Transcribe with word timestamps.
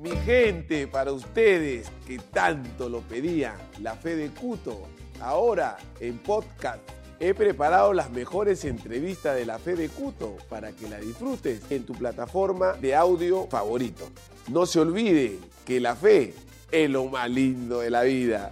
Mi 0.00 0.12
gente, 0.24 0.86
para 0.86 1.12
ustedes 1.12 1.92
que 2.06 2.18
tanto 2.18 2.88
lo 2.88 3.00
pedían, 3.00 3.56
la 3.82 3.94
fe 3.96 4.16
de 4.16 4.30
Cuto, 4.30 4.88
ahora 5.20 5.76
en 6.00 6.16
podcast. 6.16 6.78
He 7.18 7.34
preparado 7.34 7.92
las 7.92 8.08
mejores 8.10 8.64
entrevistas 8.64 9.36
de 9.36 9.44
la 9.44 9.58
fe 9.58 9.76
de 9.76 9.90
Cuto 9.90 10.38
para 10.48 10.72
que 10.72 10.88
la 10.88 10.98
disfrutes 10.98 11.70
en 11.70 11.84
tu 11.84 11.92
plataforma 11.92 12.72
de 12.72 12.94
audio 12.94 13.46
favorito. 13.48 14.08
No 14.48 14.64
se 14.64 14.80
olvide 14.80 15.38
que 15.66 15.80
la 15.80 15.94
fe 15.94 16.32
es 16.72 16.88
lo 16.88 17.04
más 17.04 17.28
lindo 17.28 17.80
de 17.80 17.90
la 17.90 18.00
vida. 18.00 18.50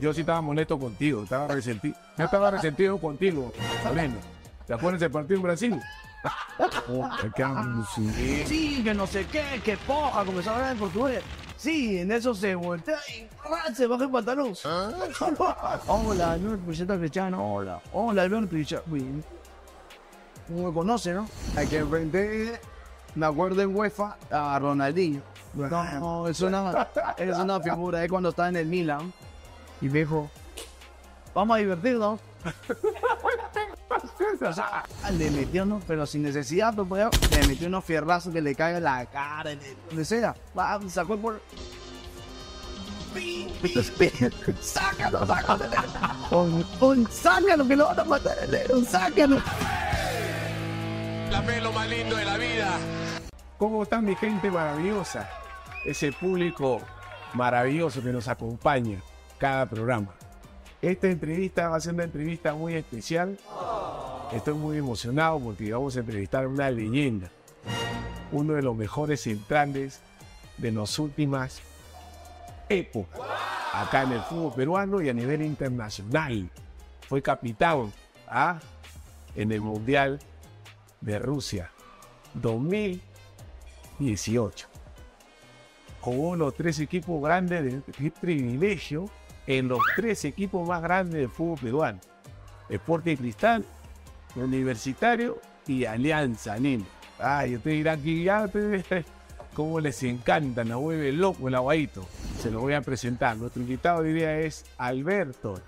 Yo 0.00 0.14
sí 0.14 0.20
estaba 0.20 0.42
molesto 0.42 0.78
contigo, 0.78 1.24
estaba 1.24 1.48
resentido. 1.48 1.96
Yo 2.16 2.24
estaba 2.24 2.52
resentido 2.52 2.98
contigo, 2.98 3.52
Moreno. 3.82 4.14
¿Te 4.64 4.74
acuerdas 4.74 5.00
del 5.00 5.10
partido 5.10 5.38
en 5.38 5.42
Brasil? 5.42 5.80
Sí, 8.46 8.82
que 8.82 8.94
no 8.94 9.06
sé 9.06 9.26
qué, 9.26 9.60
que 9.64 9.76
poja, 9.76 10.24
comenzó 10.24 10.50
a 10.50 10.54
hablar 10.56 10.72
en 10.72 10.78
portugués. 10.78 11.22
Sí, 11.56 11.98
en 11.98 12.10
eso 12.10 12.34
se 12.34 12.54
voltea 12.54 12.98
y 13.16 13.28
¡ah! 13.44 13.72
se 13.74 13.86
baja 13.86 14.04
el 14.04 14.10
pantalón. 14.10 14.54
hola, 15.86 16.36
no 16.36 16.56
presenta 16.58 16.98
Cristiano, 16.98 17.54
hola. 17.54 17.80
Hola, 17.92 18.22
Alberto 18.22 18.48
Cristiano. 18.48 18.82
Uy, 18.90 19.22
No 20.48 20.68
me 20.68 20.74
conoce, 20.74 21.12
¿no? 21.12 21.28
Hay 21.56 21.66
que 21.68 21.78
enfrenté, 21.78 22.60
me 23.14 23.26
acuerdo 23.26 23.62
en 23.62 23.76
UEFA, 23.76 24.16
a 24.30 24.58
Ronaldinho. 24.58 25.22
No, 25.54 25.68
no, 26.00 26.28
es 26.28 26.40
una, 26.40 26.88
es 27.16 27.36
una 27.36 27.60
figura, 27.60 28.02
es 28.02 28.10
cuando 28.10 28.30
estaba 28.30 28.48
en 28.48 28.56
el 28.56 28.66
Milan. 28.66 29.12
Y 29.80 29.88
me 29.88 30.00
dijo, 30.00 30.30
vamos 31.34 31.56
a 31.56 31.60
divertirnos. 31.60 32.20
O 34.42 34.52
sea, 34.52 34.84
le 35.16 35.30
metió, 35.30 35.64
¿no? 35.64 35.80
Pero 35.86 36.04
sin 36.06 36.22
necesidad, 36.22 36.74
pues, 36.74 36.88
pues, 36.88 37.30
le 37.30 37.46
metió 37.46 37.68
unos 37.68 37.84
fierrazos 37.84 38.32
que 38.32 38.40
le 38.40 38.54
caen 38.54 38.76
en 38.76 38.84
la 38.84 39.06
cara, 39.06 39.52
en 39.52 39.60
el- 39.60 39.76
donde 39.88 40.04
sea. 40.04 40.34
Va, 40.58 40.80
sacó 40.88 41.16
por. 41.16 41.40
Sácalo, 44.60 45.26
sácalo. 45.26 45.64
Pon, 46.80 47.08
sácalo, 47.10 47.66
que 47.68 47.76
lo 47.76 47.86
van 47.86 48.00
a 48.00 48.04
matar 48.04 48.36
el 48.42 48.50
negro, 48.50 48.80
sácalo. 48.84 49.36
La 51.30 51.42
fe 51.42 51.56
es 51.58 51.62
lo 51.62 51.72
más 51.72 51.88
lindo 51.88 52.16
de 52.16 52.24
la 52.24 52.36
vida. 52.36 52.78
¿Cómo 53.58 53.82
está 53.82 54.00
mi 54.00 54.14
gente 54.16 54.50
maravillosa? 54.50 55.28
Ese 55.86 56.12
público 56.12 56.80
maravilloso 57.34 58.02
que 58.02 58.12
nos 58.12 58.28
acompaña 58.28 59.00
cada 59.38 59.66
programa. 59.66 60.14
Esta 60.82 61.08
entrevista 61.08 61.68
va 61.68 61.76
a 61.76 61.80
ser 61.80 61.94
una 61.94 62.02
entrevista 62.02 62.54
muy 62.54 62.74
especial. 62.74 63.38
Estoy 64.32 64.54
muy 64.54 64.78
emocionado 64.78 65.38
porque 65.38 65.72
vamos 65.72 65.96
a 65.96 66.00
entrevistar 66.00 66.42
a 66.42 66.48
una 66.48 66.68
leyenda, 66.72 67.30
uno 68.32 68.54
de 68.54 68.62
los 68.62 68.74
mejores 68.74 69.20
centrales 69.20 70.00
de 70.58 70.72
las 70.72 70.98
últimas 70.98 71.62
épocas 72.68 73.20
acá 73.72 74.02
en 74.02 74.10
el 74.12 74.20
fútbol 74.22 74.54
peruano 74.54 75.00
y 75.00 75.08
a 75.08 75.14
nivel 75.14 75.42
internacional. 75.42 76.50
Fue 77.08 77.22
capitán 77.22 77.92
¿ah? 78.26 78.58
en 79.36 79.52
el 79.52 79.60
Mundial 79.60 80.18
de 81.00 81.20
Rusia 81.20 81.70
2018. 82.34 84.66
Jugó 86.00 86.34
los 86.34 86.56
tres 86.56 86.80
equipos 86.80 87.22
grandes, 87.22 87.62
de, 87.62 87.80
qué 87.92 88.10
privilegio, 88.10 89.08
en 89.46 89.68
los 89.68 89.80
tres 89.96 90.24
equipos 90.24 90.66
más 90.68 90.82
grandes 90.82 91.20
del 91.20 91.28
fútbol 91.30 91.58
peruano. 91.58 92.00
Sporting 92.68 93.16
Cristal, 93.16 93.64
Universitario 94.36 95.38
y 95.66 95.84
Alianza 95.84 96.56
Lima. 96.56 96.84
Ay, 97.18 97.56
ustedes 97.56 97.76
dirán 97.78 98.02
que 98.02 98.22
ya, 98.22 98.48
cómo 99.54 99.78
les 99.80 100.02
encanta, 100.02 100.64
nos 100.64 100.80
vuelve 100.80 101.12
loco 101.12 101.48
el 101.48 101.54
aguadito. 101.54 102.06
Se 102.40 102.50
lo 102.50 102.60
voy 102.60 102.74
a 102.74 102.80
presentar. 102.80 103.36
Nuestro 103.36 103.62
invitado 103.62 104.00
hoy 104.00 104.12
día 104.12 104.38
es 104.40 104.64
Alberto 104.78 105.60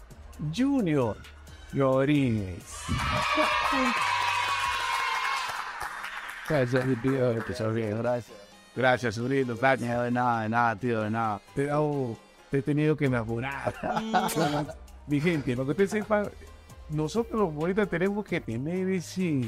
Junior 0.56 1.16
Rodríguez. 1.72 2.62
Gracias, 6.48 6.84
tío, 7.02 7.30
empezó 7.32 7.70
bien, 7.72 7.98
gracias. 7.98 8.36
Gracias, 8.76 9.14
sobrino. 9.14 9.56
Gracias. 9.56 9.88
No, 9.88 10.02
de 10.02 10.10
nada, 10.10 10.42
de 10.42 10.48
nada, 10.48 10.76
tío, 10.76 11.02
de 11.02 11.10
nada. 11.10 11.40
Dado- 11.54 12.18
te 12.54 12.60
he 12.60 12.62
tenido 12.62 12.96
que 12.96 13.06
enamorar. 13.06 13.74
Mi 15.08 15.20
gente, 15.20 15.56
lo 15.56 15.64
que 15.64 15.72
ustedes 15.72 15.90
sepan, 15.90 16.30
nosotros 16.88 17.40
los 17.40 17.52
bonitas 17.52 17.88
tenemos 17.88 18.24
que 18.24 18.40
tener 18.40 18.88
ese, 18.90 19.40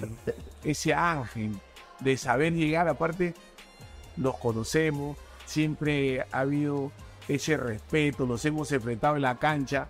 ese 0.64 0.92
ángel 0.92 1.52
de 2.00 2.16
saber 2.16 2.52
llegar. 2.52 2.88
Aparte, 2.88 3.32
nos 4.16 4.36
conocemos, 4.38 5.16
siempre 5.44 6.22
ha 6.32 6.40
habido 6.40 6.90
ese 7.28 7.56
respeto, 7.56 8.26
nos 8.26 8.44
hemos 8.44 8.72
enfrentado 8.72 9.14
en 9.14 9.22
la 9.22 9.38
cancha, 9.38 9.86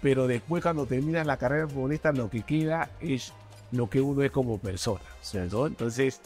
pero 0.00 0.28
después 0.28 0.62
cuando 0.62 0.86
terminas 0.86 1.26
la 1.26 1.36
carrera 1.36 1.66
futbolista 1.66 2.12
lo 2.12 2.30
que 2.30 2.42
queda 2.42 2.90
es 3.00 3.32
lo 3.72 3.90
que 3.90 4.00
uno 4.00 4.22
es 4.22 4.30
como 4.30 4.58
persona. 4.58 5.02
¿cierto? 5.22 5.66
Entonces, 5.66 6.20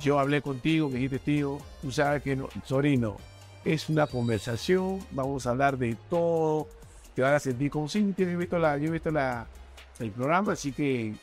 yo 0.00 0.18
hablé 0.18 0.42
contigo, 0.42 0.88
me 0.88 0.96
dijiste, 0.96 1.20
tío, 1.20 1.58
tú 1.80 1.92
sabes 1.92 2.20
que, 2.22 2.34
no, 2.34 2.48
sobrino, 2.64 3.16
es 3.64 3.88
una 3.88 4.06
conversación, 4.06 4.98
vamos 5.10 5.46
a 5.46 5.50
hablar 5.50 5.78
de 5.78 5.96
todo, 6.10 6.68
te 7.14 7.22
van 7.22 7.34
a 7.34 7.38
sentir 7.38 7.70
como 7.70 7.88
si 7.88 8.14
yo 8.16 8.26
he 8.26 8.36
visto, 8.36 8.58
la, 8.58 8.76
yo 8.76 8.88
he 8.88 8.90
visto 8.90 9.10
la, 9.10 9.46
el 10.00 10.10
programa, 10.10 10.52
así 10.52 10.72
que 10.72 11.14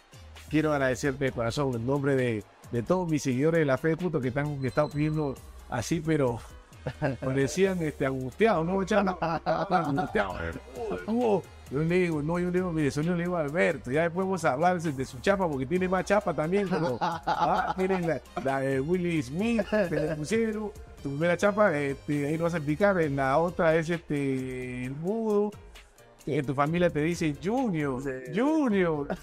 quiero 0.49 0.71
agradecerte 0.71 1.25
de 1.25 1.31
corazón 1.31 1.73
en 1.75 1.85
nombre 1.85 2.15
de, 2.15 2.43
de 2.71 2.83
todos 2.83 3.09
mis 3.09 3.23
seguidores 3.23 3.59
de 3.59 3.65
la 3.65 3.77
fe 3.77 3.89
de 3.89 3.97
puto 3.97 4.21
que 4.21 4.29
están 4.29 4.59
que 4.61 4.67
están 4.67 4.89
pidiendo 4.89 5.35
así, 5.69 5.99
pero 5.99 6.39
parecían 7.19 7.81
este, 7.81 8.05
angustiados, 8.05 8.65
¿no, 8.65 8.83
chano? 8.83 9.17
angustiados. 9.45 10.37
Oh, 11.07 11.41
yo 11.71 11.79
le 11.79 11.95
digo, 11.99 12.21
no, 12.21 12.39
yo 12.39 12.47
le 12.47 12.53
digo, 12.53 12.71
mire, 12.71 12.89
sonido 12.89 13.15
le 13.15 13.23
digo 13.23 13.37
a 13.37 13.41
Alberto, 13.41 13.91
ya 13.91 14.03
después 14.03 14.25
vamos 14.25 14.43
a 14.45 14.53
hablar 14.53 14.81
de 14.81 15.05
su 15.05 15.19
chapa, 15.19 15.47
porque 15.47 15.65
tiene 15.65 15.87
más 15.87 16.05
chapa 16.05 16.33
también, 16.33 16.67
como, 16.67 16.97
ah, 17.01 17.75
miren 17.77 18.07
la, 18.07 18.21
la 18.43 18.59
de 18.61 18.79
Willy 18.79 19.21
Smith, 19.21 19.65
que 19.69 19.95
le 19.95 20.15
pusieron, 20.15 20.71
tu 21.01 21.09
primera 21.09 21.37
chapa, 21.37 21.77
este, 21.77 22.27
ahí 22.27 22.37
lo 22.37 22.43
vas 22.45 22.53
a 22.53 22.57
explicar, 22.57 22.99
en 23.01 23.15
la 23.15 23.37
otra 23.37 23.75
es 23.75 23.89
este, 23.89 24.85
el 24.85 24.91
mudo, 24.91 25.51
en 26.25 26.45
tu 26.45 26.53
familia 26.53 26.89
te 26.89 27.01
dice 27.01 27.35
Junior, 27.43 28.01
Junior. 28.35 29.07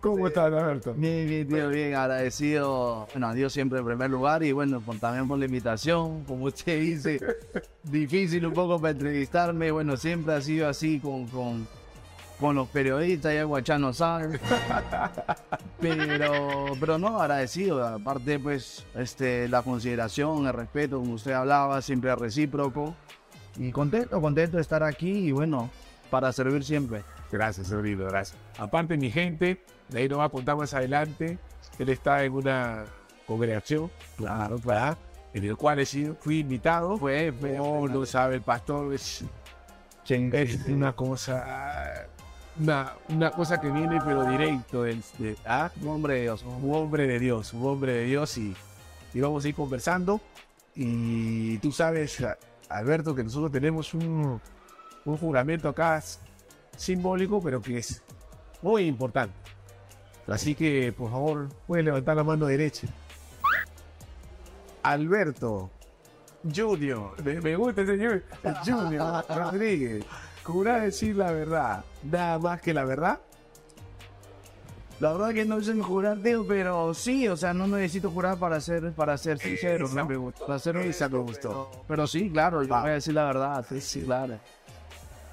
¿Cómo 0.00 0.26
estás, 0.28 0.44
Alberto? 0.52 0.92
Bien, 0.94 1.26
bien, 1.26 1.48
tío, 1.48 1.68
bien, 1.70 1.94
agradecido, 1.94 3.06
bueno, 3.12 3.28
a 3.28 3.34
Dios 3.34 3.52
siempre 3.54 3.78
en 3.78 3.86
primer 3.86 4.10
lugar 4.10 4.42
y 4.42 4.52
bueno, 4.52 4.80
por- 4.82 4.98
también 4.98 5.26
por 5.26 5.38
la 5.38 5.46
invitación, 5.46 6.24
como 6.24 6.44
usted 6.44 6.78
dice, 6.78 7.18
difícil 7.84 8.44
un 8.44 8.52
poco 8.52 8.78
para 8.78 8.90
entrevistarme, 8.90 9.70
bueno, 9.70 9.96
siempre 9.96 10.34
ha 10.34 10.42
sido 10.42 10.68
así 10.68 11.00
con, 11.00 11.26
con, 11.28 11.66
con 12.40 12.56
los 12.56 12.68
periodistas, 12.68 13.32
ya 13.34 13.44
Guachano 13.44 13.92
sabe, 13.92 14.40
pero, 15.80 16.72
pero 16.80 16.98
no, 16.98 17.20
agradecido, 17.20 17.86
aparte 17.86 18.38
pues, 18.38 18.84
este, 18.94 19.48
la 19.48 19.62
consideración, 19.62 20.46
el 20.46 20.52
respeto, 20.52 20.98
como 20.98 21.14
usted 21.14 21.32
hablaba, 21.32 21.80
siempre 21.80 22.14
recíproco, 22.16 22.94
y 23.56 23.70
contento, 23.70 24.20
contento 24.20 24.56
de 24.56 24.62
estar 24.62 24.82
aquí 24.82 25.28
y 25.28 25.32
bueno, 25.32 25.70
para 26.10 26.32
servir 26.32 26.64
siempre. 26.64 27.02
Gracias, 27.30 27.68
sobrino, 27.68 28.04
gracias. 28.04 28.38
Aparte, 28.58 28.96
mi 28.96 29.10
gente, 29.10 29.62
de 29.88 29.98
ahí 29.98 30.08
nos 30.08 30.18
va 30.18 30.24
a 30.24 30.28
contar 30.28 30.56
más 30.56 30.74
adelante. 30.74 31.38
Él 31.78 31.88
está 31.88 32.24
en 32.24 32.32
una 32.32 32.84
congregación, 33.26 33.90
claro, 34.16 34.58
¿verdad? 34.58 34.98
En 35.32 35.44
el 35.44 35.56
cual 35.56 35.80
he 35.80 35.86
sido, 35.86 36.14
fui 36.14 36.40
invitado. 36.40 36.96
Fue, 36.96 37.32
fue, 37.32 37.56
No, 37.56 37.86
lo 37.86 38.06
sabe 38.06 38.36
el 38.36 38.42
pastor, 38.42 38.94
es, 38.94 39.24
es 40.08 40.66
una 40.68 40.92
cosa, 40.92 42.06
una, 42.58 42.92
una 43.08 43.30
cosa 43.30 43.60
que 43.60 43.70
viene 43.70 44.00
pero 44.04 44.24
directo 44.24 44.82
de, 44.82 45.36
¿ah? 45.46 45.70
un 45.80 45.88
hombre 45.88 46.14
de 46.14 46.22
Dios. 46.22 46.42
un 46.44 46.74
hombre 46.74 47.06
de 47.06 47.18
Dios, 47.18 47.52
un 47.52 47.66
hombre 47.66 47.92
de 47.92 48.04
Dios 48.04 48.38
y, 48.38 48.54
y 49.12 49.20
vamos 49.20 49.44
a 49.44 49.48
ir 49.48 49.54
conversando. 49.54 50.20
Y 50.74 51.58
tú 51.58 51.70
sabes, 51.72 52.24
Alberto, 52.68 53.14
que 53.14 53.22
nosotros 53.22 53.52
tenemos 53.52 53.94
un, 53.94 54.40
un 55.04 55.16
juramento 55.16 55.68
acá 55.68 56.02
simbólico, 56.76 57.40
pero 57.42 57.62
que 57.62 57.78
es 57.78 58.02
muy 58.62 58.86
importante. 58.86 59.34
Así 60.26 60.54
que, 60.54 60.92
por 60.92 61.10
favor, 61.10 61.48
puedes 61.66 61.84
levantar 61.84 62.16
la 62.16 62.24
mano 62.24 62.46
derecha. 62.46 62.88
Alberto 64.82 65.70
Junior, 66.54 67.14
me, 67.22 67.56
gusta 67.56 67.86
señor, 67.86 68.22
Junior 68.64 69.24
Rodríguez, 69.28 70.04
jura 70.44 70.80
decir 70.80 71.16
la 71.16 71.32
verdad, 71.32 71.84
nada 72.02 72.38
más 72.38 72.60
que 72.60 72.72
la 72.72 72.84
verdad. 72.84 73.18
La 75.00 75.12
verdad 75.12 75.34
que 75.34 75.44
no 75.44 75.60
sé 75.60 75.74
jurar, 75.82 76.18
tío, 76.22 76.46
pero 76.46 76.94
sí, 76.94 77.26
o 77.26 77.36
sea, 77.36 77.52
no 77.52 77.66
necesito 77.66 78.10
jurar 78.10 78.38
para 78.38 78.60
ser, 78.60 78.92
para 78.92 79.18
ser 79.18 79.38
sincero, 79.38 79.88
¿no? 79.88 80.06
me 80.06 80.16
gustó. 80.16 80.46
Para 80.46 80.58
ser 80.60 80.76
Esa 80.76 81.08
me 81.08 81.18
gustó. 81.18 81.70
Pero, 81.88 82.06
sí, 82.06 82.30
claro, 82.30 82.62
yo 82.62 82.68
voy 82.68 82.90
a 82.90 82.94
decir 82.94 83.14
la 83.14 83.24
verdad, 83.24 83.66
sí, 83.68 83.80
sí, 83.80 84.02
claro. 84.02 84.38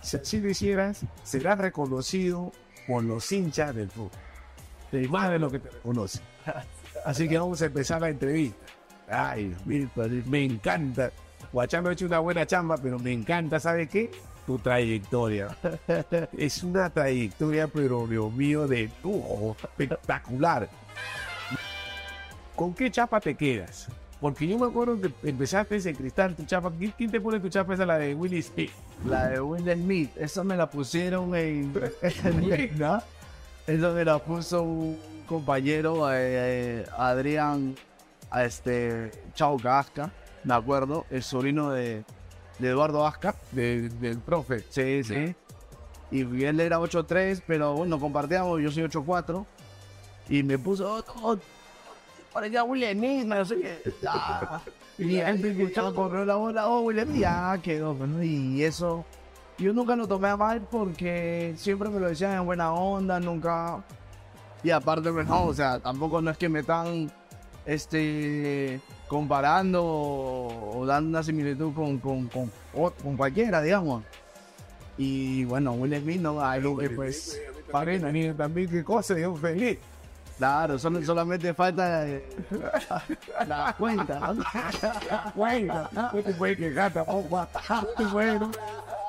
Si 0.01 0.17
así 0.17 0.39
lo 0.39 0.49
hicieras, 0.49 1.05
serás 1.23 1.59
reconocido 1.59 2.51
por 2.87 3.03
los 3.03 3.31
hinchas 3.31 3.75
del 3.75 3.89
fútbol. 3.89 4.09
de 4.91 5.07
más 5.07 5.29
de 5.29 5.37
lo 5.37 5.51
que 5.51 5.59
te 5.59 5.69
reconoce. 5.69 6.21
Así 7.05 7.29
que 7.29 7.37
vamos 7.37 7.61
a 7.61 7.65
empezar 7.65 8.01
la 8.01 8.09
entrevista. 8.09 8.65
Ay, 9.07 9.55
padre, 9.93 10.23
me 10.25 10.43
encanta. 10.43 11.11
Guachano 11.53 11.89
ha 11.89 11.93
hecho 11.93 12.07
una 12.07 12.19
buena 12.19 12.45
chamba, 12.45 12.77
pero 12.77 12.97
me 12.97 13.11
encanta, 13.11 13.59
¿sabe 13.59 13.87
qué? 13.87 14.09
Tu 14.45 14.57
trayectoria. 14.57 15.55
Es 16.37 16.63
una 16.63 16.89
trayectoria, 16.89 17.67
pero 17.67 18.07
Dios 18.07 18.31
mío, 18.33 18.67
de 18.67 18.89
lujo, 19.03 19.55
espectacular. 19.61 20.69
¿Con 22.55 22.73
qué 22.73 22.91
chapa 22.91 23.19
te 23.19 23.35
quedas? 23.35 23.87
Porque 24.19 24.47
yo 24.47 24.59
me 24.59 24.67
acuerdo 24.67 25.01
que 25.01 25.11
empezaste 25.27 25.77
en 25.77 25.95
cristal, 25.95 26.35
tu 26.35 26.45
chapa. 26.45 26.71
¿Quién, 26.95 27.09
te 27.09 27.19
pone 27.19 27.39
tu 27.39 27.49
chapa? 27.49 27.73
Esa 27.73 27.85
la 27.87 27.97
de 27.97 28.13
Willy 28.13 28.41
Smith. 28.41 28.71
La 29.05 29.29
de 29.29 29.41
Will 29.41 29.71
Smith, 29.73 30.11
esa 30.15 30.43
me 30.43 30.55
la 30.55 30.69
pusieron 30.69 31.35
en. 31.35 31.73
¿no? 32.77 33.01
Esa 33.65 33.89
me 33.89 34.05
la 34.05 34.19
puso 34.19 34.61
un 34.61 34.99
compañero, 35.25 36.11
eh, 36.13 36.81
eh, 36.81 36.85
Adrián, 36.97 37.75
a 38.29 38.43
este, 38.45 39.11
Chao 39.33 39.57
Gasca, 39.57 40.11
me 40.43 40.53
acuerdo, 40.53 41.05
el 41.09 41.23
sobrino 41.23 41.71
de, 41.71 42.03
de 42.61 42.69
Eduardo 42.69 43.05
Asca. 43.05 43.35
de- 43.51 43.89
del 43.89 44.19
profe. 44.19 44.63
Sí, 44.69 45.03
sí. 45.03 45.35
Y 46.11 46.43
él 46.43 46.59
era 46.59 46.79
8'3, 46.79 47.41
pero 47.47 47.73
bueno, 47.73 47.99
compartíamos, 47.99 48.61
yo 48.61 48.71
soy 48.71 48.83
8'4. 48.83 49.45
Y 50.29 50.43
me 50.43 50.57
puso, 50.59 50.93
oh, 50.97 51.03
oh, 51.23 51.37
parecía 52.33 52.63
Will 52.63 52.85
Smith, 52.93 53.25
no 53.25 53.43
sé 53.45 53.59
qué. 53.61 53.93
Ah. 54.07 54.61
Y 54.97 55.17
él 55.17 55.39
me 55.39 55.49
escuchaba 55.51 55.93
correr 55.93 56.27
la 56.27 56.35
bola, 56.35 56.67
oh, 56.67 56.81
Will 56.81 57.01
Smith, 57.01 57.21
ya 57.21 57.57
quedó. 57.63 57.93
bueno, 57.95 58.21
y 58.23 58.61
eso, 58.63 59.03
yo 59.57 59.73
nunca 59.73 59.95
lo 59.95 60.07
tomé 60.07 60.27
a 60.29 60.37
mal 60.37 60.61
porque 60.69 61.53
siempre 61.57 61.89
me 61.89 61.99
lo 61.99 62.07
decían 62.09 62.33
en 62.33 62.45
buena 62.45 62.71
onda, 62.73 63.19
nunca. 63.19 63.83
Y 64.63 64.69
aparte, 64.69 65.11
pues, 65.11 65.25
no, 65.27 65.45
o 65.45 65.53
sea, 65.53 65.79
tampoco 65.79 66.21
no 66.21 66.29
es 66.29 66.37
que 66.37 66.49
me 66.49 66.59
están 66.59 67.11
este, 67.65 68.79
comparando 69.11 69.83
o, 69.83 70.85
dando 70.85 71.09
una 71.09 71.21
similitud 71.21 71.73
con, 71.73 71.97
con, 71.99 72.27
con, 72.29 72.49
con 73.03 73.17
cualquiera, 73.17 73.61
digamos. 73.61 74.03
Y 74.97 75.43
bueno, 75.43 75.73
Will 75.73 75.99
Smith 76.01 76.21
no 76.21 76.41
hay 76.41 76.61
Eh, 76.61 76.89
pues, 76.95 77.37
Parena, 77.69 78.09
ni 78.09 78.31
también 78.33 78.69
qué 78.69 78.85
cosa, 78.85 79.19
yo 79.19 79.35
feliz. 79.35 79.77
Claro, 80.37 80.79
solo- 80.79 81.03
solamente 81.03 81.53
falta 81.53 82.07
eh, 82.07 82.23
la 83.47 83.75
cuenta. 83.77 84.17
¿no? 84.33 84.43
Bueno, 85.35 85.89
no 85.91 86.09
te 86.11 86.33
puedes 86.33 86.57
quejar 86.57 86.93
tampoco. 86.93 87.47
No 87.69 87.87
te. 87.97 88.49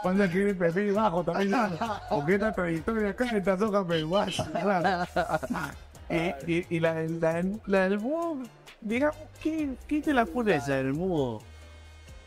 Cuando 0.02 0.24
escribir 0.24 0.58
perfil 0.58 0.92
bajo 0.94 1.22
también. 1.22 1.52
¿no? 1.52 1.68
Porque 2.10 2.34
esta 2.34 2.52
trayectoria 2.52 3.10
acá 3.10 3.24
esta 3.36 3.56
soja 3.56 3.86
peruana. 3.86 4.32
claro. 4.62 5.06
Y, 6.46 6.66
y, 6.68 6.80
la, 6.80 6.92
la, 7.04 7.42
la 7.64 7.88
del 7.88 7.98
digamos, 8.82 9.16
¿qué, 9.42 9.70
qué 9.86 10.00
te 10.00 10.12
la 10.12 10.24
pone? 10.26 10.56
Ese, 10.56 10.78
el 10.80 10.92
mudo. 10.94 11.40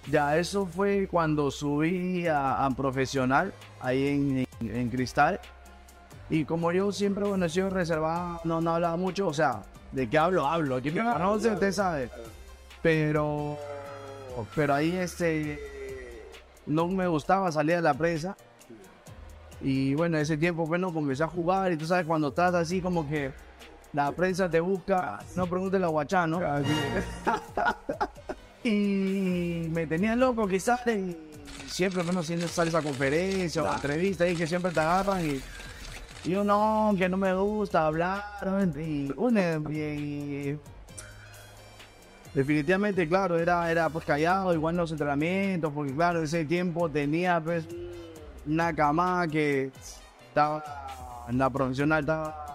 Ya, 0.10 0.38
eso 0.38 0.66
fue 0.66 1.08
cuando 1.10 1.50
subí 1.50 2.28
a, 2.28 2.66
a 2.66 2.70
profesional 2.72 3.54
ahí 3.80 4.08
en, 4.08 4.38
en- 4.62 4.76
en 4.76 4.90
Cristal. 4.90 5.40
Y 6.30 6.46
como 6.46 6.72
yo 6.72 6.92
siempre, 6.92 7.24
bueno, 7.26 7.46
he 7.46 7.50
sido 7.50 7.70
reservado, 7.70 8.40
no, 8.44 8.62
no 8.62 8.76
hablaba 8.76 8.98
mucho, 8.98 9.28
o 9.28 9.34
sea, 9.34 9.62
¿de 9.92 10.10
qué 10.10 10.18
hablo? 10.18 10.46
Hablo. 10.48 10.76
Aquí 10.78 10.92
me 10.92 11.04
conoce, 11.04 11.52
usted 11.52 11.72
sabe. 11.72 12.10
Pero, 12.82 13.58
pero 14.56 14.74
ahí 14.76 14.96
este, 14.96 15.60
no 16.66 16.88
me 16.88 17.08
gustaba 17.08 17.52
salir 17.52 17.76
a 17.76 17.82
la 17.82 17.94
presa. 17.94 18.36
Y 19.62 19.96
bueno, 19.96 20.18
ese 20.18 20.38
tiempo, 20.38 20.68
bueno, 20.68 20.94
comencé 20.94 21.24
a 21.24 21.28
jugar 21.28 21.72
y 21.72 21.78
tú 21.78 21.86
sabes, 21.88 22.06
cuando 22.06 22.28
estás 22.28 22.54
así 22.54 22.82
como 22.82 23.08
que 23.08 23.32
la 23.96 24.12
prensa 24.12 24.50
te 24.50 24.60
busca, 24.60 25.20
no 25.36 25.48
pregúntele 25.48 25.86
a 25.86 25.88
Guachá, 25.88 26.28
¿no? 26.28 26.40
Y 28.64 29.68
me 29.72 29.86
tenía 29.86 30.16
loco 30.16 30.48
salen 30.60 31.16
siempre 31.68 32.02
menos 32.04 32.26
siendo 32.26 32.48
sale 32.48 32.70
esa 32.70 32.82
conferencia 32.82 33.62
o 33.62 33.66
entrevista 33.76 34.28
y 34.28 34.36
que 34.36 34.48
siempre 34.48 34.72
te 34.72 34.80
agarran 34.80 35.24
y, 35.24 35.40
yo 36.28 36.44
no, 36.44 36.92
que 36.98 37.08
no 37.08 37.18
me 37.18 37.32
gusta 37.36 37.86
hablar 37.86 38.24
y, 38.76 39.12
y- 39.70 39.78
y- 39.78 40.60
definitivamente 42.34 43.08
claro, 43.08 43.38
era, 43.38 43.70
era 43.72 43.88
pues 43.90 44.04
callado 44.04 44.52
igual 44.54 44.74
en 44.74 44.78
los 44.82 44.92
entrenamientos 44.92 45.72
porque 45.72 45.94
claro, 45.94 46.24
ese 46.24 46.44
tiempo 46.46 46.90
tenía 46.90 47.40
pues 47.40 47.66
una 48.48 48.74
cama 48.76 49.28
que 49.28 49.70
estaba 50.28 50.64
en 51.30 51.38
la 51.38 51.50
profesional 51.52 52.00
estaba 52.00 52.55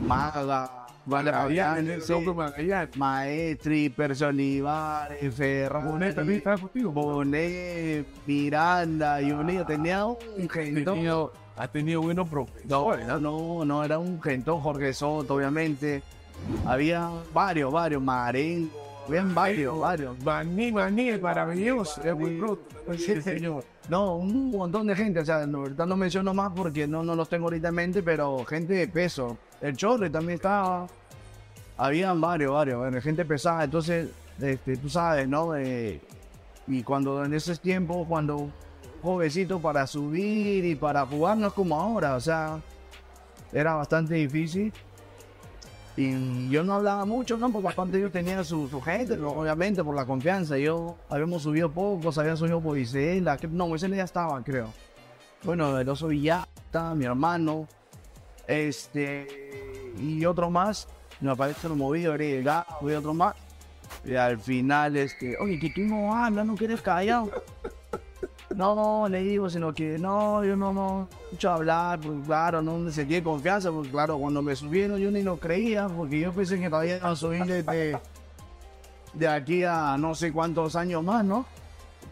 maga, 0.00 0.84
Magallanes, 1.06 2.08
Magallanes. 2.10 2.96
Maestri, 2.96 3.90
Persolivares, 3.90 5.34
Ferrari, 5.34 5.88
Bonet 5.88 6.14
también 6.14 6.38
estaba 6.38 6.58
contigo. 6.58 6.92
Bonet, 6.92 8.06
Miranda, 8.26 9.20
y 9.20 9.30
un 9.32 9.64
tenía 9.66 10.06
un 10.06 10.16
gentón. 10.48 11.30
ha 11.56 11.68
tenido 11.68 12.00
buenos 12.02 12.26
No, 12.26 12.30
profesores. 12.30 13.06
¿no? 13.06 13.20
no, 13.20 13.64
no, 13.64 13.84
era 13.84 13.98
un 13.98 14.20
gentón, 14.22 14.60
Jorge 14.60 14.92
Soto, 14.94 15.34
obviamente. 15.34 16.02
Había 16.66 17.10
varios, 17.32 17.72
varios, 17.72 18.02
Marengo, 18.02 18.70
habían 19.06 19.34
varios, 19.34 19.78
varios. 19.78 20.18
Maní, 20.24 20.72
maní, 20.72 21.10
es 21.10 21.20
maravilloso. 21.20 22.02
Es 22.02 22.14
muy 22.16 22.36
bruto. 22.36 22.62
Sí, 22.96 23.20
señor. 23.22 23.64
No, 23.88 24.16
un 24.16 24.50
montón 24.50 24.86
de 24.86 24.96
gente, 24.96 25.20
o 25.20 25.24
sea, 25.24 25.46
no, 25.46 25.68
no 25.68 25.96
menciono 25.96 26.32
más 26.32 26.52
porque 26.56 26.86
no, 26.86 27.02
no 27.02 27.14
los 27.14 27.28
tengo 27.28 27.44
ahorita 27.46 27.68
en 27.68 27.74
mente, 27.74 28.02
pero 28.02 28.44
gente 28.46 28.72
de 28.72 28.88
peso. 28.88 29.36
El 29.64 29.74
Chorre 29.78 30.10
también 30.10 30.36
estaba. 30.36 30.86
Habían 31.78 32.20
varios, 32.20 32.52
varios, 32.52 33.02
gente 33.02 33.24
pesada, 33.24 33.64
entonces, 33.64 34.10
este, 34.38 34.76
tú 34.76 34.90
sabes, 34.90 35.26
¿no? 35.26 35.56
Eh, 35.56 36.02
y 36.66 36.82
cuando 36.82 37.24
en 37.24 37.32
esos 37.32 37.58
tiempos, 37.58 38.06
cuando 38.06 38.50
jovencito 39.02 39.60
para 39.60 39.86
subir 39.86 40.66
y 40.66 40.74
para 40.74 41.06
jugar 41.06 41.38
no 41.38 41.46
es 41.46 41.52
como 41.54 41.80
ahora, 41.80 42.14
o 42.14 42.20
sea, 42.20 42.60
era 43.52 43.74
bastante 43.74 44.14
difícil. 44.14 44.70
Y 45.96 46.50
yo 46.50 46.62
no 46.62 46.74
hablaba 46.74 47.06
mucho, 47.06 47.38
¿no? 47.38 47.50
Porque 47.50 47.64
bastante 47.64 47.98
yo 47.98 48.10
tenía 48.10 48.44
su, 48.44 48.68
su 48.68 48.82
gente, 48.82 49.18
obviamente, 49.18 49.82
por 49.82 49.96
la 49.96 50.04
confianza. 50.04 50.58
Yo 50.58 50.96
habíamos 51.08 51.42
subido 51.42 51.70
pocos, 51.72 52.18
habían 52.18 52.36
subido 52.36 52.60
por 52.60 52.76
Isela, 52.76 53.38
que 53.38 53.48
no, 53.48 53.74
Isela 53.74 53.96
ya 53.96 54.04
estaba, 54.04 54.42
creo. 54.44 54.68
Bueno, 55.42 55.78
el 55.78 55.88
oso 55.88 56.08
Villata, 56.08 56.48
estaba 56.66 56.94
mi 56.94 57.06
hermano, 57.06 57.66
este, 58.46 59.92
y 59.98 60.24
otro 60.24 60.50
más. 60.50 60.88
Me 61.20 61.30
aparece 61.30 61.68
lo 61.68 61.76
movido, 61.76 62.14
gato 62.42 62.90
y 62.90 62.94
otro 62.94 63.14
más. 63.14 63.34
Y 64.04 64.14
al 64.14 64.38
final, 64.38 64.96
este, 64.96 65.36
oye, 65.38 65.58
que 65.58 65.70
tú 65.70 65.80
no 65.82 66.14
hablas, 66.14 66.44
no 66.46 66.54
quieres 66.56 66.82
callado. 66.82 67.30
No, 68.54 68.74
no, 68.74 69.08
le 69.08 69.20
digo, 69.20 69.50
sino 69.50 69.72
que 69.74 69.98
no, 69.98 70.44
yo 70.44 70.54
no, 70.54 70.72
no, 70.72 71.08
mucho 71.32 71.50
hablar, 71.50 71.98
porque 72.00 72.20
claro, 72.26 72.62
no 72.62 72.88
sentí 72.90 73.20
confianza, 73.20 73.70
porque 73.72 73.90
claro, 73.90 74.16
cuando 74.18 74.42
me 74.42 74.54
subieron 74.54 74.98
yo 75.00 75.10
ni 75.10 75.22
lo 75.22 75.38
creía, 75.38 75.88
porque 75.88 76.20
yo 76.20 76.32
pensé 76.32 76.60
que 76.60 76.68
todavía 76.68 76.98
iba 76.98 77.10
a 77.10 77.16
subir 77.16 77.44
desde 77.44 77.98
de 79.12 79.28
aquí 79.28 79.64
a 79.64 79.96
no 79.98 80.14
sé 80.14 80.32
cuántos 80.32 80.76
años 80.76 81.02
más, 81.02 81.24
¿no? 81.24 81.46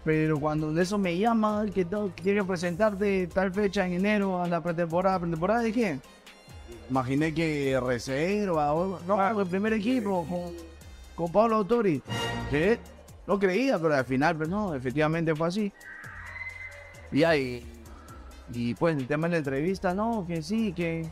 Pero 0.05 0.41
cuando 0.41 0.73
de 0.73 0.83
eso 0.83 0.99
me 0.99 1.17
llaman, 1.17 1.71
que 1.71 1.85
tengo- 1.85 2.13
que 2.15 2.43
presentarte 2.43 3.29
tal 3.29 3.53
fecha 3.53 3.87
en 3.87 3.93
enero 3.93 4.43
a 4.43 4.49
la 4.49 4.61
pretemporada, 4.61 5.21
¿pretemporada 5.21 5.61
de 5.61 5.73
quién? 5.73 6.03
Imaginé 6.91 7.33
que 7.33 7.79
reserva 7.81 8.73
o 8.73 9.01
no, 9.07 9.41
el 9.41 9.47
primer 9.47 9.73
equipo 9.73 10.27
con, 10.29 10.55
con 11.15 11.33
Pablo 11.33 11.57
Autori. 11.57 12.03
¿Qué? 12.51 12.79
No 13.27 13.39
creía, 13.39 13.79
pero 13.79 13.95
al 13.95 14.05
final, 14.05 14.37
pero 14.37 14.51
no, 14.51 14.75
efectivamente 14.75 15.35
fue 15.35 15.49
así. 15.49 15.73
Y 17.11 17.25
ahí, 17.25 17.65
y 18.53 18.75
pues 18.75 18.97
el 18.97 19.07
tema 19.07 19.29
de 19.29 19.33
la 19.33 19.39
entrevista, 19.39 19.95
no, 19.95 20.25
que 20.27 20.43
sí, 20.43 20.73
que 20.73 21.09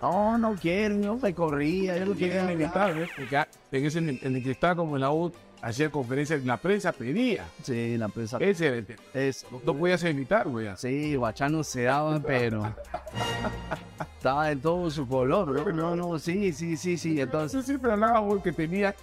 no, 0.00 0.36
no 0.38 0.54
quiero, 0.56 0.96
yo 1.00 1.16
me 1.16 1.34
corría, 1.34 1.96
yo 1.96 2.12
Querían 2.14 2.46
quería 2.46 2.52
invitar, 2.52 2.94
¿ves? 2.94 3.10
Porque 3.16 3.36
ah, 3.36 3.48
en 3.70 3.86
ese 3.86 3.98
en 3.98 4.36
el 4.36 4.42
que 4.42 4.50
estaba 4.50 4.74
como 4.74 4.96
en 4.96 5.02
la 5.02 5.12
U, 5.12 5.30
hacía 5.62 5.90
conferencias, 5.90 6.44
la 6.44 6.56
prensa 6.56 6.92
pedía. 6.92 7.46
Sí, 7.62 7.96
la 7.96 8.08
prensa. 8.08 8.36
Ese 8.38 8.66
era 8.66 8.76
el 8.76 8.84
tema. 8.84 9.00
Es, 9.14 9.46
No 9.64 9.74
podías 9.74 10.02
invitar, 10.04 10.48
güey. 10.48 10.68
sí, 10.76 11.14
Guachano 11.14 11.64
se 11.64 11.84
daba, 11.84 12.20
pero 12.20 12.74
estaba 14.16 14.50
en 14.50 14.60
todo 14.60 14.90
su 14.90 15.06
color, 15.06 15.48
¿no? 15.48 15.72
No, 15.72 15.96
no, 15.96 16.18
sí, 16.18 16.52
sí, 16.52 16.76
sí, 16.76 16.98
sí, 16.98 17.20
entonces. 17.20 17.54
Entonces 17.54 17.66
siempre 17.66 17.92
hablaba 17.92 18.26
porque 18.26 18.52
tenía. 18.52 18.94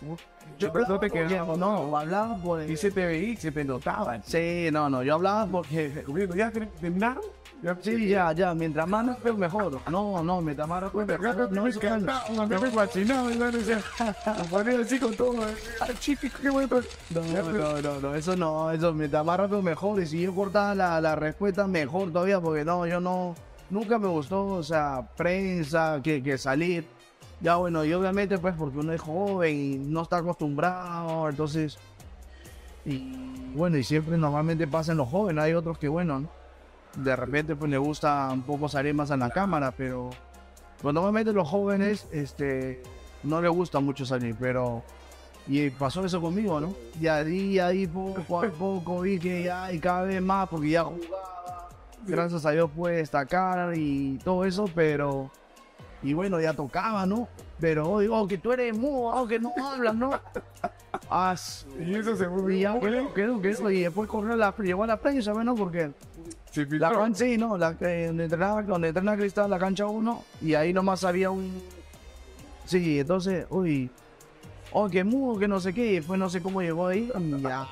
Yo 0.58 0.74
no 0.74 1.00
te 1.00 1.10
quedaba, 1.10 1.56
no. 1.56 1.88
No, 1.88 1.98
hablaba 1.98 2.38
por 2.38 2.70
Y 2.70 2.76
se 2.76 2.92
te 2.92 3.06
veía, 3.06 3.40
se 3.40 3.52
te 3.52 3.64
notaba. 3.64 4.22
Sí, 4.24 4.70
no, 4.72 4.90
no, 4.90 5.02
yo 5.04 5.16
hablaba 5.16 5.48
porque 5.48 6.04
¿ya 6.36 6.52
terminaron? 6.52 7.24
Sí, 7.82 8.08
ya, 8.08 8.32
ya, 8.32 8.54
mientras 8.54 8.88
más 8.88 9.22
veo 9.22 9.36
mejor. 9.36 9.80
No, 9.90 10.24
no, 10.24 10.42
mientras 10.42 10.68
más 10.68 10.94
veo 10.94 11.06
mejor. 11.06 11.52
No, 11.52 11.68
eso 11.68 11.80
no. 11.82 12.00
No, 12.36 12.48
me 12.48 12.60
ponía 14.50 14.80
así 14.80 15.00
con 15.00 15.14
todo. 15.16 15.36
chico, 16.00 16.28
qué 16.42 16.50
bueno. 16.50 16.82
No, 17.10 17.22
no, 17.22 17.82
no, 17.82 18.00
no, 18.00 18.16
eso 18.16 18.36
no, 18.36 18.72
eso 18.72 18.94
mientras 18.94 19.26
más 19.26 19.38
rápido 19.38 19.62
mejor. 19.62 20.02
Y 20.02 20.06
si 20.06 20.22
yo 20.22 20.34
cortaba 20.34 20.74
la, 20.74 21.02
la 21.02 21.16
respuesta, 21.16 21.68
mejor 21.68 22.12
todavía, 22.12 22.40
porque 22.40 22.64
no, 22.64 22.88
yo 22.88 23.02
no, 23.02 23.36
nunca 23.70 24.00
me 24.00 24.08
gustó, 24.08 24.46
o 24.46 24.64
sea, 24.64 25.08
prensa, 25.18 26.00
que, 26.02 26.24
que 26.24 26.38
salir. 26.38 26.86
Ya 27.42 27.56
bueno, 27.56 27.86
y 27.86 27.94
obviamente 27.94 28.38
pues 28.38 28.54
porque 28.58 28.80
uno 28.80 28.92
es 28.92 29.02
joven 29.02 29.56
y 29.56 29.78
no 29.78 30.02
está 30.04 30.18
acostumbrado, 30.18 31.30
entonces... 31.30 31.78
Y 32.86 33.54
bueno, 33.54 33.78
y 33.78 33.84
siempre 33.84 34.18
normalmente 34.18 34.66
pasa 34.68 34.94
en 34.94 34.98
los 34.98 35.10
jóvenes, 35.10 35.44
hay 35.44 35.54
otros 35.54 35.78
que 35.78 35.88
bueno, 35.88 36.20
¿no? 36.20 36.39
De 36.96 37.16
repente 37.16 37.56
pues 37.56 37.70
le 37.70 37.78
gusta 37.78 38.30
un 38.32 38.42
poco 38.42 38.68
salir 38.68 38.94
más 38.94 39.12
a 39.12 39.18
la 39.18 39.30
cámara, 39.30 39.72
pero 39.76 40.10
pues 40.82 40.94
normalmente 40.94 41.34
los 41.34 41.48
jóvenes 41.48 42.08
este, 42.12 42.82
no 43.24 43.42
les 43.42 43.52
gusta 43.52 43.80
mucho 43.80 44.06
salir, 44.06 44.36
pero... 44.40 44.84
Y 45.48 45.72
pasó 45.72 46.06
eso 46.06 46.22
conmigo, 46.22 46.60
¿no? 46.62 46.76
Y 47.02 47.08
ahí, 47.08 47.58
ahí 47.58 47.88
poco 47.88 48.44
a 48.44 48.50
poco 48.50 49.02
vi 49.02 49.18
que 49.18 49.44
ya 49.44 49.72
y 49.74 49.80
cada 49.80 50.04
vez 50.04 50.22
más, 50.22 50.48
porque 50.48 50.70
ya 50.70 50.84
jugaba, 50.84 51.70
gracias 52.06 52.46
a 52.46 52.52
Dios 52.52 52.70
pude 52.70 52.98
destacar 52.98 53.76
y 53.76 54.20
todo 54.24 54.46
eso, 54.46 54.66
pero... 54.76 55.32
Y 56.02 56.14
bueno, 56.14 56.40
ya 56.40 56.54
tocaba, 56.54 57.06
¿no? 57.06 57.28
Pero 57.60 57.90
hoy, 57.90 58.08
oh, 58.10 58.26
que 58.28 58.38
tú 58.38 58.54
eres 58.54 58.78
mudo, 58.78 59.12
oh, 59.14 59.28
que 59.28 59.40
no 59.40 59.54
hablas, 59.62 59.96
¿no? 59.96 60.12
Ah, 61.10 61.36
Y 61.80 61.96
eso 61.96 62.16
se 62.16 62.30
fue 62.30 62.56
y 62.56 62.62
ya 62.62 62.80
quedó, 62.80 63.14
quedó, 63.14 63.42
quedó, 63.42 63.72
y 63.72 63.82
después 63.82 64.08
corrió 64.08 64.36
la, 64.36 64.56
llegó 64.58 64.84
a 64.84 64.88
la 64.88 64.98
prensa, 64.98 65.34
¿no? 65.34 65.56
Porque 65.56 65.92
Se 66.52 66.66
la 66.66 66.92
cancha, 66.92 67.26
sí, 67.26 67.38
¿no? 67.38 67.58
La, 67.58 67.72
donde 67.74 68.24
entrenaba, 68.24 68.64
donde 68.64 68.88
entrena 68.90 69.16
Cristal, 69.16 69.50
la 69.50 69.60
cancha 69.60 69.86
1, 69.86 70.24
y 70.42 70.54
ahí 70.56 70.74
nomás 70.74 71.04
había 71.04 71.30
un... 71.30 71.62
Sí, 72.66 73.00
entonces, 73.00 73.46
uy, 73.50 73.90
oh, 74.72 74.90
que 74.90 75.04
mudo, 75.04 75.40
que 75.40 75.48
no 75.48 75.60
sé 75.60 75.74
qué, 75.74 75.86
y 75.92 75.96
después 75.96 76.20
no 76.20 76.30
sé 76.30 76.42
cómo 76.42 76.62
llegó 76.62 76.88
ahí, 76.88 77.12
ya 77.42 77.68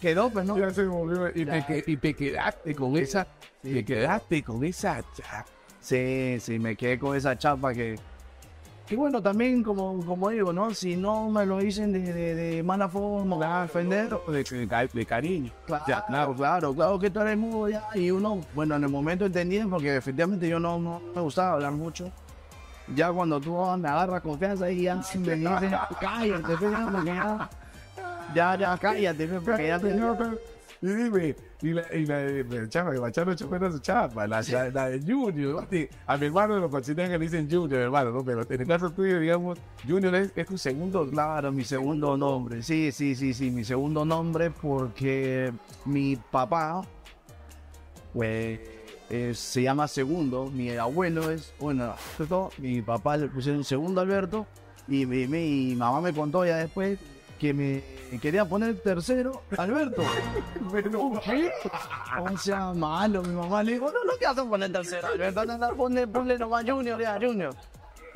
quedó, 0.00 0.30
pues, 0.30 0.46
¿no? 0.46 0.56
Ya 0.58 0.70
se 0.70 0.86
volvió. 0.86 1.28
Y, 1.30 1.44
te, 1.44 1.46
Ya. 1.46 1.66
que- 1.66 1.84
y 1.86 1.96
te 1.96 2.14
quedaste 2.14 2.74
con 2.74 2.96
esa. 2.96 3.26
Te 3.62 3.84
quedaste 3.84 4.42
con 4.42 4.64
esa. 4.64 5.02
cha- 5.14 5.44
Sí, 5.80 6.38
sí, 6.40 6.58
me 6.58 6.76
quedé 6.76 6.98
con 6.98 7.16
esa 7.16 7.36
chapa 7.38 7.72
que... 7.72 7.96
Que 8.88 8.96
bueno, 8.96 9.22
también 9.22 9.62
como, 9.62 10.02
como 10.06 10.30
digo, 10.30 10.50
¿no? 10.50 10.72
Si 10.72 10.96
no 10.96 11.28
me 11.28 11.44
lo 11.44 11.58
dicen 11.58 11.92
de, 11.92 12.00
de, 12.00 12.34
de 12.34 12.62
mala 12.62 12.88
forma, 12.88 13.64
ofender, 13.64 14.08
De, 14.26 14.42
de, 14.42 14.88
de 14.90 15.06
cariño. 15.06 15.52
Claro, 15.66 15.84
Ya, 15.86 16.06
claro, 16.06 16.34
claro, 16.34 16.74
claro 16.74 16.98
que 16.98 17.10
tú 17.10 17.20
eres 17.20 17.36
mudo 17.36 17.68
ya. 17.68 17.84
Y 17.94 18.10
uno, 18.10 18.40
bueno, 18.54 18.76
en 18.76 18.84
el 18.84 18.88
momento 18.88 19.26
entendí, 19.26 19.58
porque 19.60 19.96
efectivamente 19.96 20.48
yo 20.48 20.58
no, 20.58 20.78
no 20.78 21.02
me 21.14 21.20
gustaba 21.20 21.52
hablar 21.52 21.72
mucho. 21.72 22.10
Ya 22.94 23.12
cuando 23.12 23.38
tú 23.38 23.54
me 23.76 23.88
agarras 23.88 24.22
confianza 24.22 24.70
y 24.70 24.84
ya 24.84 24.94
me 25.16 25.34
dicen, 25.36 25.44
cállate, 26.00 26.56
ya, 27.04 27.04
ya, 27.04 27.50
ya, 28.34 28.56
ya, 28.56 28.78
cállate, 28.78 29.28
porque 29.28 29.66
ya 29.68 29.78
te... 29.78 30.00
Y 30.80 30.86
dime, 30.86 31.34
y 31.60 31.72
la, 31.72 31.94
y 31.94 32.06
la 32.06 32.18
de 32.18 32.44
de 32.44 32.68
chapa, 32.68 32.92
que 32.92 33.00
Machado 33.00 33.34
chupera 33.34 33.70
su 33.72 33.80
chapa, 33.80 34.28
la, 34.28 34.42
la, 34.42 34.70
la 34.70 34.88
de 34.90 35.00
Junior. 35.00 35.66
A 36.06 36.16
mi 36.16 36.26
hermano 36.26 36.58
lo 36.60 36.70
consideran 36.70 37.10
que 37.10 37.18
le 37.18 37.24
dicen 37.24 37.48
Junior, 37.50 37.80
hermano, 37.80 38.12
¿no? 38.12 38.24
Pero 38.24 38.42
en 38.48 38.60
el 38.60 38.66
caso 38.66 38.90
tuyo, 38.90 39.18
digamos, 39.18 39.58
Junior 39.86 40.14
es, 40.14 40.32
es 40.36 40.46
tu 40.46 40.56
segundo. 40.56 41.08
Claro, 41.10 41.50
mi 41.50 41.64
segundo 41.64 42.16
nombre, 42.16 42.62
sí, 42.62 42.92
sí, 42.92 43.16
sí, 43.16 43.34
sí, 43.34 43.50
mi 43.50 43.64
segundo 43.64 44.04
nombre 44.04 44.50
porque 44.50 45.52
mi 45.84 46.14
papá, 46.14 46.82
pues, 48.12 48.60
eh, 49.10 49.32
se 49.34 49.62
llama 49.62 49.88
Segundo, 49.88 50.46
mi 50.46 50.70
abuelo 50.76 51.30
es, 51.30 51.52
bueno, 51.58 51.94
mi 52.58 52.82
papá 52.82 53.16
le 53.16 53.26
pusieron 53.28 53.64
Segundo 53.64 54.00
Alberto 54.00 54.46
y 54.86 55.06
mi, 55.06 55.26
mi 55.26 55.74
mamá 55.74 56.00
me 56.00 56.12
contó 56.12 56.44
ya 56.46 56.58
después 56.58 56.98
que 57.38 57.54
me 57.54 57.82
quería 58.20 58.44
poner 58.44 58.78
tercero 58.80 59.42
Alberto. 59.56 60.02
Pero, 60.72 61.12
¿qué? 61.24 61.50
O 62.20 62.36
sea, 62.36 62.72
malo, 62.74 63.22
mi 63.22 63.34
mamá 63.34 63.62
le 63.62 63.74
dijo, 63.74 63.86
no, 63.86 64.04
no 64.04 64.16
te 64.18 64.26
vas 64.26 64.38
a 64.38 64.44
poner 64.44 64.72
tercero 64.72 65.08
Alberto, 65.08 65.44
no, 65.44 65.58
no, 65.58 65.74
ponle, 65.74 66.06
ponle 66.06 66.38
nomás 66.38 66.64
Junior, 66.68 67.00
ya, 67.00 67.18
Junior. 67.20 67.54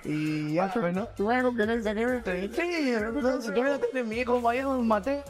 Y 0.04 0.54
ya, 0.54 0.72
pues, 0.72 0.94
¿no? 0.94 1.08
Luego 1.18 1.54
que 1.54 1.66
le 1.66 1.82
saqué. 1.82 2.50
Sí, 2.52 2.92
entonces 2.92 3.54
yo 3.54 3.62
voy 3.62 3.70
a 3.70 3.78
tener 3.78 4.04
mi 4.04 4.16
hijo 4.16 4.40
vaya 4.40 4.66
maté 4.66 5.22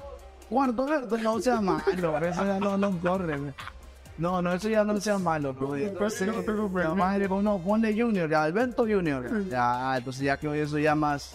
cuarto 0.48 0.84
verde, 0.86 1.22
no 1.22 1.40
sea 1.40 1.60
malo, 1.60 1.82
eso 1.86 2.44
ya 2.44 2.58
no, 2.58 2.76
no 2.76 2.98
corre. 3.00 3.38
No, 4.18 4.42
no, 4.42 4.52
eso 4.52 4.68
ya 4.68 4.84
no 4.84 5.00
sea 5.00 5.18
malo, 5.18 5.54
bro. 5.54 5.74
Entonces, 5.74 6.28
no 6.28 6.94
madre 6.94 7.24
dijo, 7.24 7.40
no, 7.42 7.58
ponle 7.58 7.98
Junior, 7.98 8.28
ya, 8.28 8.44
Alberto 8.44 8.82
Junior. 8.84 9.48
Ya, 9.48 9.96
entonces 9.96 10.22
ya 10.22 10.36
quedó 10.36 10.54
eso 10.54 10.78
ya 10.78 10.94
más, 10.94 11.34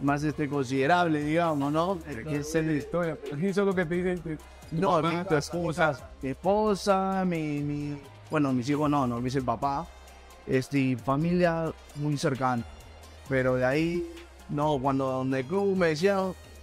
más 0.00 0.22
este, 0.22 0.48
considerable, 0.48 1.22
digamos, 1.22 1.72
¿no? 1.72 1.98
Que 2.04 2.36
es 2.36 2.54
la 2.54 2.72
historia. 2.72 3.16
Aquí 3.32 3.52
solo 3.52 3.74
que 3.74 3.84
te 3.84 3.94
dicen. 3.94 4.38
No, 4.70 5.00
tu 5.24 5.36
esposa. 5.36 6.10
mi 6.22 6.30
esposa, 6.30 7.24
mi, 7.24 7.60
mi, 7.60 7.98
bueno, 8.30 8.52
mis 8.52 8.68
hijos 8.68 8.90
no, 8.90 9.06
no, 9.06 9.18
me 9.18 9.24
dice 9.24 9.38
el 9.38 9.44
papá, 9.44 9.86
este, 10.46 10.96
familia 10.96 11.72
muy 11.94 12.16
cercana, 12.16 12.64
pero 13.28 13.54
de 13.54 13.64
ahí, 13.64 14.12
no, 14.48 14.78
cuando 14.80 15.06
donde 15.06 15.40
el 15.40 15.46
club 15.46 15.76
me 15.76 15.88
decía, 15.88 16.20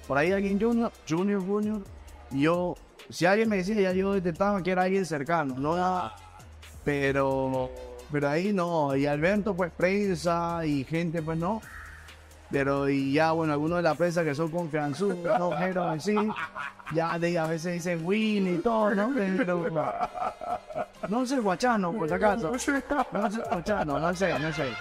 por 0.07 0.17
ahí 0.17 0.31
alguien 0.31 0.59
junior, 0.59 0.91
junior, 1.07 1.45
junior, 1.45 1.81
y 2.31 2.41
yo, 2.41 2.75
si 3.09 3.25
alguien 3.25 3.47
me 3.47 3.57
decía, 3.57 3.75
ya 3.75 3.93
yo 3.93 4.13
detectaba 4.13 4.61
que 4.61 4.71
era 4.71 4.83
alguien 4.83 5.05
cercano, 5.05 5.55
no 5.57 5.77
era, 5.77 6.13
pero, 6.83 7.71
pero 8.11 8.27
ahí 8.27 8.51
no, 8.51 8.95
y 8.97 9.05
Alberto, 9.05 9.55
pues 9.55 9.71
prensa 9.71 10.65
y 10.65 10.83
gente, 10.83 11.21
pues 11.21 11.37
no, 11.37 11.61
pero 12.53 12.87
y 12.87 13.13
ya, 13.13 13.31
bueno, 13.31 13.51
algunos 13.51 13.77
de 13.79 13.81
la 13.81 13.95
prensa 13.95 14.23
que 14.23 14.35
son 14.35 14.51
confianzudos, 14.51 15.39
no, 15.39 15.49
pero 15.57 15.85
así, 15.85 16.15
ya 16.93 17.17
de, 17.17 17.39
a 17.39 17.47
veces 17.47 17.73
dicen 17.73 18.05
Willy 18.05 18.51
y 18.51 18.57
todo, 18.59 18.93
¿no? 18.93 19.11
Pero, 19.15 19.71
no 21.09 21.25
sé 21.25 21.39
guachano, 21.39 21.91
por 21.91 22.07
si 22.07 22.13
acaso. 22.13 22.51
No 22.51 22.59
sé 22.59 22.83
guachano, 23.51 23.99
no 23.99 24.15
sé, 24.15 24.37
no 24.37 24.53
sé. 24.53 24.71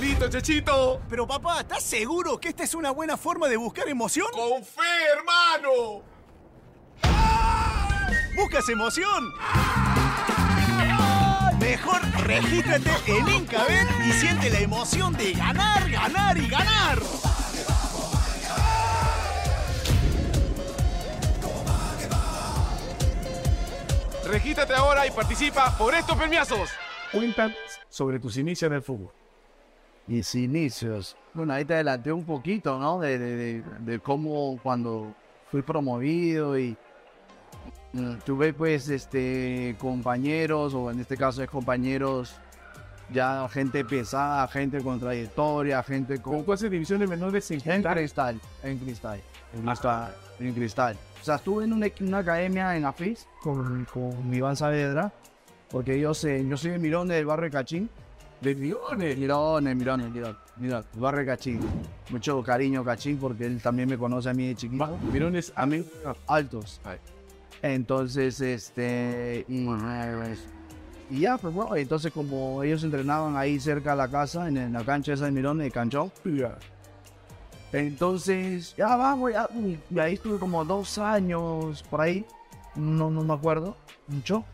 ¡Listo, 0.00 0.30
Chechito! 0.30 1.02
Pero 1.10 1.26
papá, 1.26 1.60
¿estás 1.60 1.82
seguro 1.82 2.40
que 2.40 2.48
esta 2.48 2.64
es 2.64 2.74
una 2.74 2.92
buena 2.92 3.18
forma 3.18 3.46
de 3.46 3.58
buscar 3.58 3.86
emoción? 3.88 4.28
¡Con 4.32 4.64
fe, 4.64 4.80
hermano! 5.18 6.02
¿Buscas 8.36 8.66
emoción? 8.70 9.34
Mejor 11.60 12.00
regístrate 12.26 12.90
en 13.06 13.28
Incabet 13.28 13.86
y 14.06 14.12
siente 14.12 14.50
la 14.50 14.60
emoción 14.60 15.12
de 15.12 15.32
ganar, 15.32 15.88
ganar 15.90 16.36
y 16.38 16.48
ganar. 16.48 16.98
Regístrate 24.26 24.74
ahora 24.74 25.06
y 25.06 25.10
participa 25.10 25.76
por 25.76 25.94
estos 25.94 26.16
premiazos. 26.16 26.70
Cuéntanos 27.12 27.56
sobre 27.88 28.18
tus 28.20 28.36
inicios 28.36 28.68
en 28.70 28.74
el 28.76 28.82
fútbol. 28.82 29.10
Mis 30.06 30.34
inicios. 30.34 31.16
Bueno, 31.34 31.52
ahí 31.52 31.64
te 31.64 31.74
adelanté 31.74 32.12
un 32.12 32.24
poquito, 32.24 32.78
¿no? 32.78 33.00
De, 33.00 33.18
de, 33.18 33.36
de- 33.36 33.62
de 33.80 33.98
cómo 34.00 34.58
cuando 34.62 35.14
fui 35.50 35.62
promovido 35.62 36.58
y 36.58 36.76
tuve 38.24 38.52
pues 38.52 38.88
este 38.88 39.76
compañeros, 39.78 40.74
o 40.74 40.90
en 40.90 41.00
este 41.00 41.16
caso 41.16 41.42
es 41.42 41.50
compañeros, 41.50 42.34
ya 43.12 43.48
gente 43.48 43.84
pesada, 43.84 44.46
gente 44.48 44.82
con 44.82 45.00
trayectoria, 45.00 45.82
gente 45.82 46.20
con 46.20 46.34
¿Con 46.34 46.42
cuántas 46.44 46.70
divisiones 46.70 47.08
menores 47.08 47.50
en 47.50 47.56
En 47.56 47.62
Cristal? 47.62 47.94
cristal, 47.94 48.40
en 48.62 48.78
cristal, 48.78 49.20
en 49.54 49.62
cristal, 49.62 50.14
en 50.38 50.54
cristal. 50.54 50.96
O 51.20 51.24
sea, 51.24 51.34
estuve 51.36 51.64
en 51.64 51.72
una, 51.72 51.86
una 52.00 52.18
academia 52.18 52.76
en 52.76 52.84
AFIS 52.84 53.26
con, 53.42 53.84
con 53.92 54.32
Iván 54.32 54.56
Saavedra, 54.56 55.12
porque 55.70 55.98
yo 56.00 56.14
sé, 56.14 56.46
yo 56.46 56.56
soy 56.56 56.72
de 56.72 56.78
Mirones 56.78 57.16
del 57.16 57.26
barrio 57.26 57.50
Cachín. 57.50 57.90
De. 58.40 58.54
Mirones, 58.54 59.18
Mirones, 59.18 59.76
Mirones, 59.76 60.10
Mirones, 60.56 60.86
el 60.94 61.00
barrio 61.00 61.26
Cachín. 61.26 61.60
Mucho 62.08 62.42
cariño 62.42 62.82
Cachín 62.82 63.18
porque 63.18 63.44
él 63.44 63.60
también 63.60 63.88
me 63.88 63.98
conoce 63.98 64.30
a 64.30 64.34
mí 64.34 64.46
de 64.48 64.54
chiquito. 64.54 64.98
Mirones 65.12 65.52
a 65.54 65.66
mí. 65.66 65.84
Altos. 66.26 66.80
Ay. 66.84 66.98
Entonces, 67.62 68.40
este, 68.40 69.44
y, 69.48 69.66
y 71.10 71.20
ya, 71.20 71.36
pues 71.36 71.52
bueno, 71.52 71.76
entonces 71.76 72.12
como 72.12 72.62
ellos 72.62 72.84
entrenaban 72.84 73.36
ahí 73.36 73.60
cerca 73.60 73.90
de 73.90 73.96
la 73.96 74.08
casa, 74.08 74.48
en, 74.48 74.72
la 74.72 74.84
cancha 74.84 75.12
esa 75.12 75.26
de 75.26 75.32
Mirones, 75.32 75.64
de 75.64 75.70
Canchón. 75.70 76.12
Entonces, 77.72 78.74
ya 78.76 78.96
vamos, 78.96 79.32
ya. 79.32 79.48
Y 79.90 79.98
ahí 79.98 80.14
estuve 80.14 80.38
como 80.38 80.64
dos 80.64 80.98
años 80.98 81.82
por 81.90 82.00
ahí. 82.00 82.24
No, 82.74 83.10
no 83.10 83.22
me 83.22 83.34
acuerdo 83.34 83.76
mucho. 84.06 84.44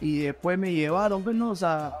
Y 0.00 0.20
después 0.20 0.58
me 0.58 0.72
llevaron, 0.72 1.22
pues, 1.22 1.36
sea, 1.58 1.92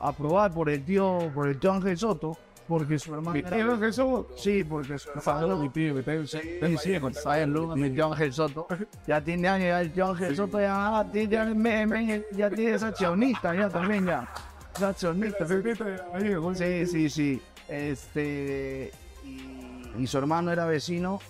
a 0.00 0.12
probar 0.12 0.52
por 0.52 0.70
el 0.70 0.84
tío, 0.84 1.30
por 1.34 1.48
el 1.48 1.58
tío 1.58 1.72
Ángel 1.72 1.96
Soto, 1.96 2.36
porque 2.68 2.98
su 2.98 3.14
hermano. 3.14 3.32
Mi 3.32 3.40
era- 3.40 3.50
tío 3.50 3.80
que 3.80 3.92
somos. 3.92 4.26
Sí, 4.36 4.64
porque 4.64 4.98
su 4.98 5.08
Saludos, 5.20 5.60
mi 5.60 5.68
tío, 5.68 5.94
que 5.94 6.02
Sí, 6.26 6.38
sí, 6.78 7.00
con 7.00 7.14
Sayan 7.14 7.52
Luna, 7.52 7.76
mi 7.76 7.90
tío 7.90 8.12
Ángel 8.12 8.32
Soto. 8.32 8.66
Ya 9.06 9.20
tiene 9.20 9.48
años, 9.48 9.66
ya 9.68 9.80
el 9.80 9.92
tío 9.92 10.08
Ángel 10.10 10.36
Soto 10.36 10.60
ya, 10.60 10.98
ah, 10.98 11.06
tiene- 11.10 11.28
ya, 11.28 11.44
me- 11.44 12.24
ya 12.32 12.50
tiene 12.50 12.74
esa 12.74 12.92
ya 13.54 13.68
también, 13.68 14.06
ya. 14.06 14.28
Esa. 14.76 14.94
Sí, 16.54 16.86
sí, 16.86 17.10
sí. 17.10 17.42
Este. 17.68 18.92
Y, 19.24 20.06
su 20.06 20.18
hermano 20.18 20.50
era 20.52 20.66
vecino. 20.66 21.20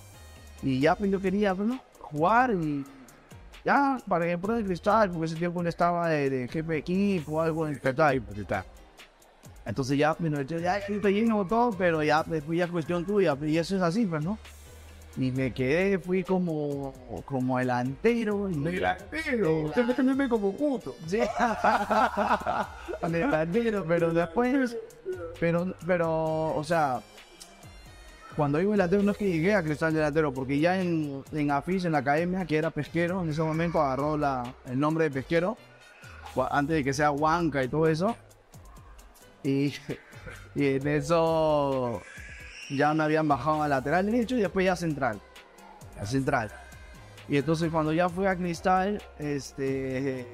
Y 0.63 0.81
ya, 0.81 0.95
pues 0.95 1.11
yo 1.11 1.21
quería, 1.21 1.55
pues, 1.55 1.69
¿no? 1.69 1.81
Jugar 2.01 2.51
y. 2.53 2.85
Ya, 3.65 3.99
para 4.09 4.27
que 4.27 4.39
pruebe 4.39 4.61
el 4.61 4.67
cristal, 4.67 5.11
porque 5.11 5.27
ese 5.27 5.35
tiempo 5.37 5.61
él 5.61 5.67
estaba 5.67 6.09
de, 6.09 6.47
jefe 6.49 6.73
de 6.73 6.79
equipo 6.79 7.33
o 7.33 7.41
algo 7.41 7.67
en 7.67 7.75
el. 7.75 7.81
Entonces 9.67 9.99
ya, 9.99 10.15
bueno, 10.19 10.41
yo 10.43 10.59
ya 10.61 10.79
estoy 10.79 11.15
lleno 11.15 11.45
todo, 11.45 11.73
pero 11.73 12.03
ya 12.03 12.23
después 12.23 12.57
ya 12.57 12.69
cuestión 12.69 13.05
tuya, 13.05 13.37
y 13.43 13.59
eso 13.59 13.75
es 13.75 13.83
así, 13.83 14.07
pues, 14.07 14.25
¿no? 14.25 14.39
Y 15.19 15.33
me 15.33 15.53
quedé, 15.53 15.99
fui 15.99 16.23
como, 16.23 16.93
como 17.25 17.59
delantero. 17.59 18.49
Y, 18.51 18.55
Delantero. 18.55 19.63
Usted 19.63 19.85
me 20.05 20.29
como 20.29 20.55
puto. 20.55 20.95
Sí. 21.07 21.19
delantero, 23.09 23.85
pero 23.89 24.13
después, 24.13 24.77
pero, 25.41 25.75
pero, 25.87 26.55
o 26.55 26.63
sea, 26.63 27.01
cuando 28.37 28.59
digo 28.59 28.73
delantero 28.73 29.03
no 29.03 29.13
es 29.13 29.17
que 29.17 29.33
llegué 29.33 29.55
a 29.55 29.63
cristal 29.63 29.95
delantero, 29.95 30.35
porque 30.35 30.61
ya 30.61 30.79
en, 30.81 31.25
en 31.33 31.51
AFIS, 31.51 31.87
en 31.87 31.93
la 31.93 31.99
academia, 31.99 32.45
que 32.45 32.59
era 32.59 32.71
pesquero, 32.71 33.23
en 33.23 33.31
ese 33.31 33.43
momento 33.43 33.81
agarró 33.81 34.19
la, 34.19 34.55
el 34.67 34.79
nombre 34.79 35.05
de 35.05 35.11
pesquero, 35.11 35.57
antes 36.51 36.77
de 36.77 36.85
que 36.85 36.93
sea 36.93 37.11
Huanca 37.11 37.65
y 37.65 37.69
todo 37.69 37.89
eso. 37.89 38.15
Y, 39.47 39.73
y 40.55 40.67
en 40.77 40.89
eso 40.89 42.03
ya 42.71 42.93
me 42.95 43.05
habían 43.05 43.29
bajado 43.29 43.63
a 43.63 43.69
lateral 43.69 44.07
derecho 44.07 44.37
y 44.37 44.41
después 44.41 44.67
ya 44.67 44.75
central. 44.77 45.21
A 46.01 46.05
central. 46.05 46.51
Y 47.29 47.37
entonces 47.39 47.71
cuando 47.71 47.93
ya 47.93 48.09
fui 48.09 48.27
a 48.27 48.37
cristal, 48.37 49.01
este 49.19 50.27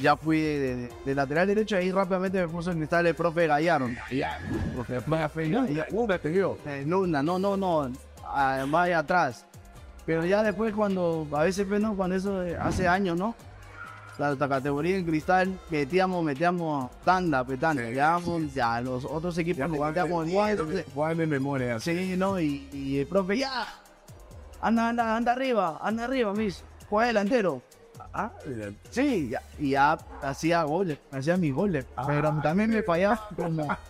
ya 0.00 0.16
fui 0.16 0.40
de, 0.40 0.76
de- 0.76 0.92
de 1.04 1.14
lateral 1.14 1.46
derecho 1.46 1.76
ahí 1.76 1.92
rápidamente 1.92 2.40
me 2.40 2.48
puso 2.48 2.70
en 2.72 2.78
cristal 2.78 3.06
el 3.06 3.14
profe 3.14 3.46
Gallardo. 3.46 3.88
Ya. 4.10 4.38
Porque 4.74 5.00
más 5.06 5.30
feo. 5.32 5.66
Ya, 5.66 5.86
una 5.92 6.18
te 6.18 6.30
dio. 6.30 6.58
Eh, 6.66 6.84
Luna, 6.86 7.22
no, 7.22 7.38
no, 7.38 7.56
no, 7.56 7.92
ah, 8.24 8.64
más 8.66 8.86
allá 8.86 8.98
atrás. 9.00 9.46
Pero 10.06 10.24
ya 10.24 10.42
después 10.42 10.74
cuando, 10.74 11.26
a 11.32 11.44
veces, 11.44 11.64
pues, 11.66 11.80
¿no? 11.80 11.96
cuando 11.96 12.16
eso 12.16 12.42
eh, 12.42 12.56
hace 12.60 12.86
años, 12.88 13.16
¿no? 13.16 13.34
La, 14.18 14.34
la 14.34 14.48
categoría 14.48 14.96
en 14.96 15.04
cristal, 15.04 15.58
metíamos, 15.70 16.24
metíamos 16.24 16.90
tanda, 17.04 17.44
pues, 17.44 17.58
tanda. 17.58 17.90
Ya, 17.90 18.18
pues, 18.24 18.54
ya 18.54 18.80
los 18.80 19.04
otros 19.04 19.36
equipos 19.38 19.70
le 19.70 19.78
metíamos 19.78 20.28
Juan 20.94 21.18
de 21.18 21.26
memoria. 21.26 21.80
Sí, 21.80 22.14
¿no? 22.16 22.38
Y, 22.38 22.68
y 22.72 22.98
el 23.00 23.06
profe, 23.06 23.38
ya, 23.38 23.66
anda, 24.60 24.88
anda, 24.88 25.16
anda 25.16 25.32
arriba, 25.32 25.78
anda 25.82 26.04
arriba, 26.04 26.32
mis, 26.32 26.62
juega 26.88 27.08
delantero. 27.08 27.62
Ah. 28.12 28.30
Sí, 28.90 29.28
ya, 29.30 29.42
y 29.58 29.70
ya 29.70 29.98
hacía 30.22 30.62
goles, 30.62 30.98
hacía 31.10 31.36
mis 31.36 31.52
goles, 31.52 31.84
pero 32.06 32.40
también 32.42 32.70
me 32.70 32.82
fallaba 32.82 33.28
como... 33.36 33.66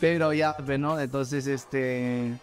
Pero 0.00 0.32
ya, 0.32 0.56
pues, 0.56 0.78
¿no? 0.78 1.00
Entonces, 1.00 1.48
este... 1.48 2.38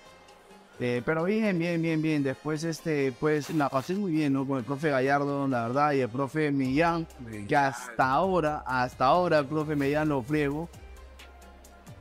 eh, 0.79 1.01
pero 1.05 1.23
bien, 1.23 1.57
bien, 1.57 1.81
bien, 1.81 2.01
bien. 2.01 2.23
Después, 2.23 2.63
este, 2.63 3.13
pues, 3.19 3.49
la 3.51 3.69
pasé 3.69 3.93
muy 3.95 4.11
bien, 4.11 4.33
¿no? 4.33 4.45
Con 4.45 4.57
el 4.57 4.63
profe 4.63 4.89
Gallardo, 4.89 5.47
la 5.47 5.67
verdad, 5.67 5.91
y 5.93 6.01
el 6.01 6.09
profe 6.09 6.51
Millán, 6.51 7.07
que 7.47 7.55
hasta 7.55 8.09
ahora, 8.11 8.63
hasta 8.65 9.05
ahora 9.05 9.39
el 9.39 9.45
profe 9.45 9.75
Millán 9.75 10.09
lo 10.09 10.21
friego. 10.21 10.67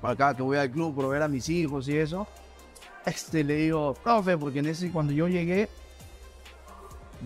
Para 0.01 0.15
acá 0.15 0.35
que 0.37 0.43
voy 0.43 0.59
al 0.59 0.71
club 0.71 0.95
por 0.95 1.09
ver 1.09 1.23
a 1.23 1.29
mis 1.29 1.49
hijos 1.49 1.89
y 1.89 1.97
eso. 1.97 2.27
Este, 3.07 3.45
le 3.45 3.55
digo, 3.57 3.95
profe, 3.95 4.37
porque 4.37 4.59
en 4.59 4.67
ese, 4.67 4.91
cuando 4.91 5.13
yo 5.13 5.29
llegué, 5.29 5.69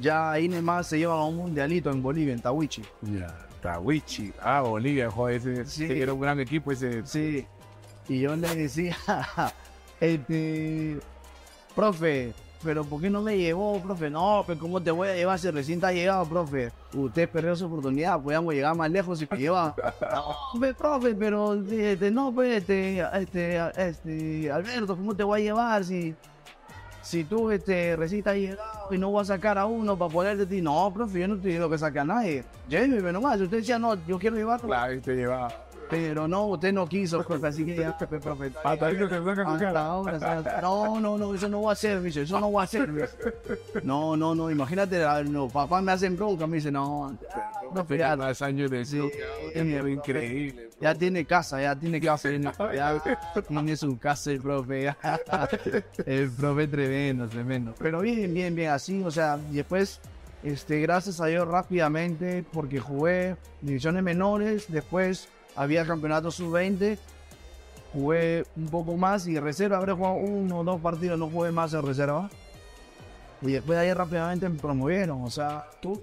ya 0.00 0.33
ahí 0.33 0.49
nomás 0.49 0.87
se 0.88 0.99
lleva 0.99 1.14
a 1.14 1.25
un 1.25 1.37
mundialito 1.37 1.90
en 1.90 2.02
Bolivia, 2.02 2.35
en 2.35 2.40
Tawichi. 2.40 2.83
Ya. 3.02 3.35
Tawichi. 3.62 4.33
Ah, 4.40 4.61
Bolivia, 4.61 5.11
joder. 5.11 5.37
Ese, 5.37 5.64
Sí. 5.64 5.85
ese 5.85 6.00
era 6.02 6.12
un 6.12 6.21
gran 6.21 6.38
equipo 6.40 6.71
ese. 6.71 7.05
Sí. 7.07 7.47
Y 8.09 8.21
yo 8.21 8.37
le 8.37 8.55
decía, 8.55 8.97
este, 10.00 10.99
profe, 11.78 12.35
pero 12.64 12.82
¿por 12.82 13.00
qué 13.00 13.08
no 13.08 13.23
me 13.23 13.38
llevó, 13.38 13.80
profe? 13.80 14.11
No, 14.11 14.42
pero 14.44 14.58
¿cómo 14.58 14.82
te 14.82 14.90
voy 14.90 15.11
a 15.11 15.14
llevar 15.14 15.38
si 15.38 15.49
recién 15.49 15.78
te 15.78 15.87
ha 15.87 15.92
llegado, 15.92 16.25
profe? 16.26 16.73
Usted 16.92 17.28
perdió 17.28 17.54
su 17.54 17.66
oportunidad, 17.66 18.20
podíamos 18.20 18.52
llegar 18.52 18.75
más 18.75 18.90
lejos 18.90 19.20
si 19.20 19.28
me 19.30 19.38
lleva. 19.38 19.76
No, 20.12 20.75
profe, 20.76 21.14
pero 21.14 21.54
este, 21.54 22.11
no, 22.11 22.32
pues, 22.32 22.62
este, 22.62 23.00
este, 23.12 23.61
este, 23.76 24.50
Alberto, 24.50 24.97
¿cómo 24.97 25.14
te 25.14 25.23
voy 25.23 25.40
a 25.40 25.44
llevar 25.44 25.85
si, 25.85 26.16
si 27.00 27.22
tú 27.22 27.48
este, 27.53 27.94
recién 27.94 28.24
te 28.24 28.31
has 28.31 28.37
llegado 28.37 28.92
y 28.92 28.98
no 28.98 29.11
voy 29.11 29.22
a 29.22 29.26
sacar 29.26 29.57
a 29.57 29.66
uno 29.66 29.96
para 29.96 30.12
ponerte 30.12 30.42
a 30.42 30.48
ti? 30.48 30.61
No, 30.61 30.92
profe, 30.92 31.20
yo 31.20 31.29
no 31.29 31.37
te 31.38 31.46
digo 31.46 31.70
que 31.70 31.79
saque 31.79 32.00
a 32.00 32.05
nadie. 32.05 32.42
Lléveme 32.68 33.12
nomás. 33.12 33.40
Usted 33.40 33.59
decía, 33.59 33.79
no, 33.79 33.94
yo 34.05 34.18
quiero 34.18 34.35
llevarlo. 34.35 34.66
Claro, 34.66 34.94
y 34.94 35.00
te 35.00 35.14
llevaba. 35.14 35.67
Pero 35.90 36.29
no, 36.29 36.46
usted 36.46 36.72
no 36.72 36.87
quiso, 36.87 37.22
profe, 37.24 37.46
así 37.46 37.64
que 37.64 37.77
ya, 37.77 37.96
profe. 37.96 38.53
Hasta 38.62 38.92
no 38.92 39.59
cara. 39.59 39.87
ahora, 39.87 40.42
no, 40.61 41.01
no, 41.01 41.18
no, 41.18 41.35
eso 41.35 41.48
no 41.48 41.62
va 41.62 41.72
a 41.72 41.77
ser, 41.77 42.03
dice, 42.03 42.22
eso 42.22 42.38
no 42.40 42.53
va 42.53 42.64
a 42.64 42.66
ser. 42.66 42.92
dice. 42.92 43.09
No, 43.83 44.16
no, 44.16 44.35
no, 44.35 44.51
imagínate, 44.51 45.03
los 45.24 45.53
papás 45.53 45.83
me 45.83 45.92
hacen 45.92 46.16
bronca, 46.16 46.46
me 46.46 46.57
dicen, 46.57 46.74
no, 46.74 47.16
profe, 47.72 47.98
ya, 47.98 48.16
más 48.16 48.42
años 48.42 48.70
de 48.70 48.85
Sí, 48.85 49.01
increíble. 49.55 50.70
ya 50.81 50.94
tiene 50.94 51.24
casa, 51.24 51.61
ya 51.61 51.74
tiene 51.74 52.01
casa, 52.01 52.31
ya, 52.74 53.03
tiene 53.48 53.77
su 53.77 53.98
casa 53.98 54.31
el 54.31 54.40
profe, 54.40 54.94
el 56.07 56.31
profe 56.31 56.68
tremendo, 56.68 57.29
tremendo. 57.29 57.74
Pero 57.79 58.01
bien, 58.01 58.33
bien, 58.33 58.55
bien, 58.55 58.70
así, 58.70 59.03
o 59.03 59.11
sea, 59.11 59.38
después, 59.51 60.01
este, 60.42 60.81
gracias 60.81 61.20
a 61.20 61.27
Dios 61.27 61.48
rápidamente, 61.48 62.44
porque 62.53 62.79
jugué 62.79 63.37
divisiones 63.61 64.03
menores, 64.03 64.66
después 64.68 65.29
había 65.59 65.85
campeonato 65.85 66.31
sub-20, 66.31 66.97
jugué 67.92 68.44
un 68.57 68.68
poco 68.68 68.97
más 68.97 69.27
y 69.27 69.40
reserva, 69.40 69.79
habré 69.79 69.92
jugado 69.92 70.14
uno 70.14 70.61
o 70.61 70.64
dos 70.64 70.81
partidos, 70.81 71.18
no 71.18 71.29
jugué 71.29 71.51
más 71.51 71.75
en 71.75 71.83
reserva. 71.83 72.31
Y 73.42 73.53
después 73.53 73.77
de 73.77 73.85
ahí 73.87 73.92
rápidamente 73.92 74.49
me 74.49 74.59
promovieron, 74.59 75.23
o 75.23 75.31
sea, 75.31 75.66
tú. 75.83 76.01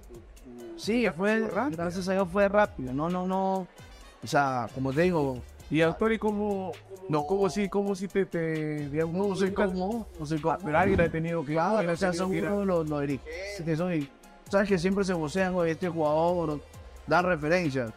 Sí, 0.75 1.07
fue, 1.15 1.47
gracias 1.71 2.07
a 2.09 2.13
Dios 2.13 2.27
fue 2.29 2.49
rápido, 2.49 2.93
no, 2.93 3.09
no, 3.09 3.25
no. 3.25 3.67
O 4.21 4.27
sea, 4.27 4.67
como 4.75 4.91
te 4.91 5.03
digo, 5.03 5.41
Y 5.69 5.81
autor, 5.81 6.11
¿y 6.11 6.19
cómo, 6.19 6.73
no, 7.07 7.25
cómo 7.25 7.49
si, 7.49 7.69
cómo 7.69 7.95
si 7.95 8.09
te, 8.09 8.25
te, 8.25 8.89
digamos, 8.89 9.29
no 9.29 9.35
soy 9.37 9.51
como, 9.51 10.05
no 10.19 10.25
soy 10.25 10.39
como. 10.39 10.57
pero 10.57 10.77
alguien 10.77 10.99
ha 10.99 11.09
tenido 11.09 11.45
que, 11.45 11.53
Claro, 11.53 11.93
o 11.93 11.95
sea, 11.95 12.11
son 12.11 12.35
uno 12.35 12.65
los, 12.65 12.89
los 12.89 13.01
dirigentes 13.01 13.61
que 13.63 13.77
soy. 13.77 14.09
Sabes 14.49 14.67
que 14.67 14.77
siempre 14.77 15.05
se 15.05 15.13
vocean, 15.13 15.55
este 15.65 15.87
jugador, 15.87 16.59
dan 17.07 17.25
referencias. 17.25 17.93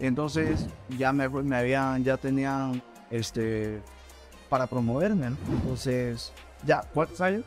Entonces, 0.00 0.66
ya 0.98 1.12
me, 1.12 1.28
me 1.28 1.56
habían, 1.56 2.02
ya 2.02 2.16
tenían, 2.16 2.82
este, 3.10 3.80
para 4.48 4.66
promoverme, 4.66 5.30
¿no? 5.30 5.36
Entonces, 5.52 6.32
ya, 6.64 6.82
¿Cuántos 6.92 7.20
años? 7.20 7.44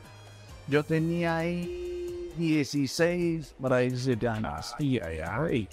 yo 0.68 0.84
tenía 0.84 1.38
ahí 1.38 2.32
16 2.38 3.56
para 3.62 3.80
17 3.80 4.28
años. 4.28 4.74
Ay, 4.80 5.00
ay, 5.00 5.18
ay. 5.22 5.70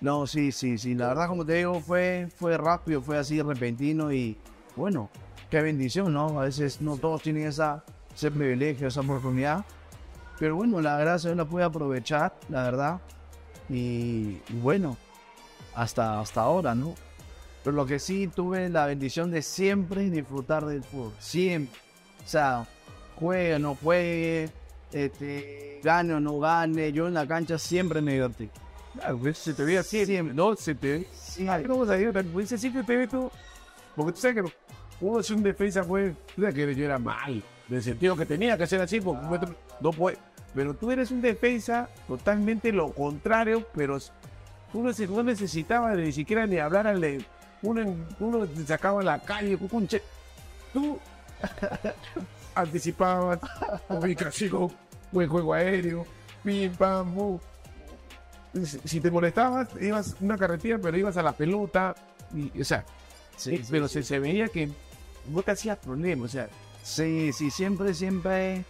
No, 0.00 0.26
sí, 0.26 0.52
sí, 0.52 0.78
sí. 0.78 0.94
La 0.94 1.08
verdad, 1.08 1.28
como 1.28 1.44
te 1.44 1.54
digo, 1.54 1.80
fue, 1.80 2.28
fue 2.36 2.56
rápido, 2.56 3.02
fue 3.02 3.18
así 3.18 3.42
repentino 3.42 4.12
y 4.12 4.36
bueno, 4.76 5.10
qué 5.50 5.60
bendición, 5.60 6.12
¿no? 6.12 6.40
A 6.40 6.44
veces 6.44 6.80
no 6.80 6.96
todos 6.96 7.22
tienen 7.22 7.48
esa, 7.48 7.84
ese 8.14 8.30
privilegio, 8.30 8.86
esa 8.86 9.00
oportunidad. 9.00 9.64
Pero 10.38 10.54
bueno, 10.54 10.80
la 10.80 10.98
gracia 10.98 11.30
yo 11.30 11.36
la 11.36 11.44
pude 11.44 11.64
aprovechar, 11.64 12.32
la 12.48 12.62
verdad. 12.62 13.00
Y, 13.68 14.38
y 14.48 14.60
bueno, 14.62 14.96
hasta, 15.82 16.20
hasta 16.20 16.40
ahora, 16.42 16.74
¿no? 16.74 16.94
Pero 17.64 17.76
lo 17.76 17.86
que 17.86 17.98
sí 17.98 18.28
tuve 18.28 18.68
la 18.68 18.86
bendición 18.86 19.30
de 19.30 19.42
siempre 19.42 20.08
disfrutar 20.10 20.64
del 20.66 20.82
fútbol. 20.82 21.12
Siempre. 21.18 21.78
O 22.24 22.28
sea, 22.28 22.66
juegue 23.16 23.54
o 23.54 23.58
no 23.58 23.74
juegue, 23.74 24.50
este, 24.92 25.80
gane 25.82 26.14
o 26.14 26.20
no 26.20 26.38
gane, 26.38 26.92
yo 26.92 27.08
en 27.08 27.14
la 27.14 27.26
cancha 27.26 27.58
siempre 27.58 28.00
me 28.00 28.12
divertí. 28.14 28.50
Claro, 28.94 29.18
pues, 29.18 29.38
se 29.38 29.54
te 29.54 29.64
ve 29.64 29.78
así, 29.78 30.04
Siempre. 30.06 30.34
no 30.34 30.56
se 30.56 30.74
te 30.74 30.98
ve. 30.98 31.08
Sí, 31.14 31.46
¿Cómo 31.66 31.86
se 31.86 31.96
ve? 32.10 32.24
Pues 32.24 32.48
siempre 32.48 32.82
te 32.82 32.96
ve 32.96 33.06
tú. 33.06 33.30
Porque 33.94 34.12
tú 34.12 34.20
sabes 34.20 34.42
que 34.44 34.52
uno 35.00 35.20
es 35.20 35.30
un 35.30 35.42
defensa, 35.42 35.84
pues, 35.84 36.14
tú 36.34 36.42
sabes 36.42 36.54
que 36.54 36.74
yo 36.74 36.84
era 36.84 36.98
mal. 36.98 37.42
En 37.68 37.76
el 37.76 37.82
sentido 37.82 38.16
que 38.16 38.24
tenía 38.26 38.56
que 38.56 38.66
ser 38.66 38.80
así, 38.80 39.00
porque 39.00 39.22
no- 39.22 39.54
no 39.80 39.90
puede. 39.92 40.18
Pero 40.54 40.74
tú 40.74 40.90
eres 40.90 41.10
un 41.10 41.20
defensa 41.20 41.88
totalmente 42.08 42.72
lo 42.72 42.92
contrario, 42.92 43.64
pero 43.74 43.98
tú 44.72 44.82
no, 44.82 44.90
neces- 44.90 45.08
no 45.08 45.22
necesitabas 45.22 45.96
ni 45.96 46.12
siquiera 46.12 46.46
ni 46.46 46.58
hablar 46.58 46.86
al 46.86 47.00
de. 47.00 47.24
Uno, 47.62 47.80
en- 47.80 48.06
uno 48.20 48.46
te 48.46 48.64
sacaba 48.66 49.00
a 49.00 49.04
la 49.04 49.18
calle, 49.20 49.58
Tú 50.72 50.98
anticipabas, 52.54 53.38
ubicación, 53.88 54.70
buen 55.12 55.28
juego 55.28 55.54
aéreo, 55.54 56.06
pim, 56.44 56.72
pam, 56.74 57.14
pum. 57.14 57.38
Si- 58.84 59.00
te 59.00 59.10
molestabas, 59.10 59.68
ibas 59.80 60.16
una 60.20 60.36
carretera, 60.36 60.78
pero 60.78 60.96
ibas 60.96 61.16
a 61.16 61.22
la 61.22 61.32
pelota. 61.32 61.94
Y, 62.34 62.60
o 62.60 62.64
sea, 62.64 62.84
sí, 63.36 63.62
pero 63.70 63.88
Se, 63.88 64.02
se 64.02 64.18
veía 64.18 64.48
que 64.48 64.68
no 65.30 65.42
te 65.42 65.52
hacías 65.52 65.78
problema. 65.78 66.24
O 66.24 66.28
sea, 66.28 66.48
sí, 66.82 67.32
sí, 67.32 67.50
siempre, 67.50 67.94
siempre, 67.94 68.64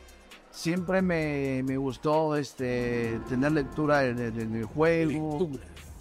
siempre 0.50 1.00
me, 1.02 1.62
me 1.64 1.76
gustó 1.76 2.36
este, 2.36 3.18
tener 3.28 3.52
lectura 3.52 4.00
del, 4.00 4.16
del- 4.16 4.52
del 4.52 4.64
juego, 4.64 5.50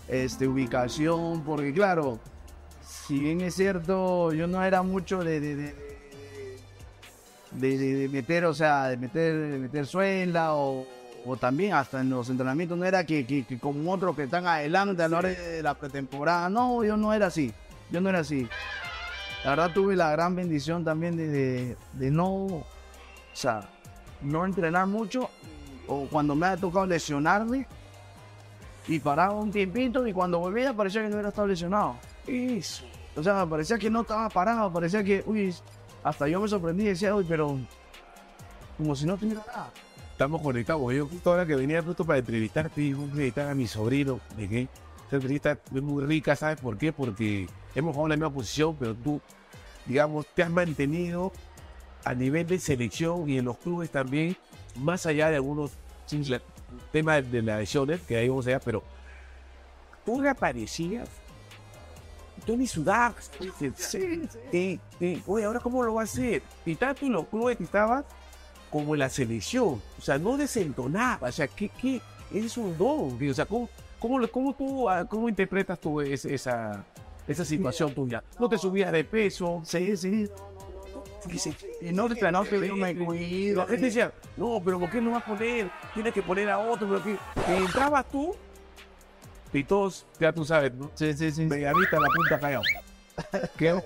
este, 0.08 0.48
ubicación, 0.48 1.44
porque 1.44 1.74
claro, 1.74 2.20
si 2.82 3.20
bien 3.20 3.42
es 3.42 3.56
cierto, 3.56 4.34
yo 4.34 4.48
no 4.48 4.64
era 4.64 4.82
mucho 4.82 5.24
de, 5.24 5.40
de, 5.40 5.74
de, 7.52 8.10
meter, 8.10 8.46
o 8.46 8.54
sea, 8.54 8.88
de 8.90 8.98
meter, 8.98 9.36
de 9.36 9.60
meter 9.60 9.86
suela 9.86 10.54
o, 10.54 10.86
o 11.26 11.38
también 11.38 11.74
hasta 11.74 12.02
en 12.02 12.10
los 12.10 12.30
entrenamientos 12.30 12.78
no 12.78 12.86
era 12.86 13.06
que, 13.06 13.26
que, 13.26 13.46
que 13.46 13.60
como 13.60 13.92
otros 13.92 14.16
que 14.16 14.24
están 14.24 14.48
adelante 14.48 15.04
a 15.04 15.08
la 15.08 15.18
hora 15.18 15.30
de 15.30 15.64
la 15.64 15.74
pretemporada, 15.74 16.50
no, 16.50 16.84
yo 16.84 16.98
no 16.98 17.14
era 17.14 17.28
así. 17.28 17.54
yo 17.92 18.02
no 18.02 18.10
era 18.10 18.20
así. 18.20 18.48
La 19.44 19.52
verdad 19.52 19.72
tuve 19.74 19.96
la 19.96 20.12
gran 20.12 20.36
bendición 20.36 20.84
también 20.84 21.16
de 21.16 21.76
no, 22.12 22.28
o 22.28 22.66
sea, 23.34 23.70
no 24.22 24.46
entrenar 24.46 24.88
mucho 24.88 25.30
o 25.88 26.08
cuando 26.08 26.36
me 26.36 26.48
ha 26.48 26.58
tocado 26.58 26.86
lesionarme 26.86 27.68
y 28.88 29.00
paraba 29.00 29.34
un 29.34 29.52
tiempito 29.52 30.08
y 30.08 30.14
cuando 30.14 30.40
volvía 30.40 30.74
parecía 30.74 31.02
que 31.02 31.10
no 31.10 31.16
hubiera 31.16 31.30
estado 31.30 31.48
lesionado. 31.48 31.96
Eso. 32.26 32.86
O 33.16 33.24
sea, 33.24 33.46
parecía 33.46 33.78
que 33.78 33.90
no 33.90 34.02
estaba 34.02 34.30
parado, 34.30 34.72
parecía 34.72 35.04
que, 35.04 35.24
uy, 35.26 35.54
hasta 36.04 36.28
yo 36.28 36.40
me 36.40 36.48
sorprendí 36.48 36.84
y 36.84 36.88
decía, 36.88 37.16
uy, 37.16 37.26
pero 37.28 37.58
como 38.78 38.96
si 38.96 39.06
no 39.06 39.18
tuviera 39.18 39.44
nada. 39.48 39.72
Estamos 40.12 40.42
conectados. 40.42 40.94
Yo 40.94 41.08
justo 41.08 41.32
ahora 41.32 41.46
que 41.46 41.56
venía 41.56 41.82
justo 41.82 42.06
para 42.06 42.20
entrevistarte, 42.20 42.82
a 42.82 42.86
entrevistar 42.86 43.50
a 43.50 43.56
mi 43.56 43.68
sobrino. 43.68 44.20
¿De 44.36 44.48
qué? 44.48 44.68
Esta 45.04 45.16
entrevista 45.16 45.60
es 45.74 45.82
muy 45.82 46.04
rica, 46.04 46.36
¿sabes 46.36 46.60
por 46.60 46.78
qué? 46.78 46.92
Porque 46.92 47.48
hemos 47.76 47.96
jugado 47.96 48.14
en 48.14 48.20
la 48.20 48.28
misma 48.28 48.34
posición, 48.34 48.76
pero 48.80 48.96
tú, 48.96 49.22
digamos, 49.86 50.26
te 50.34 50.44
has 50.44 50.50
mantenido 50.50 51.32
a 52.04 52.14
nivel 52.14 52.48
de 52.48 52.60
selección 52.60 53.30
y 53.30 53.38
en 53.38 53.46
los 53.46 53.58
clubes 53.58 53.90
también, 53.90 54.38
más 54.76 55.06
allá 55.06 55.30
de 55.30 55.36
algunos 55.36 55.72
la- 56.88 56.92
temas 56.92 57.32
de 57.32 57.42
las 57.42 57.60
lesiones, 57.60 58.02
que 58.02 58.18
ahí 58.18 58.30
vamos 58.30 58.48
allá, 58.48 58.60
pero 58.60 58.84
tú 60.06 60.22
reaparecías, 60.22 61.08
tú 62.46 62.56
ni 62.58 62.68
sudabas, 62.68 63.30
sí, 63.40 63.72
sí, 64.52 64.80
sí, 65.00 65.24
oye, 65.28 65.46
ahora 65.46 65.60
cómo 65.60 65.84
lo 65.84 65.96
va 65.96 66.02
a 66.02 66.04
hacer? 66.06 66.42
Y 66.66 66.76
tanto 66.76 67.06
en 67.06 67.14
los 67.14 67.28
clubes 67.28 67.58
que 67.58 67.64
estabas 67.64 68.06
como 68.70 68.96
en 68.96 69.00
la 69.00 69.10
selección, 69.10 69.82
o 69.98 70.02
sea, 70.02 70.18
no 70.18 70.38
desentonaba, 70.38 71.28
o 71.28 71.32
sea, 71.32 71.48
¿qué, 71.48 71.70
qué? 71.70 72.02
Es 72.34 72.58
un 72.58 72.78
don, 72.78 73.18
o 73.30 73.34
sea, 73.34 73.46
¿cómo, 73.46 73.70
cómo, 74.00 74.20
lo- 74.20 74.30
cómo 74.32 74.54
tú, 74.54 74.90
ah, 74.90 75.06
cómo 75.06 75.30
interpretas 75.30 75.80
tú 75.80 76.02
es- 76.02 76.26
esa, 76.26 76.84
esa 77.28 77.46
situación 77.46 77.94
tuya? 77.94 78.24
No 78.40 78.50
te 78.50 78.58
subías 78.58 78.92
de 78.92 79.04
peso, 79.04 79.62
Sí, 79.66 79.96
sí. 79.98 80.30
Y 81.82 81.92
no, 81.92 82.08
que 82.10 82.32
no, 82.32 82.44
que 82.44 82.68
yo 82.68 82.76
me 82.76 82.96
cuido. 82.96 83.64
la 83.64 83.68
gente 83.68 83.86
decía, 83.86 84.12
no, 84.36 84.62
pero 84.64 84.80
¿por 84.80 84.90
qué 84.90 85.02
no 85.02 85.12
vas 85.12 85.24
a 85.24 85.26
poner? 85.26 85.70
Tienes 85.94 86.14
que 86.14 86.22
poner 86.22 86.50
a 86.50 86.60
otro, 86.60 86.88
pero 86.88 87.04
que, 87.04 87.18
que 87.46 87.58
entrabas 87.58 88.08
tú 88.10 88.36
y 89.54 89.64
todos, 89.64 90.06
ya 90.20 90.32
tú 90.34 90.46
sabes, 90.46 90.74
¿no? 90.74 90.92
Sí, 90.94 91.14
sí, 91.14 91.32
sí. 91.32 91.48
La 91.48 91.72
punta 91.72 92.40
callado. 92.40 92.64
¿Qué? 93.58 93.82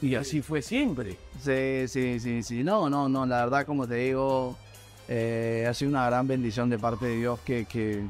Y 0.00 0.14
así 0.14 0.42
fue 0.42 0.62
siempre. 0.62 1.16
Sí, 1.40 1.88
sí, 1.88 2.20
sí, 2.20 2.42
sí. 2.42 2.64
No, 2.64 2.88
no, 2.88 3.08
no. 3.08 3.26
La 3.26 3.44
verdad, 3.44 3.66
como 3.66 3.86
te 3.86 3.94
digo, 3.96 4.56
eh, 5.08 5.66
ha 5.68 5.74
sido 5.74 5.90
una 5.90 6.06
gran 6.06 6.26
bendición 6.26 6.70
de 6.70 6.78
parte 6.78 7.06
de 7.06 7.16
Dios 7.16 7.40
que, 7.40 7.64
que, 7.64 8.04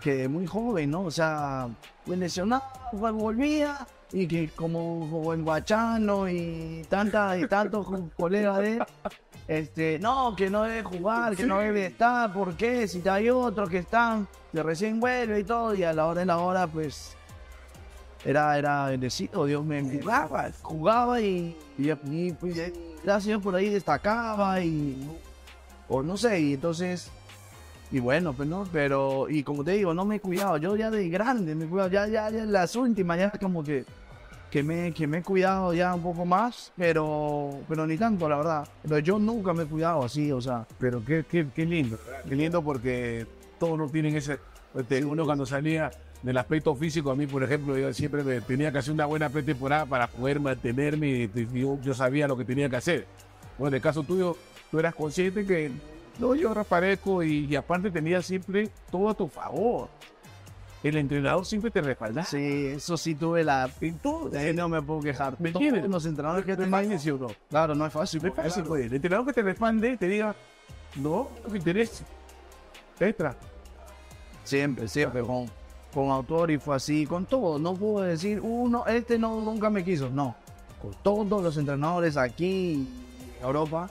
que 0.00 0.14
de 0.14 0.28
muy 0.28 0.46
joven, 0.46 0.90
¿no? 0.90 1.02
O 1.02 1.10
sea, 1.10 1.68
me 2.06 2.16
lesionaba, 2.16 2.90
pues, 2.90 3.12
volvía 3.12 3.86
y 4.12 4.26
que 4.26 4.48
como, 4.50 5.08
como 5.10 5.34
en 5.34 5.44
Guachano 5.44 6.28
y 6.28 6.82
tanta 6.88 7.36
y 7.38 7.46
tantos 7.48 7.86
co- 7.86 8.08
colegas 8.16 8.58
de 8.58 8.72
él, 8.76 8.82
este, 9.48 9.98
no, 9.98 10.34
que 10.36 10.48
no 10.50 10.62
debe 10.64 10.82
jugar, 10.82 11.36
que 11.36 11.46
no 11.46 11.58
debe 11.58 11.86
estar, 11.86 12.32
¿por 12.32 12.56
qué? 12.56 12.86
Si 12.88 13.06
hay 13.08 13.30
otros 13.30 13.68
que 13.68 13.78
están, 13.78 14.26
que 14.52 14.62
recién 14.62 15.00
vuelve 15.00 15.40
y 15.40 15.44
todo, 15.44 15.74
y 15.74 15.82
a 15.84 15.92
la 15.92 16.06
hora 16.06 16.20
de 16.20 16.26
la 16.26 16.38
hora, 16.38 16.66
pues, 16.66 17.16
era, 18.24 18.58
era 18.58 18.86
bendecido, 18.86 19.44
Dios 19.44 19.64
me 19.64 19.82
jugaba, 19.82 20.50
jugaba 20.62 21.20
y, 21.20 21.56
y, 21.78 21.90
y, 22.10 22.32
pues, 22.32 22.72
gracias 23.04 23.40
por 23.40 23.54
ahí 23.54 23.68
destacaba 23.68 24.60
y, 24.60 25.08
o 25.88 26.02
no 26.02 26.16
sé, 26.16 26.40
y 26.40 26.54
entonces, 26.54 27.10
y 27.92 28.00
bueno, 28.00 28.32
pues 28.32 28.48
no, 28.48 28.64
pero, 28.72 29.28
y 29.28 29.42
como 29.42 29.62
te 29.62 29.72
digo, 29.72 29.94
no 29.94 30.04
me 30.04 30.16
he 30.16 30.20
cuidado, 30.20 30.56
yo 30.56 30.76
ya 30.76 30.90
de 30.90 31.08
grande 31.08 31.54
me 31.54 31.66
he 31.66 31.68
cuidado, 31.68 31.90
ya, 31.90 32.06
ya, 32.08 32.30
ya 32.30 32.42
en 32.42 32.52
las 32.52 32.74
últimas, 32.74 33.18
ya 33.18 33.30
como 33.30 33.62
que, 33.62 33.84
que 34.50 34.62
me, 34.62 34.92
que 34.92 35.06
me 35.06 35.18
he 35.18 35.22
cuidado 35.22 35.72
ya 35.72 35.94
un 35.94 36.02
poco 36.02 36.24
más, 36.24 36.72
pero, 36.76 37.60
pero 37.68 37.86
ni 37.86 37.96
tanto, 37.96 38.28
la 38.28 38.38
verdad, 38.38 38.68
pero 38.82 38.98
yo 38.98 39.18
nunca 39.18 39.52
me 39.52 39.62
he 39.62 39.66
cuidado 39.66 40.02
así, 40.02 40.32
o 40.32 40.40
sea, 40.40 40.66
Pero 40.78 41.04
qué, 41.04 41.24
qué, 41.28 41.46
qué 41.54 41.64
lindo, 41.64 41.96
qué 42.28 42.34
lindo 42.34 42.60
porque 42.62 43.26
todos 43.58 43.78
no 43.78 43.88
tienen 43.88 44.16
ese. 44.16 44.38
este, 44.74 45.04
Uno 45.04 45.24
cuando 45.24 45.46
salía 45.46 45.90
del 46.22 46.38
aspecto 46.38 46.74
físico, 46.74 47.12
a 47.12 47.14
mí, 47.14 47.26
por 47.26 47.44
ejemplo, 47.44 47.78
yo 47.78 47.92
siempre 47.92 48.24
me 48.24 48.40
tenía 48.40 48.72
que 48.72 48.78
hacer 48.78 48.92
una 48.92 49.06
buena 49.06 49.28
pretemporada 49.28 49.86
para 49.86 50.08
poder 50.08 50.40
mantenerme 50.40 51.30
y, 51.32 51.48
yo 51.82 51.94
sabía 51.94 52.26
lo 52.26 52.36
que 52.36 52.44
tenía 52.44 52.68
que 52.68 52.76
hacer. 52.76 53.06
Bueno, 53.58 53.68
en 53.68 53.74
el 53.74 53.80
caso 53.82 54.02
tuyo, 54.02 54.36
tú 54.70 54.78
eras 54.78 54.94
consciente 54.94 55.46
que 55.46 55.70
no, 56.18 56.34
yo 56.34 56.52
reaparezco 56.54 57.22
y, 57.22 57.46
y 57.46 57.56
aparte 57.56 57.90
tenía 57.90 58.22
siempre 58.22 58.70
todo 58.90 59.08
a 59.10 59.14
tu 59.14 59.28
favor. 59.28 59.88
El 60.82 60.96
entrenador 60.98 61.44
siempre 61.44 61.70
te 61.70 61.80
respaldaba. 61.80 62.26
sí, 62.26 62.66
eso 62.66 62.96
sí 62.96 63.14
tuve 63.14 63.42
la, 63.42 63.68
En 63.80 63.98
todo. 63.98 64.32
eh, 64.36 64.52
no 64.52 64.68
me 64.68 64.80
puedo 64.82 65.00
quejar, 65.00 65.34
¿Me 65.40 65.48
entiendes? 65.48 65.88
los 65.88 66.06
entrenadores 66.06 66.44
que 66.46 66.54
te 66.56 66.62
Imagínense 66.64 67.12
uno. 67.12 67.28
claro, 67.48 67.74
no 67.74 67.86
es 67.86 67.92
fácil, 67.92 68.22
No 68.22 68.28
es 68.28 68.34
fácil. 68.34 68.64
El 68.76 68.92
entrenador 68.94 69.26
que 69.26 69.32
te 69.32 69.42
respalde 69.42 69.96
te 69.96 70.06
diga, 70.06 70.34
no, 70.96 71.28
no 71.42 71.48
me 71.50 71.58
interesa. 71.58 72.04
Extra. 73.00 73.34
Siempre, 74.44 74.86
siempre, 74.86 75.22
con, 75.22 75.50
con 75.92 76.10
autor 76.10 76.50
y 76.52 76.58
fue 76.58 76.76
así, 76.76 77.04
con 77.04 77.26
todo. 77.26 77.58
No 77.58 77.74
puedo 77.74 78.04
decir, 78.06 78.40
uno, 78.40 78.86
este 78.86 79.18
no, 79.18 79.40
nunca 79.40 79.68
me 79.70 79.82
quiso. 79.82 80.08
No, 80.08 80.36
con 80.80 80.92
todos 81.02 81.42
los 81.42 81.56
entrenadores 81.56 82.16
aquí 82.16 82.86
en 83.38 83.44
Europa, 83.44 83.90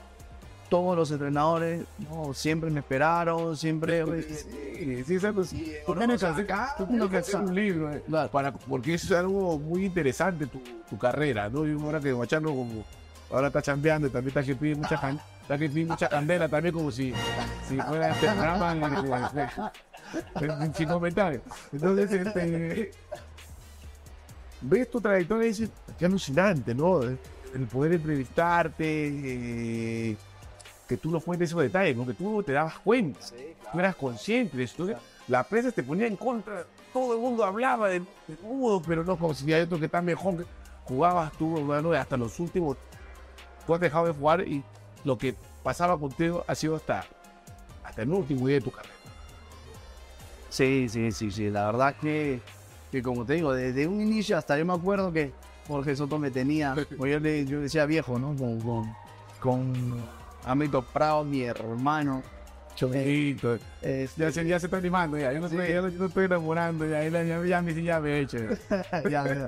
todos 0.76 0.98
los 0.98 1.10
entrenadores, 1.12 1.86
no, 2.10 2.34
siempre 2.34 2.70
me 2.70 2.82
esperaron, 2.82 3.56
siempre... 3.56 4.04
Sí, 4.24 5.04
sí, 5.08 5.14
exacto. 5.16 5.46
Sí, 5.46 5.72
Tú 5.86 5.96
tienes 5.96 6.22
hacer, 6.22 6.48
tú 6.78 6.86
tienes 6.86 7.10
que 7.10 7.18
hacer 7.18 7.36
un 7.38 7.56
libro, 7.56 7.94
eh, 7.94 8.04
Claro. 8.06 8.30
para, 8.30 8.52
porque 8.52 8.96
es 8.96 9.10
algo 9.14 9.58
muy 9.58 9.86
interesante 9.86 10.48
tu, 10.48 10.60
tu 10.90 10.98
carrera, 10.98 11.48
¿no? 11.50 11.66
Y 11.66 11.72
ahora 11.82 12.02
que 12.02 12.12
Guachano 12.12 12.50
como 12.50 12.84
ahora 13.32 13.48
está 13.48 13.62
chambeando 13.62 14.08
y 14.08 14.10
también 14.10 14.30
está 14.38 14.44
que 14.44 14.54
pide 14.54 14.76
mucha, 14.76 15.00
can- 15.00 15.20
está 15.42 15.58
que 15.58 15.70
pide 15.70 15.86
mucha 15.86 16.10
candela 16.10 16.50
también 16.50 16.74
como 16.76 16.92
si, 16.92 17.14
si 17.70 17.78
fuera 17.80 18.10
este 18.10 18.28
programa 18.28 18.72
en- 18.74 18.84
en- 20.44 20.62
en- 20.62 20.76
sin 20.76 20.90
comentarios. 20.90 21.42
Entonces, 21.72 22.12
este, 22.12 22.92
ves 24.62 24.92
tu 24.92 25.00
trayectoria 25.00 25.46
y 25.46 25.50
dices, 25.50 25.70
qué 25.98 26.06
alucinante, 26.06 26.76
¿no? 26.76 27.02
El 27.02 27.68
poder 27.72 27.94
entrevistarte, 27.94 28.84
eh, 30.12 30.18
que 30.88 30.98
tú 30.98 31.10
no 31.12 31.20
cuentes 31.20 31.50
esos 31.50 31.62
detalles, 31.62 31.96
porque 31.96 32.14
tú 32.14 32.44
te 32.44 32.52
dabas 32.54 32.78
cuenta 32.80 33.20
tú 33.72 33.80
eras 33.80 33.96
consciente 33.96 34.56
de 34.58 34.64
esto. 34.64 34.88
La 35.28 35.44
prensa 35.44 35.72
te 35.72 35.82
ponía 35.84 36.06
en 36.08 36.16
contra, 36.16 36.66
todo 36.94 37.14
el 37.16 37.20
mundo 37.20 37.44
hablaba 37.44 37.90
de, 37.90 38.00
de 38.28 38.36
todo, 38.42 38.82
pero 38.82 39.04
no 39.04 39.18
como 39.18 39.34
si 39.34 39.52
hay 39.52 39.62
otro 39.64 39.80
que 39.80 39.86
está 39.86 40.02
mejor. 40.02 40.38
que- 40.38 40.46
Jugabas 40.86 41.32
tú, 41.34 41.58
hermano, 41.58 41.92
hasta 41.94 42.16
los 42.16 42.40
últimos. 42.40 42.78
Tú 43.66 43.74
has 43.74 43.80
dejado 43.80 44.06
de 44.06 44.14
jugar 44.14 44.48
y 44.48 44.64
lo 45.04 45.18
que 45.18 45.34
pasaba 45.64 45.98
contigo 45.98 46.44
ha 46.48 46.54
sido 46.54 46.76
hasta, 46.76 47.04
hasta 47.84 48.04
el 48.04 48.10
último 48.12 48.46
día 48.46 48.58
de 48.58 48.62
tu 48.62 48.70
carrera. 48.70 48.94
Sí, 50.50 50.88
sí, 50.88 51.12
sí, 51.12 51.32
sí. 51.32 51.50
La 51.50 51.66
verdad 51.66 51.96
que, 52.00 52.40
que 52.92 53.02
como 53.02 53.26
te 53.26 53.34
digo, 53.34 53.52
desde 53.54 53.88
un 53.88 54.00
inicio 54.00 54.38
hasta 54.38 54.58
yo 54.60 54.66
me 54.66 54.74
acuerdo 54.74 55.12
que 55.12 55.32
Jorge 55.68 55.96
Soto 55.96 56.20
me 56.20 56.30
tenía, 56.30 56.76
o 57.00 57.08
yo 57.08 57.20
le 57.20 57.46
yo 57.46 57.60
decía 57.62 57.86
viejo, 57.88 58.20
¿no? 58.20 58.36
Con, 58.36 58.60
con, 58.62 58.96
con 59.40 60.04
Amito 60.46 60.82
Prado, 60.82 61.24
mi 61.24 61.44
hermano. 61.44 62.22
Este, 63.82 64.22
Ya 64.24 64.32
se, 64.32 64.46
ya 64.46 64.60
se 64.60 64.68
está 64.68 64.78
animando, 64.78 65.18
ya. 65.18 65.32
Yo 65.32 65.40
no, 65.40 65.48
estoy, 65.48 65.68
yo 65.74 65.82
no- 65.82 65.90
yo 65.90 66.00
no 66.00 66.06
estoy 66.08 66.26
enamorando, 66.26 66.86
ya. 66.86 67.04
Ya, 67.08 67.24
ya, 67.24 67.44
ya, 67.46 67.62
ya 67.62 68.00
me 68.02 68.10
he 68.12 68.20
hecho. 68.22 68.38
ya. 69.10 69.48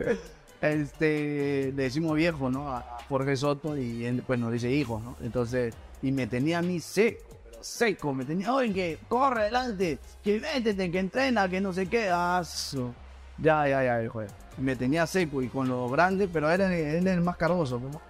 Este, 0.61 1.71
le 1.75 1.83
decimos 1.83 2.15
viejo, 2.15 2.49
¿no? 2.49 2.71
A 2.73 2.97
Jorge 3.09 3.35
Soto 3.35 3.77
y 3.77 4.05
él, 4.05 4.23
pues 4.25 4.39
nos 4.39 4.51
dice 4.51 4.71
hijo, 4.71 4.99
¿no? 5.03 5.15
Entonces, 5.21 5.73
y 6.01 6.11
me 6.11 6.25
tenía 6.25 6.59
a 6.59 6.61
mí 6.61 6.79
seco, 6.79 7.19
pero 7.43 7.57
seco, 7.63 8.13
me 8.13 8.25
tenía, 8.25 8.53
oye, 8.53 8.73
que 8.73 8.97
corre 9.07 9.41
adelante, 9.41 9.99
que 10.23 10.39
métete, 10.39 10.89
que 10.89 10.99
entrena, 10.99 11.47
que 11.47 11.61
no 11.61 11.73
sé 11.73 11.87
qué, 11.87 12.09
aso. 12.09 12.93
Ya, 13.37 13.67
ya, 13.67 13.83
ya, 13.83 14.03
hijo. 14.03 14.23
Me 14.57 14.75
tenía 14.75 15.05
seco 15.05 15.43
y 15.43 15.47
con 15.47 15.67
lo 15.67 15.87
grande, 15.89 16.27
pero 16.27 16.49
él, 16.51 16.59
él 16.61 17.05
era 17.05 17.13
el 17.13 17.21
más 17.21 17.37
cargoso, 17.37 17.79
¿no? 17.79 18.01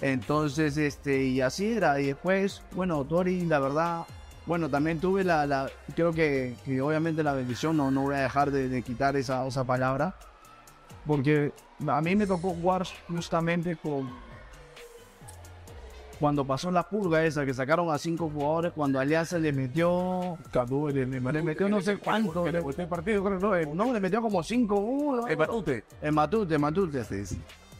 Entonces, 0.00 0.76
este, 0.76 1.24
y 1.24 1.40
así 1.40 1.72
era. 1.72 2.00
Y 2.00 2.06
después, 2.06 2.62
bueno, 2.72 3.04
Tori, 3.04 3.44
la 3.46 3.58
verdad, 3.58 4.06
bueno, 4.46 4.68
también 4.68 5.00
tuve 5.00 5.24
la, 5.24 5.46
la 5.46 5.70
creo 5.94 6.12
que, 6.12 6.54
que 6.64 6.80
obviamente 6.80 7.22
la 7.22 7.32
bendición, 7.34 7.76
no, 7.76 7.90
no 7.90 8.02
voy 8.02 8.14
a 8.14 8.20
dejar 8.20 8.50
de, 8.50 8.68
de 8.68 8.82
quitar 8.82 9.16
esa, 9.16 9.46
esa 9.46 9.64
palabra, 9.64 10.14
porque 11.06 11.52
a 11.86 12.00
mí 12.00 12.16
me 12.16 12.26
tocó 12.26 12.50
jugar 12.50 12.86
justamente 13.08 13.76
con, 13.76 14.08
cuando 16.20 16.44
pasó 16.44 16.70
la 16.70 16.82
purga 16.86 17.24
esa, 17.24 17.46
que 17.46 17.54
sacaron 17.54 17.90
a 17.90 17.96
cinco 17.96 18.28
jugadores, 18.28 18.72
cuando 18.72 19.00
Alianza 19.00 19.38
le 19.38 19.52
metió, 19.52 20.36
Cuando 20.52 20.88
le, 20.88 21.06
le, 21.06 21.20
le 21.20 21.42
metió 21.42 21.68
no 21.68 21.80
sé 21.80 21.96
cuánto, 21.96 22.44
Que 22.44 22.52
le 22.52 22.60
volteé 22.60 22.84
el 22.84 22.90
partido, 22.90 23.24
creo, 23.24 23.74
no, 23.74 23.92
le 23.92 24.00
metió 24.00 24.20
como 24.20 24.40
5-1. 24.40 25.30
en 25.30 25.38
Matute. 25.38 25.84
En 26.02 26.14
Matute, 26.14 26.54
en 26.54 26.60
Matute. 26.60 27.02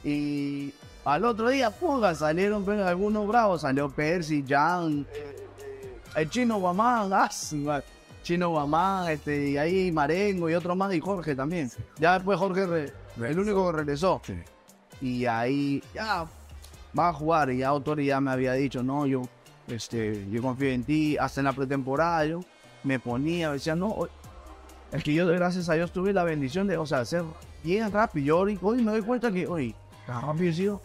Y 0.02 0.72
al 1.04 1.24
otro 1.24 1.48
día, 1.48 1.70
puga, 1.70 2.14
salieron 2.14 2.68
algunos 2.80 3.26
bravos. 3.26 3.62
Salió 3.62 3.88
Percy, 3.88 4.44
Jan, 4.46 5.06
el 6.16 6.30
chino 6.30 6.58
Guamán, 6.58 7.10
ah. 7.12 7.30
Chino 8.22 8.50
Guamán, 8.50 9.08
este, 9.10 9.50
y 9.50 9.56
ahí 9.56 9.90
Marengo 9.90 10.50
y 10.50 10.54
otro 10.54 10.76
más, 10.76 10.92
y 10.94 11.00
Jorge 11.00 11.34
también. 11.34 11.70
Ya 11.98 12.14
después 12.14 12.38
Jorge 12.38 12.66
re- 12.66 12.92
el 13.28 13.38
único 13.38 13.70
que 13.70 13.78
regresó. 13.78 14.20
Sí. 14.24 14.34
Y 15.00 15.24
ahí 15.24 15.82
ya 15.94 16.26
va 16.96 17.08
a 17.08 17.12
jugar. 17.14 17.50
Y 17.50 17.58
ya 17.58 17.68
Autori 17.68 18.06
ya 18.06 18.20
me 18.20 18.30
había 18.30 18.52
dicho, 18.52 18.82
no, 18.82 19.06
yo, 19.06 19.22
este, 19.68 20.28
yo 20.30 20.42
confío 20.42 20.68
en 20.68 20.84
ti. 20.84 21.16
Hasta 21.16 21.40
en 21.40 21.46
la 21.46 21.54
pretemporada 21.54 22.26
yo 22.26 22.40
me 22.84 22.98
ponía, 23.00 23.52
decía, 23.52 23.74
no, 23.74 24.06
es 24.92 25.02
que 25.02 25.14
yo 25.14 25.26
gracias 25.26 25.68
a 25.70 25.74
Dios 25.74 25.90
tuve 25.90 26.12
la 26.12 26.24
bendición 26.24 26.66
de, 26.66 26.76
o 26.76 26.84
sea, 26.84 27.04
ser 27.06 27.24
bien 27.64 27.90
rápido. 27.90 28.26
Yo 28.26 28.38
hoy, 28.40 28.58
hoy 28.60 28.82
me 28.82 28.90
doy 28.92 29.02
cuenta 29.02 29.32
que, 29.32 29.46
hoy, 29.46 29.74
tan 30.06 30.20
rápido 30.20 30.50
he 30.50 30.52
sido. 30.54 30.82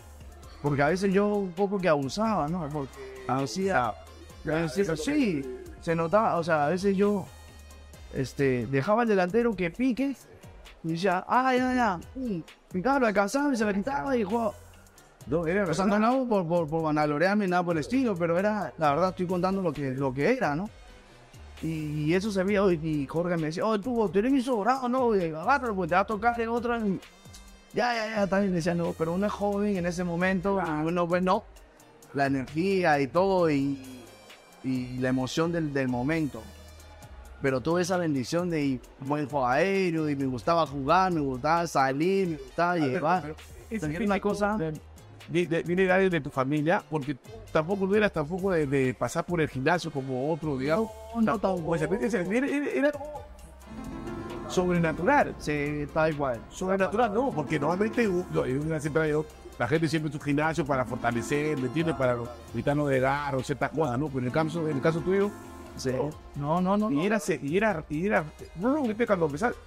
Porque 0.66 0.82
a 0.82 0.88
veces 0.88 1.14
yo 1.14 1.28
un 1.28 1.52
poco 1.52 1.78
que 1.78 1.88
abusaba, 1.88 2.48
¿no? 2.48 2.68
Porque 2.70 2.92
hacía, 3.28 3.94
sí, 4.96 5.46
se 5.80 5.96
notaba, 5.96 6.38
o 6.38 6.44
sea, 6.44 6.66
a 6.66 6.70
veces 6.70 6.98
yo, 6.98 7.28
este, 8.16 8.66
dejaba 8.66 9.04
al 9.04 9.08
delantero 9.08 9.56
que 9.56 9.70
pique 9.70 10.16
y 10.84 10.94
decía, 10.94 11.24
ah, 11.28 11.56
ya, 11.56 11.72
ya, 11.76 12.00
pum, 12.16 12.42
picaba, 12.72 12.98
lo 12.98 13.06
alcanzaba 13.06 13.54
y 13.54 13.58
se 13.58 13.64
me 13.64 13.76
quitaba 13.76 14.18
y 14.18 14.24
jugaba. 14.24 14.54
No, 15.28 15.46
era 15.46 15.66
O 15.66 15.74
sea, 15.76 15.86
no, 15.86 16.00
no 16.00 16.28
por, 16.28 16.48
por, 16.48 16.68
por 16.68 16.82
vanagloriarme, 16.82 17.48
nada 17.48 17.62
por 17.62 17.76
el 17.76 17.82
estilo, 17.82 18.16
pero 18.16 18.40
era, 18.40 18.74
la 18.80 18.90
verdad, 18.90 19.10
estoy 19.10 19.28
contando 19.28 19.62
lo 19.62 19.72
que, 19.72 19.92
lo 19.92 20.12
que 20.12 20.32
era, 20.32 20.56
¿no? 20.56 20.68
Y, 21.62 22.06
y 22.06 22.14
eso 22.16 22.32
se 22.32 22.44
veía 22.44 22.64
hoy, 22.64 22.80
y 22.82 23.06
Jorge 23.06 23.38
me 23.38 23.46
decía, 23.46 23.64
oh, 23.64 23.80
tú, 23.80 24.10
tú 24.10 24.18
eres 24.18 24.32
mi 24.32 24.42
sobrado, 24.42 24.90
¿no? 24.90 25.16
Y 25.16 25.26
agárralo, 25.26 25.76
pues 25.76 25.90
te 25.90 25.94
va 25.96 26.02
a 26.02 26.06
tocar 26.08 26.42
en 26.42 26.50
otra. 26.50 26.82
Ya, 27.76 27.94
ya, 27.94 28.16
ya, 28.16 28.28
también 28.28 28.54
decía, 28.54 28.74
no, 28.74 28.94
pero 28.94 29.14
uno 29.14 29.26
es 29.28 29.34
joven 29.34 29.76
en 29.78 29.86
ese 29.86 30.04
momento, 30.04 30.60
y 30.66 30.88
uno, 30.88 31.08
pues 31.08 31.22
no, 31.22 31.44
la 32.14 32.28
energía 32.28 33.00
y 33.02 33.08
todo, 33.08 33.50
y, 33.52 33.78
y 34.64 34.98
la 35.00 35.10
emoción 35.10 35.52
del, 35.52 35.74
del 35.74 35.88
momento. 35.90 36.42
Pero 37.42 37.60
tuve 37.62 37.82
esa 37.82 37.98
bendición 37.98 38.50
de 38.50 38.80
buen 39.02 39.28
juego 39.28 39.46
aéreo, 39.46 40.10
y 40.10 40.16
me 40.16 40.26
gustaba 40.26 40.66
jugar, 40.66 41.12
me 41.12 41.20
gustaba 41.20 41.68
salir, 41.68 42.30
me 42.30 42.38
gustaba 42.38 42.78
llevar. 42.88 43.36
Es 43.70 43.84
una 44.06 44.20
cosa- 44.22 44.58
de- 45.28 45.64
viene 45.64 45.86
de 45.88 46.10
de 46.10 46.22
tu 46.22 46.30
familia, 46.30 46.82
porque 46.90 47.18
tampoco 47.52 47.86
no 47.88 47.96
eras 47.96 48.14
tampoco 48.14 48.52
de, 48.52 48.68
de 48.68 48.94
pasar 48.94 49.26
por 49.26 49.42
el 49.42 49.50
gimnasio 49.50 49.92
como 49.92 50.32
otro, 50.32 50.58
digamos. 50.58 50.90
No, 51.16 51.22
no, 51.22 51.40
tampoco. 51.40 51.66
Era, 52.32 52.48
era, 52.48 52.70
era 52.70 52.92
sobrenatural. 54.48 55.36
Sí, 55.40 55.88
tal 55.94 56.14
igual. 56.14 56.40
Sobrenatural 56.50 57.14
no, 57.14 57.32
porque 57.32 57.60
normalmente 57.60 58.10
siempre 58.80 59.04
hay- 59.04 59.14
la 59.58 59.68
gente 59.68 59.88
siempre 59.88 60.08
en 60.12 60.14
su 60.14 60.20
gimnasio 60.24 60.66
para 60.66 60.84
fortalecer, 60.86 61.58
¿me 61.58 61.68
entiendes? 61.68 61.96
Para 61.96 62.18
evitarnos 62.54 62.90
de 62.90 63.00
gar 63.00 63.36
o 63.36 63.44
ciertas 63.44 63.72
cosas, 63.72 63.98
¿no? 63.98 64.08
Pero 64.08 64.20
en 64.20 64.26
el 64.26 64.32
caso, 64.32 64.68
en 64.68 64.76
el 64.78 64.82
caso 64.82 65.00
tuyo, 65.00 65.30
Sí. 65.78 65.92
No, 66.36 66.62
no, 66.62 66.78
no. 66.78 66.90
y 66.92 67.06
era, 67.06 67.20
y 67.42 67.58
era, 67.58 67.84
y 67.90 68.06
era, 68.06 68.24
no, 68.56 68.70
no, 68.86 69.06
cuando 69.06 69.26
empezaste, 69.26 69.58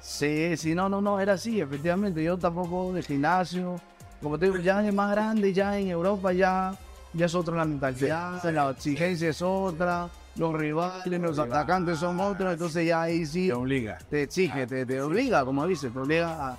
Sí, 0.00 0.56
sí, 0.56 0.74
no, 0.74 0.88
no, 0.88 1.00
no, 1.00 1.20
era 1.20 1.34
así, 1.34 1.60
efectivamente. 1.60 2.22
Yo 2.24 2.38
tampoco 2.38 2.92
de 2.92 3.02
gimnasio. 3.02 3.76
Como 4.22 4.38
te 4.38 4.46
digo, 4.46 4.56
ya 4.58 4.86
es 4.86 4.92
más 4.94 5.10
grande, 5.12 5.52
ya 5.52 5.78
en 5.78 5.88
Europa 5.88 6.32
ya, 6.32 6.74
ya 7.12 7.26
es 7.26 7.34
otra 7.34 7.56
la 7.56 7.64
mentalidad, 7.64 8.42
la 8.50 8.70
exigencia 8.70 9.28
es 9.30 9.40
otra, 9.42 10.08
los 10.36 10.54
rivales, 10.54 11.20
los 11.20 11.38
atacantes 11.38 11.98
son 11.98 12.18
otros, 12.20 12.52
entonces 12.52 12.86
ya 12.86 13.02
ahí 13.02 13.26
sí 13.26 13.48
te 13.48 13.52
obliga. 13.54 13.98
te 14.08 14.22
exige, 14.22 14.66
te, 14.66 14.86
te 14.86 15.00
obliga, 15.02 15.44
como 15.44 15.66
dices, 15.66 15.92
te 15.92 15.98
obliga 15.98 16.50
a, 16.50 16.58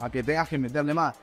a 0.00 0.10
que 0.10 0.22
tengas 0.22 0.48
que 0.48 0.58
meterle 0.58 0.94
más. 0.94 1.14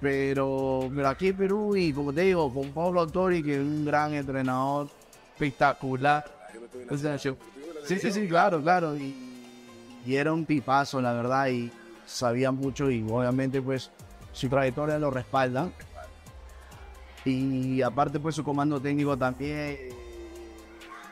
Pero, 0.00 0.90
pero 0.94 1.08
aquí 1.08 1.28
en 1.28 1.36
Perú, 1.36 1.76
y 1.76 1.92
como 1.92 2.12
te 2.12 2.22
digo, 2.22 2.52
con 2.52 2.70
Pablo 2.72 3.00
Autori, 3.00 3.42
que 3.42 3.54
es 3.56 3.60
un 3.60 3.84
gran 3.84 4.14
entrenador, 4.14 4.88
espectacular. 5.34 6.24
O 6.90 6.96
sea, 6.96 7.16
yo- 7.16 7.36
sí, 7.84 7.98
sí, 7.98 8.10
sí, 8.10 8.26
claro, 8.26 8.62
claro. 8.62 8.96
Y, 8.96 9.14
y 10.06 10.16
era 10.16 10.32
un 10.32 10.46
tipazo, 10.46 11.02
la 11.02 11.12
verdad, 11.12 11.48
y 11.48 11.70
sabía 12.06 12.50
mucho, 12.50 12.90
y 12.90 13.04
obviamente, 13.08 13.60
pues, 13.60 13.90
su 14.32 14.48
trayectoria 14.48 14.98
lo 14.98 15.10
respalda. 15.10 15.68
Y 17.26 17.82
aparte, 17.82 18.18
pues, 18.18 18.34
su 18.34 18.42
comando 18.42 18.80
técnico 18.80 19.16
también. 19.18 19.76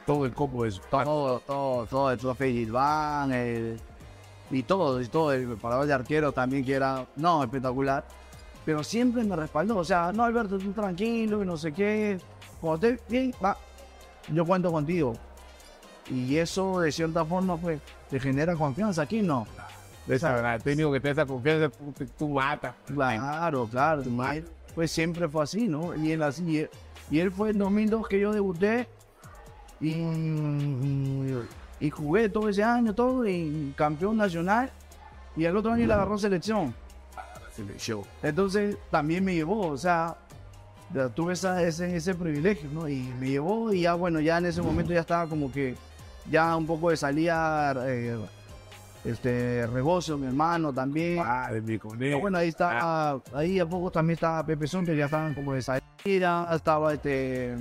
Todo 0.09 0.25
el 0.25 0.33
combo 0.33 0.65
es 0.65 0.81
Todo, 0.91 1.39
todo, 1.41 1.85
todo, 1.85 2.11
el 2.11 2.19
trofeo 2.19 2.51
Gilván, 2.51 3.31
el, 3.31 3.79
y 4.51 4.63
todo, 4.63 5.03
y 5.03 5.07
todo, 5.07 5.35
el 5.35 5.47
parador 5.59 5.85
de 5.85 5.93
arquero 5.93 6.33
también 6.33 6.65
que 6.65 6.73
era, 6.73 7.05
no, 7.17 7.45
espectacular. 7.45 8.07
Pero 8.65 8.83
siempre 8.83 9.23
me 9.23 9.37
respaldó, 9.37 9.77
o 9.77 9.85
sea, 9.85 10.11
no, 10.11 10.25
Alberto, 10.25 10.57
tú 10.59 10.73
tranquilo 10.73 11.43
y 11.43 11.47
no 11.47 11.59
sé 11.59 11.73
qué, 11.73 12.19
cuando 12.59 12.87
estés 12.87 13.07
bien, 13.07 13.35
va, 13.45 13.59
yo 14.33 14.47
cuento 14.47 14.73
contigo. 14.73 15.13
Y 16.09 16.39
eso, 16.39 16.81
de 16.81 16.91
cierta 16.91 17.23
forma, 17.23 17.59
pues, 17.59 17.79
te 18.09 18.19
genera 18.19 18.57
confianza, 18.57 19.03
aquí 19.03 19.21
no. 19.21 19.47
esa 20.09 20.33
verdad, 20.33 20.55
el 20.55 20.63
técnico 20.63 20.91
que 20.91 21.01
te 21.01 21.09
da 21.09 21.23
esa 21.23 21.27
confianza, 21.27 21.69
tú, 21.69 22.07
tú 22.17 22.29
matas. 22.31 22.75
Claro, 22.87 23.67
claro. 23.67 24.03
pues 24.75 24.91
siempre 24.91 25.29
fue 25.29 25.43
así, 25.43 25.69
¿no? 25.69 25.95
Y 25.95 26.13
él 26.13 26.23
así, 26.23 26.45
y 26.45 26.59
él, 26.61 26.71
y 27.11 27.19
él 27.21 27.31
fue 27.31 27.51
en 27.51 27.59
2002 27.59 28.09
que 28.09 28.19
yo 28.19 28.33
debuté 28.33 28.89
y, 29.81 31.35
y 31.81 31.91
jugué 31.91 32.29
todo 32.29 32.49
ese 32.49 32.63
año, 32.63 32.95
todo, 32.95 33.27
y 33.29 33.73
campeón 33.77 34.17
nacional. 34.17 34.71
Y 35.37 35.45
el 35.45 35.57
otro 35.57 35.73
año 35.73 35.87
le 35.87 35.93
agarró 35.93 36.19
selección. 36.19 36.75
Selección. 37.55 38.03
Entonces 38.23 38.77
también 38.91 39.25
me 39.25 39.35
llevó, 39.35 39.69
o 39.69 39.77
sea, 39.79 40.17
tuve 41.15 41.35
esa- 41.35 41.63
ese, 41.63 41.95
ese 41.97 42.15
privilegio, 42.15 42.69
¿no? 42.73 42.89
Y 42.89 43.03
me 43.21 43.29
llevó 43.31 43.73
y 43.73 43.83
ya, 43.83 43.95
bueno, 43.95 44.21
ya 44.21 44.39
en 44.39 44.47
ese 44.47 44.63
momento 44.63 44.93
ya 44.93 45.01
estaba 45.01 45.29
como 45.29 45.51
que 45.53 45.75
ya 46.31 46.57
un 46.57 46.67
poco 46.67 46.91
de 46.91 46.97
salida, 46.97 47.75
eh, 47.87 48.17
este, 49.05 49.67
Rebocio, 49.67 50.19
mi 50.19 50.27
hermano 50.27 50.73
también. 50.73 51.19
Padre, 51.19 51.61
mi 51.61 51.79
Pero 51.79 51.89
conejo. 51.89 52.21
bueno, 52.21 52.39
ahí 52.39 52.49
está, 52.49 53.13
ahí 53.35 53.59
a 53.61 53.67
poco 53.67 53.91
también 53.91 54.15
estaba 54.15 54.45
Pepe 54.45 54.67
Son, 54.67 54.85
que 54.85 54.97
ya 54.97 55.05
estaban 55.07 55.35
como 55.35 55.53
de 55.55 55.63
salida, 55.63 56.49
estaba 56.55 56.95
este, 56.95 57.55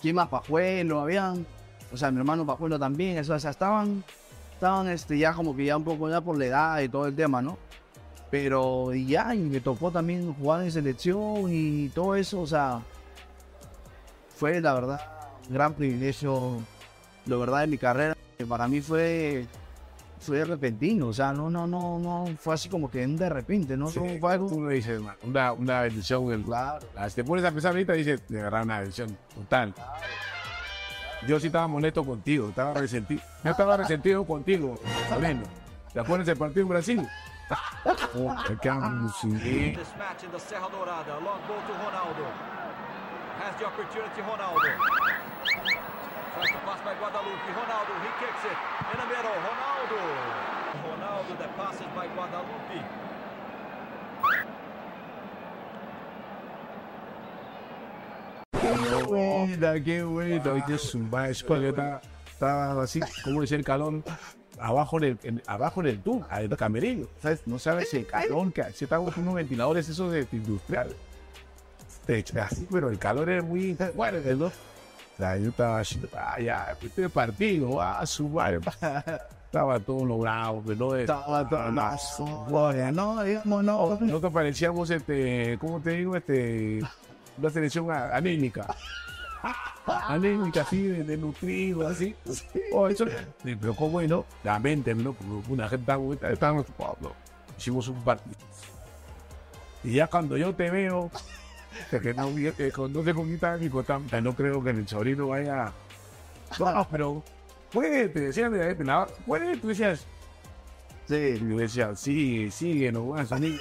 ¿quién 0.00 0.16
más? 0.16 0.28
Pajuelo, 0.28 1.00
habían, 1.00 1.46
o 1.92 1.96
sea, 1.96 2.10
mi 2.10 2.18
hermano 2.18 2.46
Pajuelo 2.46 2.78
también, 2.78 3.18
eso, 3.18 3.34
o 3.34 3.38
sea, 3.38 3.50
estaban, 3.50 4.04
estaban 4.54 4.88
este, 4.88 5.18
ya 5.18 5.32
como 5.32 5.56
que 5.56 5.64
ya 5.64 5.76
un 5.76 5.84
poco 5.84 6.08
ya 6.08 6.20
por 6.20 6.38
la 6.38 6.46
edad 6.46 6.80
y 6.80 6.88
todo 6.88 7.06
el 7.06 7.14
tema, 7.14 7.42
¿no? 7.42 7.58
Pero 8.30 8.94
ya, 8.94 9.34
y 9.34 9.40
me 9.40 9.60
tocó 9.60 9.90
también 9.90 10.32
jugar 10.34 10.62
en 10.62 10.70
selección 10.70 11.46
y 11.48 11.88
todo 11.88 12.14
eso, 12.14 12.40
o 12.40 12.46
sea, 12.46 12.80
fue 14.36 14.60
la 14.60 14.74
verdad 14.74 15.00
un 15.50 15.54
gran 15.54 15.74
privilegio, 15.74 16.58
la 17.26 17.36
verdad, 17.36 17.60
de 17.60 17.66
mi 17.66 17.78
carrera, 17.78 18.16
para 18.48 18.68
mí 18.68 18.80
fue 18.80 19.46
fue 20.20 20.44
repentino, 20.44 21.08
o 21.08 21.12
sea, 21.12 21.32
no, 21.32 21.48
no, 21.50 21.66
no, 21.66 21.98
no, 21.98 22.26
fue 22.38 22.54
así 22.54 22.68
como 22.68 22.90
que 22.90 23.06
de 23.06 23.28
repente, 23.28 23.76
¿no? 23.76 23.88
Sí, 23.88 24.00
Fue 24.20 24.32
algo- 24.34 24.48
tú 24.48 24.60
lo 24.60 24.68
dices, 24.68 25.00
una, 25.22 25.52
una 25.52 25.80
bendición. 25.82 26.30
El, 26.30 26.42
Claro. 26.44 26.86
Ah, 26.96 27.08
Si 27.08 27.16
te 27.16 27.24
pones 27.24 27.44
a 27.44 27.50
pensar 27.50 27.70
ahorita, 27.72 27.94
dices, 27.94 28.22
de 28.28 28.42
verdad, 28.42 28.62
una 28.62 28.78
bendición 28.80 29.16
total. 29.34 29.74
Yo 31.26 31.40
sí 31.40 31.46
estaba 31.48 31.66
molesto 31.66 32.04
contigo, 32.04 32.48
estaba 32.50 32.74
resentido. 32.74 33.22
Yo 33.44 33.50
estaba 33.50 33.76
resentido 33.76 34.24
contigo, 34.24 34.78
Moreno. 35.10 35.42
¿Te 35.92 36.00
acuerdas 36.00 36.26
del 36.26 36.36
partido 36.36 36.62
en 36.62 36.68
Brasil? 36.68 37.08
Oh, 38.12 38.34
sí. 39.20 39.74
Ronaldo. 44.22 45.79
Has 46.34 46.48
the 46.48 46.50
opportunity, 46.50 46.50
Ronaldo. 46.50 46.50
Tries 46.50 46.50
to 46.50 46.58
pass 46.66 46.80
by 46.84 46.94
Guadalupe. 46.94 47.48
Ronaldo, 47.58 47.92
he 48.04 48.10
kicks 48.20 48.42
the 49.00 49.06
middle, 49.12 49.36
Ronaldo. 49.46 50.00
Ronaldo 50.86 51.32
that 51.38 51.56
passes 51.56 51.86
by 51.94 52.06
Guadalupe. 52.14 52.78
Qué 59.84 60.02
bonito. 60.02 60.52
Ay, 60.54 60.62
Dios, 60.66 60.96
va, 61.12 61.28
es 61.28 61.42
cuando 61.42 61.64
yo 61.66 61.70
estaba, 61.70 62.00
estaba 62.30 62.82
así, 62.82 63.00
como 63.24 63.42
el 63.42 63.64
calor, 63.64 64.02
abajo 64.58 64.98
en 64.98 65.04
el, 65.04 65.18
en- 65.22 65.42
abajo 65.46 65.80
en 65.80 65.86
el 65.88 66.00
tubo, 66.02 66.26
el 66.38 66.56
camerino. 66.56 67.06
¿sabes? 67.22 67.42
No 67.46 67.58
sabes 67.58 67.92
el 67.94 68.06
calor 68.06 68.52
que. 68.52 68.62
Estábamos 68.62 69.14
con 69.14 69.22
unos 69.24 69.34
ventiladores 69.34 69.88
esos 69.88 70.12
de 70.12 70.26
industrial. 70.32 70.94
Te 72.06 72.18
echa 72.18 72.44
así, 72.44 72.66
pero 72.70 72.88
el 72.90 72.98
calor 72.98 73.28
era 73.28 73.42
muy 73.42 73.74
fuerte, 73.94 74.34
¿no? 74.34 74.50
Yo 75.20 75.50
estaba 75.50 75.82
ah, 76.16 76.40
ya, 76.40 76.76
este 76.82 77.08
partido, 77.08 77.80
ah, 77.80 78.04
su 78.06 78.28
madre. 78.28 78.60
Estaba 79.50 79.80
todo 79.80 80.04
logrado, 80.04 80.62
pero 80.64 80.76
no 80.78 80.94
Estaba 80.94 81.48
todo, 81.48 81.72
no, 81.72 82.46
gloria, 82.46 82.92
no, 82.92 83.20
digamos, 83.24 83.64
no. 83.64 83.98
no 84.00 84.20
te 84.20 84.30
parecíamos, 84.30 84.88
este, 84.90 85.58
¿cómo 85.60 85.80
te 85.80 85.90
digo? 85.90 86.14
Este, 86.14 86.78
una 87.36 87.50
selección 87.50 87.90
a- 87.90 88.14
anémica. 88.16 88.64
anémica, 89.86 90.60
así, 90.62 90.82
de, 90.82 91.02
de 91.02 91.16
nutrido, 91.16 91.88
así. 91.88 92.14
Oh, 92.72 92.86
eso, 92.86 93.06
pero 93.42 93.74
como 93.74 93.90
bueno, 93.90 94.24
la 94.44 94.60
mente, 94.60 94.94
¿no? 94.94 95.16
Una 95.48 95.68
gente 95.68 95.84
tan 96.36 96.62
jugando. 96.62 97.12
Hicimos 97.58 97.88
un 97.88 98.00
partido. 98.04 98.36
Y 99.82 99.94
ya 99.94 100.06
cuando 100.06 100.36
yo 100.36 100.54
te 100.54 100.70
veo, 100.70 101.10
de 101.90 102.00
que 102.00 102.14
no, 102.14 102.34
que 102.34 102.70
con- 102.72 102.92
no 102.92 103.02
sé 103.04 103.14
con 103.14 103.24
quién 103.24 103.34
estaba 103.36 103.56
mi 103.56 103.68
contacto, 103.68 104.20
no 104.20 104.34
creo 104.34 104.62
que 104.62 104.70
el 104.70 104.86
sobrino 104.88 105.28
vaya. 105.28 105.72
No, 106.58 106.86
pero 106.90 107.22
puede, 107.72 108.08
te 108.08 108.20
decían 108.20 108.52
de 108.52 108.84
la 108.84 109.06
puede, 109.26 109.56
tú 109.56 109.68
decías, 109.68 110.06
Sí. 111.06 111.16
Y 111.16 111.38
decía, 111.56 111.96
sigue, 111.96 112.50
sigue, 112.52 112.92
no 112.92 113.02
voy 113.02 113.20
a 113.20 113.26
salir. 113.26 113.60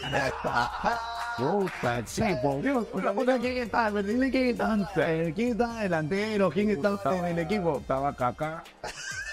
Puta, 1.36 2.04
sí, 2.06 2.22
por 2.44 2.62
Dios. 2.62 2.86
Una 2.94 3.12
puta, 3.12 3.40
¿quién 3.40 3.58
está? 3.58 3.90
Dile 3.90 4.30
quién 4.30 4.50
está. 4.50 4.78
eh, 5.12 5.34
¿Quién 5.36 5.52
está 5.54 5.80
delantero? 5.82 6.52
¿Quién 6.52 6.70
está 6.70 7.00
en 7.18 7.26
el 7.26 7.40
equipo? 7.40 7.78
Estaba 7.80 8.16
Kaká, 8.16 8.64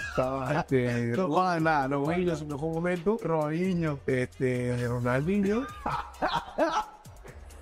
estaba 0.09 0.61
este, 0.61 1.09
No 1.17 1.29
juega 1.29 1.61
nada, 1.61 1.89
no 1.89 1.97
Robinho 1.97 2.15
juega. 2.15 2.33
en 2.33 2.39
su 2.39 2.47
mejor 2.47 2.73
momento, 2.75 3.19
Robinho. 3.23 3.99
este, 4.07 4.87
Ronaldinho. 4.89 5.67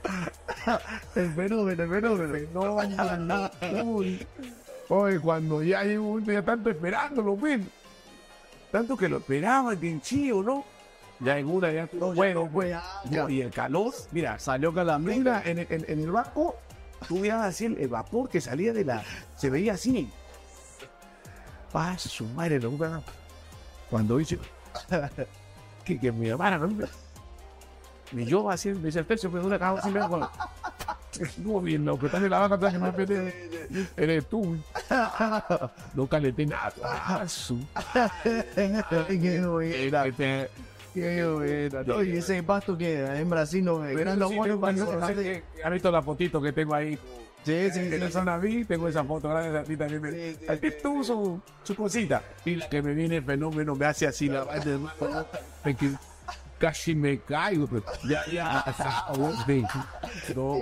El 1.14 1.32
fenómeno, 1.34 1.82
el 1.82 1.88
fenómeno. 1.90 3.50
No. 3.60 3.84
Uy. 3.84 4.26
Oye, 4.88 5.18
cuando 5.20 5.62
ya 5.62 5.80
hay 5.80 5.96
un 5.96 6.06
momento 6.06 6.32
ya 6.32 6.42
tanto 6.42 6.70
esperándolo, 6.70 7.36
ven. 7.36 7.68
Tanto 8.70 8.96
que 8.96 9.08
lo 9.08 9.18
esperaban, 9.18 9.78
bien 9.78 10.00
chido, 10.00 10.42
¿no? 10.42 10.64
Ya 11.20 11.38
en 11.38 11.46
una, 11.48 11.70
ya 11.72 11.86
todo 11.86 12.12
bueno, 12.12 12.48
pues. 12.52 12.76
Y 13.28 13.40
el 13.40 13.50
calor, 13.50 13.94
mira, 14.10 14.38
Salió 14.38 14.74
calambre. 14.74 15.16
mira, 15.16 15.42
en, 15.44 15.60
el- 15.60 15.66
en- 15.70 15.84
en 15.88 16.00
el 16.00 16.10
barco, 16.10 16.56
tú 17.08 17.20
veías 17.20 17.40
así 17.42 17.66
el, 17.66 17.78
el 17.78 17.88
vapor 17.88 18.28
que 18.28 18.40
salía 18.40 18.72
de 18.72 18.84
la. 18.84 19.02
Se 19.36 19.48
veía 19.48 19.74
así. 19.74 20.10
Pa, 21.72 21.96
su 21.98 22.24
madre, 22.26 22.60
lo 22.60 22.70
que 22.76 22.88
Cuando 23.90 24.18
que, 25.84 25.98
que 26.00 26.12
mi 26.12 26.28
hermana, 26.28 26.58
¿no? 26.58 26.86
Y 28.16 28.24
yo 28.24 28.48
así, 28.50 28.70
me 28.70 28.86
dice 28.86 29.00
el 29.00 29.06
tercio, 29.06 29.30
pero 29.30 29.46
una 29.46 29.58
caja 29.58 29.78
así, 29.78 29.90
me 29.90 30.00
hago. 30.00 30.28
No, 31.38 31.60
bien, 31.60 31.84
lo 31.84 31.98
que 31.98 32.06
está 32.06 32.18
en 32.18 32.30
la 32.30 32.48
vaca, 32.48 32.70
que 32.70 32.78
me 32.78 32.92
pete. 32.92 33.50
Eres 33.96 34.26
tú. 34.26 34.56
No 35.94 36.06
calenté 36.06 36.46
nada. 36.46 37.28
Su. 37.28 37.58
Qué 38.24 39.46
buena, 39.46 40.06
Este, 40.06 40.50
qué 40.92 41.24
buena. 41.24 41.94
Oye, 41.94 42.18
ese 42.18 42.42
pasto 42.42 42.76
que 42.76 43.04
en 43.04 43.30
Brasil 43.30 43.64
no 43.64 43.78
ve. 43.78 44.04
No 44.16 44.28
sí, 44.28 44.36
bueno 44.36 44.60
¿Has 45.64 45.72
visto 45.72 45.90
la 45.90 46.02
fotito 46.02 46.40
que 46.40 46.52
tengo 46.52 46.74
ahí? 46.74 46.98
Sí, 47.44 47.70
sí, 47.72 47.80
En 47.80 48.00
la 48.00 48.06
sí. 48.06 48.12
zona 48.12 48.38
vi, 48.38 48.64
tengo 48.64 48.88
esa 48.88 49.04
foto, 49.04 49.28
gracias 49.28 49.54
a 49.54 49.64
ti 49.64 49.76
también. 49.76 50.00
Me, 50.00 50.52
Aquí 50.52 50.68
tuvo 50.82 51.04
su, 51.04 51.40
su 51.62 51.74
cosita. 51.74 52.22
Y 52.44 52.54
la 52.56 52.68
que 52.70 52.80
me 52.80 52.94
viene 52.94 53.18
el 53.18 53.24
fenómeno, 53.24 53.74
me 53.74 53.84
hace 53.84 54.06
así 54.06 54.28
la 54.28 54.46
Casi 56.64 56.94
me 56.94 57.18
caigo, 57.18 57.66
pero 57.66 57.84
ya, 58.08 58.24
ya. 58.32 58.64
No, 60.34 60.60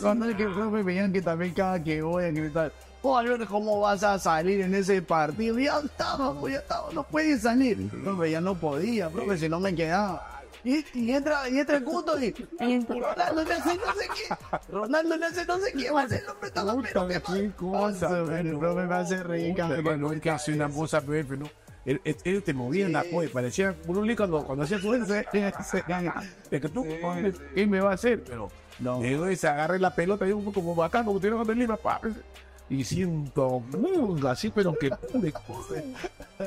Cuando 0.00 0.28
es 0.28 0.34
que 0.34 0.46
que 0.46 0.82
veían 0.82 1.12
que 1.12 1.22
también 1.22 1.54
cada 1.54 1.80
que 1.80 2.02
voy 2.02 2.24
a 2.24 2.30
gritar, 2.32 2.72
oh 3.02 3.16
Alberto, 3.16 3.46
¿cómo 3.46 3.78
vas 3.78 4.02
a 4.02 4.18
salir 4.18 4.62
en 4.62 4.74
ese 4.74 5.00
partido? 5.00 5.56
Ya 5.60 5.78
estaba, 5.78 6.34
pues, 6.40 6.54
ya 6.54 6.58
estaba, 6.58 6.92
no 6.92 7.04
puedes 7.04 7.42
salir. 7.42 7.88
Profe, 7.88 8.32
ya 8.32 8.40
no 8.40 8.56
podía, 8.56 9.08
profe, 9.08 9.38
si 9.38 9.48
no 9.48 9.60
me 9.60 9.72
quedaba. 9.76 10.42
Y, 10.64 10.84
y 10.92 11.12
entra, 11.12 11.48
y 11.48 11.60
entra 11.60 11.76
el 11.76 11.84
cuto 11.84 12.20
y, 12.20 12.34
y 12.58 12.80
Ronaldo 12.80 13.44
le 13.44 13.54
hace 13.54 13.76
no 13.76 13.94
sé 13.94 14.08
qué, 14.08 14.36
Ronaldo 14.72 15.16
le 15.16 15.26
hace 15.26 15.46
no 15.46 15.58
sé 15.58 15.72
qué, 15.72 15.90
va 15.92 16.00
a 16.00 16.04
hacer 16.04 16.24
el 16.24 16.68
hombre 16.68 16.90
pero 16.92 17.06
qué 17.06 17.20
qué 17.20 17.50
cosa, 17.52 18.18
El 18.40 18.58
profe 18.58 18.86
me 18.86 18.94
hace 18.96 19.22
reír. 19.22 19.54
Bueno, 19.84 20.12
es 20.12 20.20
que 20.20 20.30
hace 20.30 20.52
una 20.52 20.68
cosa, 20.68 21.00
pero 21.00 21.36
no. 21.36 21.63
Él, 21.84 22.00
él- 22.04 22.16
él 22.24 22.42
te 22.42 22.54
movía 22.54 22.86
en 22.86 22.92
la 22.92 23.04
pues, 23.10 23.30
parecía 23.30 23.74
lío 24.06 24.16
cuando, 24.16 24.44
cuando 24.44 24.64
hacía 24.64 24.78
su 24.78 24.92
se, 25.06 25.26
se 25.62 25.80
gana. 25.88 26.14
De 26.50 26.60
que 26.60 26.68
tú, 26.68 26.84
¿qué 27.54 27.66
me 27.66 27.80
va 27.80 27.90
a 27.90 27.94
hacer? 27.94 28.22
Pero 28.24 28.50
No. 28.78 29.00
luego 29.02 29.36
se 29.36 29.46
agarre 29.48 29.78
la 29.78 29.94
pelota 29.94 30.26
y 30.26 30.32
un 30.32 30.44
poco 30.44 30.60
como 30.60 30.74
bacán, 30.74 31.04
como 31.04 31.20
tiene 31.20 31.36
de 31.44 31.54
Lima, 31.54 31.76
pa. 31.76 32.00
Y 32.70 32.82
siento, 32.82 33.62
así, 34.26 34.50
pero 34.50 34.74
que 34.74 34.88
de 35.12 35.34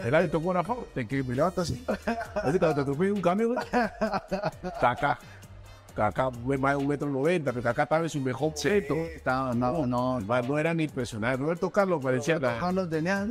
El 0.04 0.16
aire 0.16 0.28
tocó 0.30 0.50
una 0.50 0.64
foto, 0.64 0.88
que 1.08 1.22
me 1.24 1.36
levanta 1.36 1.62
así. 1.62 1.86
Así 1.88 2.58
cuando 2.58 2.74
te 2.76 2.82
atropella 2.82 3.14
un 3.14 3.22
cambio, 3.22 3.54
Caca. 4.82 5.20
Fue 6.46 6.58
más 6.58 6.74
de 6.74 6.78
un 6.78 6.88
metro 6.88 7.10
noventa, 7.10 7.52
pero 7.52 7.64
Caca 7.64 7.84
estaba 7.84 8.04
en 8.04 8.10
su 8.10 8.20
mejor 8.20 8.54
momento. 8.56 8.94
Estaba, 8.96 9.54
no, 9.54 9.86
no, 9.86 10.20
No, 10.20 10.42
no 10.42 10.60
era 10.60 10.74
ni 10.74 10.84
impresionante. 10.84 11.38
Roberto 11.38 11.70
Carlos 11.70 12.02
parecía 12.04 12.40
la, 12.40 12.60
Carlos 12.60 12.90
tenía, 12.90 13.28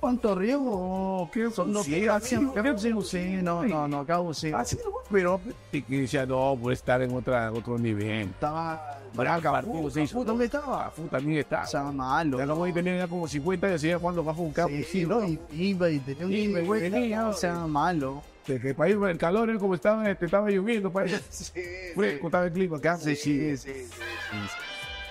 ¿cuánto 0.00 0.34
riesgo? 0.34 1.30
¿Qué 1.32 1.50
son 1.50 1.72
los 1.72 1.84
Sí, 1.84 2.06
así, 2.08 2.36
Sí, 2.78 2.92
sí, 3.04 3.38
no, 3.42 3.62
no, 3.64 3.86
no, 3.86 4.00
acabo 4.00 4.34
sí. 4.34 4.50
Así, 4.52 4.76
pero 5.10 5.40
y 5.72 5.82
que 5.82 6.00
decía, 6.00 6.26
no, 6.26 6.56
puede 6.60 6.74
estar 6.74 7.00
en 7.02 7.14
otra, 7.14 7.52
otro 7.52 7.78
nivel. 7.78 8.28
Estaba, 8.28 8.98
Braga, 9.14 9.50
Bartudo, 9.50 9.90
se 9.90 10.02
hizo. 10.02 10.24
¿dónde 10.24 10.46
estaba? 10.46 10.86
Afu 10.86 11.02
también 11.04 11.38
está. 11.38 11.62
Estaba 11.62 11.92
malo. 11.92 12.38
Ya 12.38 12.46
como 12.46 12.72
tenía 12.72 12.98
ya 12.98 13.08
como 13.08 13.26
50 13.28 13.68
y 13.68 13.70
decía 13.70 13.98
cuando 13.98 14.24
bajo 14.24 14.42
un 14.42 14.52
campo. 14.52 14.74
Sí, 14.76 14.84
sí, 14.84 15.06
no, 15.06 15.24
y 15.24 15.38
iba 15.52 15.88
y 15.88 15.98
tenía 16.00 16.26
un 16.26 16.32
Sí, 16.32 16.38
iba 16.38 16.60
y 16.60 16.80
venía, 16.80 17.28
o 17.28 17.32
sea, 17.32 17.66
malo. 17.66 18.22
Que 18.56 18.74
para 18.74 18.90
ir 18.90 18.96
el 18.96 19.18
calor, 19.18 19.50
él 19.50 19.58
como 19.58 19.74
estaba, 19.74 20.08
este, 20.08 20.24
estaba 20.24 20.48
lloviendo, 20.50 20.90
para 20.90 21.08
Sí, 21.30 21.52
fresco 21.94 22.28
estaba 22.28 22.46
el 22.46 22.52
clima 22.52 22.78
acá. 22.78 22.96
sí, 22.96 23.14
sí, 23.14 23.56
sí, 23.56 23.72
sí. 23.72 23.88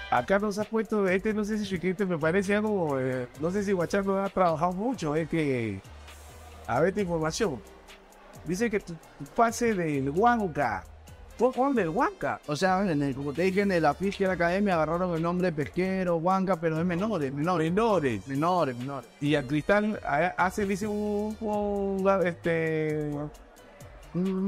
Acá 0.09 0.39
nos 0.39 0.57
ha 0.57 0.63
puesto, 0.63 1.07
este 1.07 1.33
no 1.33 1.43
sé 1.43 1.57
si 1.57 1.65
Chiquito 1.65 2.07
me 2.07 2.17
parece 2.17 2.55
algo, 2.55 2.97
eh, 2.99 3.27
no 3.41 3.51
sé 3.51 3.61
si 3.63 3.73
Guachando 3.73 4.17
ha 4.23 4.29
trabajado 4.29 4.71
mucho, 4.71 5.15
es 5.15 5.27
que, 5.27 5.81
a 6.65 6.79
ver 6.79 6.89
esta 6.89 7.01
información, 7.01 7.61
dice 8.45 8.69
que 8.69 8.79
tu, 8.79 8.93
tu 8.93 9.25
pase 9.35 9.73
del 9.73 10.09
Huanca, 10.09 10.85
fue 11.37 11.51
Juan 11.53 11.75
del 11.75 11.89
Huanca, 11.89 12.39
O 12.47 12.55
sea, 12.55 12.89
en 12.89 13.01
el, 13.03 13.13
como 13.15 13.31
te 13.33 13.43
dije, 13.43 13.61
en 13.61 13.71
el 13.71 13.85
afiche 13.85 14.23
de 14.23 14.27
la 14.29 14.33
academia 14.33 14.73
agarraron 14.75 15.15
el 15.15 15.21
nombre 15.21 15.51
pesquero, 15.51 16.17
Huanca, 16.17 16.59
pero 16.59 16.79
es 16.79 16.85
menores, 16.85 17.31
menores, 17.33 17.71
menores, 17.71 18.27
menores, 18.27 18.75
menores. 18.77 19.09
y 19.21 19.35
al 19.35 19.45
Cristal 19.45 19.99
a- 20.03 20.33
hace, 20.37 20.65
dice 20.65 20.87
un, 20.87 21.35
un, 21.39 22.25
este, 22.25 23.11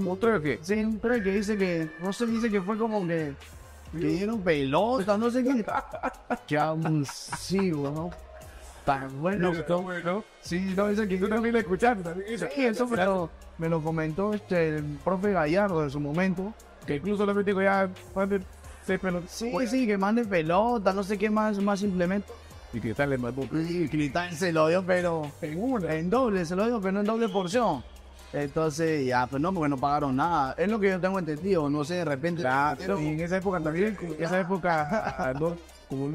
otro 0.08 0.42
que, 0.42 0.60
Sí, 0.62 0.74
un 0.84 0.98
pre 1.00 1.22
que 1.22 1.32
dice 1.32 1.58
que, 1.58 1.90
no 2.02 2.12
sé, 2.12 2.26
dice 2.26 2.50
que 2.50 2.62
fue 2.62 2.78
como 2.78 3.06
que, 3.06 3.34
que 3.92 3.98
dieron 4.08 4.42
pelota, 4.42 5.18
no 5.18 5.30
sé 5.30 5.44
qué. 5.44 5.64
Qué 6.48 6.58
abusivo, 6.58 7.90
¿no? 7.92 8.10
Tan 8.86 9.22
bueno. 9.22 9.52
bueno, 9.84 10.24
Sí, 10.42 10.74
no, 10.76 10.88
dice 10.88 11.08
que 11.08 11.18
tú 11.18 11.28
también 11.30 11.54
lo 11.54 11.60
escuchaste, 11.60 12.02
también 12.04 12.34
eso. 12.34 12.48
Sí, 12.56 12.66
eso 12.66 12.88
me 12.88 12.98
lo, 13.06 13.30
me 13.60 13.70
lo 13.70 13.82
comentó 13.84 14.34
este, 14.34 14.78
el 14.78 14.84
profe 15.04 15.32
Gallardo 15.34 15.84
en 15.84 15.92
su 15.92 16.00
momento. 16.00 16.52
Que 16.86 16.96
incluso 16.96 17.26
le 17.26 17.44
digo 17.44 17.62
ya, 17.62 17.90
mande 18.16 18.42
seis 18.86 19.00
pelotas, 19.00 19.32
Sí, 19.32 19.52
sí, 19.68 19.88
que 19.88 19.98
mande 19.98 20.26
pelota, 20.26 20.94
no 20.94 21.04
sé 21.04 21.18
qué 21.18 21.30
más, 21.30 21.60
más 21.60 21.82
implemento. 21.84 22.34
y 22.74 22.80
Cristal 22.80 23.10
le 23.12 23.18
mandó 23.18 23.44
Y 23.54 23.88
Cristal 23.88 24.34
se 24.36 24.52
lo 24.52 24.68
dio, 24.68 24.84
pero 24.86 25.32
en 25.42 25.62
una, 25.62 25.94
en 25.96 26.10
doble, 26.10 26.46
se 26.46 26.56
lo 26.56 26.66
dio, 26.66 26.80
pero 26.82 26.94
no 26.94 27.00
en 27.02 27.06
doble 27.06 27.30
porción. 27.30 27.84
Entonces, 28.32 29.06
ya, 29.08 29.26
pues 29.26 29.42
no, 29.42 29.52
porque 29.52 29.70
no 29.70 29.78
pagaron 29.78 30.16
nada. 30.16 30.54
Es 30.58 30.70
lo 30.70 30.80
que 30.80 30.90
yo 30.90 31.00
tengo 31.00 31.18
entendido, 31.18 31.68
no 31.70 31.84
sé, 31.84 31.96
de 31.96 32.06
repente. 32.06 32.42
Claro, 32.42 33.02
y 33.02 33.08
en 33.08 33.20
esa 33.22 33.38
época 33.38 33.60
también, 33.60 33.98
en 34.02 34.24
esa 34.24 34.40
época, 34.40 35.34
no, 35.40 35.56
como 35.88 36.12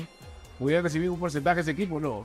hubiera 0.61 0.83
recibido 0.83 1.12
un 1.12 1.18
porcentaje 1.18 1.61
ese 1.61 1.72
equipo, 1.72 1.98
no. 1.98 2.24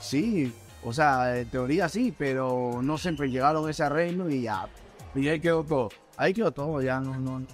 Sí, 0.00 0.52
o 0.82 0.92
sea, 0.92 1.38
en 1.38 1.48
teoría 1.48 1.88
sí, 1.88 2.14
pero 2.16 2.80
no 2.82 2.96
siempre 2.96 3.28
llegaron 3.28 3.66
a 3.66 3.70
ese 3.70 3.82
arreglo 3.82 4.30
y 4.30 4.42
ya. 4.42 4.66
Y 5.14 5.28
ahí 5.28 5.40
quedó 5.40 5.62
todo. 5.64 5.90
Ahí 6.16 6.32
quedó 6.32 6.50
todo, 6.50 6.80
ya 6.82 7.00
no, 7.00 7.18
no. 7.18 7.46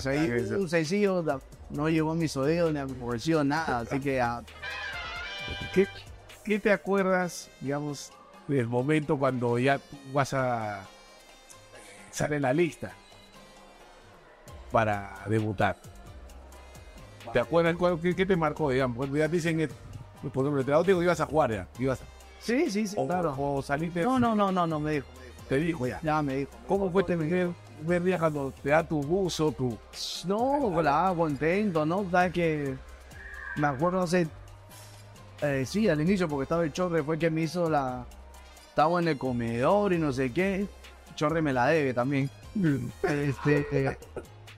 Sea, 0.00 0.12
ahí 0.12 0.30
un 0.30 0.68
sencillo 0.68 1.24
no 1.70 1.88
llegó 1.88 2.12
a 2.12 2.14
mis 2.14 2.36
oídos 2.36 2.72
ni 2.72 2.78
a 2.78 2.86
mi 2.86 2.92
bolsillo, 2.92 3.42
nada. 3.44 3.80
Así 3.80 4.00
que 4.00 4.16
ya. 4.16 4.42
¿Qué, 5.72 5.86
qué 6.44 6.58
te 6.58 6.72
acuerdas, 6.72 7.50
digamos, 7.60 8.12
del 8.48 8.66
momento 8.68 9.16
cuando 9.18 9.58
ya 9.58 9.80
vas 10.12 10.34
a 10.34 10.82
sale 12.10 12.36
en 12.36 12.42
la 12.42 12.52
lista 12.52 12.92
para 14.70 15.14
debutar? 15.28 15.76
¿Te 17.32 17.40
acuerdas 17.40 17.74
cuál- 17.76 18.00
qué, 18.00 18.14
qué 18.14 18.24
te 18.26 18.36
marcó, 18.36 18.70
digamos? 18.70 18.96
Cuando 18.96 19.16
ya 19.16 19.28
dicen, 19.28 19.60
eh, 19.60 19.68
por 19.68 20.26
ejemplo, 20.30 20.52
el 20.52 20.58
entrenador 20.60 20.86
digo, 20.86 21.02
ibas 21.02 21.20
a 21.20 21.26
jugar 21.26 21.50
ya, 21.52 21.68
ibas 21.78 22.00
a- 22.00 22.04
Sí, 22.40 22.70
sí, 22.70 22.86
sí, 22.86 22.94
o, 22.98 23.06
claro. 23.06 23.34
o 23.38 23.62
saliste, 23.62 24.02
No, 24.02 24.18
no, 24.20 24.34
no, 24.34 24.52
no, 24.52 24.66
no, 24.66 24.78
me 24.78 24.92
dijo. 24.92 25.06
Te 25.48 25.56
dijo 25.56 25.86
ya. 25.86 26.00
Ya 26.02 26.22
me 26.22 26.36
dijo. 26.36 26.50
¿Cómo 26.66 26.90
fue 26.90 27.02
este 27.02 27.16
primer, 27.16 28.02
día 28.02 28.18
cuando 28.18 28.52
te 28.62 28.70
da 28.70 28.82
tu 28.86 29.00
buzo, 29.00 29.52
tu... 29.52 29.76
No, 30.26 30.38
hola, 30.38 31.12
contento, 31.16 31.84
¿no? 31.86 32.08
Sabes 32.10 32.32
que 32.32 32.74
me 33.56 33.66
acuerdo 33.66 34.02
hace. 34.02 34.28
eh, 35.42 35.64
sí, 35.66 35.88
al 35.88 36.00
inicio, 36.00 36.28
porque 36.28 36.44
estaba 36.44 36.64
el 36.64 36.72
chorre, 36.72 37.02
fue 37.02 37.18
que 37.18 37.30
me 37.30 37.42
hizo 37.42 37.68
la. 37.68 38.04
Estaba 38.68 39.00
en 39.00 39.08
el 39.08 39.18
comedor 39.18 39.92
y 39.92 39.98
no 39.98 40.12
sé 40.12 40.32
qué. 40.32 40.66
Chorre 41.14 41.40
me 41.40 41.52
la 41.52 41.68
debe 41.68 41.94
también. 41.94 42.30
Este. 43.02 43.66
eh, 43.72 43.96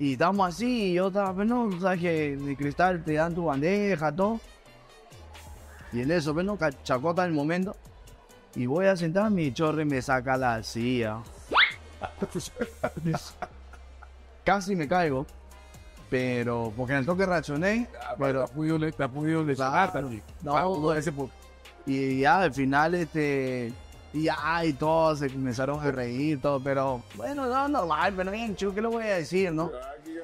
y 0.01 0.12
estamos 0.12 0.49
así, 0.49 0.91
y 0.91 0.95
yo 0.95 1.09
estaba, 1.09 1.34
pues 1.34 1.49
no, 1.49 1.80
sabes 1.80 2.01
que 2.01 2.36
de 2.36 2.57
cristal 2.57 3.03
te 3.03 3.14
dan 3.14 3.34
tu 3.34 3.47
bandeja, 3.47 4.14
todo. 4.14 4.41
Y 5.93 6.03
en 6.03 6.11
eso, 6.12 6.32
bueno, 6.32 6.57
chacota 6.84 7.24
el 7.24 7.32
momento. 7.32 7.74
Y 8.55 8.67
voy 8.67 8.87
a 8.87 8.97
sentarme 8.97 9.43
y 9.43 9.53
Chorre 9.53 9.85
me 9.85 10.01
saca 10.03 10.37
la 10.37 10.63
silla. 10.63 11.19
Casi 14.45 14.75
me 14.75 14.89
caigo. 14.89 15.27
Pero, 16.11 16.73
porque 16.77 16.95
en 16.95 17.01
el 17.01 17.07
toque 17.07 17.27
reaccioné, 17.27 17.87
Pero 18.19 18.47
te 18.47 19.05
ha 19.05 19.09
podido, 19.09 19.45
lesionar 19.45 19.93
también. 19.93 20.23
No, 20.43 20.57
Ah, 20.57 20.63
no, 20.63 20.95
ese 20.95 21.13
y 21.85 22.21
ya 22.21 22.41
al 22.41 22.53
final, 22.53 22.95
este, 22.95 23.73
Y 24.13 24.25
ya, 24.25 24.65
y 24.65 24.73
todos 24.75 25.19
se 25.21 25.31
comenzaron 25.31 25.81
a 25.81 25.91
reír, 25.91 26.41
todo, 26.41 26.61
pero 26.63 27.03
bueno, 27.15 27.47
no, 27.47 27.69
normal, 27.69 28.13
pero 28.17 28.31
bien, 28.31 28.57
chu, 28.57 28.75
¿qué 28.75 28.81
le 28.81 28.89
voy 28.89 29.05
a 29.05 29.17
decir, 29.17 29.53
no? 29.53 29.71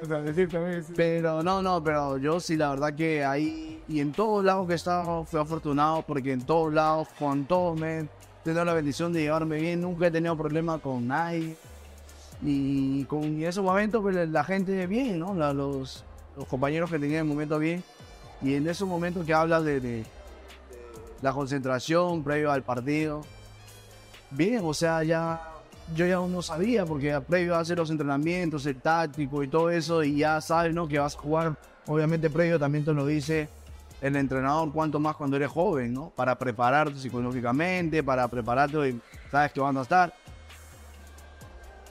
O 0.02 0.06
sea, 0.06 0.20
decir 0.20 0.48
también, 0.50 0.82
sí. 0.84 0.92
Pero 0.96 1.42
no, 1.42 1.62
no, 1.62 1.82
pero 1.82 2.18
yo 2.18 2.40
sí, 2.40 2.56
la 2.56 2.70
verdad 2.70 2.94
que 2.94 3.24
ahí 3.24 3.82
y 3.88 4.00
en 4.00 4.12
todos 4.12 4.44
lados 4.44 4.66
que 4.66 4.72
he 4.74 4.76
estado 4.76 5.24
fui 5.24 5.40
afortunado 5.40 6.02
porque 6.02 6.32
en 6.32 6.42
todos 6.42 6.72
lados, 6.72 7.08
con 7.18 7.44
todos 7.46 7.78
me 7.78 8.00
he 8.00 8.08
tenido 8.42 8.64
la 8.64 8.74
bendición 8.74 9.12
de 9.12 9.22
llevarme 9.22 9.58
bien, 9.60 9.80
nunca 9.80 10.06
he 10.06 10.10
tenido 10.10 10.36
problema 10.36 10.78
con 10.78 11.06
nadie. 11.08 11.56
Y 12.42 13.04
con 13.04 13.42
esos 13.42 13.64
momentos, 13.64 14.02
pues 14.02 14.28
la 14.28 14.44
gente 14.44 14.86
bien, 14.86 15.18
¿no? 15.18 15.34
La- 15.34 15.52
los, 15.54 16.04
los 16.36 16.46
compañeros 16.46 16.90
que 16.90 16.98
tenía 16.98 17.20
en 17.20 17.26
el 17.26 17.28
momento 17.32 17.58
bien. 17.58 17.82
Y 18.42 18.54
en 18.54 18.68
esos 18.68 18.86
momentos 18.86 19.24
que 19.24 19.32
hablas 19.32 19.64
de- 19.64 19.80
de 19.80 20.04
la 21.22 21.32
concentración 21.32 22.22
previo 22.22 22.52
al 22.52 22.62
partido, 22.62 23.22
bien, 24.30 24.60
o 24.64 24.74
sea, 24.74 25.02
ya 25.04 25.40
yo 25.94 26.06
ya 26.06 26.16
no 26.16 26.42
sabía 26.42 26.86
porque 26.86 27.20
previo 27.20 27.54
a 27.54 27.60
hacer 27.60 27.78
los 27.78 27.90
entrenamientos, 27.90 28.66
el 28.66 28.76
táctico 28.76 29.42
y 29.42 29.48
todo 29.48 29.70
eso, 29.70 30.02
y 30.02 30.16
ya 30.18 30.40
sabes, 30.40 30.74
¿no? 30.74 30.88
Que 30.88 30.98
vas 30.98 31.14
a 31.14 31.18
jugar, 31.18 31.56
obviamente 31.86 32.30
previo 32.30 32.58
también 32.58 32.84
te 32.84 32.92
lo 32.92 33.06
dice 33.06 33.48
el 34.00 34.16
entrenador, 34.16 34.72
cuanto 34.72 34.98
más 34.98 35.16
cuando 35.16 35.36
eres 35.36 35.50
joven, 35.50 35.94
¿no? 35.94 36.10
Para 36.10 36.36
prepararte 36.36 36.98
psicológicamente, 36.98 38.02
para 38.02 38.28
prepararte 38.28 38.90
y 38.90 39.00
sabes 39.30 39.52
que 39.52 39.60
van 39.60 39.76
a 39.76 39.82
estar. 39.82 40.14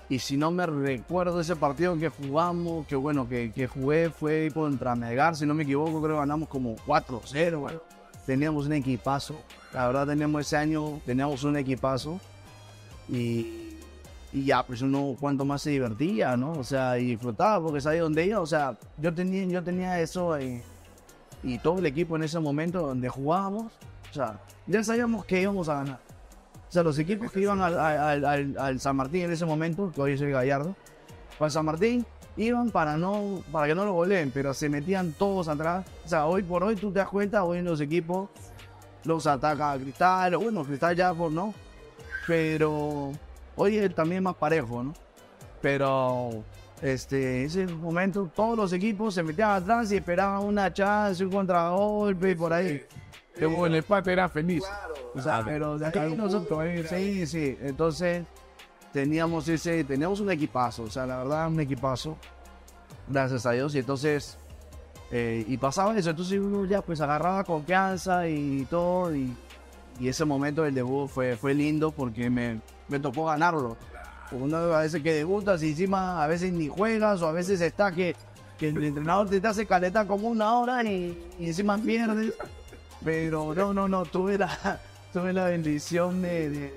Y 0.10 0.20
si 0.20 0.38
no 0.38 0.52
me 0.52 0.66
recuerdo 0.66 1.40
ese 1.40 1.56
partido 1.56 1.98
que 1.98 2.10
jugamos, 2.10 2.86
que 2.86 2.96
bueno, 2.96 3.28
que, 3.28 3.52
que 3.52 3.68
jugué 3.68 4.10
fue 4.12 4.52
contra 4.54 4.96
Melgar, 4.96 5.36
si 5.36 5.46
no 5.46 5.54
me 5.54 5.64
equivoco, 5.64 6.02
creo 6.02 6.16
que 6.16 6.20
ganamos 6.20 6.50
como 6.50 6.76
4-0. 6.76 7.60
bueno. 7.60 7.82
Teníamos 8.26 8.68
un 8.68 8.74
equipazo. 8.74 9.36
La 9.74 9.88
verdad, 9.88 10.08
teníamos 10.08 10.46
ese 10.46 10.56
año, 10.56 11.02
teníamos 11.06 11.44
un 11.44 11.58
equipazo. 11.58 12.20
Y, 13.10 13.73
y 14.34 14.46
ya, 14.46 14.66
pues 14.66 14.82
uno 14.82 15.16
cuanto 15.20 15.46
más 15.46 15.62
se 15.62 15.70
divertía, 15.70 16.36
¿no? 16.36 16.54
O 16.54 16.64
sea, 16.64 16.98
y 16.98 17.06
disfrutaba 17.06 17.64
porque 17.64 17.80
sabía 17.80 18.02
dónde 18.02 18.26
iba. 18.26 18.40
O 18.40 18.46
sea, 18.48 18.76
yo 18.98 19.14
tenía, 19.14 19.46
yo 19.46 19.64
tenía 19.64 20.00
eso 20.00 20.40
y, 20.40 20.62
y 21.44 21.60
todo 21.60 21.78
el 21.80 21.86
equipo 21.86 22.16
en 22.16 22.24
ese 22.24 22.40
momento 22.40 22.82
donde 22.82 23.08
jugábamos. 23.10 23.72
O 24.10 24.14
sea, 24.14 24.40
ya 24.66 24.84
sabíamos 24.84 25.24
que 25.26 25.42
íbamos 25.42 25.70
a 25.70 25.76
ganar. 25.76 26.00
O 26.68 26.72
sea, 26.74 26.82
los 26.82 26.98
equipos 26.98 27.32
que 27.32 27.42
iban 27.42 27.62
al, 27.62 27.78
al- 27.80 28.58
al- 28.58 28.80
San 28.80 28.96
Martín 28.96 29.22
en 29.26 29.32
ese 29.32 29.46
momento, 29.46 29.92
que 29.94 30.02
hoy 30.02 30.14
es 30.14 30.22
Gallardo, 30.22 30.76
para 31.38 31.52
San 31.52 31.66
Martín, 31.66 32.04
iban 32.36 32.72
para 32.72 32.98
no 32.98 33.44
para 33.52 33.68
que 33.68 33.76
no 33.76 33.86
lo 33.86 33.94
goleen, 33.94 34.32
pero 34.34 34.56
se 34.56 34.68
metían 34.68 35.14
todos 35.14 35.48
atrás. 35.48 35.86
O 36.04 36.08
sea, 36.10 36.26
hoy 36.26 36.42
por 36.42 36.64
hoy 36.64 36.76
tú 36.76 36.92
te 36.92 36.98
das 36.98 37.10
cuenta, 37.10 37.44
hoy 37.44 37.60
en 37.60 37.66
los 37.66 37.80
equipos 37.80 38.30
los 39.04 39.28
ataca 39.28 39.74
a 39.74 39.78
Cristal, 39.78 40.36
bueno, 40.38 40.64
Cristal 40.64 40.96
ya 40.96 41.14
por 41.14 41.32
no, 41.32 41.54
pero 42.26 43.12
hoy 43.56 43.78
es 43.78 43.94
también 43.94 44.24
más 44.24 44.36
parejo, 44.36 44.84
¿no? 44.84 44.94
Pero 45.62 46.44
este, 46.82 47.46
ese 47.46 47.68
momento 47.68 48.30
todos 48.36 48.58
los 48.58 48.74
equipos 48.74 49.14
se 49.14 49.24
metían 49.24 49.52
atrás 49.52 49.92
y 49.92 49.98
esperaban 49.98 50.44
una 50.44 50.74
chance, 50.74 51.24
un 51.24 51.32
contragolpe 51.32 52.32
y 52.32 52.36
por 52.36 52.54
ahí. 52.54 52.82
Con 53.40 53.72
el 53.72 53.76
empate 53.76 54.12
era 54.14 54.30
feliz. 54.30 54.64
O 55.16 55.22
sea, 55.22 55.44
pero 55.44 55.78
de 55.78 55.86
ahí 55.88 56.16
nosotros, 56.16 56.64
sí, 56.90 57.26
sí, 57.26 57.58
entonces 57.62 58.26
teníamos 58.92 59.48
ese, 59.48 59.84
teníamos 59.84 60.20
un 60.20 60.32
equipazo, 60.32 60.84
o 60.84 60.90
sea, 60.90 61.06
la 61.06 61.18
verdad, 61.18 61.48
un 61.48 61.60
equipazo, 61.60 62.16
gracias 63.08 63.46
a 63.46 63.52
Dios, 63.52 63.74
y 63.76 63.80
entonces, 63.80 64.38
eh, 65.12 65.44
y 65.48 65.58
pasaba 65.58 65.98
eso, 65.98 66.12
entonces 66.12 66.40
uno 66.40 66.66
ya 66.66 66.82
pues 66.82 67.02
agarraba 67.02 67.44
confianza 67.44 68.28
y 68.28 68.66
todo, 68.70 69.16
y, 69.16 69.36
y 70.00 70.08
ese 70.08 70.26
momento 70.26 70.62
del 70.62 70.76
debut 70.76 71.10
fue, 71.10 71.36
fue 71.36 71.54
lindo 71.54 71.92
porque 71.92 72.30
me, 72.30 72.62
me 72.88 73.00
tocó 73.00 73.26
ganarlo. 73.26 73.78
Uno 74.32 74.58
a 74.58 74.82
veces 74.82 75.02
que 75.04 75.14
debutas 75.14 75.62
y 75.64 75.70
encima 75.70 76.24
a 76.24 76.28
veces 76.28 76.52
ni 76.54 76.68
juegas 76.68 77.22
o 77.22 77.28
a 77.28 77.32
veces 77.32 77.62
está 77.62 77.92
que, 77.92 78.16
que 78.58 78.70
el 78.70 78.84
entrenador 78.84 79.30
te 79.30 79.46
hace 79.46 79.66
caleta 79.66 80.08
como 80.08 80.28
una 80.28 80.58
hora 80.58 80.84
y, 80.84 81.36
y 81.40 81.48
encima 81.48 81.78
pierdes. 81.78 82.34
Pero 83.04 83.54
no, 83.54 83.74
no, 83.74 83.88
no, 83.88 84.06
tuve 84.06 84.38
la, 84.38 84.80
tuve 85.14 85.34
la 85.34 85.46
bendición 85.46 86.22
de, 86.22 86.50
de, 86.50 86.76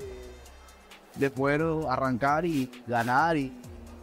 de 1.15 1.31
poder 1.31 1.63
arrancar 1.89 2.45
y 2.45 2.71
ganar 2.87 3.37
y 3.37 3.53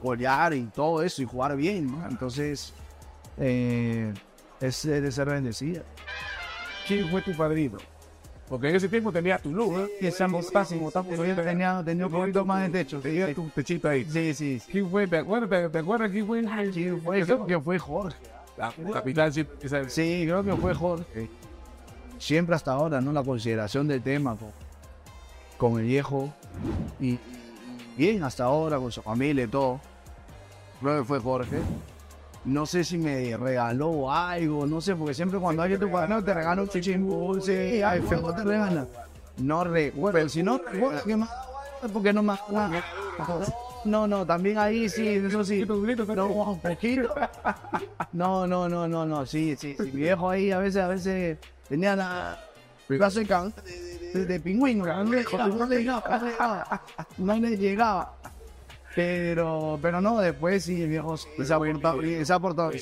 golear 0.01 0.53
y 0.53 0.63
todo 0.63 1.01
eso 1.01 1.21
y 1.21 1.25
jugar 1.25 1.55
bien, 1.55 1.91
¿no? 1.91 2.07
Entonces, 2.07 2.73
eh, 3.37 4.13
es 4.59 4.83
de 4.83 5.11
ser 5.11 5.29
bendecida. 5.29 5.83
¿Quién 6.87 7.09
fue 7.09 7.21
tu 7.21 7.35
padrino? 7.35 7.77
Porque 8.49 8.69
en 8.69 8.75
ese 8.75 8.89
tiempo 8.89 9.11
tenía 9.11 9.37
tu 9.37 9.51
luz, 9.51 9.79
¿eh? 9.79 9.91
Y 10.01 10.07
esa 10.07 10.27
mostaza, 10.27 10.75
tenía, 11.43 11.81
tenía 11.83 12.05
un 12.05 12.11
poquito 12.11 12.45
más 12.45 12.63
de 12.63 12.69
techo. 12.69 12.99
Tenía 12.99 13.33
tu 13.33 13.47
techito 13.49 13.87
ahí. 13.87 14.05
Sí, 14.05 14.33
sí, 14.33 14.59
sí. 14.59 14.71
¿Quién 14.71 14.89
fue? 14.89 15.07
¿Te 15.07 15.17
acuerdas? 15.17 15.71
¿Te, 15.71 15.77
acuerdas 15.77 16.11
quién 16.11 16.27
fue? 16.27 16.43
Sí, 16.73 16.89
fue, 17.03 17.23
creo 17.23 17.45
que 17.45 17.59
fue 17.59 17.79
Jorge. 17.79 18.17
La 18.57 18.71
capitán 18.91 19.33
siempre 19.33 19.55
empieza 19.55 19.89
Sí, 19.89 20.23
creo 20.25 20.43
que 20.43 20.55
fue 20.55 20.73
Jorge. 20.73 21.29
Siempre 22.19 22.55
hasta 22.55 22.73
ahora, 22.73 23.01
¿no? 23.01 23.11
La 23.11 23.23
consideración 23.23 23.87
del 23.87 24.01
tema 24.01 24.35
con, 24.35 24.51
con 25.57 25.79
el 25.79 25.87
viejo. 25.87 26.33
Y 26.99 27.17
bien 27.97 28.23
hasta 28.23 28.43
ahora, 28.43 28.77
con 28.77 28.91
su 28.91 29.01
familia 29.01 29.45
y 29.45 29.47
todo. 29.47 29.79
Creo 30.81 30.99
que 30.99 31.05
fue 31.05 31.19
Jorge. 31.19 31.59
No 32.45 32.65
sé 32.65 32.83
si 32.83 32.97
me 32.97 33.37
regaló 33.37 34.11
algo, 34.11 34.65
no 34.65 34.81
sé, 34.81 34.95
porque 34.95 35.13
siempre 35.13 35.39
cuando 35.39 35.61
alguien 35.61 35.79
te 35.79 35.87
cuaderno 35.87 36.23
te 36.23 36.33
regala 36.33 36.61
un 36.61 36.67
chichín 36.69 37.09
sí, 37.41 37.81
ay, 37.81 38.01
feo 38.01 38.33
te 38.33 38.43
regala. 38.43 38.85
No 39.37 39.63
recuerdo, 39.63 40.27
si 40.29 40.43
no 40.43 40.57
recuerdo 40.57 41.03
que 41.05 41.15
me 41.17 41.23
ha 41.23 41.27
dado 41.27 41.57
algo 41.57 41.85
es 41.85 41.91
porque 41.91 42.13
no 42.13 42.21
me 42.23 42.33
ha. 42.33 42.83
No, 43.85 44.07
no, 44.07 44.25
también 44.25 44.57
ahí 44.57 44.87
sí, 44.89 45.07
eso 45.07 45.43
sí. 45.43 45.59
No, 46.15 46.27
un 46.51 46.59
poquito. 46.59 47.13
No, 48.13 48.45
no, 48.47 48.69
no, 48.69 48.87
no, 48.87 49.05
no, 49.05 49.25
sí, 49.25 49.55
sí, 49.57 49.75
sí. 49.77 49.91
Viejo 49.91 50.29
ahí 50.29 50.51
a 50.51 50.59
veces, 50.59 50.81
a 50.81 50.87
veces 50.87 51.37
tenía 51.67 51.95
la 51.95 52.37
brazo 52.97 53.19
de, 53.63 54.19
de- 54.19 54.25
de 54.25 54.39
pingüino, 54.39 54.85
no 55.55 55.65
le 55.67 55.75
llegaba, 55.83 56.67
no 57.17 57.33
le 57.35 57.57
llegaba, 57.57 58.13
Pero, 58.95 59.79
pero 59.81 60.01
no, 60.01 60.19
después 60.19 60.63
sí, 60.63 60.83
el 60.83 60.89
viejo 60.89 61.17
sí, 61.17 61.27
se 61.43 61.53
ha 61.53 61.57
portado, 61.57 61.97
bien, 61.97 62.25
se 62.25 62.33
ha 62.33 62.39
portado, 62.39 62.71
sí, 62.73 62.79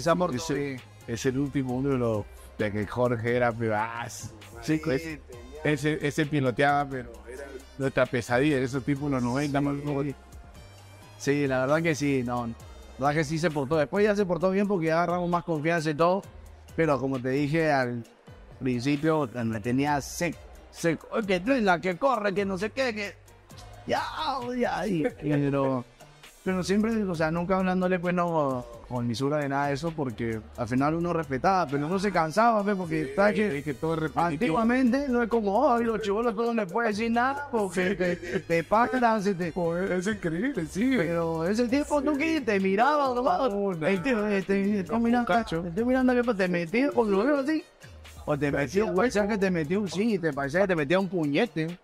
se 0.00 0.10
ha 0.10 0.16
portado 0.16 0.54
bien. 0.54 0.80
Es 1.06 1.26
el 1.26 1.38
último 1.38 1.76
uno 1.76 1.90
de 1.90 1.98
los 1.98 2.24
de 2.58 2.72
que 2.72 2.86
Jorge 2.86 3.36
era 3.36 3.52
pedazo. 3.52 4.28
Sí, 4.62 4.80
Ese, 4.84 5.20
ese, 5.64 6.06
ese 6.06 6.26
piloteaba, 6.26 6.88
pero 6.88 7.12
era 7.28 7.44
nuestra 7.78 8.06
pesadilla, 8.06 8.58
esos 8.58 8.84
tipos 8.84 9.10
los 9.10 9.22
90 9.22 9.60
más 9.60 9.74
luego. 9.74 10.04
Sí, 11.18 11.46
la 11.46 11.60
verdad 11.60 11.82
que 11.82 11.94
sí, 11.94 12.22
no. 12.24 12.46
La 12.98 13.08
verdad 13.08 13.20
que 13.20 13.24
sí 13.24 13.38
se 13.38 13.50
portó. 13.50 13.76
Después 13.76 14.04
ya 14.04 14.14
se 14.14 14.26
portó 14.26 14.50
bien 14.50 14.66
porque 14.66 14.86
ya 14.86 14.94
agarramos 15.02 15.30
más 15.30 15.44
confianza 15.44 15.90
y 15.90 15.94
todo. 15.94 16.22
Pero 16.76 16.98
como 16.98 17.20
te 17.20 17.30
dije 17.30 17.70
al 17.70 18.04
principio, 18.60 19.28
me 19.44 19.60
tenía 19.60 20.00
seco. 20.00 20.38
Seco. 20.70 21.06
Oye, 21.12 21.26
Que 21.26 21.40
trena, 21.40 21.80
que 21.80 21.96
corre, 21.96 22.32
que 22.34 22.44
no 22.44 22.58
sé 22.58 22.70
qué, 22.70 22.94
que. 22.94 23.14
Ya, 23.86 24.02
ya. 24.58 24.86
y- 24.86 25.04
pero, 25.22 25.84
pero 26.44 26.62
siempre, 26.62 27.02
o 27.04 27.14
sea, 27.14 27.30
nunca 27.30 27.56
hablándole, 27.56 27.98
pues 27.98 28.14
no 28.14 28.64
con 28.88 29.06
misura 29.06 29.38
de 29.38 29.48
nada 29.48 29.68
de 29.68 29.74
eso, 29.74 29.90
porque 29.90 30.38
al 30.58 30.68
final 30.68 30.94
uno 30.94 31.14
respetaba, 31.14 31.66
pero 31.66 31.86
uno 31.86 31.98
se 31.98 32.12
cansaba, 32.12 32.62
pues, 32.62 32.76
porque 32.76 33.14
sabes 33.16 33.34
que 33.34 33.58
Es 33.58 33.64
que 33.64 33.72
todo 33.74 33.94
es. 33.94 34.12
Antiguamente 34.14 35.06
no 35.08 35.22
es 35.22 35.30
como 35.30 35.56
hoy, 35.60 35.84
los 35.84 36.02
chivolos 36.02 36.36
tú 36.36 36.42
no 36.42 36.52
les 36.62 36.70
puedes 36.70 36.96
decir 36.96 37.10
nada 37.10 37.48
porque 37.50 37.94
te, 37.94 38.16
te, 38.16 38.40
te 38.40 38.62
se 39.22 39.34
te, 39.34 39.50
Joder, 39.52 39.92
es 39.92 40.06
increíble, 40.06 40.66
sí. 40.66 40.94
pero 40.96 41.46
ese 41.46 41.68
tiempo 41.68 42.02
tú 42.02 42.16
que 42.18 42.42
te 42.42 42.60
miraba 42.60 43.14
nomás. 43.14 43.50
Eh, 43.82 43.98
te, 44.02 44.14
te 44.42 44.80
estoy 44.80 45.00
mirando, 45.00 45.26
cacho. 45.26 45.62
te 45.62 45.68
estoy 45.68 45.84
mirando 45.86 46.12
te 46.34 46.48
metí 46.48 46.86
con 46.88 47.10
lo 47.10 47.24
veo 47.24 47.38
así. 47.38 47.64
O 48.26 48.38
te 48.38 48.52
metió, 48.52 48.94
que 49.26 49.38
te 49.38 49.50
metió 49.50 49.80
un 49.80 49.88
sí, 49.88 50.18
te 50.18 50.32
parecía 50.32 50.60
que 50.60 50.68
te 50.68 50.76
metía 50.76 51.00
un 51.00 51.08
puñete. 51.08 51.78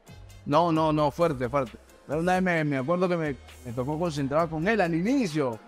No, 0.45 0.71
no, 0.73 0.93
no, 0.93 1.11
fuerte, 1.11 1.49
fuerte. 1.49 1.79
Una 2.09 2.35
vez 2.35 2.43
me, 2.43 2.65
me 2.65 2.79
acuerdo 2.79 3.09
que 3.09 3.17
me, 3.17 3.37
me 3.65 3.73
tocó 3.73 3.99
concentrar 3.99 4.49
con 4.49 4.67
él 4.67 4.81
al 4.81 4.95
inicio. 4.95 5.59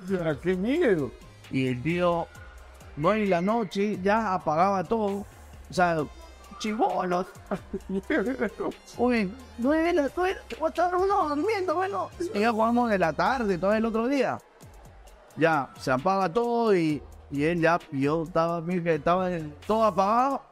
¡Qué 0.43 0.55
miedo! 0.57 1.11
Y 1.51 1.66
el 1.66 1.82
tío, 1.82 2.26
no 2.97 3.12
en 3.12 3.28
la 3.28 3.41
noche, 3.43 3.99
ya 4.03 4.34
apagaba 4.34 4.82
todo. 4.84 5.26
O 5.68 5.72
sea, 5.72 6.03
chivolos. 6.59 7.26
Uy, 8.97 9.32
nueve 9.59 9.82
de 9.84 9.93
la 9.93 10.11
nueve, 10.16 10.38
uno 10.99 11.28
durmiendo, 11.28 11.74
bueno. 11.74 12.09
Y 12.32 12.41
ya 12.41 12.53
jugamos 12.53 12.91
de 12.91 12.99
la 12.99 13.12
tarde, 13.12 13.59
todo 13.59 13.72
el 13.74 13.84
otro 13.84 14.07
día. 14.09 14.38
Ya, 15.36 15.70
se 15.78 15.91
apaga 15.91 16.32
todo 16.32 16.74
y, 16.74 17.03
y 17.30 17.45
él 17.45 17.61
ya, 17.61 17.78
y 17.93 18.03
yo 18.03 18.22
estaba, 18.22 18.64
que 18.64 18.95
estaba 18.95 19.28
todo 19.66 19.84
apagado. 19.84 20.43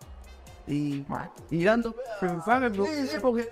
Y 0.67 1.05
mirando, 1.51 1.95
Pensando, 2.21 2.85
sí, 2.85 3.07
sí, 3.07 3.17
porque 3.23 3.49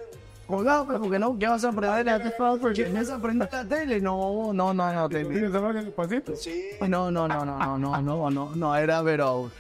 Colgado, 0.47 0.87
pero 0.87 0.99
pues, 0.99 1.09
porque 1.09 1.19
no, 1.19 1.39
¿qué 1.39 1.49
vas 1.49 1.65
a 1.65 1.69
aprender 1.71 2.09
a 2.09 2.23
¿Qué 2.23 2.93
vas 2.93 3.11
a 3.11 3.17
aprender 3.17 3.49
la 3.51 3.65
tele? 3.65 4.01
No, 4.01 4.53
no, 4.53 4.73
no, 4.73 4.93
no, 4.93 5.09
te 5.09 5.25
¿Tienes 5.25 5.53
hablar 5.53 5.77
en 5.77 5.87
el 5.87 5.93
Sí. 6.37 6.63
No, 6.81 7.11
no, 7.11 7.27
no, 7.27 7.45
no, 7.45 7.45
no, 7.45 7.79
no, 7.79 8.01
no, 8.01 8.31
no, 8.31 8.55
no 8.55 8.77
era 8.77 9.03
pero. 9.03 9.51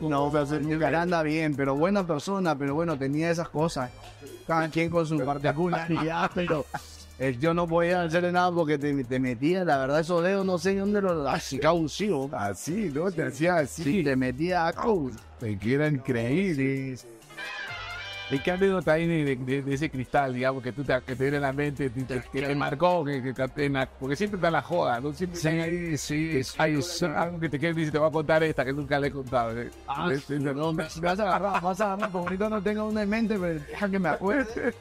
No, 0.00 0.30
pero 0.32 0.96
anda 1.00 1.22
bien, 1.22 1.54
pero 1.56 1.74
buena 1.74 2.06
persona, 2.06 2.56
pero 2.56 2.74
bueno, 2.74 2.96
tenía 2.96 3.30
esas 3.30 3.48
cosas. 3.48 3.90
Cada 4.46 4.68
quien 4.68 4.88
con 4.88 5.06
su 5.06 5.18
particularidad, 5.18 6.30
pero 6.34 6.64
eh, 7.18 7.36
yo 7.38 7.52
no 7.52 7.66
podía 7.66 8.02
hacerle 8.02 8.32
nada 8.32 8.50
porque 8.52 8.78
te, 8.78 9.04
te 9.04 9.18
metía, 9.18 9.64
la 9.64 9.78
verdad, 9.78 10.00
esos 10.00 10.22
dedos 10.22 10.46
no 10.46 10.58
sé 10.58 10.76
dónde 10.76 11.02
los 11.02 11.26
ah, 11.26 11.34
así 11.34 11.60
Así, 12.32 12.90
¿no? 12.94 13.10
Te 13.10 13.24
hacía 13.24 13.56
así. 13.56 14.02
te 14.02 14.16
metía 14.16 14.68
a 14.68 14.72
Te 15.38 15.58
que. 15.58 16.54
Sí, 16.54 16.96
sí. 16.96 17.06
¿Y 18.32 18.38
qué 18.38 18.52
anécdota 18.52 18.92
hay 18.92 19.06
de, 19.08 19.34
de- 19.36 19.62
de 19.62 19.74
ese 19.74 19.90
cristal, 19.90 20.34
digamos, 20.34 20.62
que 20.62 20.72
tú 20.72 20.84
te, 20.84 20.92
que 21.02 21.16
te 21.16 21.24
viene 21.24 21.38
en 21.38 21.42
la 21.42 21.52
mente, 21.52 21.90
que 21.90 22.02
te, 22.02 22.22
que 22.32 22.42
te 22.42 22.54
marcó, 22.54 23.04
que, 23.04 23.22
que 23.22 23.32
te- 23.48 23.68
la- 23.68 23.86
porque 23.86 24.14
siempre 24.14 24.36
está 24.36 24.50
la 24.52 24.62
joda, 24.62 25.00
¿no? 25.00 25.12
Siempre 25.12 25.38
Sí, 25.40 25.98
sí, 25.98 26.44
sí. 26.44 26.54
hay 26.58 26.80
algo 27.16 27.40
que 27.40 27.48
te 27.48 27.58
quiere 27.58 27.74
decir, 27.74 27.90
te 27.90 27.98
voy 27.98 28.08
a 28.08 28.12
contar 28.12 28.42
esta 28.44 28.64
que 28.64 28.72
nunca 28.72 29.00
le 29.00 29.08
he 29.08 29.10
contado. 29.10 29.60
¿eh? 29.60 29.70
Ah, 29.88 30.08
Es- 30.12 30.30
es- 30.30 30.40
no, 30.40 30.72
me 30.72 30.84
me 30.84 31.00
vas 31.00 31.18
a 31.18 31.22
agarrar, 31.24 31.60
vas 31.60 31.80
a 31.80 31.92
agarrar, 31.92 32.10
porque 32.12 32.26
ahorita 32.28 32.48
no 32.48 32.62
tengo 32.62 32.84
una 32.86 33.02
en 33.02 33.08
mente, 33.08 33.36
pero 33.38 33.54
deja 33.60 33.88
que 33.88 33.98
me 33.98 34.08
acuerde. 34.10 34.74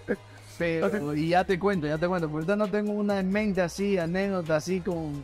Pero, 0.59 1.13
y 1.15 1.29
ya 1.29 1.43
te 1.43 1.57
cuento, 1.57 1.87
ya 1.87 1.97
te 1.97 2.07
cuento, 2.07 2.27
porque 2.29 2.51
ahorita 2.51 2.55
no 2.55 2.67
tengo 2.69 2.91
una 2.91 3.19
en 3.19 3.31
mente 3.31 3.61
así, 3.61 3.97
anécdota 3.97 4.57
así 4.57 4.79
con... 4.81 5.23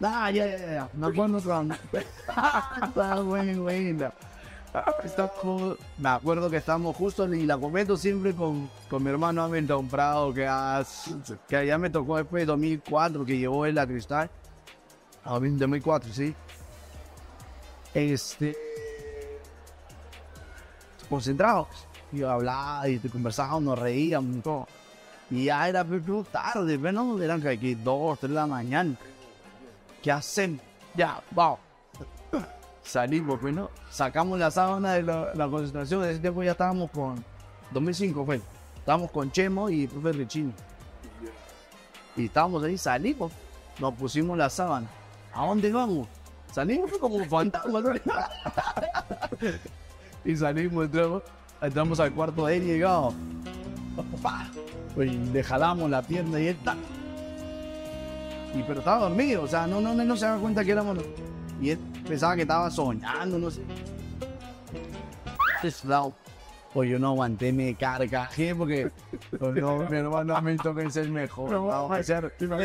Ah, 0.00 0.30
ya, 0.30 0.46
ya, 0.46 0.58
ya, 0.58 0.88
me 0.94 1.06
acuerdo 1.06 1.40
cuando... 1.40 1.74
Está 2.84 3.20
bueno, 3.22 3.62
bueno. 3.62 4.12
Estamos- 5.04 5.76
me 5.98 6.08
acuerdo 6.08 6.50
que 6.50 6.56
estamos 6.56 6.96
justo, 6.96 7.32
y 7.32 7.46
la 7.46 7.56
comento 7.56 7.96
siempre 7.96 8.34
con, 8.34 8.68
con 8.90 9.02
mi 9.04 9.10
hermano 9.10 9.44
Hamilton 9.44 9.88
Prado, 9.88 10.34
que, 10.34 10.46
has- 10.46 11.14
que 11.48 11.64
ya 11.66 11.78
me 11.78 11.90
tocó 11.90 12.16
después 12.16 12.42
de 12.42 12.46
2004, 12.46 13.24
que 13.24 13.38
llevó 13.38 13.66
él 13.66 13.78
a 13.78 13.86
Cristal. 13.86 14.28
A 15.24 15.30
2004, 15.34 16.12
sí. 16.12 16.34
Este 17.94 18.56
concentrados. 21.08 21.68
Y 22.12 22.22
hablaba 22.22 22.88
y 22.88 22.98
conversábamos, 22.98 23.62
nos 23.62 23.78
reíamos 23.78 24.36
y 24.36 24.40
todo. 24.40 24.66
Y 25.30 25.44
ya 25.44 25.68
era 25.68 25.84
tarde, 26.30 26.78
pero 26.78 26.92
no, 26.92 27.22
eran 27.22 27.40
que 27.40 27.48
aquí 27.48 27.74
dos, 27.74 28.18
tres 28.18 28.30
de 28.30 28.36
la 28.36 28.46
mañana. 28.46 28.94
¿Qué 30.02 30.10
hacemos? 30.12 30.60
Ya, 30.94 31.22
vamos. 31.30 31.60
Salimos, 32.84 33.38
pues 33.40 33.54
no. 33.54 33.70
Sacamos 33.90 34.38
la 34.38 34.50
sábana 34.50 34.92
de 34.92 35.02
la, 35.02 35.48
concentración. 35.50 36.04
En 36.04 36.10
ese 36.10 36.20
tiempo 36.20 36.42
ya 36.42 36.52
estábamos 36.52 36.90
con. 36.90 37.24
2005 37.72 38.24
fue. 38.24 38.40
Estábamos 38.76 39.10
con 39.10 39.32
Chemo 39.32 39.70
y 39.70 39.84
el 39.84 39.88
profe 39.88 40.12
Richini. 40.12 40.52
Y 42.16 42.26
estábamos 42.26 42.62
ahí, 42.62 42.76
salimos. 42.78 43.32
Nos 43.78 43.94
pusimos 43.94 44.36
la 44.36 44.50
sábana. 44.50 44.86
¿A 45.32 45.46
dónde 45.46 45.72
vamos? 45.72 46.06
Salimos 46.52 46.92
como 46.98 47.24
fantasmas. 47.24 47.82
y 50.24 50.36
salimos, 50.36 50.84
entramos, 50.84 51.22
entramos 51.60 51.98
al 51.98 52.12
cuarto 52.12 52.46
de 52.46 52.56
él. 52.56 52.82
Pa, 54.22 54.46
pues, 54.94 55.12
le 55.12 55.42
jalamos 55.42 55.90
la 55.90 56.02
pierna 56.02 56.38
y 56.38 56.48
él 56.48 56.56
ta. 56.62 56.76
Y 58.54 58.62
pero 58.62 58.78
estaba 58.78 59.08
dormido, 59.08 59.42
o 59.42 59.48
sea, 59.48 59.66
no, 59.66 59.80
no, 59.80 59.94
no, 59.94 60.16
se 60.16 60.26
daba 60.26 60.38
cuenta 60.38 60.64
que 60.64 60.70
éramos. 60.70 60.98
Y 61.60 61.70
él 61.70 61.78
pensaba 62.06 62.34
que 62.36 62.42
estaba 62.42 62.70
soñando, 62.70 63.38
no 63.38 63.50
sé. 63.50 63.62
Pues 66.72 66.90
yo 66.90 66.98
no 66.98 67.10
aguanté, 67.10 67.52
me 67.52 67.74
cargajé 67.76 68.52
porque 68.52 68.90
pues, 69.38 69.54
no, 69.54 69.78
mi 69.88 69.96
hermano 69.96 70.36
Hamilton 70.36 70.80
es 70.80 70.96
el 70.96 71.10
mejor. 71.10 71.50
No, 71.52 71.88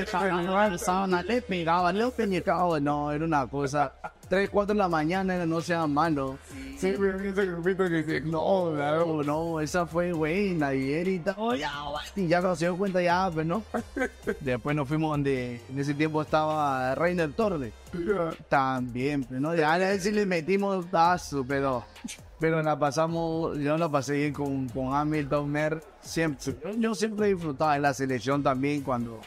jalaba 0.07 0.69
la 0.69 0.77
sábana, 0.79 1.21
le 1.21 1.41
pegaba, 1.43 1.93
le 1.93 2.09
peñecaba, 2.09 2.79
no, 2.79 3.11
era 3.11 3.23
una 3.23 3.45
cosa. 3.45 3.93
3, 4.29 4.49
4 4.49 4.73
de 4.73 4.77
la 4.77 4.87
mañana 4.87 5.45
no 5.45 5.59
sea 5.59 5.87
malo. 5.87 6.37
Sí, 6.77 6.93
pero 6.97 7.17
no. 8.25 8.71
No, 8.71 9.23
no, 9.23 9.59
esa 9.59 9.85
fue 9.87 10.13
buena 10.13 10.73
y 10.73 10.93
él 10.93 11.07
y 11.07 11.19
todo, 11.19 11.55
ya, 11.55 11.71
y 12.15 12.27
ya 12.27 12.39
cuando 12.39 12.55
se 12.55 12.65
dio 12.65 12.77
cuenta 12.77 13.01
ya, 13.01 13.29
pues 13.33 13.45
no. 13.45 13.63
Después 14.39 14.75
nos 14.75 14.87
fuimos 14.87 15.11
donde 15.11 15.61
en 15.69 15.79
ese 15.79 15.93
tiempo 15.93 16.21
estaba 16.21 16.93
Reiner 16.95 17.33
Torres. 17.33 17.73
También, 18.47 19.23
pues 19.23 19.41
no, 19.41 19.55
ya 19.55 19.73
a 19.73 19.97
sí 19.97 20.11
le 20.11 20.25
metimos 20.25 20.85
tazo, 20.91 21.43
pero, 21.47 21.83
pero 22.39 22.61
la 22.61 22.77
pasamos, 22.77 23.57
yo 23.57 23.77
la 23.77 23.89
pasé 23.89 24.13
bien 24.13 24.33
con, 24.33 24.69
con 24.69 24.93
Hamilton 24.93 25.49
Mer, 25.49 25.83
siempre. 26.01 26.55
Yo, 26.63 26.71
yo 26.77 26.95
siempre 26.95 27.33
disfrutaba 27.33 27.73
de 27.73 27.79
la 27.79 27.93
selección 27.95 28.43
también 28.43 28.83
cuando 28.83 29.19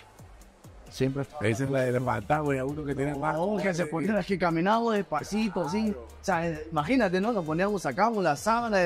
siempre 0.92 1.22
estaba. 1.22 1.46
Esa 1.46 1.64
es 1.64 1.70
la 1.70 1.80
de 1.80 1.98
la 1.98 2.40
güey, 2.40 2.58
a 2.58 2.64
uno 2.64 2.84
que 2.84 2.94
tiene 2.94 3.14
más. 3.14 3.34
No, 3.34 3.56
que 3.56 3.74
se 3.74 3.86
ponía, 3.86 4.18
es 4.20 4.26
que 4.26 4.38
caminábamos 4.38 4.94
despacito, 4.94 5.66
así. 5.66 5.90
O 5.90 6.24
sea, 6.24 6.48
imagínate, 6.70 7.20
¿no? 7.20 7.32
Nos 7.32 7.44
poníamos, 7.44 7.82
sacábamos 7.82 8.22
la 8.22 8.36
sábana, 8.36 8.78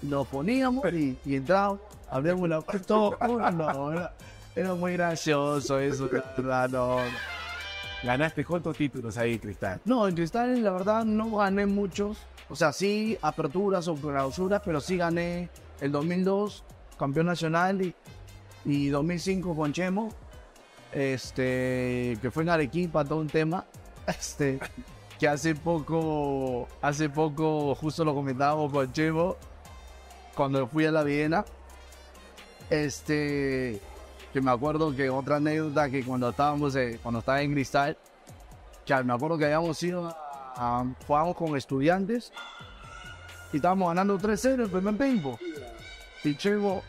nos 0.00 0.26
poníamos 0.26 0.84
y, 0.92 1.16
y 1.24 1.36
entrábamos, 1.36 1.80
abríamos 2.10 2.48
la 2.48 2.60
puerta, 2.60 2.86
todo. 2.86 3.16
No, 3.52 3.92
era, 3.92 4.14
era 4.56 4.74
muy 4.74 4.94
gracioso 4.94 5.78
eso, 5.78 6.08
la 6.12 6.24
verdad, 6.36 6.68
no. 6.70 6.96
Ganaste 8.02 8.44
cuántos 8.44 8.76
títulos 8.76 9.16
ahí, 9.16 9.38
Cristal. 9.38 9.80
No, 9.84 10.08
en 10.08 10.16
Cristal, 10.16 10.60
la 10.62 10.72
verdad, 10.72 11.04
no 11.04 11.36
gané 11.36 11.66
muchos. 11.66 12.18
O 12.50 12.56
sea, 12.56 12.72
sí, 12.72 13.16
aperturas 13.22 13.86
o 13.86 13.94
clausuras, 13.94 14.60
pero 14.64 14.80
sí 14.80 14.96
gané 14.96 15.48
el 15.80 15.92
2002, 15.92 16.64
campeón 16.98 17.26
nacional, 17.26 17.80
y, 17.80 17.94
y 18.64 18.88
2005 18.88 19.54
con 19.54 19.72
Chemo, 19.72 20.12
este, 20.92 22.18
que 22.20 22.30
fue 22.30 22.42
en 22.42 22.50
Arequipa, 22.50 23.04
todo 23.04 23.18
un 23.20 23.28
tema. 23.28 23.64
Este, 24.06 24.58
que 25.18 25.28
hace 25.28 25.54
poco, 25.54 26.66
hace 26.80 27.08
poco, 27.08 27.72
justo 27.76 28.04
lo 28.04 28.12
comentábamos 28.16 28.72
con 28.72 28.92
Chemo, 28.92 29.36
cuando 30.34 30.66
fui 30.66 30.84
a 30.86 30.90
la 30.90 31.04
Viena, 31.04 31.44
este, 32.68 33.80
que 34.32 34.40
me 34.40 34.50
acuerdo 34.50 34.94
que 34.94 35.08
otra 35.08 35.36
anécdota 35.36 35.88
que 35.88 36.04
cuando 36.04 36.30
estábamos, 36.30 36.74
eh, 36.76 36.98
cuando 37.00 37.20
estaba 37.20 37.40
en 37.42 37.52
Cristal, 37.52 37.96
que 38.84 39.02
me 39.04 39.12
acuerdo 39.12 39.38
que 39.38 39.44
habíamos 39.44 39.80
ido 39.84 40.08
a, 40.08 40.16
a- 40.80 40.86
jugábamos 41.06 41.36
con 41.36 41.56
estudiantes 41.56 42.32
y 43.52 43.56
estábamos 43.58 43.88
ganando 43.88 44.18
3-0 44.18 44.64
el 44.64 44.70
primer 44.70 44.96
tiempo. 44.98 45.38
Y 46.24 46.34
Chevo, 46.36 46.82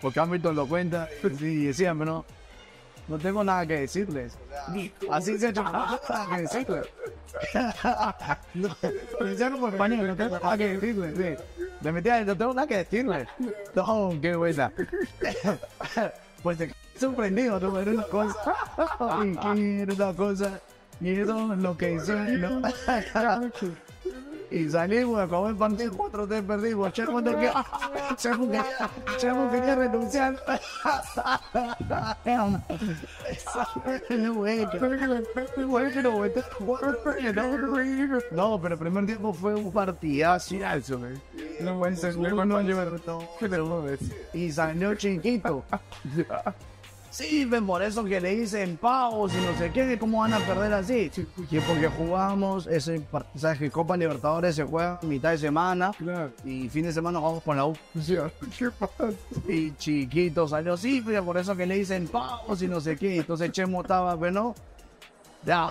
porque 0.00 0.18
Hamilton 0.18 0.56
lo 0.56 0.66
cuenta, 0.66 1.08
y 1.22 1.66
decía, 1.66 1.92
pero 1.94 2.04
no, 2.06 2.24
no 3.08 3.18
tengo 3.18 3.44
nada 3.44 3.66
que 3.66 3.80
decirles. 3.80 4.36
Así 5.10 5.38
se 5.38 5.52
nada 5.52 6.00
que 6.30 6.42
decirles. 6.42 6.86
no, 8.54 9.68
español, 9.68 10.06
no 10.06 10.16
tengo 10.16 10.38
nada 10.38 10.58
que 10.58 10.76
decirles. 10.76 11.38
Le 11.82 11.92
metía, 11.92 12.24
no 12.24 12.36
tengo 12.36 12.54
nada 12.54 12.66
que 12.66 12.78
decirles. 12.78 13.28
No, 13.74 14.12
qué 14.20 14.34
buena. 14.34 14.72
pues 16.42 16.58
te 16.58 16.74
sorprendido, 16.98 17.60
¿no? 17.60 17.78
Era 17.78 17.90
una 17.92 18.02
cosa. 18.04 18.54
era 19.56 19.94
una 19.94 20.12
cosa. 20.14 20.60
Y 21.00 21.10
eso 21.10 21.52
es 21.52 21.58
lo 21.58 21.76
que 21.76 21.92
hicieron, 21.92 22.40
¿no? 22.40 22.62
Y 24.50 24.68
salimos, 24.68 25.20
acabó 25.20 25.48
el 25.48 25.56
partido, 25.56 25.92
4-3 25.92 26.46
perdimos. 26.46 26.92
Chemo, 26.92 27.20
no 27.20 27.30
Chemo 28.16 28.46
quería, 28.46 28.90
Chemo 29.16 29.50
quería 29.50 29.74
renunciar. 29.74 30.42
No, 38.30 38.60
pero 38.60 38.74
el 38.74 38.80
primer 38.80 39.06
tiempo 39.06 39.32
fue 39.32 39.54
un 39.54 39.72
partidazo. 39.72 40.54
No 41.60 41.78
puede 41.78 41.96
ser, 41.96 42.16
no, 42.16 42.44
no, 42.44 42.62
no, 42.62 43.86
y 44.32 44.52
salió 44.52 44.94
chiquito. 44.94 45.64
Sí, 46.14 46.24
ven 47.48 47.66
por 47.66 47.82
eso 47.82 48.04
que 48.04 48.20
le 48.20 48.36
dicen 48.36 48.76
pavos 48.76 49.32
y 49.32 49.36
no 49.38 49.56
sé 49.58 49.70
qué, 49.72 49.98
¿cómo 49.98 50.20
van 50.20 50.34
a 50.34 50.38
perder 50.40 50.72
así? 50.74 51.10
Que 51.48 51.60
porque 51.62 51.88
jugamos, 51.88 52.66
ese, 52.66 53.02
sabes 53.36 53.58
que 53.58 53.70
Copa 53.70 53.96
Libertadores 53.96 54.54
se 54.54 54.64
juega 54.64 54.98
mitad 55.02 55.30
de 55.30 55.38
semana 55.38 55.92
Claro. 55.96 56.30
y 56.44 56.68
fin 56.68 56.84
de 56.84 56.92
semana 56.92 57.18
jugamos 57.18 57.42
con 57.42 57.56
la 57.56 57.64
U. 57.66 57.76
¿Qué 58.58 58.70
pasa? 58.70 59.10
Y 59.48 59.74
chiquito 59.76 60.46
salió, 60.46 60.76
sí, 60.76 61.02
pero 61.04 61.24
por 61.24 61.38
eso 61.38 61.56
que 61.56 61.64
le 61.66 61.76
dicen 61.76 62.06
pavos 62.08 62.60
y 62.60 62.68
no 62.68 62.80
sé 62.80 62.96
qué. 62.96 63.16
Entonces 63.16 63.50
Chemo 63.50 63.80
estaba, 63.80 64.18
pero 64.18 64.32
no. 64.32 64.54
Ya. 65.44 65.70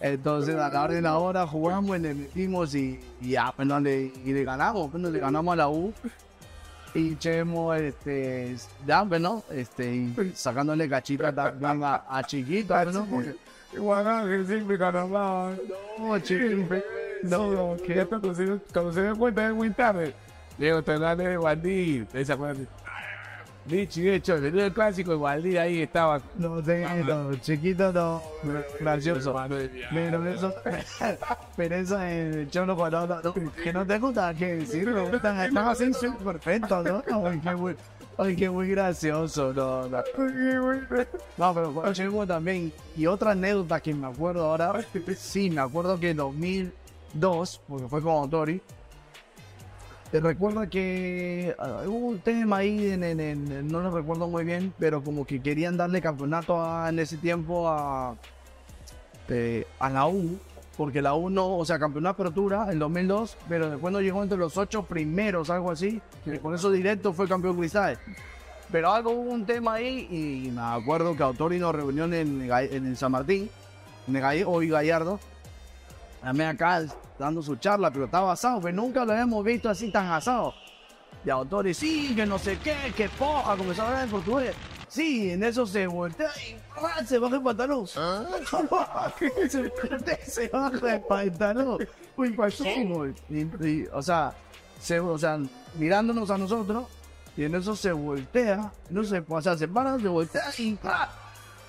Entonces 0.00 0.54
a 0.54 0.68
la 0.68 0.82
hora 0.84 0.94
de 0.94 1.02
la 1.02 1.18
hora 1.18 1.46
jugamos 1.46 1.96
y 1.96 2.00
le 2.00 2.14
metimos 2.14 2.74
y, 2.76 3.00
y 3.20 3.30
ya, 3.30 3.52
pues 3.56 3.66
no, 3.66 3.80
le, 3.80 4.12
y 4.24 4.32
le 4.32 4.44
ganamos, 4.44 4.90
pues 4.90 5.02
no, 5.02 5.10
le 5.10 5.18
ganamos 5.18 5.52
a 5.54 5.56
la 5.56 5.68
U. 5.68 5.92
Y 6.98 7.16
Chemo, 7.16 7.72
este, 7.74 8.56
pues 9.08 9.20
no, 9.20 9.44
este, 9.50 9.94
y 9.94 10.32
sacándole 10.34 10.88
cachita 10.88 11.28
a, 11.28 12.18
a 12.18 12.22
chiquito, 12.24 12.74
pues, 12.74 12.94
¿no? 12.94 13.06
Porque, 13.06 13.34
Guanaje 13.76 14.44
siempre 14.46 14.78
carnaval. 14.78 15.60
no, 15.98 16.18
chiquito, 16.18 16.74
No, 17.22 17.50
no, 17.50 17.76
que 17.82 17.94
ya 17.94 18.06
cuando 18.06 18.34
se, 18.34 19.02
dio 19.02 19.16
cuenta 19.16 19.46
es 19.48 19.54
muy 19.54 19.70
tarde. 19.70 20.14
Diego 20.58 20.82
Fernández 20.82 21.28
de 21.28 21.36
Gualdí. 21.36 22.04
¿Te 22.10 22.32
acuerdas? 22.32 22.66
Dicho 23.68 24.00
y 24.00 24.08
hecho, 24.08 24.36
el 24.36 24.72
clásico 24.72 25.10
de 25.10 25.16
Gualdí, 25.18 25.56
ahí 25.58 25.82
estaba. 25.82 26.22
no 26.36 26.64
sé, 26.64 26.86
no, 27.04 27.34
chiquito 27.36 27.92
no, 27.92 28.22
gracioso. 28.80 29.34
Pero 29.92 30.26
eso, 30.26 30.54
pero 31.56 31.76
eso 31.76 32.00
es, 32.00 32.54
no 32.54 32.76
conozco, 32.76 33.20
no, 33.22 33.34
que 33.62 33.72
no 33.72 33.86
tengo 33.86 34.10
nada 34.10 34.32
que 34.32 34.56
decir, 34.56 34.88
me 34.88 35.02
gustan, 35.02 35.38
están 35.40 35.68
así, 35.68 35.92
son 35.92 36.16
perfectos, 36.16 36.82
¿no? 36.84 37.02
No, 37.10 37.42
qué 37.42 37.54
bueno. 37.54 37.78
Ay, 38.16 38.34
qué 38.34 38.50
muy 38.50 38.68
gracioso, 38.68 39.52
no, 39.52 39.86
no. 39.86 40.02
No, 41.36 41.54
pero 41.54 41.92
Chemo 41.92 42.26
también. 42.26 42.72
Y 42.96 43.06
otra 43.06 43.32
anécdota 43.32 43.80
que 43.80 43.94
me 43.94 44.08
acuerdo 44.08 44.44
ahora. 44.44 44.84
Sí, 45.16 45.50
me 45.50 45.60
acuerdo 45.60 46.00
que 46.00 46.10
en 46.10 46.16
2002, 46.16 47.60
porque 47.68 47.86
fue 47.86 48.02
con 48.02 48.12
Autori. 48.12 48.60
Te 50.10 50.20
recuerdo 50.20 50.68
que 50.70 51.54
ah, 51.58 51.82
hubo 51.86 52.06
un 52.06 52.18
tema 52.20 52.58
ahí, 52.58 52.92
en, 52.92 53.68
no 53.68 53.80
lo 53.80 53.90
recuerdo 53.90 54.26
muy 54.26 54.42
bien, 54.44 54.72
pero 54.78 55.02
como 55.02 55.26
que 55.26 55.42
querían 55.42 55.76
darle 55.76 56.00
campeonato 56.00 56.58
en 56.88 56.98
ese 56.98 57.18
tiempo 57.18 57.68
a, 57.68 58.16
eh, 59.28 59.66
a 59.78 59.90
la 59.90 60.06
U, 60.06 60.38
porque 60.78 61.02
la 61.02 61.14
U 61.14 61.28
no, 61.28 61.58
o 61.58 61.64
sea, 61.66 61.78
campeonó 61.78 62.08
apertura 62.08 62.72
en 62.72 62.78
2002, 62.78 63.36
pero 63.50 63.68
después 63.68 63.92
no 63.92 64.00
llegó 64.00 64.22
entre 64.22 64.38
los 64.38 64.56
ocho 64.56 64.84
primeros, 64.84 65.50
algo 65.50 65.70
así, 65.70 66.00
y 66.24 66.38
con 66.38 66.54
eso 66.54 66.70
directo 66.70 67.12
fue 67.12 67.28
campeón 67.28 67.58
cristal. 67.58 67.98
Pero 68.72 68.90
algo 68.92 69.10
hubo 69.10 69.30
un 69.30 69.44
tema 69.44 69.74
ahí 69.74 70.08
y 70.10 70.50
me 70.50 70.62
acuerdo 70.62 71.16
que 71.16 71.22
Autori 71.22 71.58
nos 71.58 71.74
reunió 71.74 72.04
en, 72.04 72.50
en 72.50 72.96
San 72.96 73.12
Martín, 73.12 73.50
en 74.06 74.46
hoy 74.46 74.68
Gallardo, 74.68 75.20
a 76.22 76.30
acá 76.30 76.82
dando 77.18 77.42
su 77.42 77.56
charla, 77.56 77.90
pero 77.90 78.04
estaba 78.04 78.32
asado, 78.32 78.60
que 78.60 78.72
nunca 78.72 79.04
lo 79.04 79.12
habíamos 79.12 79.44
visto 79.44 79.68
así 79.68 79.90
tan 79.90 80.10
asado. 80.12 80.54
Y 81.24 81.30
Autori, 81.30 81.74
sí, 81.74 82.14
que 82.14 82.24
no 82.24 82.38
sé 82.38 82.58
qué, 82.58 82.92
que 82.96 83.08
poja, 83.08 83.56
comenzó 83.56 83.82
a 83.82 83.86
hablar 83.88 84.04
en 84.04 84.10
portugués. 84.10 84.54
Sí, 84.88 85.30
en 85.30 85.42
eso 85.42 85.66
se 85.66 85.86
voltea 85.86 86.30
y 86.48 86.56
¡ah! 86.76 87.04
se 87.04 87.18
baja 87.18 87.36
el 87.36 87.42
pantalón. 87.42 87.86
se 89.48 89.62
voltea 89.62 90.18
se 90.24 90.48
baja 90.48 90.94
el 90.94 91.02
pantalón. 91.02 91.86
Uy, 92.16 92.30
pasó. 92.30 92.64
Y, 92.64 93.40
y, 93.60 93.86
o 93.92 94.02
sea, 94.02 94.32
se, 94.80 94.98
o 95.00 95.18
sea, 95.18 95.38
mirándonos 95.76 96.30
a 96.30 96.38
nosotros, 96.38 96.86
y 97.36 97.44
en 97.44 97.54
eso 97.54 97.76
se 97.76 97.92
voltea, 97.92 98.72
no 98.90 99.04
se, 99.04 99.22
o 99.28 99.42
sea, 99.42 99.56
se 99.58 99.68
para, 99.68 99.98
se 99.98 100.08
voltea 100.08 100.42
y 100.58 100.78
¡ah! 100.84 101.08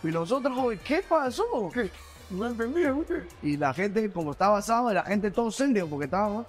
Y 0.02 0.08
nosotros, 0.08 0.58
¿qué 0.84 1.04
pasó? 1.08 1.70
¿Qué? 1.74 1.92
No 2.30 2.48
entendía. 2.48 2.96
Y 3.42 3.58
la 3.58 3.74
gente, 3.74 4.12
como 4.12 4.32
estaba 4.32 4.58
asado, 4.58 4.94
la 4.94 5.04
gente 5.04 5.32
todo 5.32 5.52
serio 5.52 5.88
porque 5.88 6.06
estaba. 6.06 6.46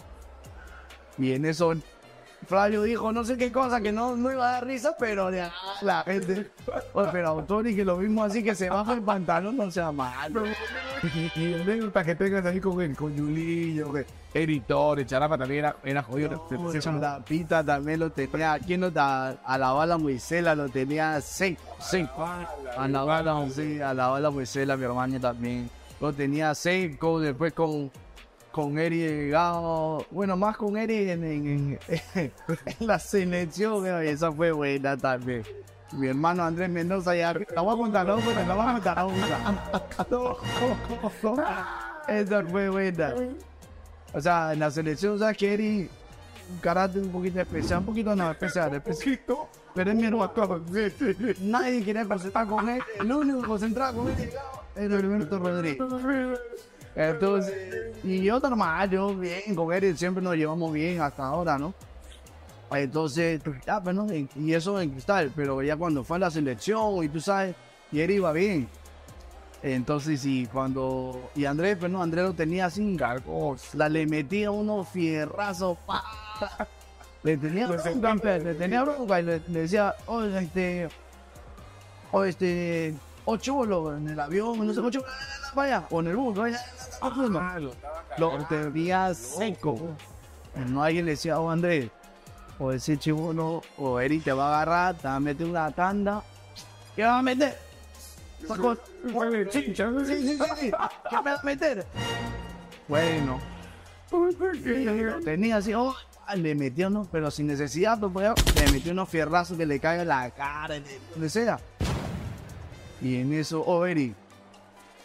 Y 1.19 1.33
en 1.33 1.45
eso 1.47 1.75
Flavio 2.47 2.83
dijo 2.83 3.13
no 3.13 3.23
sé 3.25 3.37
qué 3.37 3.53
cosa 3.53 3.81
que 3.81 3.93
no, 3.93 4.17
no 4.17 4.33
iba 4.33 4.49
a 4.49 4.53
dar 4.53 4.67
risa, 4.67 4.95
pero 4.99 5.31
de- 5.31 5.49
la 5.83 6.03
gente. 6.03 6.51
Oye, 6.93 7.09
pero 7.13 7.29
Autori 7.29 7.75
que 7.77 7.85
lo 7.85 7.97
mismo 7.99 8.25
así 8.25 8.43
que 8.43 8.55
se 8.55 8.69
baja 8.71 8.93
el 8.95 9.03
pantalón, 9.03 9.57
no 9.57 9.71
sea 9.71 9.93
y 11.37 11.55
anécdotas 11.55 12.05
que 12.05 12.15
tengas 12.15 12.45
ahí 12.45 12.61
con 12.61 12.81
el 12.81 12.95
con 12.97 13.15
Yulillo, 13.15 13.93
que 13.93 14.07
editor, 14.35 15.05
Charapa 15.07 15.39
también 15.39 15.61
era, 15.65 15.77
era 15.85 16.03
jodido. 16.03 16.47
Se- 16.49 16.83
se- 16.83 16.93
La 16.93 17.25
pita 17.25 17.65
también 17.65 18.01
lo 18.01 18.11
tenía. 18.11 18.59
¿Quién 18.59 18.81
no 18.81 18.93
ta- 18.93 19.31
A 19.45 19.59
la 19.59 19.73
bala 19.73 19.97
Moisela 19.99 20.55
lo 20.55 20.69
tenía 20.69 21.21
seis. 21.21 21.59
Seis. 21.79 22.09
A 22.77 22.89
la 22.89 23.03
bala, 23.05 23.49
sí, 23.51 23.81
a 23.81 23.95
la 23.95 24.09
bala 24.09 24.31
Moisela, 24.31 24.77
mi 24.77 24.85
hermano 24.85 25.19
también. 25.21 25.71
Lo 26.01 26.13
tenía 26.13 26.55
seis. 26.55 26.97
con- 26.99 27.23
después 27.23 27.53
con. 27.53 27.91
Con 28.63 28.79
Eri 28.79 29.31
Gao, 29.31 30.05
bueno, 30.11 30.37
más 30.37 30.57
con 30.57 30.77
Eri 30.77 31.11
en, 31.11 31.25
en, 31.25 31.79
en- 32.15 32.33
en 32.67 32.87
la 32.87 32.99
selección, 32.99 33.83
pero 33.83 34.01
esa 34.01 34.31
fue 34.31 34.53
buena 34.53 34.97
también. 34.97 35.43
Mi 35.93 36.09
hermano 36.09 36.45
Andrés 36.45 36.69
Mendoza 36.69 37.17
ya, 37.17 37.33
la 37.33 37.63
voy 37.63 37.75
a 37.75 37.79
contar, 37.79 38.07
no, 38.07 38.17
pero 38.19 38.47
la 38.47 38.55
voy 38.55 38.67
a 38.69 38.73
contar 38.75 38.99
no. 40.11 40.37
Esa 42.07 42.45
fue 42.45 42.69
buena. 42.69 43.15
O 44.13 44.21
sea, 44.21 44.53
en 44.53 44.59
la 44.61 44.71
selección, 44.71 45.19
¿sabes 45.19 45.37
que 45.37 45.55
Eri? 45.55 45.89
Un 46.53 46.59
carácter 46.61 47.03
un 47.03 47.11
poquito 47.11 47.41
especial, 47.41 47.79
un 47.81 47.87
poquito 47.87 48.15
no 48.15 48.31
especial, 48.31 48.75
especial. 48.75 49.19
Pero 49.75 49.91
es 49.91 49.97
mi 49.97 50.03
hermano. 50.05 50.33
Nadie 51.41 51.83
quería 51.85 52.05
concentrar 52.05 52.47
con 52.47 52.69
él. 52.69 52.83
El 52.99 53.13
único 53.13 53.43
concentrado 53.47 54.03
con 54.03 54.09
él 54.11 54.31
era 54.77 54.97
Alberto 54.97 55.39
Rodríguez. 55.39 55.79
Entonces, 56.95 57.97
y 58.03 58.23
yo 58.23 58.41
normal, 58.41 58.91
yo 58.91 59.15
bien, 59.15 59.55
con 59.55 59.73
él 59.73 59.97
siempre 59.97 60.23
nos 60.23 60.35
llevamos 60.35 60.73
bien 60.73 61.01
hasta 61.01 61.25
ahora, 61.25 61.59
¿no? 61.59 61.73
Entonces, 62.73 63.41
ya, 63.67 63.83
pues, 63.83 63.95
¿no? 63.95 64.07
Y 64.13 64.55
eso 64.55 64.81
en 64.81 64.91
cristal, 64.91 65.33
pero 65.35 65.63
ya 65.63 65.77
cuando 65.77 66.05
fue 66.05 66.17
a 66.17 66.21
la 66.21 66.31
selección 66.31 67.03
y 67.05 67.09
tú 67.09 67.21
sabes, 67.21 67.55
y 67.91 68.01
él 68.01 68.11
iba 68.13 68.33
bien. 68.33 68.69
Entonces, 69.63 70.25
y 70.25 70.47
cuando, 70.47 71.31
y 71.35 71.45
Andrés, 71.45 71.77
pues 71.79 71.91
no, 71.91 72.03
Andrés 72.03 72.25
lo 72.25 72.33
tenía 72.33 72.67
así, 72.67 72.97
Cargos. 72.97 73.75
la 73.75 73.89
le 73.89 74.07
metía 74.07 74.51
unos 74.51 74.89
fierrazos, 74.89 75.77
pa. 75.87 76.03
Le 77.23 77.37
tenía 77.37 77.67
bronca, 77.67 78.15
pe, 78.17 78.41
le 78.41 78.55
tenía 78.55 78.83
bronca 78.83 79.21
y 79.21 79.23
le, 79.25 79.43
le 79.49 79.61
decía, 79.61 79.95
oh, 80.07 80.23
este, 80.23 80.89
oh, 82.13 82.25
este, 82.25 82.95
oh, 83.27 83.37
chulo, 83.37 83.95
en 83.95 84.09
el 84.09 84.19
avión, 84.19 84.67
no 84.67 84.73
sé, 84.73 84.81
chulo, 84.91 85.05
vaya, 85.55 85.87
o 85.91 86.01
en 86.01 86.07
el 86.07 86.17
bus, 86.17 86.35
vaya, 86.35 86.59
Estaba 87.03 87.59
lo 88.19 88.39
tenía 88.49 89.15
seco. 89.15 89.97
No 90.69 90.83
alguien 90.83 91.07
le 91.07 91.13
decía, 91.13 91.41
oh, 91.41 91.51
Andrés, 91.51 91.91
o 92.59 92.73
ese 92.73 92.99
chivo 92.99 93.63
o 93.79 94.01
Eri 94.01 94.21
te 94.21 94.33
va 94.33 94.47
a 94.47 94.63
agarrar, 94.63 94.97
te 94.97 95.09
va 95.09 95.17
a 95.17 95.21
meter 95.21 95.47
una 95.47 95.71
tanda, 95.71 96.23
¿qué 96.95 97.05
va 97.05 97.19
a 97.19 97.23
meter? 97.23 97.57
¿no? 98.49 98.77
Sí, 99.51 99.75
sí, 99.75 100.39
sí, 100.39 100.39
sí. 100.57 100.71
¿Qué 101.11 101.17
me 101.17 101.31
va 101.31 101.37
a 101.37 101.43
meter? 101.43 101.87
Bueno, 102.89 103.41
tenía 105.25 105.57
así, 105.57 105.73
oh, 105.75 105.95
ah, 106.27 106.37
le 106.37 106.55
metió, 106.55 106.91
¿no? 106.91 107.07
Pero 107.11 107.31
sin 107.31 107.47
necesidad, 107.47 107.99
pues, 107.99 108.13
pues, 108.13 108.65
le 108.67 108.73
metió 108.73 108.93
unos 108.93 109.09
fierrazos 109.09 109.57
que 109.57 109.67
le 109.67 109.79
caigan 109.79 110.09
la 110.09 110.31
cara, 110.31 110.75
donde 111.13 111.29
sea. 111.29 111.61
Y 113.01 113.17
en 113.17 113.33
eso, 113.33 113.63
oh, 113.63 113.87
Eri, 113.87 114.15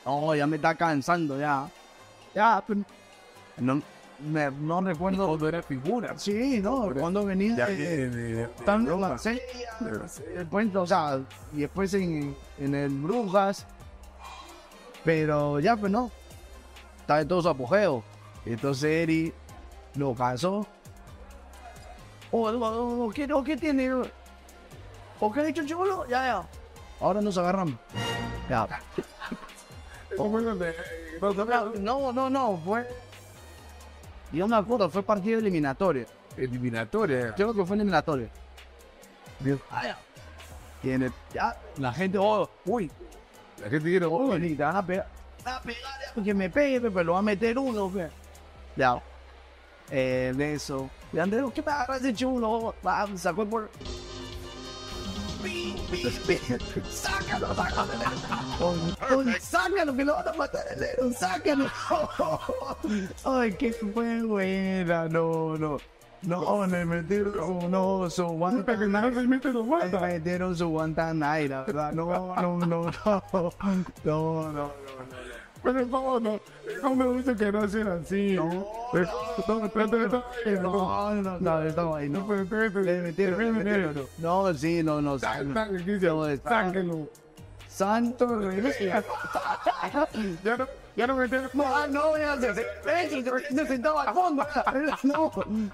oh, 0.03 0.33
ya 0.35 0.47
me 0.47 0.57
está 0.57 0.75
cansando, 0.75 1.39
ya. 1.39 1.69
Ya, 2.35 2.63
pero 2.67 2.81
no, 3.57 3.81
me- 4.19 4.51
no 4.51 4.81
recuerdo. 4.81 5.27
Cuando 5.27 5.47
era 5.47 5.63
figura. 5.63 6.13
Sí, 6.19 6.59
no, 6.61 6.91
cuando 6.93 7.23
venía 7.25 7.55
Ya 7.55 7.65
de- 7.67 7.75
de, 7.77 8.09
de, 8.09 8.33
de, 8.33 8.47
tan 8.65 8.85
de. 8.85 8.95
Marsella, 8.95 9.41
después, 10.35 10.75
o 10.75 10.85
sea, 10.85 11.19
y 11.53 11.61
después 11.61 11.93
en, 11.93 12.35
en 12.59 12.75
el 12.75 12.89
Brujas. 12.89 13.65
Pero 15.03 15.59
ya, 15.59 15.75
pues 15.77 15.91
no. 15.91 16.11
Está 17.01 17.21
en 17.21 17.27
todo 17.27 17.41
su 17.41 17.49
apogeo. 17.49 18.03
Entonces 18.45 18.83
Eri 19.03 19.33
lo 19.95 20.13
cansó. 20.15 20.65
O, 22.31 22.49
o, 22.49 23.05
o, 23.05 23.09
¿qué, 23.11 23.31
o 23.31 23.43
qué 23.43 23.55
tiene? 23.55 23.91
¿O 25.19 25.31
qué 25.31 25.39
ha 25.39 25.43
dicho 25.43 25.65
Chibolo? 25.65 26.05
Ya, 26.07 26.25
ya. 26.25 26.49
Ahora 26.99 27.21
nos 27.21 27.37
agarramos. 27.37 27.75
Ya. 28.49 28.67
¿Cómo 30.17 30.41
donde- 30.41 30.65
donde- 30.73 31.04
No, 31.79 32.11
no, 32.11 32.29
no, 32.29 32.61
fue. 32.63 32.87
Yo 34.31 34.47
me 34.47 34.55
acuerdo, 34.55 34.89
fue 34.89 35.03
partido 35.03 35.39
eliminatorio. 35.39 36.05
Eliminatoria. 36.37 37.27
Yo 37.29 37.33
creo 37.35 37.53
que 37.53 37.65
fue 37.65 37.75
eliminatorio. 37.75 38.29
Ah, 39.69 39.83
ya. 39.85 39.97
El- 40.83 41.11
la 41.77 41.91
gente, 41.93 42.17
oh, 42.19 42.49
uy, 42.65 42.91
La 43.59 43.69
gente 43.69 43.89
quiere 43.89 44.05
oh, 44.05 44.37
ni 44.37 44.55
te 44.55 44.63
van 44.63 44.75
a 44.75 44.85
pegar. 44.85 45.07
A 45.45 45.61
pegar, 45.61 45.81
porque 46.13 46.33
me 46.33 46.49
pegue, 46.49 46.81
pe, 46.81 46.91
pero 46.91 47.03
lo 47.03 47.13
va 47.13 47.19
a 47.19 47.21
meter 47.21 47.57
uno, 47.57 47.89
pe. 47.89 48.09
Ya. 48.75 49.01
Eh, 49.89 50.33
de 50.35 50.53
eso. 50.53 50.89
Y 51.13 51.19
Andrés, 51.19 51.43
¿qué 51.53 51.61
me 51.61 51.71
agarra 51.71 51.97
ese 51.97 52.13
chulo? 52.13 52.75
Va, 52.85 53.07
sacó 53.15 53.45
por. 53.45 53.69
Sácalo, 56.89 57.55
sácalo. 57.55 57.93
Oh, 58.59 58.75
oh, 59.11 59.23
sácalo, 59.39 59.95
que 59.95 60.05
lo 60.05 60.15
van 60.15 60.27
a 60.27 60.33
matar. 60.33 60.63
Sácalo. 61.17 61.69
Ay, 63.23 63.53
qué 63.53 63.73
fue 63.73 64.23
buena. 64.23 65.07
No, 65.07 65.57
no. 65.57 65.77
No, 66.23 66.65
le 66.65 66.85
metieron, 66.85 67.69
no, 67.69 68.09
su 68.09 68.25
guanta. 68.25 68.77
que 68.77 68.87
nada 68.87 69.13
se 69.13 69.27
mete 69.27 69.51
los 69.51 69.67
Le 69.67 69.99
metieron 69.99 70.57
su 70.57 70.69
guantanaira, 70.69 71.63
¿verdad? 71.63 71.93
No, 71.93 72.35
no, 72.35 72.57
no, 72.65 72.91
no. 73.05 73.53
No, 74.03 74.51
no, 74.51 74.51
no. 74.51 74.71
Pero 75.13 75.44
por 75.73 75.89
favor, 75.89 76.21
no. 76.21 76.39
No 76.83 76.95
me 76.95 77.05
gusta 77.05 77.35
que 77.35 77.51
no 77.51 77.59
hacer 77.63 77.87
así. 77.87 78.33
No, 78.35 78.65
Eh, 80.45 80.59
no, 80.61 80.71
no. 81.21 81.39
No, 81.41 81.61
no, 84.19 84.43
no, 84.43 84.53
sí, 84.53 84.83
no, 84.83 85.01
no. 85.01 85.19
Sáquenlo. 86.43 87.09
Santo 87.67 88.39
rey. 88.39 88.61
Ya 90.43 90.55
no, 90.57 90.67
ya 90.95 91.07
no 91.07 91.15
me 91.17 91.27
tengo. 91.27 91.49
No, 91.53 91.63
ah, 91.75 91.87
no, 91.89 92.17
ya 92.17 92.39
se, 92.39 92.53
se, 92.53 92.63
se, 93.09 93.23
se, 93.23 93.55
se 93.55 93.67
sentaba 93.67 94.03
al 94.03 94.13
fondo. 94.13 94.45
No, 95.03 95.31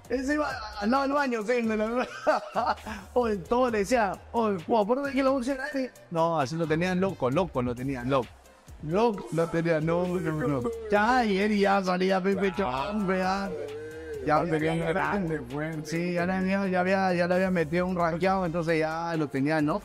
ese 0.09 0.33
iba 0.33 0.49
al 0.79 0.89
lado 0.89 1.03
del 1.03 1.13
baño, 1.13 1.43
sí. 1.43 1.61
la- 1.61 2.07
Oye, 3.13 3.37
todo 3.37 3.69
le 3.69 3.79
decía, 3.79 4.17
guau, 4.33 4.85
¿por 4.87 5.11
que 5.11 5.21
lo 5.21 5.37
ahí? 5.37 5.91
No, 6.09 6.39
así 6.39 6.55
lo 6.55 6.65
tenían 6.65 6.99
loco, 6.99 7.29
loco 7.29 7.61
lo 7.61 7.75
tenían, 7.75 8.09
loco. 8.09 8.27
Loco 8.83 9.27
lo 9.33 9.47
tenían, 9.47 9.85
no, 9.85 10.07
no, 10.07 10.47
no. 10.47 10.61
Ya, 10.89 11.23
y 11.25 11.37
él 11.37 11.57
ya 11.57 11.83
salía 11.83 12.21
Pepe 12.21 12.53
Chombe, 12.55 13.19
ya. 13.19 13.49
Ya, 14.25 14.43
tenía 14.43 14.75
grande, 14.75 15.39
fuerte. 15.39 15.85
Sí, 15.85 16.13
ya 16.13 16.25
le 16.25 16.33
había, 16.33 16.67
ya 16.67 16.79
había, 16.79 17.13
ya 17.13 17.27
le 17.27 17.33
había 17.35 17.51
metido 17.51 17.87
un 17.87 17.95
rankeado, 17.95 18.45
entonces 18.45 18.79
ya 18.79 19.15
lo 19.17 19.27
tenía, 19.27 19.61
¿no? 19.61 19.81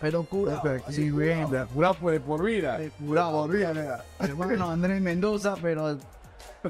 Pero 0.00 0.24
cura. 0.24 0.62
Sí, 0.88 1.10
bien. 1.10 1.46
Fue 2.00 2.12
de 2.12 2.20
por 2.20 2.42
vida. 2.42 2.78
Curado, 2.98 3.48
Hermano 4.20 4.70
Andrés 4.70 5.02
Mendoza, 5.02 5.54
pero 5.60 5.98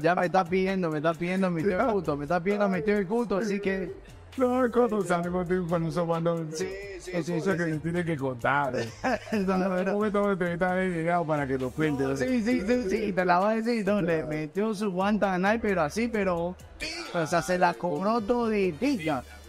ya 0.01 0.15
me 0.15 0.25
está 0.25 0.43
pidiendo, 0.43 0.89
me 0.89 0.97
está 0.97 1.13
pidiendo 1.13 1.49
mi 1.49 1.63
tío 1.63 1.91
culto, 1.91 2.17
me 2.17 2.25
está 2.25 2.41
pidiendo 2.41 2.67
mi 2.67 2.81
tío 2.81 3.07
culto, 3.07 3.37
así 3.37 3.59
que. 3.59 3.93
No, 4.37 4.71
cuando 4.71 5.03
sale 5.03 5.29
contigo 5.29 5.65
cuando 5.67 5.91
somos 5.91 6.07
cuando 6.07 6.45
Sí, 6.51 6.67
sí, 6.99 7.11
Eso 7.11 7.23
sí, 7.23 7.33
es 7.33 7.43
sí, 7.43 7.49
que 7.51 7.65
me 7.65 7.77
tiene 7.79 8.05
que 8.05 8.15
contar. 8.15 8.75
Es 9.31 9.47
la 9.47 9.67
verdad. 9.67 9.93
Un 9.95 9.99
momento 9.99 10.37
te 10.37 10.53
está 10.53 10.75
llegado 10.75 11.25
para 11.25 11.47
que 11.47 11.57
lo 11.57 11.71
cuentes. 11.71 12.19
Sí, 12.19 12.43
sí, 12.43 12.61
sí, 12.61 12.89
sí, 12.89 13.13
te 13.13 13.25
la 13.25 13.39
voy 13.39 13.53
a 13.53 13.55
decir, 13.55 13.85
no, 13.85 14.01
le 14.01 14.23
metió 14.23 14.73
su 14.75 14.91
guanta 14.91 15.33
a 15.33 15.59
pero 15.59 15.81
así, 15.81 16.07
pero. 16.07 16.55
O 17.13 17.25
sea, 17.25 17.41
se 17.41 17.57
la 17.57 17.73
cobró 17.73 18.21
todo 18.21 18.49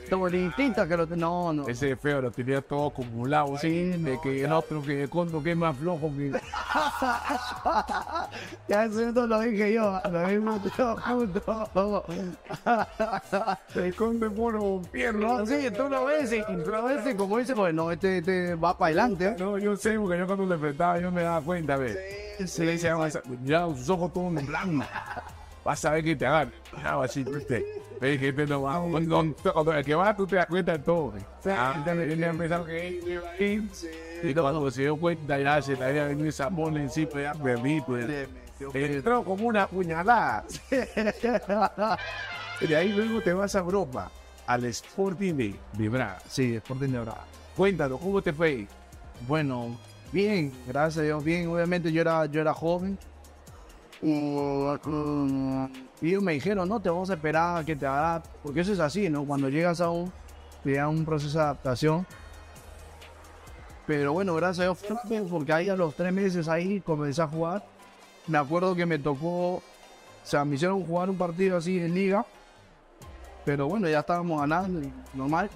Todo 0.08 0.28
distinta 0.28 0.86
que 0.86 0.96
lo. 0.96 1.06
No, 1.06 1.52
no. 1.52 1.68
Ese 1.68 1.96
feo 1.96 2.20
lo 2.20 2.30
tenía 2.30 2.60
todo 2.60 2.88
acumulado. 2.88 3.56
Sí, 3.58 3.68
¿eh? 3.68 3.98
de 3.98 4.14
no, 4.14 4.20
que 4.20 4.44
el 4.44 4.52
otro 4.52 4.82
que 4.82 5.02
el 5.02 5.10
conto 5.10 5.42
que 5.42 5.52
es 5.52 5.56
más 5.56 5.76
flojo 5.76 6.10
que. 6.16 6.30
ya 8.68 8.84
eso 8.84 9.12
no 9.12 9.26
lo 9.26 9.40
dije 9.40 9.72
yo, 9.74 10.00
lo 10.10 10.28
mismo 10.28 10.60
yo 10.76 10.96
junto. 10.96 12.04
El 13.74 13.94
conto 13.94 14.26
es 14.26 14.32
puro 14.32 14.82
pierno. 14.90 15.38
No, 15.38 15.46
sí, 15.46 15.68
tú 15.76 15.88
lo 15.88 16.04
ves 16.04 16.32
y 16.32 16.42
tú 16.42 16.70
lo 16.70 16.84
ves 16.84 17.06
y 17.06 17.14
como 17.14 17.38
dice, 17.38 17.54
pues 17.54 17.74
no, 17.74 17.90
este, 17.90 18.18
este 18.18 18.54
va 18.54 18.76
para 18.76 18.88
adelante. 18.88 19.26
¿eh? 19.28 19.36
No, 19.38 19.58
yo 19.58 19.76
sé, 19.76 19.98
porque 19.98 20.18
yo 20.18 20.26
cuando 20.26 20.46
le 20.46 20.54
enfrentaba 20.54 20.98
yo 20.98 21.10
me 21.10 21.22
daba 21.22 21.40
cuenta, 21.40 21.76
¿ves? 21.76 21.96
Se 22.46 22.64
le 22.64 22.72
decía, 22.72 22.96
mira, 23.40 23.66
sus 23.66 23.88
ojos 23.88 24.12
todos 24.12 24.36
en 24.36 24.46
blanco. 24.46 24.84
Vas 25.68 25.84
a 25.84 25.90
ver 25.90 26.02
que 26.02 26.16
te 26.16 26.24
hagan. 26.24 26.50
Ah, 26.82 26.98
así, 27.04 27.22
¿viste? 27.22 27.62
Ves 28.00 28.18
que 28.18 28.30
este 28.30 28.46
no 28.46 28.62
va. 28.62 28.80
Cuando, 28.80 29.34
cuando 29.52 29.74
el 29.74 29.84
que 29.84 29.94
va, 29.94 30.16
tú 30.16 30.26
te 30.26 30.36
das 30.36 30.46
cuenta 30.46 30.72
de 30.72 30.78
todo. 30.78 31.12
Ah, 31.44 31.84
él 31.86 32.24
empezó 32.24 32.64
que. 32.64 33.68
Y 34.22 34.32
cuando 34.32 34.70
se 34.70 34.80
dio 34.80 34.96
cuenta, 34.96 35.38
ya 35.38 35.60
se 35.60 35.76
le 35.76 35.84
había 35.84 36.06
venido 36.06 36.30
esa 36.30 36.48
bola 36.48 36.80
encima, 36.80 37.20
ya 37.20 37.34
perdí, 37.34 37.82
pues. 37.82 38.06
Entró 38.72 39.22
como 39.22 39.46
una 39.46 39.66
puñalada. 39.66 40.42
De 42.66 42.74
ahí 42.74 42.88
luego 42.88 43.20
te 43.20 43.34
vas 43.34 43.54
a 43.54 43.58
Europa, 43.58 44.10
al 44.46 44.64
Sporting 44.64 45.34
de, 45.34 45.54
de 45.74 45.88
Braga. 45.90 46.18
Sí, 46.26 46.54
Sporting 46.56 46.92
de 46.92 47.00
Braga. 47.00 47.26
Cuéntanos, 47.54 48.00
¿cómo 48.00 48.22
te 48.22 48.32
fue? 48.32 48.66
Bueno, 49.26 49.78
bien, 50.12 50.50
gracias 50.66 51.02
a 51.02 51.02
Dios, 51.02 51.22
bien. 51.22 51.46
Obviamente 51.48 51.92
yo 51.92 52.00
era, 52.00 52.24
yo 52.24 52.40
era 52.40 52.54
joven. 52.54 52.98
Y, 54.02 54.64
ellos 56.02 56.22
me 56.22 56.34
dijeron, 56.34 56.68
no, 56.68 56.80
te 56.80 56.88
vamos 56.88 57.10
a 57.10 57.14
esperar 57.14 57.58
a 57.58 57.64
que 57.64 57.74
te 57.74 57.86
haga, 57.86 58.22
porque 58.42 58.60
eso 58.60 58.72
es 58.72 58.78
así, 58.78 59.08
¿no? 59.08 59.24
Cuando 59.24 59.48
llegas 59.48 59.80
a 59.80 59.90
un, 59.90 60.12
da 60.64 60.88
un 60.88 61.04
proceso 61.04 61.38
de 61.38 61.44
adaptación. 61.44 62.06
Pero 63.86 64.12
bueno, 64.12 64.34
gracias 64.34 64.68
a 64.68 65.08
Dios, 65.08 65.28
porque 65.30 65.52
ahí 65.52 65.68
a 65.68 65.76
los 65.76 65.94
tres 65.94 66.12
meses 66.12 66.46
ahí 66.48 66.80
comencé 66.80 67.22
a 67.22 67.26
jugar. 67.26 67.64
Me 68.26 68.38
acuerdo 68.38 68.74
que 68.74 68.84
me 68.84 68.98
tocó, 68.98 69.54
o 69.56 69.62
sea, 70.22 70.44
me 70.44 70.56
hicieron 70.56 70.84
jugar 70.84 71.08
un 71.08 71.16
partido 71.16 71.56
así 71.56 71.78
en 71.78 71.94
liga. 71.94 72.26
Pero 73.46 73.66
bueno, 73.66 73.88
ya 73.88 74.00
estábamos 74.00 74.40
ganando, 74.42 74.86
normal. 75.14 75.48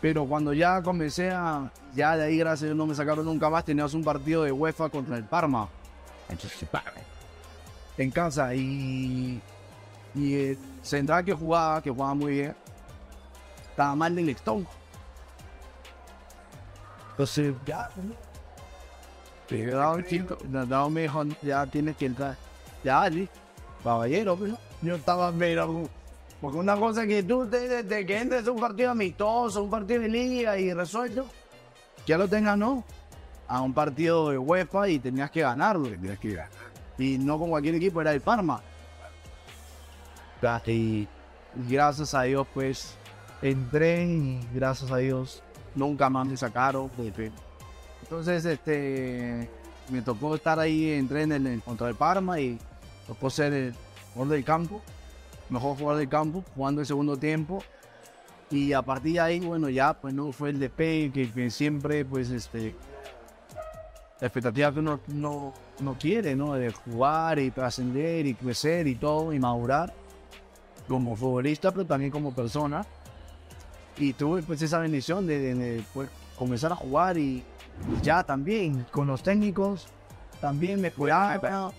Pero 0.00 0.26
cuando 0.26 0.52
ya 0.52 0.82
comencé 0.82 1.30
a. 1.30 1.70
Ya 1.94 2.16
de 2.16 2.24
ahí, 2.24 2.36
gracias 2.36 2.62
a 2.62 2.66
Dios, 2.66 2.76
no 2.76 2.86
me 2.86 2.96
sacaron 2.96 3.24
nunca 3.24 3.48
más. 3.48 3.64
Teníamos 3.64 3.94
un 3.94 4.02
partido 4.02 4.42
de 4.42 4.50
UEFA 4.50 4.88
contra 4.88 5.16
el 5.16 5.24
Parma. 5.24 5.68
Entonces, 6.28 6.66
en 8.02 8.10
casa. 8.10 8.54
Y. 8.54 9.40
Y 10.14 10.34
el 10.34 10.58
central 10.82 11.24
que 11.24 11.32
jugaba, 11.32 11.80
que 11.82 11.90
jugaba 11.90 12.12
muy 12.14 12.32
bien, 12.32 12.54
estaba 13.70 13.94
mal 13.96 14.14
del 14.14 14.28
estómago. 14.28 14.68
Entonces, 17.12 17.54
ya. 17.64 17.88
Un 19.50 20.04
chico, 20.06 20.38
un 20.86 20.98
hijo, 20.98 21.24
ya 21.42 21.66
tienes 21.66 21.96
que 21.96 22.06
entrar. 22.06 22.36
Ya, 22.84 23.02
Ali, 23.02 23.28
caballero, 23.82 24.36
pues, 24.36 24.52
yo 24.80 24.96
estaba, 24.96 25.32
pero. 25.32 25.88
Porque 26.40 26.58
una 26.58 26.76
cosa 26.76 27.06
que 27.06 27.22
tú, 27.22 27.46
te, 27.46 27.84
te- 27.84 28.04
que 28.04 28.18
entres 28.18 28.46
un 28.48 28.58
partido 28.58 28.90
amistoso, 28.90 29.62
un 29.62 29.70
partido 29.70 30.02
de 30.02 30.08
liga 30.08 30.58
y 30.58 30.72
resuelto, 30.72 31.26
ya 32.06 32.18
lo 32.18 32.26
tengas, 32.28 32.58
no. 32.58 32.82
A 33.46 33.60
un 33.60 33.72
partido 33.72 34.30
de 34.30 34.38
UEFA 34.38 34.88
y 34.88 34.98
tenías 34.98 35.30
que 35.30 35.42
ganarlo. 35.42 35.88
Tenías 35.88 36.18
que 36.18 36.34
ganar. 36.34 36.61
Y 36.98 37.18
no 37.18 37.38
con 37.38 37.50
cualquier 37.50 37.74
equipo, 37.76 38.00
era 38.00 38.12
el 38.12 38.20
Parma. 38.20 38.62
Y 40.66 41.06
gracias 41.68 42.14
a 42.14 42.22
Dios, 42.22 42.46
pues, 42.52 42.96
entré 43.40 44.04
y 44.04 44.40
gracias 44.52 44.90
a 44.90 44.96
Dios 44.96 45.42
nunca 45.74 46.10
más 46.10 46.26
me 46.26 46.36
sacaron. 46.36 46.90
Entonces, 48.02 48.44
este, 48.44 49.48
me 49.88 50.02
tocó 50.02 50.34
estar 50.34 50.58
ahí, 50.58 50.90
entré 50.90 51.22
en 51.22 51.32
el, 51.32 51.62
contra 51.62 51.88
el 51.88 51.94
Parma 51.94 52.40
y 52.40 52.58
tocó 53.06 53.30
ser 53.30 53.52
el 53.52 53.74
jugador 54.12 54.34
del 54.34 54.44
campo, 54.44 54.82
mejor 55.48 55.76
jugador 55.76 56.00
del 56.00 56.08
campo, 56.08 56.44
jugando 56.54 56.80
el 56.80 56.86
segundo 56.86 57.16
tiempo. 57.16 57.62
Y 58.50 58.72
a 58.74 58.82
partir 58.82 59.14
de 59.14 59.20
ahí, 59.20 59.40
bueno, 59.40 59.68
ya, 59.68 59.94
pues 59.94 60.12
no 60.12 60.30
fue 60.32 60.50
el 60.50 60.58
despegue 60.58 61.30
que, 61.32 61.50
siempre, 61.50 62.04
pues, 62.04 62.30
este, 62.30 62.74
la 64.20 64.26
expectativa 64.26 64.72
que 64.72 64.80
uno 64.80 65.00
no, 65.06 65.54
no 65.80 65.94
quiere, 65.98 66.36
¿no? 66.36 66.54
De 66.54 66.70
jugar 66.70 67.38
y 67.38 67.50
trascender 67.50 68.26
y 68.26 68.34
crecer 68.34 68.86
y 68.86 68.94
todo 68.94 69.32
y 69.32 69.38
madurar 69.38 69.92
como 70.88 71.16
futbolista, 71.16 71.70
pero 71.70 71.86
también 71.86 72.10
como 72.10 72.34
persona. 72.34 72.84
Y 73.96 74.12
tuve 74.12 74.42
pues 74.42 74.62
esa 74.62 74.78
bendición 74.78 75.26
de, 75.26 75.82
pues, 75.92 76.08
comenzar 76.38 76.72
a 76.72 76.76
jugar 76.76 77.18
y 77.18 77.44
ya 78.02 78.22
también 78.22 78.86
con 78.90 79.06
los 79.06 79.22
técnicos 79.22 79.86
también 80.40 80.80
me 80.80 80.90
cuidaba. 80.90 81.72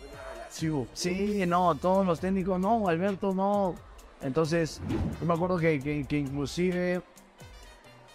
Sí, 0.50 0.72
sí, 0.94 1.44
no, 1.48 1.76
todos 1.76 2.06
los 2.06 2.20
técnicos 2.20 2.60
no, 2.60 2.88
Alberto 2.88 3.34
no. 3.34 3.76
Entonces, 4.22 4.80
yo 5.20 5.26
me 5.26 5.34
acuerdo 5.34 5.58
que, 5.58 5.80
que, 5.80 6.06
que 6.06 6.18
inclusive 6.20 7.02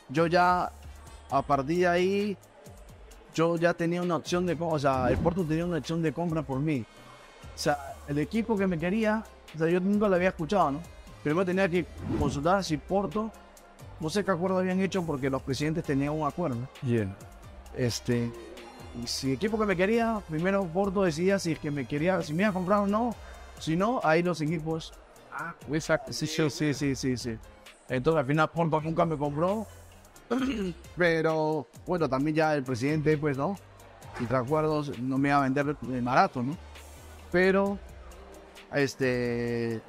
yo 0.09 0.26
ya 0.26 0.72
a 1.31 1.43
partir 1.43 1.81
de 1.81 1.89
ahí 1.89 2.39
yo 3.39 3.57
ya 3.57 3.72
tenía 3.72 4.03
una 4.03 4.16
opción 4.16 4.45
de 4.47 4.57
compra, 4.57 4.74
o 4.74 4.78
sea, 4.80 5.11
el 5.11 5.16
Porto 5.18 5.45
tenía 5.45 5.64
una 5.64 5.78
opción 5.78 6.03
de 6.03 6.12
compra 6.12 6.43
por 6.43 6.59
mí. 6.59 6.84
O 7.55 7.59
sea, 7.59 7.95
el 8.09 8.18
equipo 8.18 8.57
que 8.57 8.66
me 8.66 8.76
quería, 8.76 9.22
o 9.55 9.59
sea, 9.59 9.68
yo 9.68 9.78
nunca 9.78 10.09
lo 10.09 10.16
había 10.16 10.30
escuchado, 10.30 10.72
¿no? 10.72 10.80
Primero 11.22 11.47
tenía 11.47 11.68
que 11.68 11.86
consultar 12.18 12.64
si 12.64 12.76
Porto, 12.78 13.30
no 14.01 14.11
sé 14.11 14.24
qué 14.24 14.32
acuerdo 14.32 14.59
habían 14.59 14.80
hecho 14.80 15.05
porque 15.05 15.30
los 15.30 15.41
presidentes 15.41 15.84
tenían 15.84 16.14
un 16.14 16.26
acuerdo. 16.26 16.68
Bien. 16.82 17.14
Este, 17.76 18.32
y 19.01 19.07
si 19.07 19.28
el 19.28 19.34
equipo 19.34 19.57
que 19.57 19.66
me 19.66 19.76
quería, 19.76 20.20
primero 20.28 20.64
Porto 20.64 21.05
decidía 21.05 21.39
si 21.39 21.53
es 21.53 21.61
que 21.61 21.70
me 21.70 21.86
quería, 21.86 22.20
si 22.22 22.32
me 22.34 22.43
iba 22.43 22.51
a 22.51 22.53
comprar 22.53 22.80
o 22.80 22.86
no. 22.89 23.14
Si 23.61 23.76
no, 23.76 24.01
ahí 24.03 24.20
los 24.20 24.41
equipos. 24.41 24.93
Ah, 25.32 25.55
exacto. 25.72 26.12
Sí, 26.12 26.26
sí, 26.26 26.74
sí, 26.74 27.16
sí. 27.16 27.39
Entonces 27.89 28.18
al 28.18 28.26
final 28.26 28.51
Porto 28.51 28.80
nunca 28.80 29.05
me 29.05 29.16
compró. 29.16 29.64
Pero 30.97 31.66
bueno, 31.87 32.09
también 32.09 32.37
ya 32.37 32.55
el 32.55 32.64
presidente, 32.64 33.16
pues 33.16 33.37
no. 33.37 33.59
Y 34.20 34.24
te 34.24 34.37
acuerdos, 34.37 34.99
no 34.99 35.18
me 35.18 35.29
iba 35.29 35.39
a 35.39 35.43
vender 35.43 35.76
el 35.91 36.03
barato, 36.03 36.43
¿no? 36.43 36.57
Pero, 37.31 37.79
este, 38.74 39.81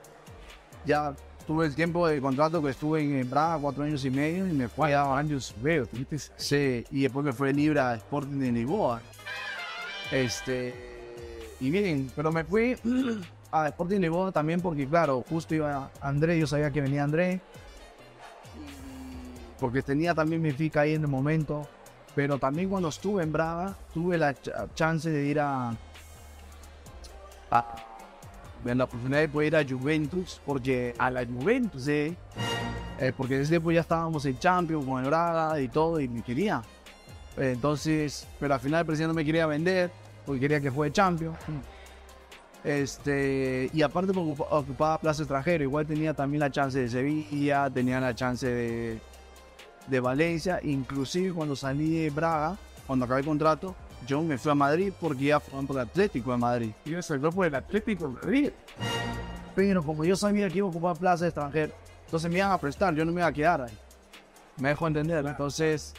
ya 0.86 1.16
tuve 1.48 1.66
el 1.66 1.76
tiempo 1.76 2.08
de 2.08 2.22
contrato 2.22 2.62
que 2.62 2.70
estuve 2.70 3.02
en, 3.02 3.28
Braga, 3.30 3.58
cuatro 3.60 3.84
años 3.84 4.06
y 4.06 4.12
medio, 4.12 4.48
y 4.48 4.54
me 4.54 4.68
fue 4.68 4.94
a 4.94 5.18
años 5.18 5.56
veo. 5.62 5.88
Sí, 6.36 6.86
y 6.92 7.04
después 7.04 7.26
me 7.26 7.34
fue 7.34 7.52
libre 7.54 7.80
a 7.80 7.96
Sporting 7.96 8.40
de 8.40 8.52
Lisboa. 8.52 9.02
Este, 10.12 10.74
y 11.60 11.72
bien, 11.72 12.12
pero 12.16 12.32
me 12.32 12.44
fui 12.44 12.76
a 13.52 13.68
Sporting 13.70 13.96
de 13.96 14.02
Lisboa 14.02 14.32
también 14.32 14.62
porque, 14.62 14.88
claro, 14.88 15.24
justo 15.28 15.56
iba 15.56 15.90
André, 16.02 16.38
yo 16.38 16.46
sabía 16.46 16.70
que 16.70 16.82
venía 16.82 17.04
André. 17.04 17.42
Porque 19.60 19.82
tenía 19.82 20.14
también 20.16 20.42
mi 20.42 20.52
fica 20.52 20.82
ahí 20.82 20.94
en 20.94 21.02
el 21.02 21.08
momento. 21.08 21.68
Pero 22.16 22.38
también 22.40 22.70
cuando 22.70 22.90
estuve 22.90 23.24
en 23.24 23.32
Braga, 23.32 23.76
tuve 23.94 24.18
la 24.18 24.34
ch- 24.34 24.74
chance 24.74 25.10
de 25.10 25.26
ir 25.26 25.40
a. 25.40 25.70
a 27.52 27.76
la 28.66 28.84
oportunidad 28.84 29.20
de 29.20 29.30
poder 29.30 29.48
ir 29.54 29.56
a 29.56 29.64
Juventus, 29.68 30.42
porque 30.46 30.94
a 30.98 31.10
la 31.12 31.26
Juventus, 31.26 31.84
sí. 31.84 32.16
Eh, 33.00 33.14
porque 33.16 33.38
desde 33.38 33.52
tiempo 33.52 33.72
ya 33.72 33.82
estábamos 33.82 34.26
en 34.26 34.38
Champions 34.38 34.86
con 34.86 35.02
el 35.04 35.10
Braga 35.10 35.60
y 35.62 35.70
todo, 35.70 36.00
y 36.00 36.08
me 36.10 36.22
quería. 36.22 36.62
Eh, 37.38 37.52
Entonces, 37.54 38.28
pero 38.40 38.56
al 38.56 38.60
final 38.60 38.82
el 38.82 38.86
presidente 38.86 39.10
no 39.10 39.14
me 39.14 39.24
quería 39.24 39.46
vender, 39.46 39.90
porque 40.26 40.42
quería 40.42 40.60
que 40.60 40.70
juegue 40.70 40.92
Champions. 40.92 41.38
Este, 42.64 43.70
y 43.74 43.82
aparte 43.82 44.12
porque 44.12 44.32
ocupa- 44.32 44.48
ocupaba 44.52 44.98
plaza 45.00 45.22
extranjero, 45.24 45.64
igual 45.64 45.86
tenía 45.86 46.14
también 46.14 46.42
la 46.42 46.52
chance 46.52 46.78
de 46.78 46.90
Sevilla, 46.90 47.70
tenía 47.70 48.02
la 48.02 48.14
chance 48.14 48.46
de, 48.48 49.00
de 49.90 50.00
Valencia, 50.00 50.60
inclusive 50.64 51.34
cuando 51.34 51.56
salí 51.56 52.04
de 52.04 52.10
Braga, 52.10 52.58
cuando 52.86 53.06
acabé 53.06 53.22
el 53.22 53.26
contrato, 53.26 53.76
yo 54.08 54.22
me 54.22 54.38
fui 54.38 54.52
a 54.52 54.56
Madrid 54.56 54.94
porque 55.00 55.26
ya 55.26 55.40
fue 55.40 55.64
por 55.66 55.76
el 55.76 55.82
Atlético 55.84 56.32
de 56.32 56.38
Madrid. 56.38 56.72
Y 56.86 56.94
eso, 56.94 57.14
el 57.14 57.20
grupo 57.20 57.44
del 57.44 57.56
Atlético 57.56 58.08
de 58.08 58.14
Madrid. 58.14 58.52
Pero 59.56 59.84
como 59.84 60.06
yo 60.06 60.16
sabía 60.16 60.50
que 60.50 60.60
iba 60.60 60.68
a 60.68 60.70
ocupar 60.70 60.98
plaza 60.98 61.26
de 61.26 61.30
extranjero, 61.30 61.74
entonces 62.06 62.32
me 62.32 62.38
iban 62.38 62.52
a 62.52 62.58
prestar, 62.58 62.96
yo 62.96 63.06
no 63.06 63.12
me 63.12 63.22
iba 63.22 63.28
a 63.28 63.34
quedar 63.34 63.62
ahí. 63.62 63.78
Me 64.58 64.70
dejó 64.70 64.88
entender. 64.88 65.26
Entonces, 65.26 65.94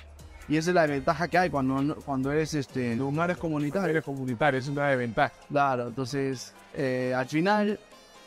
y 0.49 0.57
esa 0.57 0.71
es 0.71 0.75
la 0.75 0.87
ventaja 0.87 1.29
que 1.29 1.39
hay 1.39 1.51
cuando, 1.51 1.97
cuando 2.05 2.33
eres 2.33 2.55
este, 2.55 2.97
lugares 2.97 3.37
comunitarios. 3.37 3.91
Eres 3.91 4.05
comunitario, 4.05 4.59
es 4.59 4.69
una 4.69 4.89
desventaja. 4.89 5.33
Claro, 5.49 5.89
entonces 5.89 6.53
eh, 6.75 7.15
al 7.17 7.27
final 7.27 7.79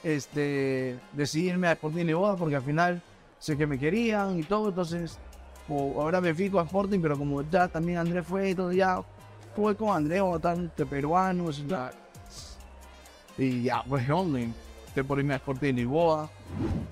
este, 0.03 0.97
decidí 1.11 1.49
irme 1.49 1.67
a 1.67 1.73
Sporting 1.73 2.05
Lisboa 2.05 2.37
porque 2.37 2.55
al 2.55 2.61
final 2.61 3.01
sé 3.39 3.57
que 3.57 3.67
me 3.67 3.77
querían 3.77 4.39
y 4.39 4.43
todo, 4.43 4.69
entonces 4.69 5.17
o- 5.69 6.01
ahora 6.01 6.19
me 6.21 6.33
fijo 6.33 6.59
a 6.59 6.63
Sporting, 6.63 6.99
pero 7.01 7.17
como 7.17 7.41
ya 7.43 7.67
también 7.67 7.97
Andrés 7.99 8.25
fue 8.25 8.49
y 8.51 8.55
todo, 8.55 8.71
ya 8.71 9.01
fue 9.55 9.75
con 9.75 9.95
Andrés 9.95 10.21
o 10.21 10.39
tanto 10.39 10.85
peruanos 10.85 11.59
y 11.59 11.63
tal. 11.63 11.91
Ya, 13.63 13.83
pues 13.87 14.09
hombre, 14.09 14.49
estoy 14.87 15.03
por 15.03 15.19
irme 15.19 15.33
a 15.33 15.37
Sporting 15.37 15.73
Lisboa. 15.73 16.29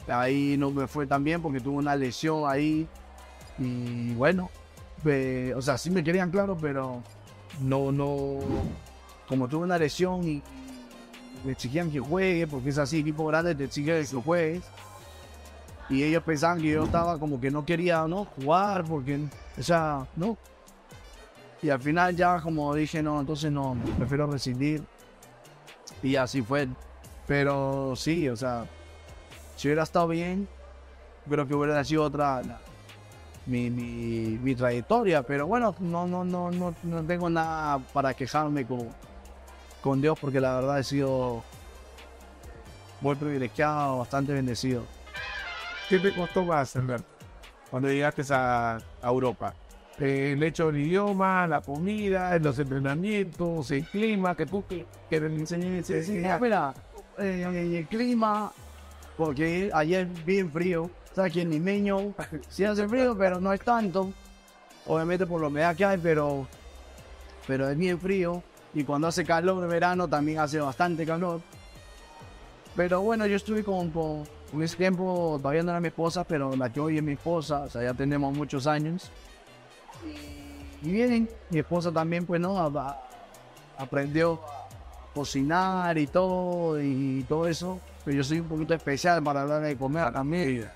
Ahí 0.07 0.55
no 0.57 0.71
me 0.71 0.87
fue 0.87 1.05
tan 1.05 1.23
bien 1.23 1.41
porque 1.41 1.59
tuve 1.59 1.77
una 1.77 1.95
lesión 1.95 2.49
ahí. 2.49 2.87
Y 3.59 4.13
bueno, 4.15 4.49
o 5.55 5.61
sea, 5.61 5.77
sí 5.77 5.89
me 5.91 6.03
querían, 6.03 6.31
claro, 6.31 6.57
pero 6.59 7.03
no, 7.61 7.91
no, 7.91 8.39
como 9.27 9.47
tuve 9.47 9.63
una 9.65 9.77
lesión 9.77 10.27
y 10.27 10.41
me 11.43 11.51
exigían 11.51 11.91
que 11.91 11.99
juegue, 11.99 12.47
porque 12.47 12.69
es 12.69 12.77
así, 12.77 12.99
equipo 12.99 13.25
grande 13.25 13.53
te 13.53 13.65
exige 13.65 14.03
que 14.03 14.15
juegues. 14.21 14.63
Y 15.91 16.03
ellos 16.03 16.23
pensaban 16.23 16.61
que 16.61 16.69
yo 16.69 16.85
estaba 16.85 17.19
como 17.19 17.39
que 17.41 17.51
no 17.51 17.65
quería 17.65 18.07
no 18.07 18.23
jugar, 18.23 18.85
porque, 18.85 19.19
o 19.59 19.61
sea, 19.61 20.07
no. 20.15 20.37
Y 21.61 21.69
al 21.69 21.81
final 21.81 22.15
ya 22.15 22.39
como 22.39 22.73
dije, 22.73 23.03
no, 23.03 23.19
entonces 23.19 23.51
no, 23.51 23.75
prefiero 23.97 24.25
rescindir. 24.25 24.81
Y 26.01 26.15
así 26.15 26.41
fue. 26.41 26.69
Pero 27.27 27.93
sí, 27.97 28.29
o 28.29 28.37
sea, 28.37 28.65
si 29.57 29.67
hubiera 29.67 29.83
estado 29.83 30.07
bien, 30.07 30.47
creo 31.29 31.45
que 31.45 31.53
hubiera 31.53 31.83
sido 31.83 32.03
otra 32.03 32.41
mi, 33.45 33.69
mi, 33.69 34.39
mi 34.41 34.55
trayectoria. 34.55 35.23
Pero 35.23 35.45
bueno, 35.45 35.75
no, 35.79 36.07
no, 36.07 36.23
no, 36.23 36.51
no, 36.51 36.73
no 36.83 37.03
tengo 37.03 37.29
nada 37.29 37.79
para 37.91 38.13
quejarme 38.13 38.65
con, 38.65 38.87
con 39.81 40.01
Dios 40.01 40.17
porque 40.19 40.39
la 40.39 40.55
verdad 40.55 40.79
he 40.79 40.83
sido 40.85 41.43
muy 43.01 43.15
privilegiado, 43.15 43.97
bastante 43.99 44.31
bendecido. 44.31 44.83
¿Qué 45.91 45.99
te 45.99 46.13
costó 46.13 46.45
más, 46.45 46.73
Alberto, 46.77 47.05
cuando 47.69 47.89
llegaste 47.89 48.23
a, 48.29 48.77
a 48.77 49.09
Europa? 49.09 49.53
Eh, 49.99 50.31
el 50.37 50.41
hecho 50.41 50.67
del 50.67 50.77
idioma, 50.83 51.45
la 51.47 51.59
comida, 51.59 52.39
los 52.39 52.57
entrenamientos, 52.59 53.69
el 53.71 53.83
clima, 53.83 54.33
que 54.33 54.45
tú 54.45 54.65
que, 54.65 54.85
que 55.09 55.19
le 55.19 55.27
enseñé- 55.27 55.83
Sí, 55.83 56.13
mira, 56.13 56.73
eh, 57.17 57.77
el 57.77 57.87
clima, 57.89 58.53
porque 59.17 59.69
ayer 59.73 60.07
bien 60.25 60.49
frío, 60.49 60.83
o 60.83 61.13
sea, 61.13 61.25
aquí 61.25 61.41
en 61.41 61.49
Limeño 61.49 62.15
sí 62.47 62.63
hace 62.63 62.87
frío, 62.87 63.17
pero 63.17 63.41
no 63.41 63.51
es 63.51 63.59
tanto. 63.59 64.13
Obviamente 64.87 65.25
por 65.25 65.41
la 65.41 65.47
humedad 65.47 65.75
que 65.75 65.83
hay, 65.83 65.97
pero, 65.97 66.47
pero 67.45 67.67
es 67.69 67.77
bien 67.77 67.99
frío. 67.99 68.41
Y 68.73 68.85
cuando 68.85 69.09
hace 69.09 69.25
calor 69.25 69.59
de 69.59 69.67
verano 69.67 70.07
también 70.07 70.39
hace 70.39 70.57
bastante 70.61 71.05
calor. 71.05 71.41
Pero 72.77 73.01
bueno, 73.01 73.25
yo 73.27 73.35
estuve 73.35 73.61
con, 73.65 73.91
con, 73.91 74.23
ese 74.61 74.75
tiempo, 74.75 75.37
todavía 75.41 75.63
no 75.63 75.71
era 75.71 75.79
mi 75.79 75.87
esposa, 75.87 76.23
pero 76.23 76.55
la 76.55 76.69
que 76.71 76.79
hoy 76.79 76.97
es 76.97 77.03
mi 77.03 77.13
esposa, 77.13 77.61
o 77.61 77.69
sea, 77.69 77.83
ya 77.83 77.93
tenemos 77.93 78.35
muchos 78.35 78.67
años. 78.67 79.09
Y 80.81 80.91
bien, 80.91 81.29
mi 81.49 81.59
esposa 81.59 81.91
también, 81.91 82.25
pues, 82.25 82.41
¿no? 82.41 82.57
A- 82.57 82.65
a- 82.67 83.01
aprendió 83.83 84.33
a 84.43 85.13
cocinar 85.13 85.97
y 85.97 86.07
todo, 86.07 86.81
y 86.81 87.23
todo 87.29 87.47
eso. 87.47 87.79
Pero 88.03 88.17
yo 88.17 88.23
soy 88.23 88.39
un 88.39 88.47
poquito 88.47 88.73
especial 88.73 89.21
para 89.23 89.43
hablar 89.43 89.61
de 89.61 89.77
comer 89.77 90.11
también. 90.11 90.67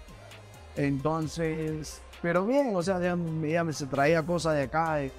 Entonces, 0.76 2.02
pero 2.22 2.46
bien, 2.46 2.76
o 2.76 2.84
sea, 2.84 2.98
ella, 3.00 3.18
ella 3.44 3.64
me 3.64 3.74
se 3.74 3.86
traía 3.88 4.22
cosas 4.24 4.56
de 4.56 4.64
acá, 4.64 4.96
de, 4.96 5.12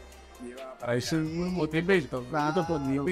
Para 0.78 0.94
eso 0.94 1.16
es 1.16 1.22
un 1.22 1.54
motivito. 1.54 2.24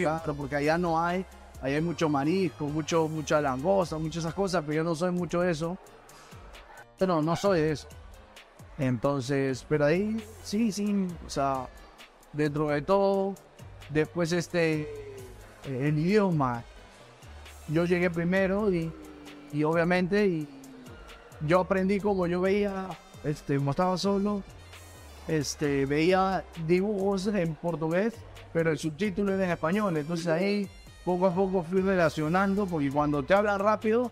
Claro, 0.02 0.34
porque 0.34 0.56
allá 0.56 0.76
no 0.78 1.00
hay, 1.00 1.24
allá 1.60 1.76
hay 1.76 1.82
mucho 1.82 2.08
marisco, 2.08 2.66
mucho, 2.66 3.08
mucha 3.08 3.40
langosta, 3.40 3.98
muchas 3.98 4.24
esas 4.24 4.34
cosas, 4.34 4.62
pero 4.66 4.76
yo 4.76 4.84
no 4.84 4.94
soy 4.94 5.10
mucho 5.10 5.40
de 5.40 5.50
eso. 5.50 5.78
Pero 6.98 7.22
no 7.22 7.36
soy 7.36 7.60
de 7.60 7.72
eso. 7.72 7.88
Entonces, 8.78 9.64
pero 9.68 9.86
ahí 9.86 10.16
sí, 10.42 10.72
sí, 10.72 11.06
o 11.26 11.30
sea, 11.30 11.68
dentro 12.32 12.68
de 12.68 12.82
todo, 12.82 13.34
después 13.90 14.32
este, 14.32 14.88
el 15.64 15.98
idioma, 15.98 16.64
yo 17.68 17.84
llegué 17.84 18.10
primero 18.10 18.72
y, 18.72 18.92
y 19.52 19.64
obviamente 19.64 20.26
y 20.26 20.48
yo 21.46 21.60
aprendí 21.60 22.00
como 22.00 22.26
yo 22.26 22.40
veía, 22.40 22.88
este, 23.22 23.56
como 23.56 23.70
estaba 23.70 23.96
solo, 23.96 24.42
este, 25.28 25.86
veía 25.86 26.44
dibujos 26.66 27.26
en 27.28 27.54
portugués, 27.54 28.14
pero 28.52 28.70
el 28.70 28.78
subtítulo 28.78 29.34
era 29.34 29.44
en 29.44 29.50
español. 29.50 29.96
Entonces 29.96 30.26
ahí 30.26 30.68
poco 31.04 31.26
a 31.26 31.34
poco 31.34 31.62
fui 31.62 31.80
relacionando, 31.80 32.66
porque 32.66 32.90
cuando 32.90 33.22
te 33.22 33.34
hablan 33.34 33.58
rápido, 33.58 34.10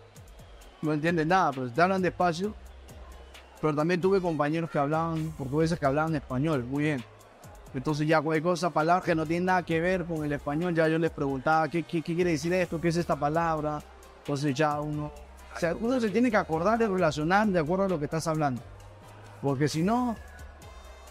no 0.81 0.93
entiendes 0.93 1.25
nada, 1.25 1.51
pero 1.51 1.67
si 1.67 1.73
te 1.73 1.81
hablan 1.81 2.01
despacio. 2.01 2.53
Pero 3.59 3.73
también 3.75 4.01
tuve 4.01 4.19
compañeros 4.21 4.69
que 4.69 4.77
hablaban 4.77 5.31
portugueses 5.37 5.79
que 5.79 5.85
hablaban 5.85 6.15
español, 6.15 6.63
muy 6.65 6.83
bien. 6.83 7.03
Entonces 7.73 8.07
ya 8.07 8.21
cualquier 8.21 8.43
cosa, 8.43 8.69
palabras 8.69 9.03
que 9.03 9.15
no 9.15 9.25
tienen 9.25 9.45
nada 9.45 9.63
que 9.63 9.79
ver 9.79 10.05
con 10.05 10.23
el 10.23 10.31
español, 10.31 10.75
ya 10.75 10.87
yo 10.87 10.99
les 10.99 11.09
preguntaba, 11.09 11.67
¿qué, 11.69 11.83
qué, 11.83 12.01
qué 12.01 12.13
quiere 12.13 12.31
decir 12.31 12.53
esto? 12.53 12.79
¿Qué 12.79 12.89
es 12.89 12.97
esta 12.97 13.15
palabra? 13.15 13.81
Entonces 14.19 14.53
ya 14.53 14.79
uno, 14.79 15.11
o 15.55 15.59
sea, 15.59 15.75
uno 15.79 15.99
se 15.99 16.09
tiene 16.09 16.29
que 16.29 16.37
acordar 16.37 16.81
y 16.81 16.85
relacionar 16.85 17.47
de 17.47 17.59
acuerdo 17.59 17.85
a 17.85 17.89
lo 17.89 17.97
que 17.97 18.05
estás 18.05 18.27
hablando. 18.27 18.61
Porque 19.41 19.67
si 19.67 19.81
no, 19.81 20.15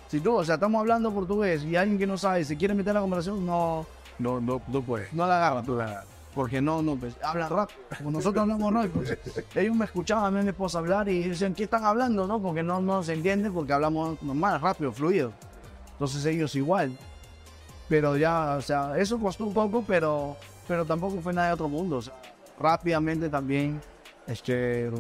si 0.09 0.21
tú, 0.21 0.37
o 0.37 0.45
sea, 0.45 0.55
estamos 0.55 0.79
hablando 0.79 1.11
portugués 1.13 1.65
y 1.65 1.75
alguien 1.75 1.99
que 1.99 2.07
no 2.07 2.17
sabe 2.17 2.45
se 2.45 2.57
quiere 2.57 2.75
meter 2.75 2.91
en 2.91 2.95
la 2.95 3.01
conversación, 3.01 3.45
no, 3.45 3.87
No, 4.19 4.41
no, 4.41 4.61
no 4.69 4.83
puedes. 4.83 5.13
no 5.13 5.27
la 5.27 5.37
agarra, 5.37 5.63
tú 5.63 5.77
la 5.77 5.85
agarras. 5.85 6.07
Porque 6.35 6.63
no, 6.63 6.81
no, 6.81 6.97
pues, 6.97 7.15
hablan 7.23 7.51
rápido. 7.51 7.81
Como 7.99 8.11
nosotros 8.11 8.43
hablamos 8.43 8.73
rápido. 8.73 8.95
pues, 8.95 9.19
ellos 9.55 9.77
me 9.77 9.85
escuchaban 9.85 10.25
a 10.25 10.31
mí 10.31 10.43
mi 10.43 10.51
esposa 10.51 10.79
hablar 10.79 11.09
y 11.09 11.29
decían, 11.29 11.55
¿qué 11.55 11.65
están 11.65 11.85
hablando? 11.85 12.27
no 12.27 12.41
Porque 12.41 12.63
no, 12.63 12.81
no 12.81 13.03
se 13.03 13.13
entiende 13.13 13.51
porque 13.51 13.73
hablamos 13.73 14.23
normal, 14.23 14.61
rápido, 14.61 14.93
fluido. 14.93 15.33
Entonces 15.93 16.25
ellos 16.25 16.55
igual. 16.55 16.97
Pero 17.89 18.17
ya, 18.17 18.57
o 18.57 18.63
sea, 18.63 18.99
eso 18.99 19.19
costó 19.19 19.45
un 19.45 19.53
poco, 19.53 19.85
pero, 19.87 20.37
pero 20.67 20.87
tampoco 20.87 21.21
fue 21.21 21.35
nada 21.35 21.49
de 21.49 21.55
otro 21.55 21.69
mundo. 21.69 22.01
Rápidamente 22.59 23.29
también, 23.29 23.83
este, 24.27 24.91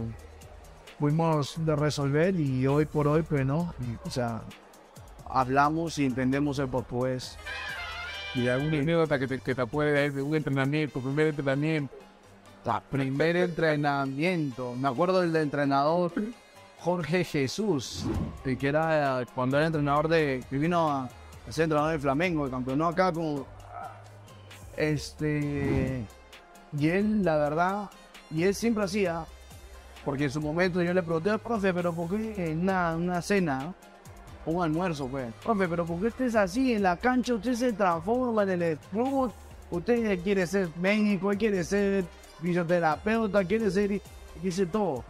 fuimos 0.98 1.54
de 1.64 1.74
resolver 1.74 2.38
y 2.38 2.66
hoy 2.66 2.84
por 2.84 3.08
hoy, 3.08 3.22
pues 3.22 3.46
no. 3.46 3.72
O 4.04 4.10
sea, 4.10 4.42
hablamos 5.28 5.98
y 5.98 6.04
entendemos 6.04 6.58
el 6.58 6.68
portugués. 6.68 7.38
Y 8.34 8.48
alguna 8.48 8.78
anécdota 8.78 9.18
que 9.18 9.26
te, 9.26 9.38
que 9.40 9.54
te 9.54 9.66
puede 9.66 9.92
dar 9.92 10.12
de 10.12 10.22
un 10.22 10.34
entrenamiento, 10.34 11.00
primer 11.00 11.28
entrenamiento. 11.28 11.94
La 12.64 12.80
primer 12.80 13.36
entrenamiento. 13.36 14.74
Me 14.76 14.88
acuerdo 14.88 15.20
del 15.20 15.34
entrenador 15.36 16.12
Jorge 16.78 17.24
Jesús, 17.24 18.06
que 18.42 18.56
era 18.60 19.24
cuando 19.34 19.56
era 19.56 19.66
entrenador 19.66 20.08
de. 20.08 20.42
que 20.48 20.58
vino 20.58 20.90
a, 20.90 21.04
a 21.04 21.52
ser 21.52 21.64
entrenador 21.64 21.92
de 21.92 21.98
Flamengo, 21.98 22.50
campeonó 22.50 22.88
acá 22.88 23.12
con. 23.12 23.44
Este. 24.76 26.04
Y 26.78 26.88
él, 26.88 27.22
la 27.22 27.36
verdad, 27.36 27.90
y 28.30 28.44
él 28.44 28.54
siempre 28.54 28.84
hacía, 28.84 29.26
porque 30.04 30.24
en 30.24 30.30
su 30.30 30.40
momento 30.40 30.82
yo 30.82 30.94
le 30.94 31.02
pregunté 31.02 31.30
al 31.30 31.38
profe, 31.38 31.74
pero 31.74 31.92
¿por 31.92 32.08
qué 32.08 32.50
en 32.50 32.60
una, 32.60 32.96
una 32.96 33.20
cena, 33.20 33.74
un 34.46 34.62
almuerzo, 34.62 35.06
pues? 35.08 35.32
Profe, 35.42 35.68
pero 35.68 35.84
¿por 35.84 36.00
qué 36.00 36.06
usted 36.06 36.24
es 36.26 36.34
así 36.34 36.74
en 36.74 36.82
la 36.82 36.96
cancha? 36.96 37.34
Usted 37.34 37.54
se 37.54 37.72
transforma 37.72 38.42
en 38.44 38.62
el 38.62 38.78
fútbol, 38.78 39.32
usted 39.70 40.20
quiere 40.22 40.46
ser 40.46 40.68
médico, 40.80 41.30
quiere 41.38 41.64
ser 41.64 42.04
fisioterapeuta, 42.40 43.44
quiere 43.44 43.70
ser, 43.70 44.00
dice 44.42 44.66
todo. 44.66 45.04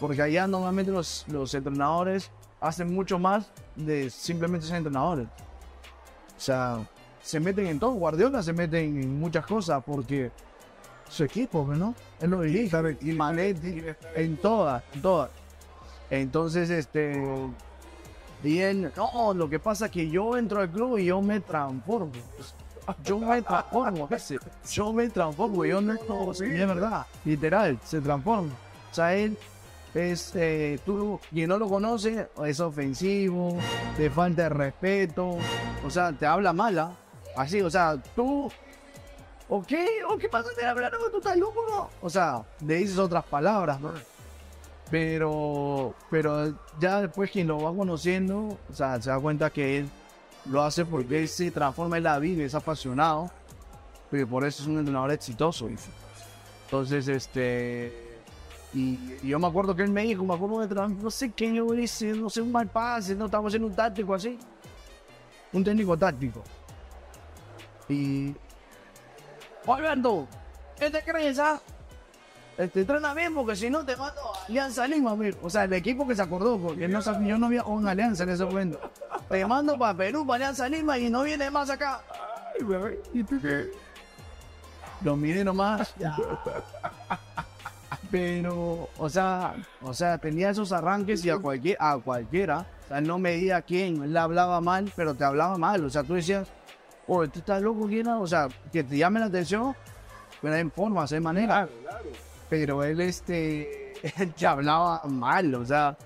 Porque 0.00 0.22
allá 0.22 0.46
normalmente 0.46 0.92
los, 0.92 1.24
los 1.28 1.52
entrenadores 1.54 2.30
hacen 2.60 2.92
mucho 2.94 3.18
más 3.18 3.50
de 3.76 4.10
simplemente 4.10 4.66
ser 4.66 4.76
entrenadores. 4.76 5.26
O 5.26 6.40
sea, 6.40 6.78
se 7.22 7.40
meten 7.40 7.66
en 7.66 7.78
todo. 7.78 7.92
Guardiola 7.92 8.42
se 8.42 8.52
mete 8.52 8.80
en 8.80 9.18
muchas 9.18 9.44
cosas 9.44 9.82
porque 9.84 10.30
su 11.08 11.24
equipo, 11.24 11.66
¿no? 11.74 11.94
Él 12.20 12.30
lo 12.30 12.40
dirige. 12.42 12.96
Y 13.00 13.12
Manetti, 13.12 13.82
en 14.14 14.36
todas, 14.36 14.82
en 14.94 15.02
todas. 15.02 15.30
Entonces, 16.10 16.70
este. 16.70 17.20
Él, 18.44 18.92
no, 18.96 19.34
lo 19.34 19.48
que 19.48 19.58
pasa 19.58 19.86
es 19.86 19.92
que 19.92 20.08
yo 20.08 20.36
entro 20.36 20.60
al 20.60 20.70
club 20.70 20.98
y 20.98 21.06
yo 21.06 21.20
me 21.20 21.40
transformo. 21.40 22.12
Yo 23.04 23.18
me 23.18 23.42
transformo, 23.42 24.08
veces. 24.08 24.40
Yo 24.70 24.92
me 24.92 25.08
transformo, 25.08 25.64
yo 25.64 25.80
no, 25.80 25.94
no, 26.08 26.32
sí, 26.32 26.44
es 26.44 26.66
verdad, 26.66 27.04
literal, 27.24 27.78
se 27.84 28.00
transforma. 28.00 28.52
O 28.90 28.94
sea, 28.94 29.14
él 29.14 29.36
es, 29.94 30.32
eh, 30.34 30.78
tú, 30.86 31.20
quien 31.30 31.50
no 31.50 31.58
lo 31.58 31.68
conoce, 31.68 32.28
es 32.46 32.60
ofensivo, 32.60 33.58
te 33.96 34.08
falta 34.08 34.44
de 34.44 34.48
respeto, 34.48 35.36
o 35.84 35.90
sea, 35.90 36.12
te 36.12 36.24
habla 36.24 36.52
mala. 36.52 36.92
Así, 37.36 37.60
o 37.60 37.70
sea, 37.70 37.96
tú 38.16 38.50
¿O 39.48 39.62
qué? 39.62 39.86
¿O 40.08 40.18
qué 40.18 40.28
pasa? 40.28 40.50
¿Te 40.54 40.66
hablaron? 40.66 41.00
¿Tú 41.10 41.18
estás 41.18 41.36
loco, 41.36 41.64
no? 41.70 41.88
O 42.02 42.10
sea, 42.10 42.42
le 42.64 42.74
dices 42.76 42.98
otras 42.98 43.24
palabras, 43.24 43.80
¿no? 43.80 43.92
Pero, 44.90 45.94
pero 46.10 46.54
ya 46.80 47.02
después 47.02 47.30
quien 47.30 47.48
lo 47.48 47.60
va 47.60 47.74
conociendo, 47.74 48.58
o 48.70 48.74
sea, 48.74 49.00
se 49.00 49.10
da 49.10 49.20
cuenta 49.20 49.50
que 49.50 49.78
él 49.78 49.90
lo 50.46 50.62
hace 50.62 50.84
porque 50.84 51.20
él 51.20 51.28
se 51.28 51.50
transforma 51.50 51.98
en 51.98 52.04
la 52.04 52.18
vida, 52.18 52.44
es 52.44 52.54
apasionado, 52.54 53.30
y 54.10 54.24
por 54.24 54.44
eso 54.44 54.62
es 54.62 54.68
un 54.68 54.78
entrenador 54.78 55.12
exitoso. 55.12 55.68
Entonces, 56.64 57.08
este, 57.08 58.08
y, 58.72 58.98
yo 59.26 59.38
me 59.38 59.46
acuerdo 59.46 59.74
que 59.74 59.82
él 59.82 59.90
me 59.90 60.02
dijo, 60.02 60.24
me 60.24 60.34
acuerdo 60.34 60.66
de 60.66 60.88
no 60.88 61.10
sé 61.10 61.30
qué, 61.32 61.54
yo 61.54 61.74
hice, 61.74 62.12
no 62.12 62.30
sé, 62.30 62.40
un 62.40 62.52
mal 62.52 62.68
pase, 62.68 63.14
no 63.14 63.26
estamos 63.26 63.50
haciendo 63.50 63.68
un 63.68 63.74
táctico 63.74 64.14
así, 64.14 64.38
un 65.52 65.64
técnico 65.64 65.96
táctico. 65.96 66.42
Y, 67.88 68.34
Alberto, 69.66 70.26
¿qué 70.78 70.90
te 70.90 71.02
crees, 71.02 71.38
ah? 71.38 71.60
Este, 72.58 72.80
entrena 72.80 73.14
bien 73.14 73.32
porque 73.34 73.54
si 73.54 73.70
no 73.70 73.84
te 73.84 73.96
mando 73.96 74.20
Alianza 74.48 74.88
Lima, 74.88 75.14
mira. 75.14 75.36
O 75.42 75.48
sea, 75.48 75.62
el 75.62 75.72
equipo 75.74 76.08
que 76.08 76.16
se 76.16 76.22
acordó, 76.22 76.58
porque 76.58 76.88
yo 76.88 77.38
no 77.38 77.46
había 77.46 77.62
una 77.64 77.92
Alianza 77.92 78.24
en 78.24 78.30
ese 78.30 78.44
momento. 78.44 78.80
Te 79.28 79.46
mando 79.46 79.78
para 79.78 79.96
Perú, 79.96 80.26
para 80.26 80.46
Alianza 80.46 80.68
Lima 80.68 80.98
y 80.98 81.08
no 81.08 81.22
viene 81.22 81.52
más 81.52 81.70
acá. 81.70 82.02
Ay, 82.52 82.64
güey, 82.64 82.98
¿y 83.14 83.22
tú 83.22 83.40
qué? 83.40 83.70
Lo 85.02 85.14
miré 85.14 85.44
nomás. 85.44 85.94
Pero, 88.10 88.88
o 88.98 89.08
sea, 89.08 89.54
o 89.80 89.94
sea, 89.94 90.18
tenía 90.18 90.50
esos 90.50 90.72
arranques 90.72 91.24
y 91.24 91.30
a, 91.30 91.38
cualquier, 91.38 91.76
a 91.78 91.96
cualquiera, 91.98 92.66
o 92.86 92.88
sea, 92.88 93.00
no 93.00 93.18
medía 93.18 93.58
a 93.58 93.62
quién, 93.62 94.02
él 94.02 94.16
hablaba 94.16 94.60
mal, 94.60 94.90
pero 94.96 95.14
te 95.14 95.24
hablaba 95.24 95.58
mal, 95.58 95.84
o 95.84 95.90
sea, 95.90 96.02
tú 96.04 96.14
decías, 96.14 96.48
oh, 97.06 97.28
tú 97.28 97.40
estás 97.40 97.60
loco, 97.60 97.86
¿quién? 97.86 98.08
O 98.08 98.26
sea, 98.26 98.48
que 98.72 98.82
te 98.82 98.96
llame 98.96 99.20
la 99.20 99.26
atención, 99.26 99.76
pero 100.40 100.54
hay 100.54 100.64
formas, 100.70 101.12
hay 101.12 101.20
maneras. 101.20 101.68
Pero 102.48 102.82
él, 102.84 103.00
este, 103.00 103.94
te 104.38 104.46
hablaba 104.46 105.02
mal, 105.04 105.54
o 105.54 105.64
sea, 105.64 105.96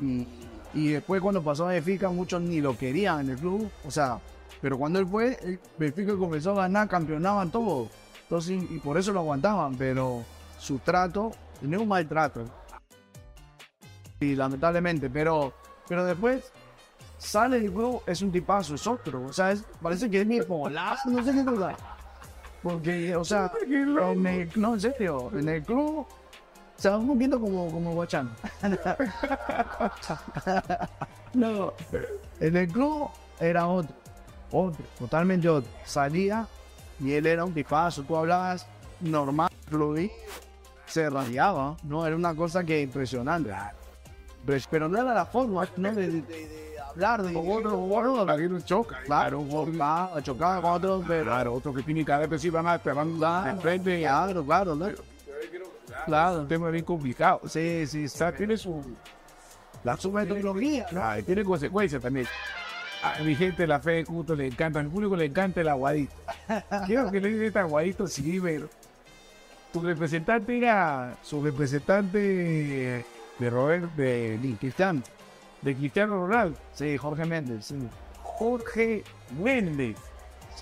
y, 0.00 0.26
y 0.74 0.88
después 0.88 1.20
cuando 1.20 1.42
pasó 1.42 1.66
a 1.66 1.72
Benfica, 1.72 2.08
muchos 2.10 2.40
ni 2.42 2.60
lo 2.60 2.76
querían 2.76 3.20
en 3.20 3.30
el 3.30 3.38
club, 3.38 3.70
o 3.84 3.90
sea, 3.90 4.20
pero 4.60 4.78
cuando 4.78 4.98
él 4.98 5.06
fue, 5.06 5.38
el 5.42 5.60
Benfica 5.78 6.16
comenzó 6.16 6.52
a 6.52 6.62
ganar, 6.62 6.88
campeonaban 6.88 7.50
todo. 7.50 7.88
Entonces, 8.22 8.62
y 8.70 8.78
por 8.78 8.98
eso 8.98 9.12
lo 9.12 9.20
aguantaban, 9.20 9.74
pero 9.76 10.24
su 10.58 10.78
trato, 10.78 11.32
tenía 11.60 11.78
un 11.78 11.88
mal 11.88 12.08
trato. 12.08 12.44
Y 14.20 14.34
lamentablemente, 14.34 15.10
pero, 15.10 15.52
pero 15.86 16.04
después 16.04 16.52
sale 17.18 17.60
del 17.60 17.72
juego, 17.72 18.02
es 18.06 18.22
un 18.22 18.32
tipazo, 18.32 18.74
es 18.74 18.86
otro. 18.86 19.24
O 19.26 19.32
sea, 19.32 19.54
parece 19.80 20.10
que 20.10 20.22
es 20.22 20.28
bipolar, 20.28 20.98
no 21.06 21.22
sé 21.22 21.32
qué 21.32 21.44
cosa. 21.44 21.76
Porque, 22.66 23.14
o 23.14 23.24
sea, 23.24 23.52
en 23.64 24.26
el- 24.26 24.50
no, 24.56 24.74
en 24.74 24.80
serio, 24.80 25.30
en 25.32 25.48
el 25.48 25.62
club 25.62 26.04
se 26.76 26.88
va 26.90 26.98
viendo 26.98 27.38
como, 27.40 27.70
como 27.70 27.92
Guachán. 27.92 28.28
no, 31.34 31.72
en 32.40 32.56
el 32.56 32.66
club 32.68 33.08
era 33.38 33.68
otro, 33.68 33.94
otro, 34.50 34.84
totalmente 34.98 35.48
otro. 35.48 35.70
Salía 35.84 36.48
y 36.98 37.12
él 37.12 37.26
era 37.26 37.44
un 37.44 37.54
tipazo, 37.54 38.02
tú 38.02 38.16
hablabas 38.16 38.66
normal, 39.00 39.48
fluido, 39.68 40.12
se 40.86 41.08
radiaba, 41.08 41.76
¿no? 41.84 42.04
Era 42.04 42.16
una 42.16 42.34
cosa 42.34 42.64
que 42.64 42.80
impresionante. 42.82 43.52
Pero, 44.44 44.64
pero 44.70 44.88
no 44.88 44.98
era 45.00 45.14
la 45.14 45.26
forma, 45.26 45.68
¿no? 45.76 45.92
De, 45.94 46.08
de- 46.08 46.22
de- 46.22 46.75
hablar, 46.96 47.22
de... 47.22 47.36
Otro, 47.36 47.84
otro, 47.84 48.32
aquí 48.32 48.48
no 48.48 48.60
choca. 48.60 49.00
Claro, 49.04 49.46
chocaba, 49.48 50.22
chocaba 50.22 50.60
con 50.60 50.72
otros, 50.72 51.04
pero... 51.06 51.24
Claro, 51.24 51.54
otro 51.54 51.74
que 51.74 51.82
tiene 51.82 52.04
cada 52.04 52.26
vez 52.26 52.52
van 52.52 52.66
a 52.66 52.78
te 52.78 52.92
van 52.92 53.18
de 53.18 53.60
frente. 53.60 54.00
Claro, 54.00 54.44
claro, 54.44 54.74
¿no? 54.74 54.88
Claro, 56.04 56.40
un 56.40 56.48
tema 56.48 56.70
bien 56.70 56.84
complicado. 56.84 57.40
Sí, 57.46 57.86
sí, 57.86 58.04
O 58.04 58.08
sea, 58.08 58.32
tiene 58.32 58.56
su, 58.56 58.82
la 59.84 59.96
su 59.96 60.10
metodología, 60.12 60.86
¿no? 60.92 61.00
ah, 61.02 61.16
tiene 61.24 61.44
consecuencias 61.44 62.02
también. 62.02 62.26
A 63.02 63.22
mi 63.22 63.34
gente, 63.34 63.66
la 63.66 63.78
fe 63.78 63.92
de 63.92 64.04
culto 64.04 64.34
le 64.34 64.46
encanta, 64.46 64.80
al 64.80 64.88
público 64.88 65.16
le 65.16 65.26
encanta 65.26 65.60
el 65.60 65.68
aguadito. 65.68 66.14
Quiero 66.86 67.10
que 67.10 67.20
le 67.20 67.28
diga 67.28 67.46
este 67.46 67.58
aguadito, 67.58 68.06
sí, 68.06 68.40
pero 68.42 68.68
tu 69.72 69.80
representante 69.80 70.56
era 70.56 71.16
su 71.22 71.42
representante 71.42 73.04
de 73.38 73.50
Robert, 73.50 73.94
de, 73.94 74.56
Cristiano. 74.58 75.02
De 75.66 75.74
Cristiano 75.74 76.16
Ronaldo, 76.26 76.56
Sí, 76.72 76.96
Jorge 76.96 77.24
Méndez, 77.24 77.66
sí. 77.66 77.76
Jorge 78.22 79.02
Méndez. 79.42 79.96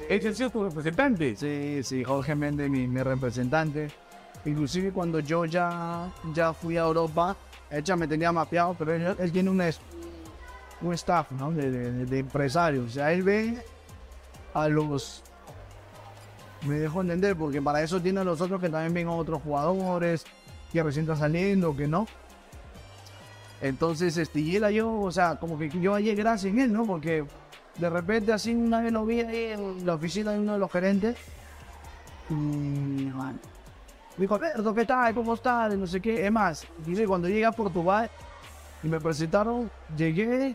¿Ese 0.08 0.28
ha 0.30 0.34
sido 0.34 0.50
tu 0.50 0.64
representante? 0.64 1.36
Sí, 1.36 1.82
sí, 1.82 2.02
Jorge 2.02 2.34
Méndez, 2.34 2.70
mi, 2.70 2.88
mi 2.88 3.02
representante. 3.02 3.88
Inclusive 4.46 4.92
cuando 4.92 5.20
yo 5.20 5.44
ya, 5.44 6.10
ya 6.34 6.52
fui 6.54 6.76
a 6.78 6.82
Europa, 6.82 7.36
él 7.70 7.84
ya 7.84 7.96
me 7.96 8.08
tenía 8.08 8.32
mapeado, 8.32 8.74
pero 8.78 8.94
él, 8.94 9.14
él 9.18 9.30
tiene 9.32 9.50
un, 9.50 9.62
un 10.80 10.94
staff, 10.94 11.30
¿no? 11.32 11.52
De, 11.52 11.70
de- 11.70 12.06
de 12.06 12.18
empresarios. 12.18 12.86
O 12.86 12.90
sea, 12.90 13.12
él 13.12 13.22
ve 13.22 13.62
a 14.54 14.68
los... 14.68 15.22
Me 16.66 16.78
dejo 16.78 17.02
entender, 17.02 17.36
porque 17.36 17.60
para 17.60 17.82
eso 17.82 18.00
tiene 18.00 18.20
a 18.20 18.24
los 18.24 18.40
otros 18.40 18.58
que 18.60 18.70
también 18.70 18.94
ven 18.94 19.08
a 19.08 19.12
otros 19.12 19.42
jugadores, 19.42 20.24
que 20.72 20.82
recién 20.82 21.02
están 21.04 21.18
saliendo, 21.18 21.76
que 21.76 21.86
no. 21.86 22.06
Entonces, 23.64 24.14
este, 24.18 24.40
y 24.40 24.56
él 24.56 24.68
yo, 24.74 24.92
o 25.00 25.10
sea, 25.10 25.36
como 25.36 25.58
que 25.58 25.70
yo 25.70 25.94
hallé 25.94 26.14
gracia 26.14 26.50
en 26.50 26.58
él, 26.58 26.70
¿no? 26.70 26.84
Porque 26.84 27.24
de 27.78 27.88
repente 27.88 28.30
así 28.30 28.54
una 28.54 28.82
vez 28.82 28.92
lo 28.92 29.06
vi 29.06 29.20
ahí 29.20 29.52
en 29.52 29.86
la 29.86 29.94
oficina 29.94 30.32
de 30.32 30.38
uno 30.40 30.52
de 30.52 30.58
los 30.58 30.70
gerentes. 30.70 31.16
Y 32.28 33.06
bueno, 33.10 33.38
me 34.18 34.22
dijo, 34.22 34.34
Alberto, 34.34 34.74
¿qué 34.74 34.84
tal? 34.84 35.14
¿Cómo 35.14 35.32
estás? 35.32 35.74
No 35.78 35.86
sé 35.86 35.98
qué. 35.98 36.26
Es 36.26 36.30
más, 36.30 36.66
dice, 36.84 37.06
cuando 37.06 37.26
llegué 37.26 37.46
a 37.46 37.52
Portugal 37.52 38.10
y 38.82 38.88
me 38.88 39.00
presentaron, 39.00 39.70
llegué 39.96 40.54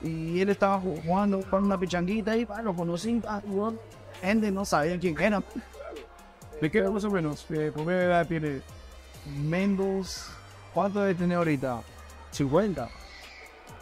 y 0.00 0.40
él 0.40 0.50
estaba 0.50 0.80
ju- 0.80 1.02
jugando 1.04 1.40
con 1.50 1.64
una 1.64 1.76
pichanguita 1.80 2.36
y 2.36 2.44
bueno, 2.44 2.62
lo 2.62 2.74
conocí. 2.76 3.20
gente 4.22 4.52
no 4.52 4.64
sabía 4.64 5.00
quién 5.00 5.20
era. 5.20 5.42
¿De 6.60 6.70
qué 6.70 6.80
más 6.82 7.02
o 7.02 7.10
menos? 7.10 7.44
Eh, 7.50 7.72
¿Por 7.74 7.84
qué 7.86 8.04
edad 8.04 8.24
tiene? 8.24 8.60
Mendoz, 9.42 10.30
¿cuánto 10.72 11.00
debe 11.00 11.16
tener 11.16 11.38
ahorita? 11.38 11.82
50. 12.34 12.88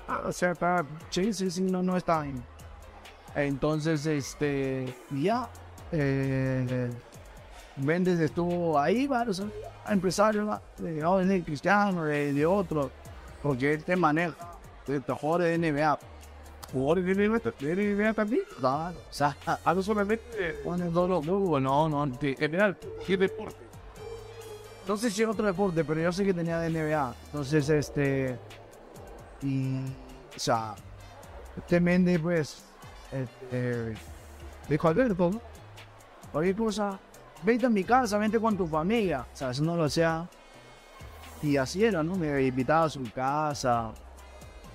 Ah, 0.08 0.22
o 0.26 0.32
sea, 0.32 0.52
está 0.52 0.84
Sí, 1.10 1.32
sí, 1.32 1.50
sí, 1.50 1.62
no, 1.62 1.82
no 1.82 1.96
está 1.96 2.22
bien. 2.22 2.42
Entonces, 3.34 4.04
este, 4.06 4.94
ya, 5.10 5.48
eh, 5.90 6.90
Méndez 7.76 8.20
estuvo 8.20 8.78
ahí, 8.78 9.06
varios 9.06 9.42
empresarios, 9.88 10.60
de 10.78 11.04
oh, 11.04 11.18
de 11.18 11.42
Cristiano, 11.42 12.04
de, 12.04 12.32
de 12.32 12.46
otros, 12.46 12.90
porque 13.42 13.72
él 13.74 13.84
te 13.84 13.96
maneja, 13.96 14.36
de 14.86 15.00
jugadores 15.00 15.58
de 15.58 15.72
NBA, 15.72 15.98
jugadores 16.72 17.16
de 17.16 17.28
NBA, 17.28 18.12
también. 18.12 18.42
claro, 18.58 18.98
o 18.98 19.12
sea, 19.12 19.36
Ah, 19.46 19.74
no 19.74 19.82
solamente 19.82 20.24
eh, 20.38 20.60
pone 20.62 20.90
todos 20.90 21.24
los 21.24 21.62
no, 21.62 21.88
no, 21.88 22.06
de 22.06 22.36
general, 22.36 22.76
¿qué 23.06 23.16
deporte? 23.16 23.61
Sé 24.96 25.10
si 25.10 25.24
otro 25.24 25.46
deporte, 25.46 25.84
pero 25.84 26.00
yo 26.00 26.12
sé 26.12 26.24
que 26.24 26.34
tenía 26.34 26.58
de 26.58 26.70
NBA, 26.70 27.14
entonces, 27.26 27.68
este, 27.68 28.38
y, 29.42 29.76
o 30.36 30.38
sea, 30.38 30.74
este 31.56 31.80
Méndez, 31.80 32.20
pues, 32.20 32.64
este, 33.10 33.94
dijo 34.68 34.88
Alberto, 34.88 35.30
¿no? 35.30 35.40
cualquier 36.32 36.56
cosa, 36.56 36.98
vete 37.42 37.66
a 37.66 37.70
mi 37.70 37.84
casa, 37.84 38.18
vente 38.18 38.40
con 38.40 38.56
tu 38.56 38.66
familia, 38.66 39.26
o 39.32 39.36
sea, 39.36 39.50
eso 39.50 39.62
no 39.62 39.76
lo 39.76 39.84
hacía, 39.84 40.28
y 41.42 41.56
así 41.56 41.84
era, 41.84 42.02
¿no? 42.02 42.16
Me 42.16 42.42
invitaba 42.42 42.86
a 42.86 42.88
su 42.88 43.02
casa, 43.12 43.92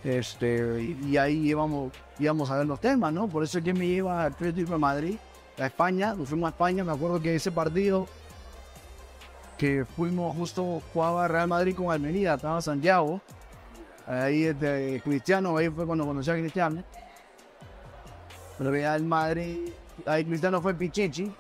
este, 0.04 0.96
y, 1.04 1.18
ahí 1.18 1.50
íbamos, 1.50 1.92
íbamos 2.20 2.50
a 2.52 2.58
ver 2.58 2.66
los 2.66 2.80
temas, 2.80 3.12
¿no? 3.12 3.28
Por 3.28 3.44
eso 3.44 3.58
es 3.58 3.64
que 3.64 3.74
me 3.74 3.88
lleva 3.88 4.22
al 4.22 4.34
Atlético 4.34 4.74
de 4.74 4.78
Madrid, 4.78 5.18
a 5.58 5.66
España, 5.66 6.14
nos 6.14 6.30
fuimos 6.30 6.48
a 6.48 6.52
España, 6.52 6.84
me 6.84 6.92
acuerdo 6.92 7.20
que 7.20 7.36
ese 7.36 7.52
partido 7.52 8.08
que 9.58 9.86
fuimos 9.86 10.36
justo 10.36 10.82
jugaba 10.94 11.28
Real 11.28 11.48
Madrid 11.48 11.76
con 11.76 11.92
Almería, 11.92 12.36
estaba 12.36 12.62
Santiago. 12.62 13.20
Ahí 14.06 14.46
este, 14.46 15.02
Cristiano, 15.04 15.58
ahí 15.58 15.70
fue 15.70 15.86
cuando 15.86 16.06
conocí 16.06 16.30
a 16.30 16.36
Cristiano. 16.36 16.84
Real 18.60 19.04
Madrid, 19.04 19.70
ahí 20.06 20.24
Cristiano 20.24 20.62
fue 20.62 20.74
Pichichi. 20.74 21.32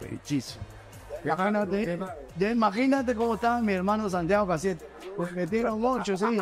Pichis. 0.00 0.58
Imagínate, 1.24 1.98
ya 2.38 2.50
imagínate 2.50 3.14
cómo 3.14 3.34
estaba 3.34 3.60
mi 3.60 3.74
hermano 3.74 4.08
Santiago 4.08 4.46
Casete. 4.46 4.86
Pues 5.16 5.32
metieron 5.32 5.84
8, 5.84 6.16
sí. 6.16 6.24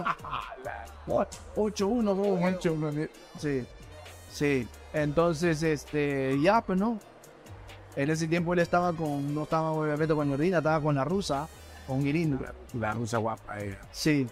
8-1, 1.09 3.09
Sí, 3.39 3.67
sí. 4.31 4.69
Entonces, 4.93 5.63
este, 5.63 6.41
ya, 6.41 6.61
pues 6.61 6.79
no. 6.79 6.99
En 7.99 8.09
ese 8.11 8.29
tiempo 8.29 8.53
él 8.53 8.61
estaba 8.61 8.93
con, 8.93 9.35
no 9.35 9.43
estaba 9.43 9.73
obviamente 9.73 10.15
con 10.15 10.29
Jordina, 10.29 10.59
estaba 10.59 10.81
con 10.81 10.95
la 10.95 11.03
rusa, 11.03 11.49
con 11.85 12.07
Irina. 12.07 12.39
La 12.75 12.93
rusa 12.93 13.19
guapa 13.19 13.59
ella. 13.59 13.81
Sí, 13.91 14.25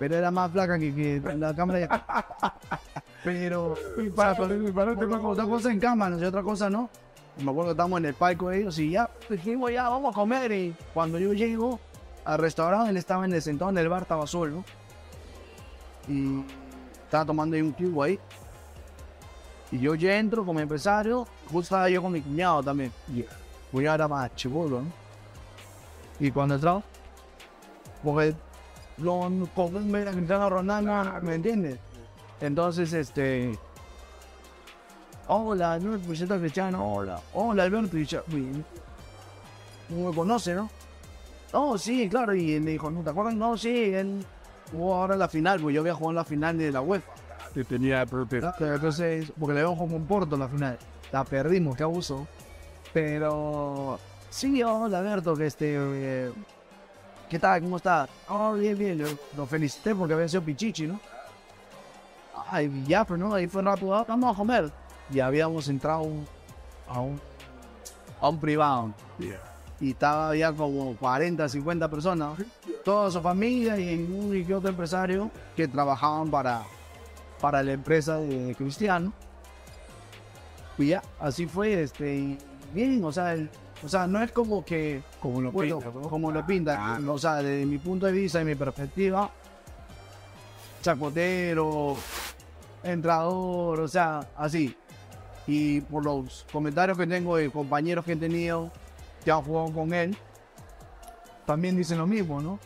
pero 0.00 0.16
era 0.16 0.32
más 0.32 0.50
flaca 0.50 0.76
que, 0.80 0.92
que 0.92 1.16
en 1.18 1.38
la 1.38 1.54
cámara. 1.54 1.78
ya. 1.78 2.04
pero, 3.24 3.76
Para, 4.16 4.34
para, 4.34 4.96
para, 4.96 5.20
otra 5.20 5.44
cosa 5.44 5.70
en 5.70 5.78
cámara, 5.78 6.18
y 6.18 6.24
otra 6.24 6.42
cosa 6.42 6.68
no. 6.68 6.90
Me 7.36 7.52
acuerdo 7.52 7.66
que 7.66 7.70
estábamos 7.70 8.00
en 8.00 8.06
el 8.06 8.14
palco 8.14 8.48
de 8.48 8.62
ellos 8.62 8.76
y 8.80 8.90
ya 8.90 9.08
dijimos, 9.30 9.70
ya 9.70 9.88
vamos 9.88 10.12
a 10.12 10.14
comer. 10.16 10.50
Y 10.50 10.74
cuando 10.92 11.20
yo 11.20 11.32
llego 11.32 11.78
al 12.24 12.38
restaurante, 12.38 12.90
él 12.90 12.96
estaba 12.96 13.24
en 13.26 13.32
el 13.32 13.42
sentado 13.42 13.70
en 13.70 13.78
el 13.78 13.88
bar, 13.88 14.02
estaba 14.02 14.26
solo. 14.26 14.64
Y 16.08 16.42
estaba 17.04 17.24
tomando 17.24 17.54
ahí 17.54 17.62
un 17.62 17.70
cubo 17.70 18.02
ahí. 18.02 18.18
Y 19.72 19.78
yo 19.80 19.94
ya 19.94 20.18
entro 20.18 20.44
como 20.44 20.60
empresario, 20.60 21.26
justo 21.44 21.60
estaba 21.60 21.88
yo 21.88 22.02
con 22.02 22.12
mi 22.12 22.20
cuñado 22.20 22.62
también. 22.62 22.92
Y 23.12 23.20
el 23.20 23.28
cuñado 23.72 23.94
era 23.96 24.08
más 24.08 24.34
chivolo, 24.36 24.82
¿no? 24.82 24.92
Y 26.20 26.30
cuando 26.30 26.54
entraba, 26.54 26.82
porque 28.02 28.34
lo 28.98 29.30
con 29.54 29.90
me 29.90 30.04
Cristiano 30.04 30.48
Ronaldo, 30.48 31.20
¿me 31.22 31.34
entiendes? 31.34 31.78
Entonces, 32.40 32.92
este. 32.92 33.58
Hola, 35.26 35.78
no 35.78 35.92
me 35.92 35.98
presento 35.98 36.34
a 36.34 36.38
Cristiano, 36.38 36.94
hola. 36.94 37.20
Hola, 37.32 37.62
Alberto. 37.64 37.96
Y 37.96 38.06
me 39.88 40.14
conoce, 40.14 40.54
¿no? 40.54 40.70
Oh, 41.52 41.78
sí, 41.78 42.08
claro. 42.08 42.34
Y 42.34 42.52
él 42.52 42.62
me 42.62 42.72
dijo, 42.72 42.90
¿no 42.90 43.02
te 43.02 43.10
acuerdas? 43.10 43.34
No, 43.34 43.56
sí, 43.56 43.94
él 43.94 44.24
jugó 44.70 44.94
ahora 44.94 45.14
en 45.14 45.20
la 45.20 45.28
final, 45.28 45.60
pues 45.60 45.74
yo 45.74 45.80
había 45.80 45.94
jugado 45.94 46.10
en 46.10 46.16
la 46.16 46.24
final 46.24 46.58
de 46.58 46.72
la 46.72 46.80
UEFA. 46.80 47.12
Te 47.54 47.64
tenía 47.64 48.04
pero 48.06 48.26
te- 48.26 48.40
Pero 48.58 48.74
Entonces, 48.74 49.32
porque 49.38 49.54
le 49.54 49.60
habíamos 49.60 49.78
jugado 49.78 49.96
con 49.98 50.06
Porto 50.06 50.34
en 50.34 50.40
la 50.40 50.48
final. 50.48 50.78
La 51.12 51.24
perdimos, 51.24 51.76
qué 51.76 51.84
abuso. 51.84 52.26
Pero, 52.92 53.98
sí, 54.30 54.62
hola, 54.62 54.98
Alberto, 54.98 55.34
que 55.36 55.46
este. 55.46 55.74
eh, 55.78 56.32
¿Qué 57.28 57.38
tal? 57.38 57.60
¿Cómo 57.62 57.76
estás? 57.78 58.08
Oh, 58.28 58.52
bien, 58.54 58.76
bien. 58.76 58.98
Yo 58.98 59.06
lo 59.36 59.46
felicité 59.46 59.94
porque 59.94 60.14
había 60.14 60.28
sido 60.28 60.42
Pichichi, 60.42 60.86
¿no? 60.86 61.00
Ay, 62.50 62.84
ya, 62.86 63.04
pero 63.04 63.16
no, 63.16 63.34
ahí 63.34 63.46
fue 63.46 63.62
rápido. 63.62 63.94
"Ah, 63.94 64.04
Vamos 64.06 64.34
a 64.34 64.36
comer. 64.36 64.70
Y 65.10 65.20
habíamos 65.20 65.68
entrado 65.68 66.00
a 66.88 67.00
un, 67.00 67.20
a 68.20 68.28
un 68.28 68.38
privado. 68.38 68.92
Y 69.80 69.90
estaba 69.90 70.28
había 70.30 70.52
como 70.52 70.94
40, 70.96 71.48
50 71.48 71.88
personas. 71.88 72.38
Toda 72.84 73.10
su 73.10 73.20
familia 73.20 73.78
y 73.78 73.94
un 74.04 74.36
y 74.36 74.44
que 74.44 74.54
otro 74.54 74.68
empresario 74.70 75.30
que 75.56 75.66
trabajaban 75.66 76.30
para, 76.30 76.62
para 77.40 77.62
la 77.62 77.72
empresa 77.72 78.16
de 78.18 78.54
Cristiano. 78.56 79.12
Y 80.78 80.88
ya, 80.88 81.02
así 81.20 81.46
fue, 81.46 81.82
este, 81.82 82.16
y 82.16 82.38
bien, 82.72 83.02
o 83.04 83.12
sea, 83.12 83.34
el- 83.34 83.48
o 83.84 83.88
sea, 83.88 84.06
no 84.06 84.22
es 84.22 84.32
como 84.32 84.64
que, 84.64 85.02
Como 85.20 85.40
lo 85.40 85.52
bueno, 85.52 85.78
pinta, 85.78 85.98
¿no? 86.00 86.08
como 86.08 86.32
lo 86.32 86.46
pinta, 86.46 86.98
o 87.06 87.18
sea, 87.18 87.36
desde 87.36 87.66
mi 87.66 87.78
punto 87.78 88.06
de 88.06 88.12
vista 88.12 88.40
y 88.40 88.44
mi 88.44 88.54
perspectiva, 88.54 89.30
chacotero, 90.82 91.96
entrador, 92.82 93.80
o 93.80 93.88
sea, 93.88 94.26
así. 94.36 94.76
Y 95.46 95.80
por 95.82 96.04
los 96.04 96.46
comentarios 96.52 96.96
que 96.96 97.06
tengo 97.06 97.36
de 97.36 97.50
compañeros 97.50 98.04
que 98.04 98.12
he 98.12 98.16
tenido 98.16 98.70
que 99.24 99.30
han 99.30 99.42
jugado 99.42 99.72
con 99.72 99.92
él, 99.92 100.16
también 101.46 101.76
dicen 101.76 101.98
lo 101.98 102.06
mismo, 102.06 102.40
¿no? 102.40 102.58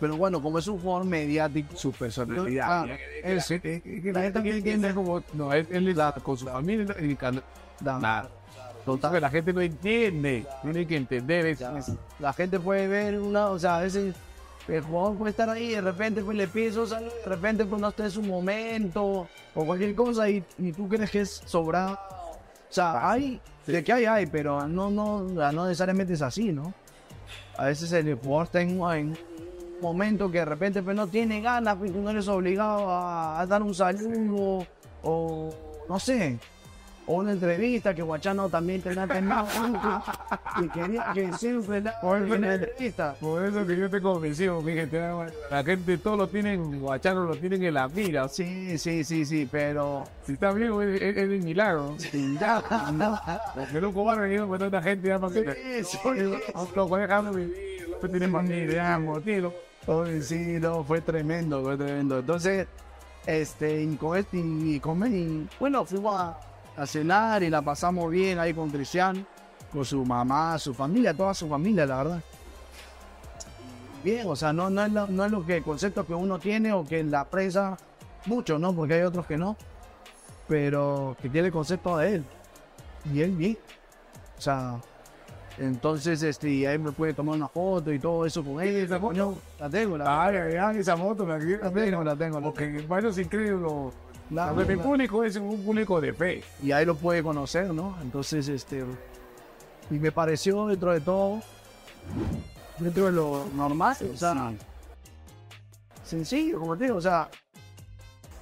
Pero 0.00 0.16
bueno, 0.16 0.42
como 0.42 0.58
es 0.58 0.66
un 0.66 0.78
jugador 0.80 1.04
mediático, 1.06 1.76
su 1.76 1.92
personalidad. 1.92 2.66
Ah, 2.82 2.86
que- 2.86 3.34
la 3.34 3.42
gente- 3.42 3.82
es 3.84 4.02
que 4.02 4.12
la 4.12 4.20
gente 4.22 4.42
que 4.42 4.56
entiende 4.56 4.94
como, 4.94 5.22
no, 5.34 5.52
él, 5.52 5.66
él 5.70 5.88
está 5.88 6.12
con 6.12 6.36
su 6.38 6.46
familia 6.46 6.96
y 7.00 7.14
da- 7.80 7.98
nada. 8.00 8.30
total. 8.84 9.20
La 9.20 9.28
gente 9.30 9.52
no 9.52 9.60
entiende, 9.60 10.46
tiene 10.62 10.86
que 10.86 10.96
entender 10.96 11.46
eso. 11.46 11.70
La 12.18 12.32
gente 12.32 12.58
puede 12.58 12.88
ver 12.88 13.20
una, 13.20 13.48
o 13.48 13.58
sea, 13.58 13.76
a 13.76 13.80
veces 13.82 14.14
el 14.68 14.80
jugador 14.82 15.16
puede 15.18 15.30
estar 15.32 15.50
ahí, 15.50 15.70
de 15.72 15.80
repente 15.82 16.22
pues 16.22 16.36
le 16.36 16.48
piso, 16.48 16.86
de 16.86 17.10
repente 17.26 17.64
pues 17.66 17.80
no 17.80 17.88
está 17.88 18.04
en 18.04 18.10
su 18.10 18.22
momento, 18.22 19.28
o 19.54 19.66
cualquier 19.66 19.94
cosa, 19.94 20.30
y, 20.30 20.42
y 20.58 20.72
tú 20.72 20.88
crees 20.88 21.10
que 21.10 21.20
es 21.20 21.42
sobrado. 21.44 21.92
O 21.94 22.72
sea, 22.72 23.10
hay, 23.10 23.40
de 23.66 23.82
que 23.84 23.92
hay, 23.92 24.04
hay, 24.06 24.26
pero 24.26 24.66
no, 24.66 24.90
no, 24.90 25.22
no 25.24 25.64
necesariamente 25.66 26.14
es 26.14 26.22
así, 26.22 26.52
¿no? 26.52 26.72
A 27.58 27.66
veces 27.66 27.92
el 27.92 28.14
jugador 28.14 28.46
está 28.46 28.60
en, 28.62 28.80
en 28.80 29.18
momento 29.80 30.30
que 30.30 30.38
de 30.38 30.44
repente 30.44 30.82
pues 30.82 30.96
no 30.96 31.06
tiene 31.06 31.40
ganas, 31.40 31.76
pues 31.76 31.92
no 31.92 32.10
eres 32.10 32.28
obligado 32.28 32.90
a, 32.90 33.40
a 33.40 33.46
dar 33.46 33.62
un 33.62 33.74
saludo, 33.74 34.66
o 35.02 35.50
no 35.88 35.98
sé, 35.98 36.38
o 37.06 37.14
una 37.14 37.32
entrevista 37.32 37.92
que 37.92 38.02
Guachano 38.02 38.48
también 38.48 38.80
tenía 38.82 39.04
tenido 39.06 39.44
y 40.62 40.68
quería 40.68 41.06
que 41.12 41.32
siempre 41.32 41.80
la, 41.80 41.94
en 42.02 42.40
la 42.40 42.54
entrevista. 42.54 43.14
Por 43.20 43.44
eso 43.44 43.66
que 43.66 43.76
yo 43.76 43.90
te 43.90 44.00
convencí, 44.00 44.48
mi 44.48 44.74
gente, 44.74 45.00
la 45.50 45.64
gente 45.64 45.98
todo 45.98 46.16
lo 46.18 46.28
tienen, 46.28 46.80
guachano 46.80 47.24
lo 47.24 47.34
tienen 47.34 47.64
en 47.64 47.74
la 47.74 47.88
mira. 47.88 48.28
Sí, 48.28 48.78
sí, 48.78 49.02
sí, 49.02 49.24
sí, 49.24 49.48
pero 49.50 50.04
Si 50.24 50.34
está 50.34 50.52
bien, 50.52 50.72
es, 50.82 51.02
es, 51.02 51.16
es 51.16 51.44
milagro. 51.44 51.96
ya, 52.40 52.62
no. 52.92 53.18
Porque 53.56 53.80
no 53.80 53.92
cobarde 53.92 54.22
venido 54.28 54.46
con 54.46 54.58
tanta 54.60 54.80
gente 54.80 55.08
ya 55.08 55.18
para 55.18 55.32
que 55.32 55.82
Sí, 55.84 55.98
sí. 55.98 55.98
lo 56.76 56.86
puede 56.88 57.02
dejar 57.08 57.34
vivir, 57.34 57.88
lo 57.90 57.98
puede 57.98 58.12
tener 58.12 58.30
familia, 58.30 58.98
motivo. 59.00 59.52
Sí, 60.22 60.58
no, 60.60 60.84
fue 60.84 61.00
tremendo, 61.00 61.62
fue 61.62 61.76
tremendo. 61.76 62.20
Entonces, 62.20 62.68
este, 63.26 63.82
y 63.82 63.96
con 63.96 64.16
este, 64.16 64.36
y, 64.36 64.74
y 64.76 64.80
con 64.80 65.04
y, 65.12 65.48
bueno, 65.58 65.84
fuimos 65.84 66.14
a, 66.14 66.86
cenar 66.86 67.42
y 67.42 67.50
la 67.50 67.60
pasamos 67.60 68.10
bien 68.10 68.38
ahí 68.38 68.54
con 68.54 68.70
Cristian, 68.70 69.26
con 69.72 69.84
su 69.84 70.04
mamá, 70.04 70.58
su 70.58 70.72
familia, 70.72 71.12
toda 71.12 71.34
su 71.34 71.48
familia, 71.48 71.84
la 71.86 71.96
verdad. 71.96 72.22
Bien, 74.04 74.26
o 74.28 74.36
sea, 74.36 74.52
no, 74.52 74.70
no, 74.70 74.84
es, 74.84 74.92
lo, 74.92 75.06
no 75.08 75.24
es 75.26 75.30
lo 75.32 75.44
que 75.44 75.56
el 75.56 75.62
concepto 75.64 76.06
que 76.06 76.14
uno 76.14 76.38
tiene 76.38 76.72
o 76.72 76.84
que 76.84 77.02
la 77.02 77.24
presa, 77.24 77.76
muchos, 78.26 78.60
¿no? 78.60 78.72
Porque 78.72 78.94
hay 78.94 79.02
otros 79.02 79.26
que 79.26 79.36
no, 79.36 79.56
pero 80.48 81.16
que 81.20 81.28
tiene 81.28 81.48
el 81.48 81.52
concepto 81.52 81.98
de 81.98 82.14
él. 82.14 82.24
Y 83.12 83.22
él 83.22 83.32
bien. 83.32 83.58
O 84.38 84.40
sea, 84.40 84.80
entonces, 85.60 86.22
este, 86.22 86.66
ahí 86.66 86.78
me 86.78 86.90
puede 86.90 87.12
tomar 87.12 87.36
una 87.36 87.46
foto 87.48 87.92
y 87.92 87.98
todo 87.98 88.24
eso 88.24 88.42
con 88.42 88.62
él. 88.62 88.76
esa 88.76 88.98
foto? 88.98 89.08
Coño, 89.08 89.34
La 89.58 89.68
tengo, 89.68 89.98
la, 89.98 90.24
Ay, 90.24 90.36
ay, 90.36 90.54
ay, 90.56 90.78
esa 90.78 90.96
moto 90.96 91.26
la 91.26 91.38
quiero. 91.38 91.64
la 91.64 91.70
tengo, 91.70 92.02
la 92.02 92.16
tengo. 92.16 92.40
Porque 92.40 92.84
bueno, 92.88 93.12
sin 93.12 93.28
creerlo. 93.28 93.92
La- 94.30 94.52
mi 94.52 94.76
público 94.76 95.22
es 95.22 95.36
un 95.36 95.62
público 95.62 96.00
de 96.00 96.14
fe. 96.14 96.42
y 96.62 96.72
ahí 96.72 96.86
lo 96.86 96.94
puede 96.94 97.22
conocer, 97.22 97.74
¿no? 97.74 97.94
Entonces, 98.00 98.48
este, 98.48 98.84
y 99.90 99.98
me 99.98 100.10
pareció 100.12 100.66
dentro 100.66 100.92
de 100.92 101.00
todo, 101.00 101.40
dentro 102.78 103.06
de 103.06 103.12
lo 103.12 103.44
normal, 103.54 103.96
o 104.14 104.16
sea, 104.16 104.52
sencillo, 106.04 106.60
como 106.60 106.76
te 106.76 106.84
digo, 106.84 106.96
o 106.96 107.00
sea, 107.00 107.28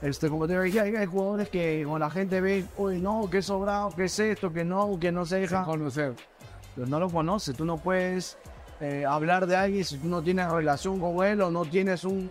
este, 0.03 0.29
como 0.29 0.47
te 0.47 0.61
digo, 0.61 0.83
hay, 0.83 1.07
jugadores 1.07 1.49
que 1.49 1.83
cuando 1.85 2.01
la 2.07 2.11
gente 2.11 2.41
ve, 2.41 2.65
uy, 2.77 3.01
no, 3.01 3.29
que 3.31 3.43
sobrado, 3.43 3.91
que 3.91 4.05
es 4.05 4.19
esto, 4.19 4.53
que 4.53 4.65
no, 4.65 4.99
que 5.01 5.11
no 5.11 5.27
se 5.27 5.41
deja, 5.41 5.65
Conocer. 5.65 6.15
Pero 6.75 6.87
no 6.87 7.01
lo 7.01 7.11
conoces, 7.11 7.57
tú 7.57 7.65
no 7.65 7.77
puedes 7.77 8.39
eh, 8.81 9.05
hablar 9.07 9.47
de 9.47 9.57
alguien 9.57 9.85
si 9.85 9.99
tú 9.99 10.09
no 10.09 10.23
tienes 10.23 10.51
relación 10.51 11.01
con 11.01 11.25
él 11.25 11.41
o 11.43 11.51
no 11.51 11.65
tienes 11.65 12.05
un, 12.05 12.31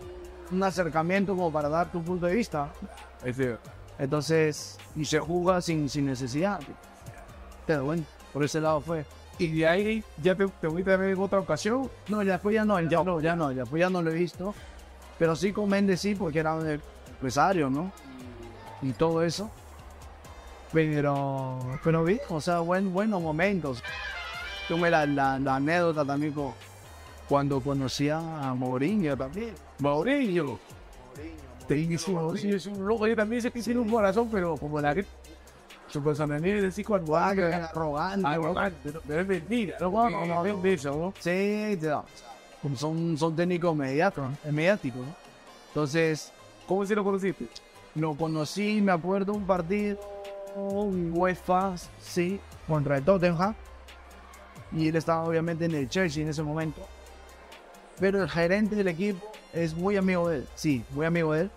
un 0.50 0.62
acercamiento 0.62 1.34
como 1.34 1.52
para 1.52 1.68
dar 1.68 1.92
tu 1.92 2.02
punto 2.02 2.26
de 2.26 2.34
vista. 2.34 2.72
Ese, 3.24 3.58
Entonces, 3.98 4.78
y 4.96 5.04
se 5.04 5.18
juzga 5.18 5.60
sin, 5.60 5.88
sin 5.88 6.06
necesidad. 6.06 6.60
Pero 7.66 7.84
bueno, 7.84 8.04
por 8.32 8.44
ese 8.44 8.60
lado 8.60 8.80
fue. 8.80 9.04
y 9.38 9.58
de 9.58 9.68
ahí 9.68 10.04
ya 10.22 10.34
te, 10.34 10.46
te 10.46 10.66
voy 10.66 10.82
a 10.82 10.96
ver 10.96 11.10
en 11.10 11.18
otra 11.18 11.38
ocasión. 11.38 11.90
No, 12.08 12.22
ya 12.22 12.32
después 12.32 12.54
ya 12.54 12.64
no, 12.64 12.80
ya 12.80 13.04
no, 13.04 13.20
ya 13.20 13.36
no, 13.36 13.52
ya 13.52 13.62
después 13.62 13.80
ya 13.80 13.90
no 13.90 14.02
lo 14.02 14.10
he 14.10 14.14
visto. 14.14 14.54
Pero 15.18 15.36
sí 15.36 15.52
con 15.52 15.68
Méndez 15.68 16.00
sí, 16.00 16.14
porque 16.14 16.38
era 16.38 16.54
un 16.54 16.80
empresario, 17.10 17.68
¿no? 17.68 17.92
Y 18.80 18.92
todo 18.92 19.22
eso. 19.22 19.50
Pero, 20.72 21.58
pero 21.82 22.04
bien, 22.04 22.20
o 22.28 22.40
sea, 22.40 22.60
buen, 22.60 22.92
buenos 22.92 23.20
momentos. 23.20 23.82
Tuve 24.68 24.90
la, 24.90 25.06
la, 25.06 25.38
la 25.38 25.56
anécdota 25.56 26.04
también 26.04 26.32
con, 26.32 26.52
cuando 27.28 27.60
conocí 27.60 28.08
a 28.10 28.20
Mourinho 28.54 29.16
también. 29.16 29.54
Mourinho. 29.78 30.58
Te 31.66 31.74
dice, 31.74 32.10
Mourinho 32.12 32.56
es 32.56 32.66
un 32.66 32.86
loco. 32.86 33.06
Yo 33.06 33.16
también 33.16 33.40
sé 33.42 33.50
que 33.50 33.62
tiene 33.62 33.80
un 33.80 33.88
corazón, 33.90 34.28
pero 34.30 34.56
como 34.56 34.80
la 34.80 34.94
que. 34.94 35.04
Su 35.88 36.02
personalidad 36.02 36.58
es 36.58 36.64
así 36.74 36.84
cuando 36.84 37.16
Ah, 37.16 37.32
que 37.34 37.42
haga. 37.42 37.56
era 37.56 37.66
arrogante. 37.66 38.26
Arrogante, 38.26 38.92
pero, 39.06 39.20
es 39.22 39.26
mentira. 39.26 39.76
No, 39.80 39.90
no, 39.90 40.26
no, 40.26 40.44
no, 40.44 40.60
de 40.60 40.74
eso, 40.74 40.90
¿no? 40.90 41.14
Sí, 41.18 41.78
son, 42.76 43.16
son 43.16 43.34
técnicos 43.34 43.74
mediáticos, 43.74 44.28
eh, 44.44 44.52
mediáticos, 44.52 45.00
¿no? 45.00 45.14
Entonces, 45.68 46.30
¿Cómo 46.66 46.84
se 46.84 46.94
lo 46.94 47.02
conociste? 47.02 47.46
lo 47.94 48.14
conocí, 48.14 48.82
me 48.82 48.92
acuerdo, 48.92 49.32
un 49.32 49.46
partido 49.46 49.98
UEFA, 50.54 51.74
sí, 51.98 52.38
contra 52.66 52.98
el 52.98 53.04
Tottenham. 53.04 53.54
Y 54.72 54.88
él 54.88 54.96
estaba 54.96 55.24
obviamente 55.24 55.64
en 55.64 55.74
el 55.74 55.88
Chelsea 55.88 56.22
en 56.22 56.28
ese 56.28 56.42
momento. 56.42 56.86
Pero 57.98 58.22
el 58.22 58.28
gerente 58.28 58.76
del 58.76 58.88
equipo 58.88 59.26
es 59.52 59.74
muy 59.74 59.96
amigo 59.96 60.28
de 60.28 60.38
él, 60.38 60.48
sí, 60.54 60.84
muy 60.90 61.06
amigo 61.06 61.32
de 61.32 61.42
él. 61.42 61.50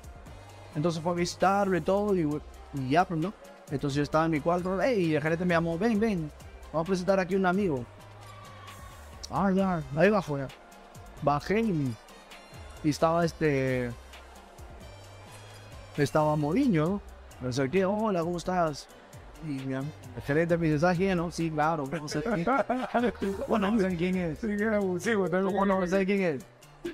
Entonces 0.76 1.02
fue 1.02 1.12
a 1.12 1.16
visitarlo 1.16 1.78
y 1.78 1.82
todo, 1.82 2.16
y, 2.16 2.42
y 2.74 2.90
ya, 2.90 3.06
pues, 3.06 3.20
¿no? 3.20 3.34
Entonces 3.70 3.98
yo 3.98 4.04
estaba 4.04 4.26
en 4.26 4.32
mi 4.32 4.40
cuarto, 4.40 4.82
hey, 4.82 5.06
y 5.06 5.16
el 5.16 5.22
gerente 5.22 5.46
me 5.46 5.54
llamó, 5.54 5.78
ven, 5.78 6.00
ven, 6.00 6.32
vamos 6.72 6.86
a 6.86 6.88
presentar 6.88 7.20
aquí 7.20 7.36
un 7.36 7.46
amigo. 7.46 7.86
Ah, 9.30 9.52
ya, 9.52 9.84
ahí 9.96 10.10
bajo 10.10 10.38
ya. 10.38 10.48
Bajé 11.22 11.62
y, 11.62 11.96
y 12.84 12.90
estaba 12.90 13.24
este. 13.24 13.92
Estaba 15.98 16.36
Mourinho, 16.36 16.86
¿no? 16.86 17.02
Me 17.42 17.50
acerqué, 17.50 17.86
hola, 17.86 18.22
¿cómo 18.22 18.38
estás? 18.38 18.88
Y 19.44 19.66
mi 19.66 19.74
am- 19.74 19.92
el 20.16 20.22
gerente 20.22 20.58
me 20.58 20.68
dice, 20.68 20.80
¿sabes 20.80 20.98
quién? 20.98 21.18
No, 21.18 21.32
sí, 21.32 21.50
claro. 21.50 21.86
No 21.92 22.08
sé 22.08 22.22
quién. 22.22 22.46
Bueno, 23.48 23.72
no 23.72 23.80
sé 23.80 23.96
quién 23.96 24.16
es. 24.18 24.40
Sí, 24.40 24.56
que 24.56 24.66
abusivo, 24.66 25.30
tengo 25.30 25.52
Bueno, 25.52 25.80
no 25.80 25.88
sé 25.88 26.06
quién 26.06 26.22
es. 26.22 26.46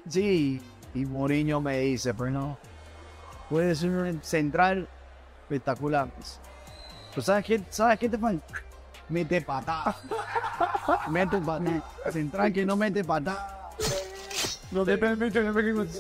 Sí, 0.10 0.62
y 0.94 1.06
Mourinho 1.06 1.62
me 1.62 1.80
dice, 1.80 2.14
pero 2.14 2.32
no. 2.32 2.58
Puede 3.50 3.76
ser 3.76 3.90
un 3.90 4.22
central 4.24 4.88
espectacular. 5.44 6.10
Pero 7.12 7.22
¿sabes 7.22 7.46
qué, 7.46 7.62
¿sabes 7.70 8.00
qué 8.00 8.10
te 8.10 8.18
falta? 8.18 8.46
Mete 9.10 9.42
patada. 9.42 9.96
Mete 11.10 11.38
patada. 11.40 11.84
Central 12.12 12.54
que 12.54 12.66
no 12.66 12.76
mete 12.76 13.04
patada. 13.04 13.70
No 14.72 14.84
te 14.84 14.94
el 14.94 15.74
mundo. 15.74 15.92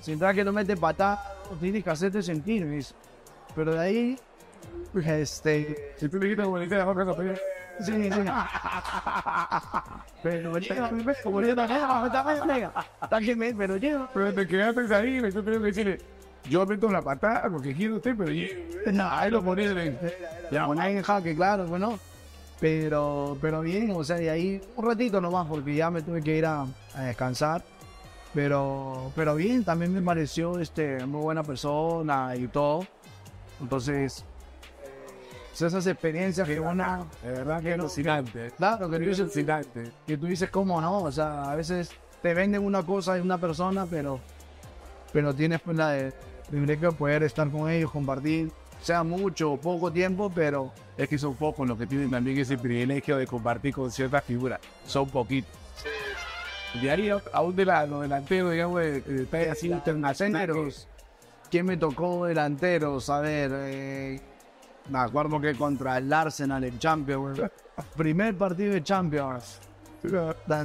Central 0.00 0.34
que 0.34 0.44
no 0.44 0.52
mete 0.52 0.76
patada. 0.76 1.34
Tienes 1.60 1.84
que 1.84 1.90
hacerte 1.90 2.22
sentir. 2.22 2.66
Pero 3.54 3.74
de 3.74 3.80
ahí, 3.80 4.18
este... 4.94 5.94
Si 5.96 6.08
tú 6.08 6.18
le 6.18 6.30
quitas 6.30 6.46
bonita 6.46 6.76
de 6.76 6.82
Jorge 6.82 7.04
Zapata, 7.04 7.34
Sí, 7.80 7.92
sí. 7.92 8.10
Pero 10.22 10.52
como 11.24 11.40
me, 13.34 13.54
pero 13.54 13.76
llega. 13.76 14.08
pero 14.12 14.32
te 14.32 14.46
quedaste 14.46 14.94
ahí, 14.94 15.20
me 15.20 15.32
yo 15.32 15.42
tengo 15.42 15.58
que 15.58 15.66
decirle, 15.66 15.98
yo 16.48 16.64
meto 16.66 16.90
la 16.90 17.02
patada 17.02 17.48
porque 17.50 17.74
quiero 17.74 17.96
usted, 17.96 18.14
pero 18.16 18.30
No, 18.92 19.08
ahí 19.10 19.30
lo 19.30 19.42
ponía 19.42 19.70
en 19.70 19.98
Ya, 20.50 20.66
en 20.66 21.02
jaque, 21.02 21.34
claro, 21.34 21.66
bueno. 21.66 21.98
Pero, 22.60 23.36
pero 23.40 23.62
bien, 23.62 23.90
o 23.90 24.04
sea, 24.04 24.22
y 24.22 24.28
ahí 24.28 24.60
un 24.76 24.86
ratito 24.86 25.20
nomás, 25.20 25.48
porque 25.48 25.74
ya 25.74 25.90
me 25.90 26.02
tuve 26.02 26.22
que 26.22 26.38
ir 26.38 26.46
a, 26.46 26.64
a 26.94 27.02
descansar. 27.02 27.64
Pero, 28.34 29.10
pero 29.16 29.34
bien, 29.34 29.64
también 29.64 29.92
me 29.92 30.00
pareció 30.00 30.60
este, 30.60 31.04
muy 31.04 31.22
buena 31.22 31.42
persona 31.42 32.36
y 32.36 32.46
todo. 32.46 32.86
Entonces, 33.60 34.24
pues 34.24 34.31
esas 35.60 35.86
experiencias 35.86 36.48
que 36.48 36.58
una, 36.58 37.04
De 37.22 37.30
verdad 37.32 37.60
que 37.62 37.74
alucinante. 37.74 38.50
claro, 38.56 38.88
que 38.88 38.96
tú 38.96 39.02
Es 39.02 39.08
dices, 39.10 39.20
alucinante. 39.20 39.90
que 40.06 40.16
tú 40.16 40.26
dices 40.26 40.48
cómo 40.50 40.80
no, 40.80 40.98
o 41.02 41.12
sea, 41.12 41.50
a 41.50 41.54
veces 41.56 41.90
te 42.22 42.32
venden 42.34 42.64
una 42.64 42.82
cosa 42.82 43.14
de 43.14 43.20
una 43.20 43.36
persona, 43.38 43.86
pero, 43.86 44.20
pero 45.12 45.34
tienes 45.34 45.60
pues 45.60 45.76
la 45.76 45.90
de 45.90 46.12
privilegio 46.48 46.90
de 46.92 46.96
poder 46.96 47.22
estar 47.24 47.50
con 47.50 47.68
ellos, 47.70 47.90
compartir, 47.90 48.50
sea 48.80 49.02
mucho 49.04 49.52
o 49.52 49.56
poco 49.60 49.92
tiempo, 49.92 50.30
pero 50.34 50.72
Es 50.96 51.08
que 51.08 51.16
son 51.18 51.34
pocos 51.34 51.66
los 51.68 51.78
que 51.78 51.86
tienen 51.86 52.10
también 52.10 52.36
ese 52.38 52.56
privilegio 52.58 53.16
de 53.16 53.26
compartir 53.26 53.74
con 53.74 53.90
ciertas 53.90 54.22
figuras. 54.24 54.60
Son 54.86 55.08
poquitos. 55.08 55.50
De 56.80 56.90
ahí 56.90 57.08
a- 57.10 57.22
aún 57.32 57.54
de 57.56 57.64
la, 57.64 57.86
los 57.86 58.02
delanteros, 58.02 58.52
digamos, 58.52 58.80
de, 58.80 59.48
así 59.50 59.68
internacionales. 59.68 60.88
¿quién 61.50 61.66
me 61.66 61.76
tocó 61.76 62.24
delanteros? 62.26 63.08
A 63.10 63.20
ver, 63.20 63.50
eh, 63.54 64.20
me 64.90 64.98
acuerdo 64.98 65.40
que 65.40 65.54
contra 65.54 65.98
el 65.98 66.12
Arsenal 66.12 66.64
en 66.64 66.78
Champions, 66.78 67.40
primer 67.96 68.36
partido 68.36 68.72
de 68.74 68.82
Champions, 68.82 69.58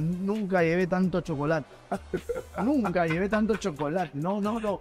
nunca 0.00 0.62
llevé 0.62 0.86
tanto 0.86 1.20
chocolate. 1.20 1.66
Nunca 2.62 3.06
llevé 3.06 3.28
tanto 3.28 3.56
chocolate. 3.56 4.10
No, 4.14 4.40
no, 4.40 4.58
no. 4.60 4.78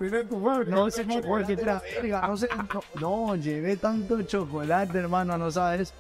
No 0.72 0.90
sé 0.90 1.06
chocolate 1.08 1.54
era 1.54 1.82
verga, 2.02 2.28
no 2.28 2.38
sé. 2.38 2.50
No, 3.00 3.28
no, 3.28 3.36
llevé 3.36 3.78
tanto 3.78 4.22
chocolate, 4.24 4.98
hermano, 4.98 5.38
no 5.38 5.52
sabes. 5.52 5.94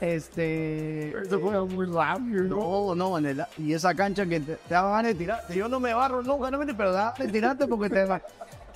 Este. 0.00 1.10
Eso 1.10 1.38
fue 1.40 1.60
muy 1.66 1.86
rápido. 1.86 2.44
¿no? 2.44 2.56
No, 2.56 2.94
no, 2.94 3.18
en 3.18 3.26
el- 3.26 3.44
y 3.58 3.74
esa 3.74 3.94
cancha 3.94 4.24
que 4.24 4.40
te, 4.40 4.56
te 4.56 4.74
daba 4.74 4.92
ganas 4.92 5.12
de 5.12 5.14
tirarte. 5.16 5.54
Yo 5.54 5.68
no 5.68 5.78
me 5.78 5.92
barro 5.92 6.22
nunca, 6.22 6.50
no 6.50 6.58
me 6.58 6.72
pero 6.74 6.92
daba 6.92 7.12
ganas 7.12 7.26
de 7.26 7.32
tirarte 7.32 7.66
porque 7.68 7.90
te, 7.90 8.06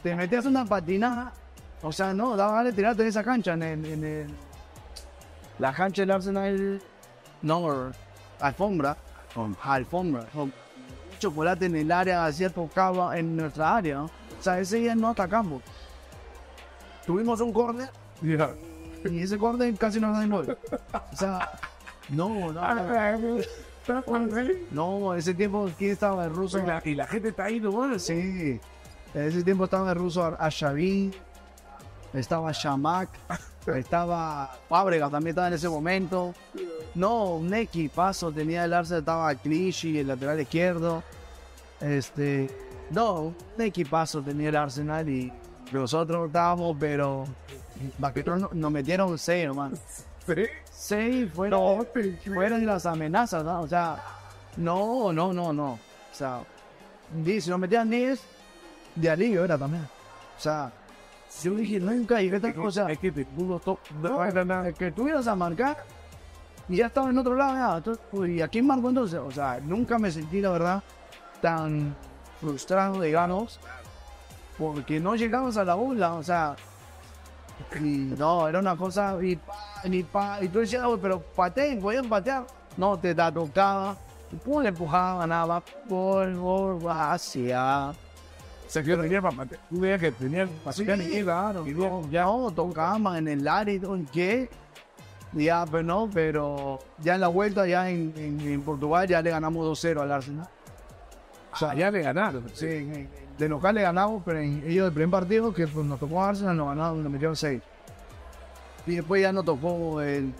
te 0.03 0.15
metías 0.15 0.45
una 0.45 0.65
patinada. 0.67 1.33
O 1.85 1.93
sea, 1.93 2.15
no, 2.15 2.35
daba 2.35 2.55
ganas 2.55 2.73
de 2.73 2.77
tirarte 2.77 3.03
en 3.03 3.09
esa 3.09 3.23
cancha, 3.23 3.53
en 3.53 3.63
el. 3.63 3.85
En 3.85 4.05
el 4.05 4.27
la 5.59 5.73
cancha 5.73 6.03
del 6.03 6.11
Arsenal. 6.11 6.83
No, 7.43 7.93
alfombra. 8.41 8.97
Alfombra. 9.63 10.25
Con 10.33 10.53
chocolate 11.19 11.67
en 11.67 11.77
el 11.77 11.93
área, 11.93 12.25
hacía 12.27 12.51
tocaba 12.51 13.17
en 13.19 13.37
nuestra 13.37 13.77
área. 13.77 13.97
¿no? 13.97 14.05
O 14.05 14.43
sea, 14.43 14.59
ese 14.59 14.79
día 14.79 14.95
no 14.95 15.11
atacamos. 15.11 15.63
Tuvimos 17.07 17.41
un 17.41 17.53
córner 17.53 17.91
Ya. 18.23 18.51
y 19.05 19.21
ese 19.21 19.37
córner 19.37 19.75
casi 19.77 20.01
nos 20.01 20.19
da 20.19 20.27
gol. 20.27 20.59
O 21.13 21.17
sea, 21.17 21.53
no, 22.09 22.51
no. 22.51 23.41
No, 24.71 25.15
ese 25.15 25.35
tiempo, 25.35 25.71
¿quién 25.77 25.91
estaba? 25.93 26.25
El 26.25 26.35
ruso. 26.35 26.59
Y 26.59 26.63
la, 26.63 26.83
y 26.85 26.95
la 26.95 27.07
gente 27.07 27.29
está 27.29 27.45
ahí 27.45 27.61
nomás. 27.61 28.03
Sí. 28.03 28.59
En 29.15 29.23
ese 29.23 29.45
tiempo 29.45 29.65
estaba 29.65 29.91
el 29.93 29.99
ruso 29.99 30.35
Ashavi, 30.39 31.13
estaba 32.15 32.53
Shamak, 32.53 33.11
estaba 33.67 34.57
Fábrega 34.69 35.11
también 35.11 35.31
estaba 35.31 35.49
en 35.49 35.55
ese 35.55 35.69
momento. 35.69 36.35
No, 36.95 37.37
un 37.37 37.53
equipazo 37.53 38.31
tenía 38.33 38.65
el 38.65 38.73
Arsenal, 38.73 39.01
estaba 39.01 39.35
Clichy, 39.35 39.99
el 39.99 40.09
lateral 40.09 40.41
izquierdo. 40.41 41.03
Este, 41.81 42.49
no, 42.91 43.35
un 43.57 43.63
equipazo 43.63 44.23
tenía 44.23 44.49
el 44.49 44.57
Arsenal 44.57 45.09
y 45.09 45.33
nosotros 45.73 46.29
estábamos, 46.29 46.77
pero 46.79 47.27
nos 48.53 48.71
metieron 48.71 49.19
seis, 49.19 49.45
hermano. 49.45 49.77
Pero, 50.27 50.49
Seis 50.71 51.31
fueron, 51.33 51.87
fueron 52.25 52.67
las 52.67 52.85
amenazas, 52.87 53.45
¿no? 53.45 53.61
O 53.61 53.69
sea, 53.69 54.03
no, 54.57 55.13
no, 55.13 55.33
no, 55.33 55.53
no. 55.53 55.73
O 55.73 55.79
sea, 56.13 56.41
si 57.25 57.51
nos 57.51 57.59
metían 57.59 57.89
10, 57.89 58.21
de 58.95 59.11
alivio 59.11 59.45
era 59.45 59.57
también. 59.57 59.85
O 59.85 60.41
sea, 60.41 60.73
yo 61.43 61.55
dije, 61.55 61.81
nunca 61.81 62.21
llegué 62.21 62.35
a 62.35 62.37
esta 62.37 62.55
cosa. 62.55 62.91
es 62.91 62.99
que 62.99 63.11
te 63.13 63.25
pudo 63.25 63.59
to- 63.59 63.79
no, 64.01 64.25
nada. 64.45 64.73
que 64.73 64.93
tú 64.93 65.09
ibas 65.09 65.27
a 65.27 65.35
marcar 65.35 65.77
y 66.69 66.77
ya 66.77 66.87
estaba 66.87 67.11
en 67.11 67.19
otro 67.19 67.35
lado. 67.35 67.55
Ya. 67.55 67.77
Entonces, 67.79 68.05
pues, 68.11 68.31
¿Y 68.31 68.41
a 68.43 68.49
quién 68.49 68.67
marcó 68.67 68.89
entonces? 68.89 69.19
O 69.19 69.31
sea, 69.31 69.61
nunca 69.63 69.99
me 69.99 70.11
sentí, 70.11 70.41
la 70.41 70.51
verdad, 70.51 70.83
tan 71.41 71.95
frustrado, 72.41 73.01
digamos, 73.01 73.59
porque 74.59 75.01
no 75.01 75.15
llegamos 75.17 75.57
a 75.57 75.65
la 75.65 75.75
bola. 75.75 76.15
O 76.15 76.23
sea, 76.23 76.57
y 77.81 78.15
no, 78.19 78.49
era 78.49 78.59
una 78.59 78.77
cosa, 78.77 79.17
y, 79.23 79.37
pa, 79.37 79.55
y, 79.85 80.03
pa, 80.03 80.39
y 80.43 80.49
tú 80.49 80.61
decías, 80.61 80.85
"Oye, 80.85 80.99
pero 81.03 81.21
pateen, 81.21 81.81
podían 81.81 82.09
patear. 82.09 82.47
No, 82.77 82.99
te 82.99 83.15
la 83.15 83.31
tocaba, 83.33 83.97
pum, 84.45 84.63
le 84.63 84.71
empujaba, 84.71 85.27
nada, 85.27 85.63
gol, 85.89 86.37
gol, 86.37 86.81
hacia. 86.91 87.93
Se 88.67 88.83
quedó 88.83 89.03
tenía 89.03 89.21
para. 89.23 89.47
Tú 89.47 89.81
veías 89.81 90.01
que 90.01 90.11
tenían 90.13 90.49
Sí, 90.49 90.55
pasión 90.65 91.01
y 91.03 91.23
claro. 91.23 91.65
No, 91.67 92.11
ya 92.11 92.25
no, 92.25 92.51
tocaban 92.51 93.17
en 93.17 93.29
el 93.29 93.47
área 93.49 93.75
y 93.75 93.79
todo, 93.79 93.97
¿y 93.97 94.05
¿qué? 94.07 94.51
Ya, 95.33 95.65
pero 95.71 95.83
no, 95.83 96.09
pero 96.13 96.79
ya 97.01 97.15
en 97.17 97.21
la 97.21 97.29
vuelta, 97.29 97.67
ya 97.67 97.91
en, 97.91 98.13
en- 98.17 98.41
en 98.41 98.63
Portugal, 98.63 99.07
ya 99.09 99.21
le 99.21 99.31
ganamos 99.31 99.67
2-0 99.67 100.01
al 100.01 100.13
Arsenal. 100.13 100.49
O 101.53 101.57
sea, 101.57 101.75
ya 101.75 101.91
le 101.91 102.03
ganaron. 102.03 102.45
Sí, 102.55 102.67
en- 102.67 102.95
en- 102.95 103.11
de 103.37 103.49
local 103.49 103.75
le 103.75 103.83
ganamos, 103.83 104.23
pero 104.25 104.39
en 104.39 104.63
ellos 104.65 104.85
del 104.87 104.93
primer 104.95 105.11
partido, 105.11 105.53
que 105.53 105.67
pues, 105.67 105.85
nos 105.85 105.99
tocó 105.99 106.23
Arsenal, 106.23 106.57
nos 106.57 106.69
ganaron, 106.69 107.03
nos 107.03 107.11
metieron 107.13 107.35
6. 107.37 107.61
Y 108.87 108.95
después 108.97 109.23
ya 109.23 109.33
nos 109.33 109.45
tocó 109.45 110.01
el, 110.01 110.33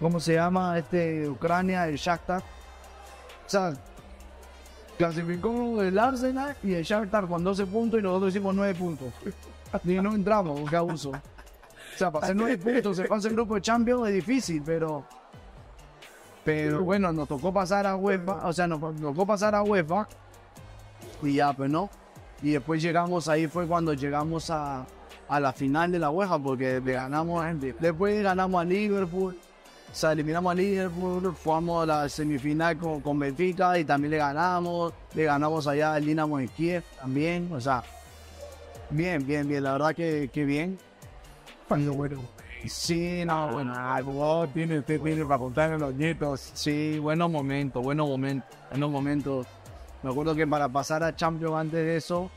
¿cómo 0.00 0.18
se 0.18 0.34
llama? 0.34 0.76
Este, 0.78 1.28
Ucrania, 1.28 1.86
el 1.86 1.94
Shakhtar. 1.96 2.40
O 2.40 3.48
sea, 3.48 3.74
clasificó 4.96 5.82
el 5.82 5.98
Arsenal 5.98 6.56
y 6.62 6.74
el 6.74 6.84
Shakhtar 6.84 7.26
con 7.26 7.42
12 7.42 7.66
puntos 7.66 8.00
y 8.00 8.02
nosotros 8.02 8.30
hicimos 8.30 8.54
9 8.54 8.74
puntos. 8.74 9.08
Y 9.84 9.94
no 9.94 10.14
entramos, 10.14 10.68
qué 10.68 10.76
abuso. 10.76 11.10
O 11.10 11.98
sea, 11.98 12.10
para 12.10 12.26
hacer 12.26 12.36
9 12.36 12.58
puntos, 12.58 12.96
se 12.96 13.04
pasa 13.04 13.28
el 13.28 13.34
grupo 13.34 13.54
de 13.56 13.62
Champions 13.62 14.08
es 14.08 14.14
difícil, 14.14 14.62
pero... 14.64 15.04
Pero 16.44 16.84
bueno, 16.84 17.10
nos 17.10 17.26
tocó 17.26 17.52
pasar 17.54 17.86
a 17.86 17.96
UEFA, 17.96 18.46
o 18.46 18.52
sea, 18.52 18.66
nos 18.66 18.78
tocó 19.00 19.26
pasar 19.26 19.54
a 19.54 19.62
UEFA 19.62 20.06
y 21.22 21.34
ya, 21.36 21.52
pues 21.54 21.70
no. 21.70 21.88
Y 22.42 22.50
después 22.50 22.82
llegamos, 22.82 23.28
ahí 23.28 23.46
fue 23.46 23.66
cuando 23.66 23.94
llegamos 23.94 24.50
a, 24.50 24.84
a 25.28 25.40
la 25.40 25.52
final 25.54 25.90
de 25.92 25.98
la 25.98 26.10
UEFA, 26.10 26.38
porque 26.38 26.80
le 26.84 26.92
ganamos. 26.92 27.42
Después 27.80 28.22
ganamos 28.22 28.60
a 28.60 28.64
Liverpool, 28.64 29.38
o 29.94 29.96
sea, 29.96 30.10
eliminamos 30.10 30.50
a 30.50 30.54
Liverpool, 30.56 31.36
a 31.80 31.86
la 31.86 32.08
semifinal 32.08 32.76
con, 32.76 33.00
con 33.00 33.16
Benfica 33.16 33.78
y 33.78 33.84
también 33.84 34.10
le 34.10 34.16
ganamos. 34.16 34.92
Le 35.14 35.22
ganamos 35.22 35.68
allá 35.68 35.94
al 35.94 36.04
Dinamo 36.04 36.38
de 36.38 36.48
Kiev 36.48 36.82
también, 37.00 37.48
o 37.52 37.60
sea, 37.60 37.84
bien, 38.90 39.24
bien, 39.24 39.46
bien, 39.46 39.62
la 39.62 39.70
verdad 39.70 39.94
que, 39.94 40.30
que 40.32 40.44
bien. 40.44 40.76
Pero 41.68 41.92
bueno. 41.92 42.22
Sí, 42.66 43.24
no, 43.24 43.52
bueno. 43.52 43.72
Ah, 43.76 44.00
vos 44.02 44.52
tiene, 44.52 44.80
usted 44.80 45.00
tiene 45.00 45.24
para 45.24 45.38
contar 45.38 45.70
a 45.70 45.78
los 45.78 45.94
nietos. 45.94 46.40
Sí, 46.54 46.98
buenos 46.98 47.30
momentos, 47.30 47.80
buenos 47.80 48.08
momentos, 48.08 48.50
buenos 48.70 48.90
momentos. 48.90 49.46
Me 50.02 50.10
acuerdo 50.10 50.34
que 50.34 50.44
para 50.44 50.68
pasar 50.68 51.04
a 51.04 51.14
Champions 51.14 51.54
antes 51.54 51.78
de 51.78 51.96
eso, 51.96 52.32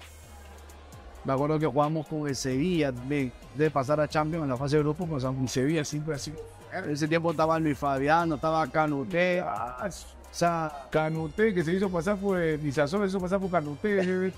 me 1.23 1.33
acuerdo 1.33 1.57
que 1.57 1.65
jugamos 1.65 2.05
con 2.05 2.27
el 2.27 2.35
Sevilla 2.35 2.93
también. 2.93 3.33
De 3.55 3.71
pasar 3.71 3.99
a 3.99 4.07
Champions 4.07 4.43
en 4.43 4.49
la 4.49 4.57
fase 4.57 4.75
de 4.75 4.83
grupo, 4.83 5.07
pasamos. 5.07 5.43
Y 5.43 5.47
se 5.47 5.63
veía 5.63 5.83
siempre 5.83 6.13
así. 6.13 6.31
En 6.73 6.91
ese 6.91 7.07
tiempo 7.07 7.31
estaba 7.31 7.59
Luis 7.59 7.77
Fabiano, 7.77 8.35
estaba 8.35 8.67
Canute, 8.67 9.41
Ah, 9.41 9.87
O 9.89 10.33
sea, 10.37 10.87
Canuté, 10.91 11.53
que 11.53 11.63
se 11.63 11.73
hizo 11.73 11.89
pasar 11.89 12.17
por 12.17 12.39
el 12.39 12.63
Nizazón, 12.63 13.01
se 13.01 13.07
hizo 13.07 13.19
pasar 13.19 13.39
por 13.39 13.49
Canuté. 13.49 14.31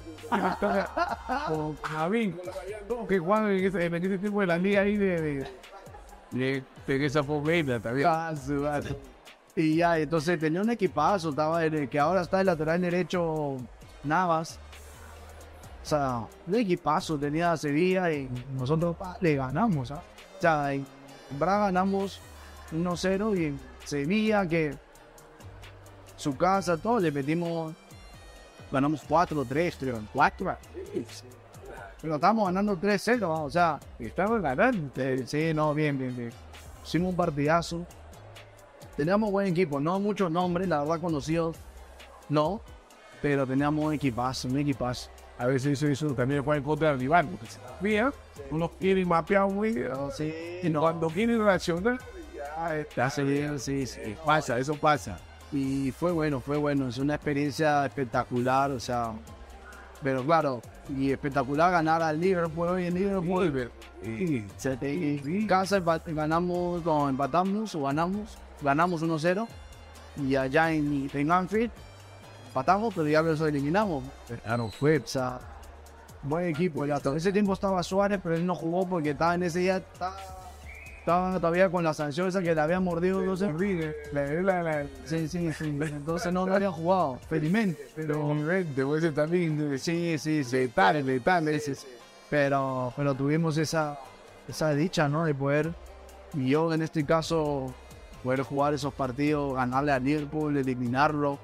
Con 1.47 1.75
Javín, 1.81 2.31
con 2.33 2.45
Bayán, 2.45 3.07
que 3.07 3.19
juegan 3.19 3.49
en 3.51 3.65
ese, 3.65 3.85
en 3.85 3.95
ese 3.95 4.17
tiempo 4.17 4.41
de 4.41 4.47
la 4.47 4.57
liga 4.57 4.81
ahí 4.81 4.95
de. 4.97 5.21
de, 5.21 5.51
de, 6.31 6.63
de 6.87 7.05
esa 7.05 7.23
fomenta 7.23 7.79
también. 7.79 8.07
ah, 8.09 8.33
su 8.35 8.65
y 9.55 9.75
ya, 9.77 9.97
entonces 9.97 10.39
tenía 10.39 10.61
un 10.61 10.69
equipazo, 10.69 11.31
estaba 11.31 11.65
en 11.65 11.73
el 11.73 11.89
que 11.89 11.99
ahora 11.99 12.21
está 12.21 12.39
el 12.39 12.45
lateral 12.45 12.79
derecho 12.79 13.57
Navas. 14.03 14.59
O 15.83 15.85
sea, 15.85 16.27
un 16.47 16.55
equipazo 16.55 17.17
tenía 17.17 17.57
Sevilla 17.57 18.11
y 18.11 18.29
nosotros 18.53 18.95
pa, 18.95 19.17
le 19.19 19.35
ganamos. 19.35 19.91
¿ah? 19.91 20.01
O 20.37 20.41
sea, 20.41 20.71
Braga 21.37 21.65
ganamos 21.65 22.19
1-0 22.71 23.39
y 23.39 23.45
en 23.45 23.59
Sevilla, 23.85 24.47
que 24.47 24.75
su 26.15 26.35
casa, 26.35 26.77
todo, 26.77 26.99
le 26.99 27.11
metimos. 27.11 27.73
Ganamos 28.71 29.07
4-3, 29.07 29.75
creo. 29.79 29.99
4 30.13 30.57
Pero 32.01 32.15
estamos 32.15 32.45
ganando 32.45 32.77
3-0, 32.77 33.23
¿ah? 33.23 33.43
o 33.43 33.49
sea, 33.49 33.79
Estamos 33.97 34.41
ganando. 34.41 34.91
Sí, 35.25 35.53
no, 35.53 35.73
bien, 35.73 35.97
bien, 35.97 36.15
bien. 36.15 36.31
Hicimos 36.85 37.11
un 37.11 37.15
partidazo. 37.15 37.85
Teníamos 38.95 39.31
buen 39.31 39.47
equipo, 39.47 39.79
no 39.79 39.97
muchos 39.97 40.29
nombres, 40.29 40.67
la 40.67 40.81
verdad 40.81 40.99
conocidos, 40.99 41.55
no, 42.27 42.59
pero 43.21 43.47
teníamos 43.47 43.85
un 43.85 43.93
equipazo, 43.93 44.49
un 44.49 44.57
equipazo. 44.57 45.09
A 45.39 45.47
veces 45.47 45.81
eso, 45.81 45.87
eso 45.87 46.13
también 46.13 46.43
juega 46.43 46.57
en 46.57 46.63
contra 46.63 46.89
del 46.91 46.99
rival, 46.99 47.27
porque 47.27 47.47
se 47.47 47.59
desvía, 47.73 48.11
no 48.51 48.57
los 48.57 48.71
quieren 48.71 49.07
mapear 49.07 49.47
muy. 49.49 49.73
Sí, 50.15 50.33
Cuando 50.77 51.07
quieren 51.07 51.43
reaccionar, 51.43 51.97
ya 52.57 52.77
está. 52.77 53.09
Sí, 53.09 53.47
sí, 53.57 53.85
sí. 53.87 54.15
Pasa, 54.25 54.59
eso 54.59 54.75
pasa. 54.75 55.17
Y 55.51 55.91
fue 55.91 56.11
bueno, 56.11 56.41
fue 56.41 56.57
bueno, 56.57 56.89
es 56.89 56.97
una 56.97 57.15
experiencia 57.15 57.85
espectacular, 57.85 58.69
o 58.71 58.79
sea, 58.79 59.13
pero 60.03 60.23
claro, 60.23 60.61
y 60.95 61.11
espectacular 61.11 61.71
ganar 61.71 62.01
al 62.03 62.19
Liverpool 62.19 62.67
hoy 62.67 62.85
en 62.87 62.93
Liverpool. 62.93 63.71
Y, 64.03 64.45
Se 64.57 64.77
te- 64.77 64.93
En 64.93 65.47
casa 65.47 65.79
ganamos, 66.05 66.83
no, 66.85 67.09
empatamos 67.09 67.73
o 67.75 67.83
ganamos, 67.83 68.37
ganamos 68.61 69.01
1-0 69.01 69.47
y 70.27 70.35
allá 70.35 70.71
en, 70.71 71.09
en 71.13 71.31
Anfield 71.31 71.71
empatamos, 72.59 72.93
pero 72.93 73.07
ya 73.07 73.21
los 73.21 73.39
eliminamos. 73.41 74.03
claro, 74.43 74.69
fue. 74.69 74.97
O 74.97 75.07
sea, 75.07 75.39
buen 76.23 76.47
equipo. 76.47 76.85
ya. 76.85 76.99
En 77.03 77.17
ese 77.17 77.31
tiempo 77.31 77.53
estaba 77.53 77.81
Suárez, 77.83 78.19
pero 78.21 78.35
él 78.35 78.45
no 78.45 78.55
jugó 78.55 78.87
porque 78.87 79.11
estaba 79.11 79.35
en 79.35 79.43
ese 79.43 79.59
día, 79.59 79.77
estaba, 79.77 80.17
estaba 80.99 81.37
todavía 81.37 81.69
con 81.69 81.83
la 81.83 81.93
sanción 81.93 82.27
esa 82.27 82.41
que 82.41 82.53
le 82.53 82.61
había 82.61 82.79
mordido. 82.79 83.21
La, 83.23 84.85
Sí, 85.05 85.27
sí, 85.27 85.53
sí. 85.53 85.77
Entonces 85.81 86.33
no, 86.33 86.45
no 86.45 86.55
había 86.55 86.71
jugado, 86.71 87.17
felizmente. 87.29 87.87
pero 87.95 88.35
te 88.75 88.83
voy 88.83 88.97
a 88.97 89.01
decir 89.01 89.15
también. 89.15 89.79
Sí, 89.79 90.17
sí, 90.17 90.43
sí. 90.43 90.57
Letal, 90.57 91.05
letal. 91.05 91.59
Sí, 91.61 91.75
sí. 91.75 91.87
Pero, 92.29 92.93
pero 92.95 93.15
tuvimos 93.15 93.57
esa, 93.57 93.97
esa 94.47 94.73
dicha, 94.75 95.07
¿no? 95.07 95.25
De 95.25 95.33
poder, 95.33 95.73
y 96.33 96.49
yo 96.49 96.71
en 96.73 96.83
este 96.83 97.03
caso, 97.05 97.73
poder 98.23 98.43
jugar 98.43 98.75
esos 98.75 98.93
partidos, 98.93 99.55
ganarle 99.55 99.93
a 99.93 99.99
Liverpool, 99.99 100.55
eliminarlo, 100.57 101.39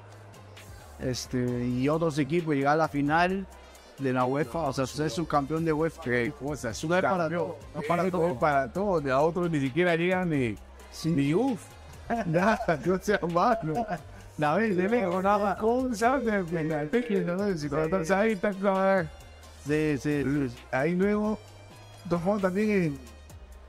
este, 1.00 1.66
y 1.66 1.88
otros 1.88 2.18
equipos, 2.18 2.54
llegar 2.54 2.74
a 2.74 2.76
la 2.76 2.88
final 2.88 3.46
de 3.98 4.12
la 4.12 4.24
UEFA, 4.24 4.58
o 4.60 4.72
sea, 4.72 4.86
ser 4.86 5.10
subcampeón 5.10 5.64
de 5.64 5.72
UEFA. 5.72 6.02
Qué 6.02 6.32
cosa, 6.38 6.70
es 6.70 6.84
para 6.84 7.28
todo, 7.28 7.56
no 7.74 7.82
para 7.82 8.10
todo. 8.10 8.38
para 8.38 8.72
todo. 8.72 9.14
A 9.14 9.20
otros 9.20 9.50
ni 9.50 9.60
siquiera 9.60 9.96
llegan 9.96 10.30
ni, 10.30 10.56
Sí. 10.90 11.10
ni 11.10 11.34
uff. 11.34 11.62
Nada, 12.26 12.80
no 12.84 12.98
sea 12.98 13.20
malo. 13.32 13.86
La 14.38 14.54
vez 14.54 14.76
de 14.76 14.88
lejos, 14.88 15.22
nada. 15.24 15.54
De 15.54 16.86
pequeño, 16.86 17.36
¿no? 17.36 17.56
Si 17.56 17.68
cuando 17.68 17.96
estás 18.00 18.10
ahí, 18.18 18.32
estás 18.32 18.54
claro. 18.56 19.08
Sí, 19.66 19.96
sí. 19.98 20.24
Ahí 20.70 20.94
luego, 20.94 21.38
fuimos 22.08 22.42
también 22.42 22.70
en 22.70 22.98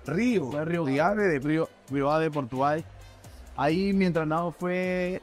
Río. 0.05 0.51
Río 0.65 1.05
Ave 1.05 1.23
de 1.23 1.39
Río, 1.39 1.69
Río 1.89 2.11
Ave, 2.11 2.29
Portugal. 2.29 2.83
Ahí 3.55 3.93
mi 3.93 4.05
entrenador 4.05 4.53
fue 4.59 5.21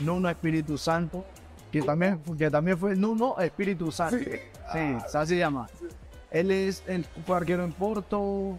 Nuno 0.00 0.28
Espíritu 0.28 0.76
Santo, 0.76 1.24
que 1.70 1.82
también, 1.82 2.20
que 2.36 2.50
también 2.50 2.78
fue 2.78 2.96
Nuno 2.96 3.38
Espíritu 3.38 3.92
Santo. 3.92 4.18
Sí. 4.18 4.38
Sí, 4.72 4.96
así 5.14 5.34
se 5.34 5.38
llama. 5.38 5.68
Él 6.30 6.50
es, 6.50 6.82
él 6.86 7.04
fue 7.26 7.36
arquero 7.36 7.64
en 7.64 7.72
Porto, 7.72 8.58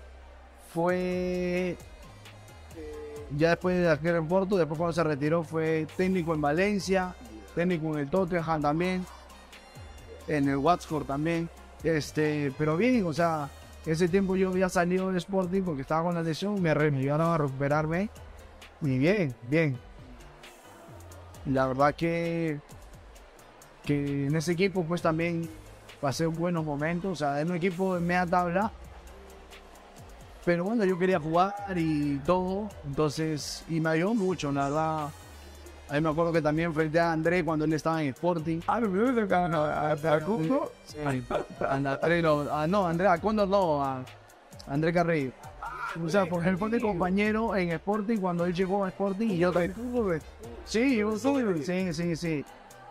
fue 0.74 0.98
eh, 0.98 1.78
ya 3.38 3.52
después 3.52 3.80
de 3.80 3.90
arquero 3.90 4.18
en 4.18 4.28
Porto, 4.28 4.58
después 4.58 4.78
cuando 4.78 4.94
se 4.94 5.04
retiró 5.04 5.44
fue 5.44 5.88
técnico 5.96 6.34
en 6.34 6.42
Valencia, 6.42 7.16
técnico 7.56 7.94
en 7.94 8.00
el 8.00 8.10
Tottenham 8.10 8.62
también, 8.62 9.06
en 10.28 10.50
el 10.50 10.58
Watford 10.58 11.06
también. 11.06 11.50
Este, 11.84 12.54
pero 12.58 12.76
bien, 12.76 13.06
o 13.06 13.14
sea, 13.14 13.50
ese 13.86 14.08
tiempo 14.08 14.36
yo 14.36 14.50
había 14.50 14.70
salido 14.70 15.08
del 15.08 15.18
Sporting 15.18 15.62
porque 15.62 15.82
estaba 15.82 16.04
con 16.04 16.16
la 16.16 16.22
lesión, 16.22 16.62
me 16.62 16.72
ayudaron 16.72 17.28
a 17.28 17.38
recuperarme 17.38 18.10
y 18.82 18.98
bien, 18.98 19.34
bien. 19.50 19.78
La 21.46 21.68
verdad 21.68 21.96
que 21.96 22.60
que 23.86 24.28
en 24.28 24.36
ese 24.36 24.52
equipo 24.52 24.84
pues 24.84 25.02
también 25.02 25.50
pasé 26.00 26.26
buenos 26.28 26.64
momentos, 26.64 27.12
o 27.14 27.16
sea, 27.16 27.42
en 27.42 27.50
un 27.50 27.58
equipo 27.58 27.96
de 27.96 28.02
media 28.02 28.26
tabla. 28.26 28.72
Pero 30.46 30.64
bueno, 30.64 30.84
yo 30.86 30.98
quería 30.98 31.20
jugar 31.20 31.54
y 31.76 32.18
todo, 32.26 32.70
entonces, 32.86 33.64
y 33.70 33.80
me 33.80 33.90
ayudó 33.92 34.14
mucho, 34.16 34.52
la 34.52 34.64
verdad. 34.66 35.10
Ahí 35.90 36.00
me 36.02 36.10
acuerdo 36.10 36.32
que 36.32 36.42
también 36.42 36.70
enfrenté 36.70 37.00
a 37.00 37.12
André 37.12 37.44
cuando 37.44 37.66
él 37.66 37.74
estaba 37.74 38.02
en 38.02 38.10
Sporting. 38.10 38.62
Ah, 38.68 38.80
me 38.80 38.88
a 39.22 39.92
a 39.92 39.92
a. 39.92 39.96
A 41.60 41.76
André, 41.76 42.22
no, 42.22 42.42
a- 42.52 42.66
no, 42.66 42.88
André, 42.88 43.08
a 43.08 43.18
Cóndor 43.20 43.48
no, 43.50 43.84
a 43.84 44.04
André 44.68 44.94
Carrillo. 44.94 45.32
O 46.04 46.08
sea, 46.10 46.26
porque 46.26 46.50
él 46.50 46.58
fue 46.58 46.70
mi 46.70 46.80
compañero 46.80 47.56
en 47.56 47.72
Sporting 47.72 48.18
cuando 48.20 48.46
él 48.46 48.54
llegó 48.54 48.86
a 48.86 48.90
Sporting 48.90 49.28
y 49.32 49.38
yo 49.38 49.52
también. 49.52 49.74
Sí, 50.66 50.98
yo 50.98 51.14
estuve. 51.16 51.64
Sí, 51.64 51.94
sí, 51.94 52.16
sí. 52.16 52.46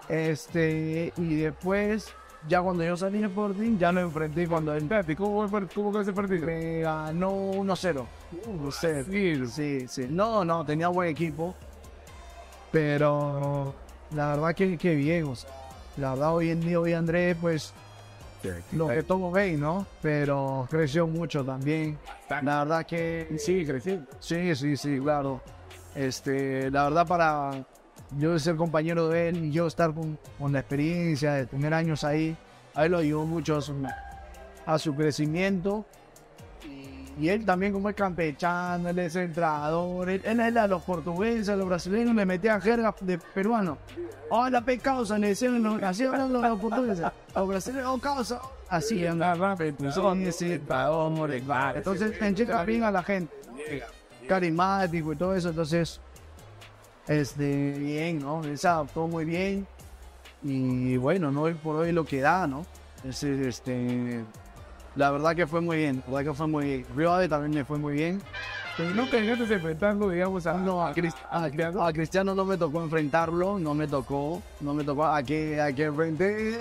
Este, 0.08 1.12
y 1.16 1.36
después, 1.36 2.12
ya 2.48 2.60
cuando 2.62 2.82
yo 2.84 2.96
salí 2.96 3.18
de 3.20 3.26
Sporting, 3.26 3.78
ya 3.78 3.92
lo 3.92 4.00
enfrenté 4.00 4.48
cuando 4.48 4.74
él 4.74 4.82
Espérate, 4.82 5.14
¿cómo 5.14 5.46
fue 5.48 5.66
cómo 5.68 6.00
ese 6.00 6.12
partido? 6.12 6.46
me 6.46 6.80
ganó 6.80 7.30
1-0. 7.52 8.04
No 8.60 8.70
sé, 8.70 9.04
sí. 9.48 9.86
Sí. 9.88 10.06
No, 10.10 10.44
no, 10.44 10.64
tenía 10.64 10.88
buen 10.88 11.10
equipo. 11.10 11.54
Pero 12.70 13.74
la 14.14 14.28
verdad 14.34 14.54
que, 14.54 14.76
que 14.78 14.94
bien, 14.94 15.24
o 15.24 15.34
sea, 15.36 15.50
la 15.96 16.10
verdad 16.10 16.34
hoy 16.34 16.50
en 16.50 16.60
día, 16.60 16.78
hoy 16.80 16.92
Andrés, 16.92 17.36
pues 17.40 17.74
lo 18.72 18.88
que 18.88 19.02
todos 19.02 19.32
ven, 19.32 19.60
¿no? 19.60 19.86
Pero 20.00 20.66
creció 20.70 21.06
mucho 21.06 21.44
también. 21.44 21.98
La 22.42 22.60
verdad 22.64 22.86
que 22.86 23.28
Sí, 23.38 23.64
creciendo. 23.66 24.06
sí, 24.20 24.54
sí, 24.54 24.76
sí, 24.76 24.98
claro. 25.00 25.40
Este, 25.94 26.70
la 26.70 26.84
verdad 26.84 27.06
para 27.06 27.64
yo 28.18 28.38
ser 28.38 28.56
compañero 28.56 29.08
de 29.08 29.28
él 29.28 29.44
y 29.46 29.52
yo 29.52 29.66
estar 29.66 29.92
con, 29.92 30.18
con 30.38 30.52
la 30.52 30.60
experiencia 30.60 31.34
de 31.34 31.46
tener 31.46 31.74
años 31.74 32.04
ahí, 32.04 32.36
a 32.74 32.86
él 32.86 32.92
lo 32.92 32.98
ayudó 32.98 33.26
mucho 33.26 33.56
a 33.56 33.60
su, 33.60 33.74
a 34.66 34.78
su 34.78 34.94
crecimiento. 34.94 35.84
Y, 37.18 37.28
él 37.28 37.44
también 37.44 37.72
como 37.72 37.90
es 37.90 37.96
campechano, 37.96 38.88
él 38.88 38.98
es 38.98 39.14
entrador, 39.14 40.08
él, 40.08 40.22
él 40.24 40.40
es 40.40 40.56
a 40.56 40.66
los 40.66 40.82
portugueses, 40.82 41.50
a 41.50 41.56
los 41.56 41.68
brasileños 41.68 42.14
le 42.14 42.24
metía 42.24 42.58
jerga 42.60 42.94
de 43.00 43.18
peruano. 43.18 43.76
Hola, 44.30 44.64
pe 44.64 44.78
causa, 44.78 45.18
le 45.18 45.28
decían 45.28 45.62
los, 45.62 45.82
así 45.82 46.04
hablan 46.04 46.32
los, 46.32 46.42
los 46.42 46.58
portugueses. 46.58 47.06
Los 47.34 47.48
brasileños, 47.48 47.88
oh, 47.88 47.98
causa. 47.98 48.40
Así, 48.70 49.00
sí, 49.00 49.04
entonces 51.74 52.22
encheca 52.22 52.64
bien 52.64 52.84
a 52.84 52.90
la 52.90 53.02
gente 53.02 53.34
carismático 54.34 55.12
y 55.12 55.16
todo 55.16 55.34
eso, 55.34 55.48
entonces, 55.48 56.00
este, 57.08 57.72
bien, 57.72 58.20
¿no? 58.20 58.44
Él 58.44 58.56
se 58.56 58.68
adaptó 58.68 59.08
muy 59.08 59.24
bien 59.24 59.66
y 60.40 60.96
bueno, 60.98 61.32
no 61.32 61.42
hoy 61.42 61.54
por 61.54 61.74
hoy 61.74 61.90
lo 61.90 62.04
que 62.04 62.20
da, 62.20 62.46
¿no? 62.46 62.64
Es, 63.02 63.24
este, 63.24 64.22
la 64.94 65.10
verdad 65.10 65.34
que 65.34 65.48
fue 65.48 65.60
muy 65.60 65.78
bien, 65.78 66.00
la 66.06 66.12
verdad 66.14 66.30
que 66.30 66.36
fue 66.36 66.46
muy 66.46 66.64
bien. 66.64 66.86
Río 66.96 67.12
Ave 67.12 67.28
también 67.28 67.52
me 67.52 67.64
fue 67.64 67.76
muy 67.78 67.94
bien. 67.94 68.22
Nunca 68.94 69.18
llegaste 69.18 69.52
a 69.52 69.56
enfrentarlo, 69.56 70.08
digamos, 70.10 70.46
a, 70.46 70.54
No, 70.54 70.80
a, 70.86 70.94
Crist- 70.94 71.16
a- 71.28 71.86
a 71.88 71.92
Cristiano 71.92 72.32
no 72.32 72.44
me 72.44 72.56
tocó 72.56 72.82
enfrentarlo, 72.84 73.58
no 73.58 73.74
me 73.74 73.88
tocó, 73.88 74.40
no 74.60 74.72
me 74.74 74.84
tocó. 74.84 75.04
A 75.06 75.22
que, 75.24 75.60
a 75.60 75.72
que 75.72 75.84
enfrenté, 75.86 76.60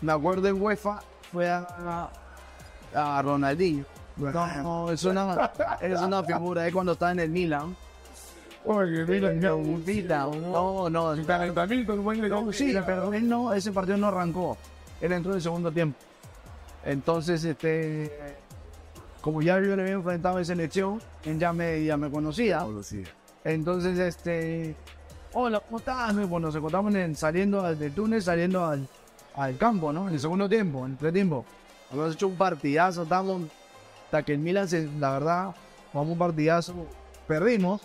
me 0.00 0.12
acuerdo 0.12 0.46
en 0.46 0.62
UEFA, 0.62 1.00
fue 1.32 1.50
a, 1.50 2.08
a 2.94 3.20
Ronaldinho. 3.22 3.84
No, 4.62 4.90
es 4.90 5.04
una, 5.04 5.50
es 5.80 6.00
una 6.00 6.22
figura, 6.22 6.66
es 6.66 6.72
cuando 6.72 6.92
estaba 6.92 7.12
en 7.12 7.20
el 7.20 7.30
Milan. 7.30 7.76
Oye, 8.64 9.04
mira, 9.06 9.32
ya, 9.34 9.54
un 9.54 9.82
Milan, 9.86 10.30
no, 10.52 10.90
no, 10.90 11.16
calentamiento, 11.26 11.96
buen 11.96 12.28
no, 12.28 12.52
sí, 12.52 12.74
pero 12.84 13.12
él 13.14 13.26
no, 13.28 13.54
ese 13.54 13.72
partido 13.72 13.96
no 13.96 14.08
arrancó. 14.08 14.56
Él 15.00 15.12
entró 15.12 15.32
en 15.32 15.36
el 15.36 15.42
segundo 15.42 15.72
tiempo. 15.72 15.98
Entonces, 16.84 17.42
este, 17.44 18.36
como 19.22 19.40
ya 19.42 19.54
yo 19.60 19.74
le 19.76 19.82
había 19.82 19.94
enfrentado 19.94 20.38
en 20.38 20.44
selección, 20.44 21.00
él 21.24 21.38
ya 21.38 21.52
me, 21.52 21.82
ya 21.84 21.96
me 21.96 22.10
conocía. 22.10 22.64
Entonces, 23.44 23.98
este, 23.98 24.76
hola, 25.32 25.60
¿cómo 25.60 25.78
estás? 25.78 26.14
Bueno, 26.28 26.48
nos 26.48 26.54
encontramos 26.56 26.94
en, 26.94 27.16
saliendo 27.16 27.64
al- 27.64 27.78
del 27.78 27.92
túnel, 27.94 28.22
saliendo 28.22 28.66
al, 28.66 28.86
al 29.36 29.56
campo, 29.56 29.90
¿no? 29.92 30.08
En 30.08 30.14
el 30.14 30.20
segundo 30.20 30.48
tiempo, 30.48 30.84
en 30.84 30.92
el 30.92 30.96
primer 30.98 31.14
tiempo. 31.14 31.44
Hemos 31.92 32.14
hecho 32.14 32.28
un 32.28 32.36
partidazo, 32.36 33.02
estamos, 33.04 33.42
hasta 34.10 34.24
que 34.24 34.32
el 34.32 34.40
Milan, 34.40 34.66
se, 34.66 34.88
la 34.98 35.12
verdad, 35.12 35.54
jugamos 35.92 36.14
un 36.14 36.18
partidazo, 36.18 36.74
perdimos, 37.28 37.80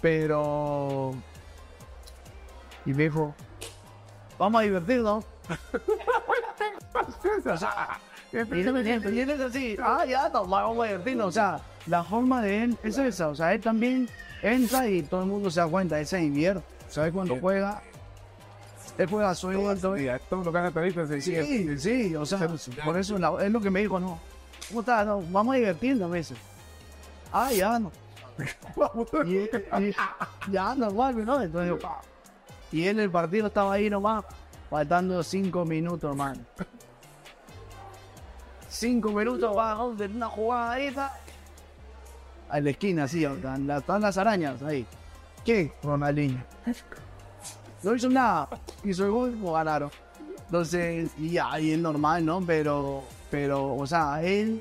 pero... 0.00 1.16
Y 2.86 2.94
me 2.94 3.02
dijo, 3.02 3.34
vamos 4.38 4.60
a 4.60 4.62
divertirnos. 4.62 5.24
o 7.44 7.56
sea, 7.56 7.98
y 8.32 8.36
él 8.36 9.12
y 9.12 9.20
él 9.20 9.30
es 9.30 9.40
así, 9.40 9.76
ah, 9.82 10.04
ya, 10.06 10.28
no, 10.28 10.46
vamos 10.46 10.84
a 10.84 10.90
divertirnos. 10.90 11.26
O 11.26 11.32
sea, 11.32 11.60
la 11.86 12.04
forma 12.04 12.40
de 12.40 12.62
él 12.62 12.78
es 12.84 12.96
esa. 12.96 13.26
O 13.26 13.34
sea, 13.34 13.52
él 13.52 13.60
también 13.60 14.08
entra 14.42 14.88
y 14.88 15.02
todo 15.02 15.22
el 15.22 15.26
mundo 15.26 15.50
se 15.50 15.58
da 15.58 15.66
cuenta, 15.66 15.98
él 15.98 16.06
se 16.06 16.18
divierte. 16.18 16.62
¿Sabes 16.88 17.12
cuando 17.12 17.36
juega? 17.40 17.82
Él 18.96 19.08
juega 19.08 19.34
suelto. 19.34 19.98
Y 19.98 20.06
a 20.08 20.20
todos 20.20 20.44
los 20.44 20.54
canataristas 20.54 21.08
se 21.08 21.20
siguen. 21.20 21.80
Sí, 21.80 22.04
sí, 22.10 22.14
o 22.14 22.24
sea, 22.24 22.48
por 22.84 22.96
eso 22.96 23.18
la- 23.18 23.44
es 23.44 23.50
lo 23.50 23.60
que 23.60 23.70
me 23.70 23.80
dijo, 23.80 23.98
no. 23.98 24.20
¿Cómo 24.68 24.80
estás? 24.80 25.06
No, 25.06 25.22
vamos 25.30 25.54
a 25.54 25.58
divertirnos 25.58 26.08
a 26.08 26.12
veces. 26.12 26.38
Ah, 27.32 27.52
ya, 27.52 27.78
no. 27.78 27.90
Y, 29.26 29.36
y- 29.38 29.94
ya, 30.50 30.74
normal, 30.74 31.24
¿no? 31.24 31.42
Entonces, 31.42 31.84
y 32.70 32.86
él 32.86 33.00
el 33.00 33.10
partido 33.10 33.46
estaba 33.48 33.72
ahí 33.74 33.90
nomás, 33.90 34.24
faltando 34.70 35.22
cinco 35.22 35.64
minutos, 35.64 36.10
hermano. 36.10 36.40
Cinco 38.68 39.10
minutos, 39.10 39.56
va, 39.56 39.88
de 39.96 40.06
una 40.06 40.26
jugada 40.28 40.72
ahí, 40.72 40.86
está. 40.86 41.12
A 42.50 42.60
la 42.60 42.70
esquina, 42.70 43.04
así, 43.04 43.24
están, 43.24 43.66
la- 43.66 43.78
están 43.78 44.00
las 44.02 44.16
arañas 44.18 44.62
ahí. 44.62 44.86
¿Qué? 45.44 45.72
Ronaldinho. 45.82 46.42
No 47.82 47.94
hizo 47.94 48.08
nada, 48.08 48.48
hizo 48.84 49.04
el 49.04 49.10
gol, 49.10 49.38
ganaron. 49.42 49.90
Entonces, 50.46 51.10
y 51.18 51.38
y 51.38 51.72
es 51.72 51.78
normal, 51.78 52.24
¿no? 52.24 52.40
Pero, 52.46 53.04
pero, 53.30 53.74
o 53.74 53.86
sea, 53.86 54.22
él, 54.22 54.60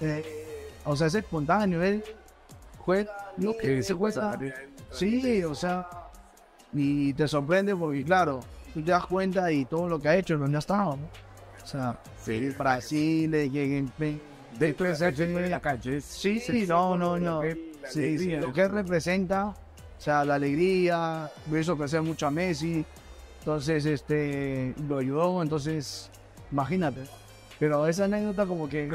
eh, 0.00 0.68
o 0.84 0.94
sea, 0.96 1.06
es 1.08 1.14
espontáneo, 1.14 1.82
él 1.82 2.04
juega 2.78 3.32
lo 3.36 3.56
que 3.56 3.82
se 3.82 3.94
juega. 3.94 4.38
Sí, 4.90 5.42
o 5.42 5.54
sea, 5.54 5.88
y 6.72 7.12
te 7.14 7.26
sorprende 7.26 7.74
porque, 7.74 8.04
claro, 8.04 8.40
tú 8.72 8.82
te 8.82 8.90
das 8.90 9.06
cuenta 9.06 9.50
y 9.50 9.64
todo 9.64 9.88
lo 9.88 9.98
que 9.98 10.08
ha 10.08 10.16
hecho 10.16 10.38
donde 10.38 10.56
ha 10.56 10.60
estado, 10.60 10.96
¿no? 10.96 11.08
O 11.62 11.66
sea, 11.66 11.98
Brasil, 12.58 13.34
eh, 13.34 13.50
que- 13.50 13.84
que- 13.98 14.20
Dentro 14.58 14.86
de 14.86 14.94
ser 14.94 15.20
en 15.20 15.50
la 15.50 15.60
calle. 15.60 16.00
Sí, 16.00 16.38
sí, 16.38 16.64
no, 16.68 16.96
no, 16.96 17.18
no. 17.18 17.42
Sí, 17.88 18.18
sí, 18.18 18.36
lo 18.36 18.48
¿no? 18.48 18.52
que 18.52 18.68
representa, 18.68 19.46
o 19.46 19.54
sea, 19.98 20.24
la 20.24 20.36
alegría, 20.36 21.30
lo 21.50 21.58
hizo 21.58 21.76
crecer 21.76 22.02
mucho 22.02 22.26
a 22.26 22.30
Messi, 22.30 22.84
entonces, 23.40 23.84
este, 23.84 24.74
lo 24.88 24.98
ayudó, 24.98 25.42
entonces, 25.42 26.08
imagínate. 26.52 27.00
Pero 27.58 27.86
esa 27.86 28.04
anécdota 28.04 28.46
como 28.46 28.68
que... 28.68 28.90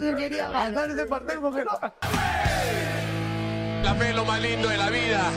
Me 0.00 0.16
quería 0.16 0.48
ganar 0.48 0.90
ese 0.90 1.06
partido 1.06 1.40
porque 1.40 1.64
no... 1.64 1.80
La 3.82 3.94
fe 3.94 4.10
es 4.10 4.16
lo 4.16 4.24
más 4.24 4.40
lindo 4.40 4.68
de 4.68 4.76
la 4.76 4.90
vida. 4.90 5.30